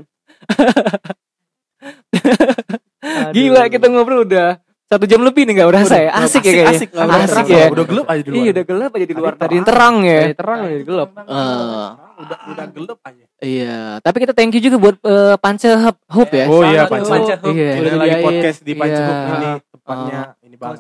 Gila 3.35 3.67
kita 3.67 3.87
ngobrol 3.89 4.23
udah 4.23 4.61
satu 4.91 5.07
jam 5.07 5.23
lebih 5.23 5.47
nih 5.47 5.55
nggak 5.55 5.71
berasa 5.71 5.95
ya. 5.95 6.11
Asik, 6.19 6.43
ya 6.43 6.51
kayaknya. 6.51 6.67
Asik, 6.75 6.89
Nggak 6.91 7.07
asik, 7.07 7.15
berasa. 7.15 7.39
Asik 7.39 7.47
ya. 7.55 7.67
Udah 7.71 7.87
gelap 7.87 8.07
aja 8.11 8.23
di 8.27 8.31
luar. 8.31 8.43
Iya 8.43 8.51
udah 8.51 8.65
gelap 8.67 8.91
aja 8.91 9.07
di 9.07 9.15
luar. 9.15 9.33
Tadi 9.39 9.57
terang 9.63 9.97
ya. 10.03 10.21
Dari 10.27 10.35
terang 10.35 10.61
dari 10.67 10.83
gelap. 10.83 11.09
Eh, 11.15 11.87
udah 12.21 12.39
udah 12.51 12.67
gelap 12.75 12.99
aja. 13.07 13.25
iya. 13.39 13.79
Tapi 14.03 14.17
kita 14.19 14.33
thank 14.35 14.51
you 14.59 14.63
juga 14.67 14.77
buat 14.83 14.97
eh, 14.99 15.35
Pance 15.39 15.69
Hub, 15.79 15.97
Hub 16.11 16.31
ya. 16.35 16.47
Oh 16.51 16.63
iya. 16.67 16.83
Panca 16.91 17.15
Hub. 17.23 17.55
Iya. 17.55 17.71
Udah 17.87 17.93
lagi 18.03 18.17
podcast 18.19 18.59
di 18.67 18.73
Panca 18.75 18.99
Iya. 18.99 19.07
Hub 19.07 19.21
ini 19.31 19.49
tempatnya 19.71 20.21
ini 20.43 20.57
banget. 20.59 20.79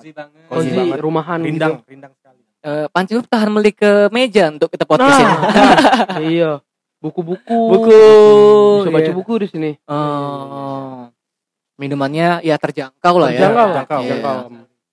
Cozy 0.51 0.71
banget. 0.75 0.99
Rumahan 0.99 1.39
Rindang, 1.47 1.73
gitu. 1.79 1.87
rindang 1.95 2.13
sekali. 2.19 2.41
Eh, 2.67 2.87
Pance 2.91 3.13
Hub 3.15 3.27
tahan 3.31 3.49
beli 3.55 3.71
ke 3.71 4.11
meja 4.11 4.51
untuk 4.51 4.75
kita 4.75 4.91
podcast 4.91 5.23
ini. 5.23 5.31
Nah, 5.31 6.23
iya. 6.35 6.51
Buku-buku. 6.99 7.59
Buku. 7.79 8.03
Bisa 8.83 8.91
baca 8.91 9.07
iya. 9.07 9.15
buku 9.15 9.33
di 9.39 9.47
sini. 9.47 9.71
Oh. 9.87 11.10
Minumannya 11.81 12.45
ya 12.45 12.57
terjangkau 12.57 13.15
lah 13.17 13.33
ya. 13.33 13.41
Terjangkau, 13.41 13.67
Terjangkau, 13.73 14.01
Iya. 14.01 14.09
terjangkau. 14.13 14.39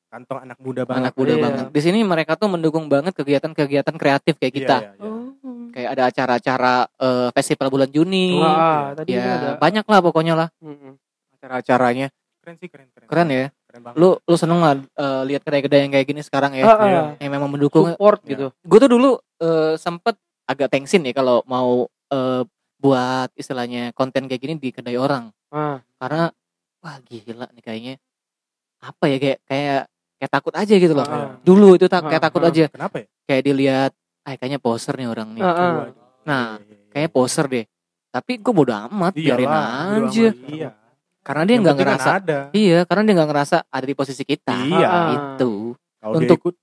Kantong 0.07 0.39
anak 0.39 0.57
muda 0.63 0.81
banget. 0.87 1.01
Anak 1.03 1.13
muda 1.13 1.33
Iya. 1.35 1.43
banget. 1.43 1.65
Di 1.69 1.81
sini 1.83 1.99
mereka 2.01 2.39
tuh 2.39 2.47
mendukung 2.47 2.87
banget 2.87 3.11
kegiatan-kegiatan 3.11 3.91
kreatif 3.93 4.39
kayak 4.39 4.49
Iya, 4.49 4.59
kita. 4.63 4.77
iya, 4.79 4.91
iya. 4.95 5.03
Oh. 5.03 5.67
Kayak 5.67 5.89
ada 5.93 6.03
acara-acara 6.07 6.73
eh, 6.89 7.29
festival 7.35 7.67
bulan 7.67 7.89
Juni. 7.91 8.39
Wah, 8.39 8.95
tadi 8.95 9.13
ini 9.13 9.19
ada. 9.19 9.35
ya 9.45 9.51
banyak 9.59 9.83
lah 9.83 9.99
pokoknya 9.99 10.33
lah 10.33 10.47
Mm-mm. 10.57 10.95
acara-acaranya. 11.37 12.07
Keren 12.39 12.55
sih, 12.55 12.69
keren, 12.71 12.87
keren. 12.89 13.07
Keren 13.11 13.27
ya. 13.29 13.45
Keren 13.67 13.81
banget. 13.83 13.97
Lu 13.99 14.09
lu 14.17 14.35
seneng 14.35 14.59
lah 14.63 14.73
eh, 14.79 15.21
lihat 15.27 15.43
kedai-kedai 15.43 15.83
yang 15.83 15.91
kayak 15.91 16.07
gini 16.07 16.21
sekarang 16.23 16.55
ya. 16.55 16.63
Ah, 16.63 16.71
ah. 16.71 16.87
Iya. 16.87 17.01
Yang 17.19 17.31
memang 17.35 17.49
mendukung. 17.51 17.85
support 17.91 18.23
Iya. 18.23 18.29
gitu. 18.31 18.45
Gue 18.63 18.79
tuh 18.79 18.89
dulu 18.89 19.09
eh, 19.37 19.75
sempet 19.75 20.15
agak 20.47 20.71
thanksin 20.71 21.03
ya 21.03 21.11
kalau 21.11 21.43
mau 21.43 21.83
eh, 22.07 22.41
buat 22.79 23.27
istilahnya 23.35 23.91
konten 23.91 24.25
kayak 24.25 24.39
gini 24.39 24.53
di 24.55 24.71
kedai 24.71 24.95
orang. 24.95 25.29
Ah, 25.51 25.83
Karena 25.99 26.31
wah 26.87 26.97
gila 27.03 27.51
nih 27.51 27.59
kayaknya 27.59 27.93
apa 28.79 29.03
ya 29.05 29.17
kayak 29.19 29.39
kayak 29.43 29.81
kayak 30.15 30.31
takut 30.31 30.53
aja 30.55 30.73
gitu 30.73 30.93
loh. 30.95 31.03
Ah. 31.03 31.35
Dulu 31.43 31.75
itu 31.75 31.85
tak 31.85 32.07
kayak 32.07 32.17
Ah, 32.17 32.25
takut 32.31 32.41
ah. 32.41 32.49
aja. 32.49 32.65
Kenapa 32.71 32.95
ya? 33.03 33.05
Kayak 33.27 33.43
dilihat 33.43 33.91
ah 34.23 34.33
kayaknya 34.33 34.59
poser 34.59 34.95
nih 34.95 35.07
orang 35.07 35.29
nih. 35.35 35.43
Ah, 35.43 35.51
ah. 35.51 35.71
Nah, 36.23 36.45
Iya, 36.55 36.63
iya, 36.63 36.73
iya. 36.73 36.87
Kayaknya 36.87 37.11
poser 37.11 37.45
deh. 37.45 37.65
Tapi 38.07 38.31
gue 38.39 38.53
bodo 38.55 38.73
amat, 38.73 39.13
biarin 39.13 39.45
Iyalah, 39.45 39.67
bodo 39.91 40.07
aja. 40.07 40.25
amat. 40.25 40.35
Iya. 40.47 40.69
Karena 41.21 41.43
dia 41.43 41.55
nggak 41.59 41.75
kan 41.75 41.81
ngerasa. 41.83 42.09
ada. 42.15 42.39
Iya, 42.55 42.79
karena 42.87 43.01
dia 43.03 43.13
nggak 43.13 43.29
ngerasa 43.29 43.57
ada 43.67 43.85
di 43.85 43.95
posisi 43.99 44.23
kita. 44.23 44.55
Iya. 44.63 44.89
Itu. 45.11 45.51
Kalau 45.99 46.15
Untuk- 46.15 46.29
dia 46.29 46.39
ikut 46.39 46.55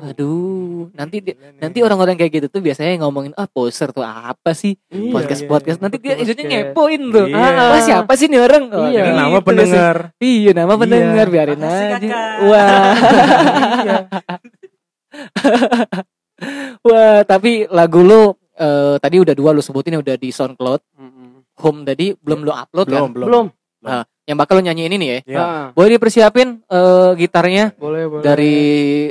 waduh. 0.00 0.88
Nanti 0.92 1.16
di- 1.20 1.32
nanti 1.56 1.78
orang-orang 1.78 2.14
kayak 2.14 2.32
gitu 2.34 2.46
tuh 2.48 2.60
biasanya 2.60 2.98
ngomongin 2.98 3.32
ah 3.34 3.44
poser 3.44 3.88
tuh 3.88 4.00
apa 4.00 4.50
sih 4.50 4.74
Iya, 4.86 5.12
podcast 5.12 5.40
iya, 5.40 5.48
podcast 5.48 5.76
iya. 5.76 5.84
nanti 5.84 5.96
dia 5.98 6.14
isunya 6.16 6.44
ngepoin 6.46 7.02
tuh 7.08 7.26
Iya. 7.26 7.36
ah, 7.38 7.66
wah 7.68 7.80
siapa 7.80 8.12
sih 8.14 8.26
nih 8.26 8.40
orang 8.40 8.64
Oh, 8.70 8.86
Iya. 8.86 9.02
Ini 9.02 9.12
nama 9.14 9.36
gitu 9.36 9.46
pendengar. 9.46 9.96
iya 10.18 10.50
nama 10.52 10.72
Iya. 10.72 10.80
pendengar 10.80 11.26
biarin 11.28 11.58
Makasih, 11.58 11.84
aja 11.86 11.98
Kakak. 12.00 12.36
wah 12.42 12.92
Iya. 13.78 13.96
wah 16.86 17.18
tapi 17.22 17.50
lagu 17.68 18.00
lu 18.00 18.22
eh, 18.54 18.96
tadi 18.96 19.16
udah 19.18 19.34
dua 19.34 19.50
lu 19.50 19.60
sebutin 19.60 19.96
udah 19.96 20.16
di 20.16 20.30
SoundCloud. 20.30 20.80
Mm-mm. 20.96 21.28
Home 21.60 21.84
tadi 21.84 22.12
belum 22.14 22.40
lu 22.40 22.50
upload 22.50 22.86
belum 22.86 22.96
kan? 22.98 23.10
belum 23.12 23.28
belum 23.28 23.46
Yang 24.28 24.36
bakal 24.38 24.54
lu 24.60 24.62
nyanyiin 24.62 24.94
ini 24.94 25.06
ya. 25.06 25.18
ya 25.26 25.40
Ah, 25.42 25.66
Boleh 25.74 25.98
dipersiapin 25.98 26.62
eh, 26.62 27.10
gitarnya 27.18 27.74
boleh 27.74 28.06
boleh 28.06 28.22
dari 28.22 28.56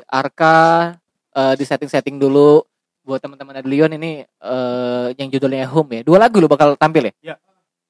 Arka 0.08 0.96
eh, 1.36 1.54
di 1.60 1.64
setting-setting 1.68 2.16
dulu 2.16 2.64
buat 3.04 3.20
teman-teman 3.20 3.60
Adlion 3.60 3.92
ini 4.00 4.24
eh, 4.24 5.08
yang 5.18 5.28
judulnya 5.28 5.68
Home 5.74 6.00
ya. 6.00 6.02
Dua 6.08 6.18
lagu 6.22 6.40
lu 6.40 6.48
bakal 6.48 6.80
tampil 6.80 7.12
ya? 7.12 7.34
Ya. 7.34 7.36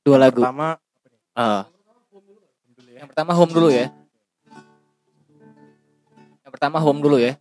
Dua 0.01 0.17
lagu. 0.17 0.41
pertama 0.41 0.79
Eh, 1.39 1.63
yang 2.99 3.07
pertama 3.07 3.31
Home 3.37 3.53
dulu 3.53 3.69
ya. 3.71 3.87
Yang 6.43 6.51
pertama 6.51 6.77
Home 6.81 6.99
dulu 6.99 7.17
ya. 7.21 7.33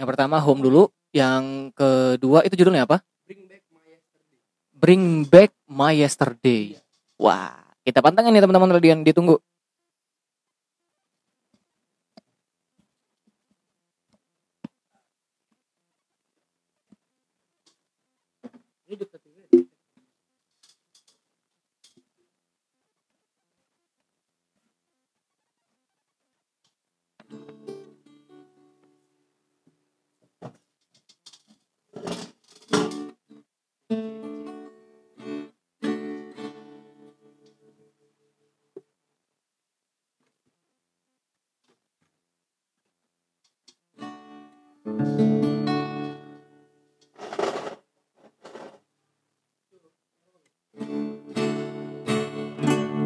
Yang 0.00 0.06
pertama 0.08 0.36
Home 0.42 0.62
dulu, 0.64 0.82
yang 1.14 1.70
kedua 1.70 2.42
itu 2.42 2.58
judulnya 2.58 2.88
apa? 2.88 3.04
Bring 4.82 5.30
Back 5.30 5.54
My 5.70 5.94
Yesterday. 5.94 6.74
Wah, 7.20 7.52
kita 7.84 8.00
pantengin 8.04 8.32
nih 8.34 8.42
teman-teman 8.44 8.72
Radian 8.76 9.00
ditunggu. 9.04 9.40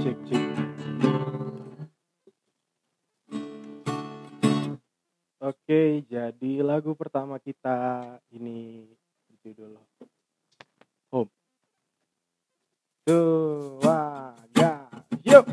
Cek 0.07 0.19
cek 0.31 0.45
Oke, 5.47 6.03
jadi 6.11 6.53
lagu 6.63 6.95
pertama 6.99 7.39
kita 7.39 8.03
ini 8.35 8.87
berjudul 9.31 9.79
Home. 11.15 11.31
Dua, 13.07 14.35
ya, 14.59 14.91
yuk. 15.23 15.47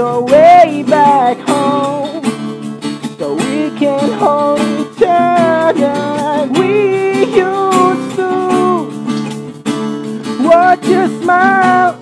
Your 0.00 0.22
way 0.24 0.82
back 0.88 1.36
home, 1.46 2.24
so 3.18 3.34
we 3.34 3.68
can 3.78 4.10
hold 4.12 4.58
each 4.80 5.02
other 5.04 5.92
like 6.24 6.50
we 6.52 7.24
used 7.24 8.16
to. 8.16 8.30
Watch 10.42 10.86
you 10.86 11.04
smile 11.20 11.99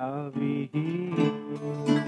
I'll 0.00 0.30
be 0.30 0.70
here 0.72 1.99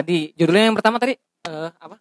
tadi 0.00 0.32
judulnya 0.34 0.72
yang 0.72 0.76
pertama 0.76 0.96
tadi 0.96 1.14
eh 1.44 1.70
apa? 1.76 1.96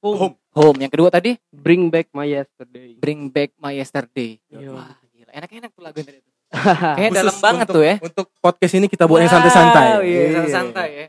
Home. 0.00 0.32
Home. 0.56 0.78
Yang 0.80 0.96
kedua 0.96 1.12
tadi 1.12 1.36
Bring 1.52 1.92
back 1.92 2.08
my 2.16 2.24
yesterday. 2.24 2.96
Bring 2.96 3.28
Back 3.28 3.52
My 3.60 3.76
Yesterday. 3.76 4.40
Iya. 4.48 4.72
Wah, 4.72 4.96
gila. 5.12 5.30
Enak-enak 5.36 5.70
tuh 5.76 5.82
lagu 5.84 5.96
yang 6.00 6.08
tadi. 6.08 6.20
Kayaknya 6.96 7.18
dalam 7.20 7.36
banget 7.36 7.66
untuk- 7.68 7.76
tuh 7.76 7.82
ya. 7.84 7.94
Untuk 8.00 8.26
podcast 8.40 8.74
ini 8.74 8.86
kita 8.88 9.04
buat 9.04 9.20
yang 9.20 9.28
santai-santai. 9.30 9.86
Wow, 9.92 10.00
Iya, 10.02 10.22
santai-santai 10.32 10.88
ya. 10.88 11.06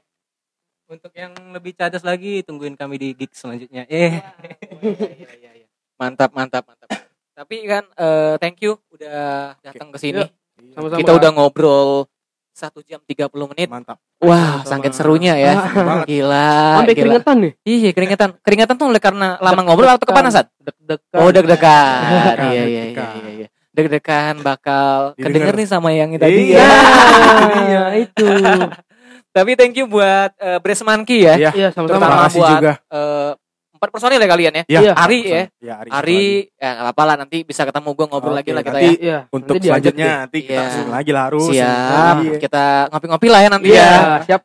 Untuk 0.91 1.11
yang 1.15 1.31
lebih 1.55 1.71
cadas 1.71 2.03
lagi 2.03 2.43
tungguin 2.43 2.75
kami 2.75 2.99
di 2.99 3.15
gig 3.15 3.31
selanjutnya. 3.31 3.87
Eh, 3.87 4.19
Iya, 4.83 5.31
iya, 5.39 5.51
iya. 5.63 5.67
Mantap, 5.95 6.35
mantap, 6.35 6.67
mantap. 6.67 6.91
Tapi 7.31 7.55
kan 7.63 7.87
eh, 7.95 8.35
thank 8.43 8.59
you 8.59 8.75
udah 8.91 9.55
datang 9.63 9.87
ke 9.87 9.97
sini. 10.03 10.27
Sama-sama. 10.75 10.99
Kita 10.99 11.15
udah 11.15 11.31
ngobrol 11.31 12.10
satu 12.51 12.79
jam 12.81 12.99
30 13.01 13.31
menit. 13.51 13.67
Mantap. 13.67 13.97
Wah, 14.19 14.61
sangat 14.63 14.91
serunya 14.91 15.33
ya. 15.33 15.55
banget. 15.71 16.05
Gila. 16.11 16.51
Sampai 16.77 16.93
keringetan 16.93 17.35
nih. 17.39 17.53
Iya, 17.63 17.89
keringetan. 17.91 18.29
Keringetan 18.39 18.75
tuh 18.75 18.87
oleh 18.87 18.99
karena 18.99 19.39
lama 19.39 19.61
ngobrol 19.63 19.89
atau 19.89 20.03
kepanasan? 20.03 20.45
Deg-degan. 20.57 21.17
Oh, 21.17 21.29
deg-degan. 21.29 22.01
Iya, 22.05 22.31
iya, 22.45 22.63
iya, 22.63 22.83
iya, 22.91 23.31
iya. 23.35 23.47
Deg-degan 23.71 24.43
bakal 24.43 25.15
Didengar. 25.15 25.31
kedenger 25.31 25.53
nih 25.57 25.67
sama 25.67 25.89
yang 25.91 26.11
tadi 26.15 26.51
Iya. 26.51 26.59
ya. 26.59 26.67
Iya, 27.57 27.83
itu. 28.03 28.27
Tapi 29.35 29.55
thank 29.55 29.79
you 29.79 29.87
buat 29.87 30.35
uh, 30.37 30.59
Brace 30.59 30.83
Monkey 30.83 31.23
ya. 31.23 31.39
Iya. 31.39 31.51
Iya, 31.55 31.67
Terima 31.71 31.87
sama-sama. 31.87 31.95
Terutama 31.95 32.15
kasih 32.21 32.35
buat 32.37 32.51
juga. 32.51 32.73
eh, 32.91 33.31
empat 33.81 33.89
personil 33.89 34.21
ya 34.21 34.29
kalian 34.29 34.53
ya. 34.53 34.63
Iya. 34.69 34.79
Iya. 34.85 34.91
Ari 34.93 35.19
ya. 35.25 35.41
Ya, 35.57 35.73
Ari. 35.81 35.89
Ari, 35.89 36.23
ya 36.53 36.69
nggak 36.69 36.85
apa-apa 36.85 37.03
lah 37.09 37.15
nanti 37.25 37.37
bisa 37.41 37.65
ketemu 37.65 37.89
gue 37.97 38.05
ngobrol 38.05 38.35
lagi 38.37 38.53
lah 38.53 38.61
kita 38.61 38.77
nanti 38.77 38.85
ya. 38.85 39.01
Iya, 39.01 39.17
Untuk 39.33 39.57
nanti 39.57 39.65
selanjutnya 39.65 40.05
deh. 40.05 40.17
nanti 40.21 40.37
kita 40.45 40.53
Iya. 40.53 40.61
langsung 40.61 40.87
lagi 40.93 41.09
lah 41.09 41.23
harus. 41.25 41.45
Siap, 41.49 42.15
Iya. 42.21 42.37
kita 42.37 42.63
ngopi-ngopi 42.93 43.27
lah 43.33 43.39
ya 43.41 43.49
nanti 43.49 43.67
Iya, 43.73 43.81
ya. 43.81 43.97
siap. 44.21 44.41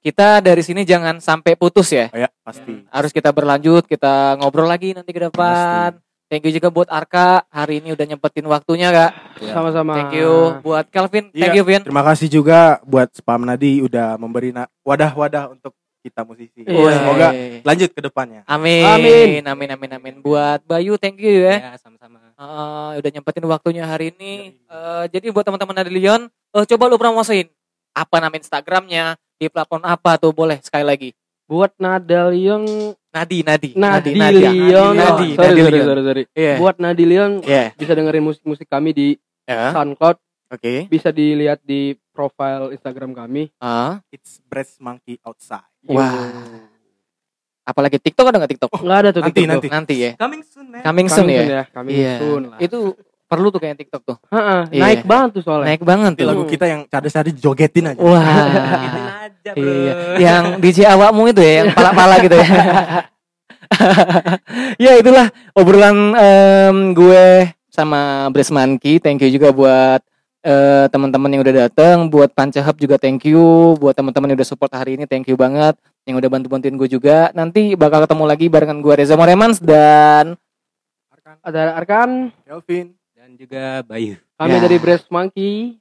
Kita 0.00 0.28
dari 0.42 0.62
sini 0.66 0.82
jangan 0.82 1.22
sampai 1.22 1.54
putus 1.54 1.94
ya. 1.94 2.10
Ya, 2.10 2.26
pasti. 2.42 2.82
Harus 2.90 3.14
kita 3.14 3.30
berlanjut, 3.30 3.86
kita 3.86 4.34
ngobrol 4.42 4.66
lagi 4.66 4.90
nanti 4.90 5.14
ke 5.14 5.22
depan. 5.22 5.94
Thank 6.26 6.46
you 6.46 6.54
juga 6.56 6.70
buat 6.70 6.86
Arka, 6.86 7.42
hari 7.50 7.82
ini 7.82 7.90
udah 7.94 8.06
nyempetin 8.06 8.46
waktunya 8.46 8.90
kak. 8.90 9.10
Iya. 9.42 9.50
Sama-sama. 9.54 9.98
Thank 9.98 10.18
you 10.18 10.58
buat 10.62 10.86
Calvin, 10.88 11.30
thank 11.30 11.52
Iya. 11.52 11.58
you 11.58 11.64
Vin. 11.66 11.82
Terima 11.86 12.02
kasih 12.02 12.26
juga 12.26 12.78
buat 12.82 13.10
Spam 13.14 13.42
Nadi 13.42 13.82
udah 13.82 14.14
memberi 14.18 14.50
wadah-wadah 14.82 15.54
untuk 15.54 15.74
kita 16.00 16.24
musisi. 16.24 16.64
Iya. 16.64 16.96
Semoga 16.96 17.28
lanjut 17.62 17.90
ke 17.92 18.00
depannya. 18.00 18.40
Amin. 18.48 18.84
Amin. 18.84 19.40
Amin, 19.44 19.68
amin, 19.70 19.90
amin. 19.94 20.14
Buat 20.24 20.64
Bayu, 20.64 20.96
thank 20.96 21.20
you 21.20 21.44
ya. 21.44 21.60
ya 21.60 21.72
sama-sama. 21.76 22.18
Eh, 22.32 22.90
udah 23.04 23.10
nyempetin 23.12 23.44
waktunya 23.44 23.84
hari 23.84 24.16
ini. 24.16 24.56
Eh, 24.56 25.04
jadi 25.12 25.28
buat 25.28 25.44
teman-teman 25.44 25.76
dari 25.76 25.92
Leon, 25.92 26.26
eh, 26.26 26.64
coba 26.64 26.88
lu 26.88 26.96
promosiin. 26.96 27.52
Apa 27.92 28.16
nama 28.18 28.32
Instagramnya, 28.32 29.18
di 29.36 29.48
platform 29.48 29.84
apa 29.84 30.16
tuh 30.16 30.32
boleh 30.32 30.56
sekali 30.64 30.84
lagi. 30.84 31.10
Buat 31.44 31.74
Nadalion 31.76 32.62
Nadi, 33.10 33.42
Nadi, 33.42 33.70
Nadi 33.74 34.10
Nadia. 34.14 34.50
Leon. 34.54 34.94
Nadi, 34.94 35.28
sorry, 35.34 35.50
Nadi 35.50 35.60
sorry, 35.60 35.74
Leon. 35.74 35.86
sorry, 35.90 36.02
sorry. 36.06 36.22
Iya. 36.32 36.54
Buat 36.62 36.76
Nadi 36.78 37.04
Leon 37.04 37.32
Iya. 37.42 37.64
bisa 37.74 37.92
dengerin 37.92 38.22
musik-musik 38.22 38.70
kami 38.70 38.94
di 38.94 39.08
Ya. 39.50 39.74
SoundCloud, 39.74 40.14
Oke. 40.54 40.86
bisa 40.86 41.10
dilihat 41.10 41.58
di 41.66 41.98
profile 42.14 42.70
Instagram 42.70 43.10
kami. 43.10 43.50
Ah, 43.58 43.98
It's 44.14 44.38
Breast 44.46 44.78
Monkey 44.78 45.18
Outside. 45.26 45.66
Wah. 45.86 46.60
apalagi 47.62 48.02
TikTok 48.02 48.26
ada 48.26 48.36
nggak 48.42 48.52
TikTok? 48.52 48.70
Enggak 48.82 48.98
ada 48.98 49.08
tuh 49.10 49.22
Nanti, 49.22 49.32
TikTok. 49.36 49.52
nanti. 49.54 49.68
Nanti 49.70 49.94
ya. 49.94 50.10
Coming 50.18 50.42
soon, 50.42 50.66
man. 50.68 50.82
Coming 50.82 51.06
soon 51.06 51.26
ya. 51.28 51.62
Coming 51.70 51.94
Iya. 51.94 52.14
soon 52.18 52.42
lah. 52.50 52.58
Itu 52.58 52.78
perlu 53.30 53.46
tuh 53.48 53.60
kayak 53.62 53.76
TikTok 53.78 54.02
tuh. 54.02 54.16
Ha-ha, 54.26 54.66
Iya. 54.68 54.82
naik 54.82 55.02
banget 55.06 55.30
tuh 55.38 55.42
soalnya. 55.46 55.70
Naik 55.70 55.82
banget 55.86 56.10
Nanti 56.10 56.22
tuh. 56.22 56.28
lagu 56.28 56.42
kita 56.44 56.66
yang 56.66 56.82
cadis-cadis 56.84 57.34
jogetin 57.38 57.84
aja. 57.86 58.00
Wah. 58.02 58.18
Gituin 58.82 59.06
aja, 59.06 59.50
bro. 59.54 59.62
Iya, 59.62 59.94
yang 60.18 60.44
DJ 60.58 60.78
awakmu 60.90 61.22
itu 61.30 61.40
ya, 61.40 61.52
yang 61.62 61.68
pala-pala 61.78 62.18
gitu 62.18 62.34
ya. 62.34 62.46
ya 64.82 64.92
itulah 64.98 65.26
obrolan 65.54 65.96
em, 66.12 66.76
gue 66.90 67.26
sama 67.70 68.26
Bres 68.28 68.50
Monkey. 68.50 68.98
Thank 68.98 69.22
you 69.22 69.30
juga 69.30 69.54
buat 69.54 70.00
eh, 70.40 70.86
teman-teman 70.88 71.28
yang 71.28 71.42
udah 71.42 71.66
datang, 71.66 72.06
buat 72.06 72.30
Panca 72.30 72.60
Hub 72.60 72.76
juga 72.76 72.96
thank 72.96 73.24
you, 73.24 73.40
buat 73.76 73.92
teman-teman 73.92 74.32
yang 74.32 74.38
udah 74.38 74.48
support 74.48 74.70
hari 74.70 74.94
ini 74.94 75.04
thank 75.04 75.26
you 75.26 75.34
banget, 75.34 75.76
yang 76.04 76.16
udah 76.16 76.28
bantu-bantuin 76.28 76.74
gue 76.74 76.88
juga. 76.90 77.28
Nanti 77.30 77.72
bakal 77.74 78.04
ketemu 78.04 78.24
lagi 78.24 78.46
barengan 78.46 78.78
gue 78.78 78.94
Reza 78.94 79.14
Moremans 79.14 79.58
dan 79.58 80.34
Ada 81.40 81.76
Arkan, 81.76 82.34
Kelvin. 82.42 82.96
Dan 83.12 83.36
juga 83.36 83.80
Bayu. 83.82 84.16
kami 84.34 84.50
Ya. 84.50 84.60
dari 84.60 84.76
Breast 84.76 85.06
Monkey. 85.08 85.76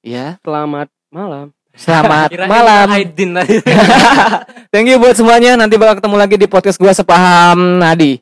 ya 0.00 0.36
Selamat 0.40 0.88
malam. 1.08 1.50
selamat 1.72 2.28
malam. 2.46 2.86
Thank 4.72 4.86
you 4.86 5.00
buat 5.00 5.16
semuanya. 5.16 5.56
Nanti 5.56 5.74
bakal 5.74 5.98
ketemu 5.98 6.16
lagi 6.16 6.36
di 6.36 6.44
podcast 6.44 6.76
gue 6.76 6.92
sepaham 6.92 7.80
Nadi. 7.80 8.20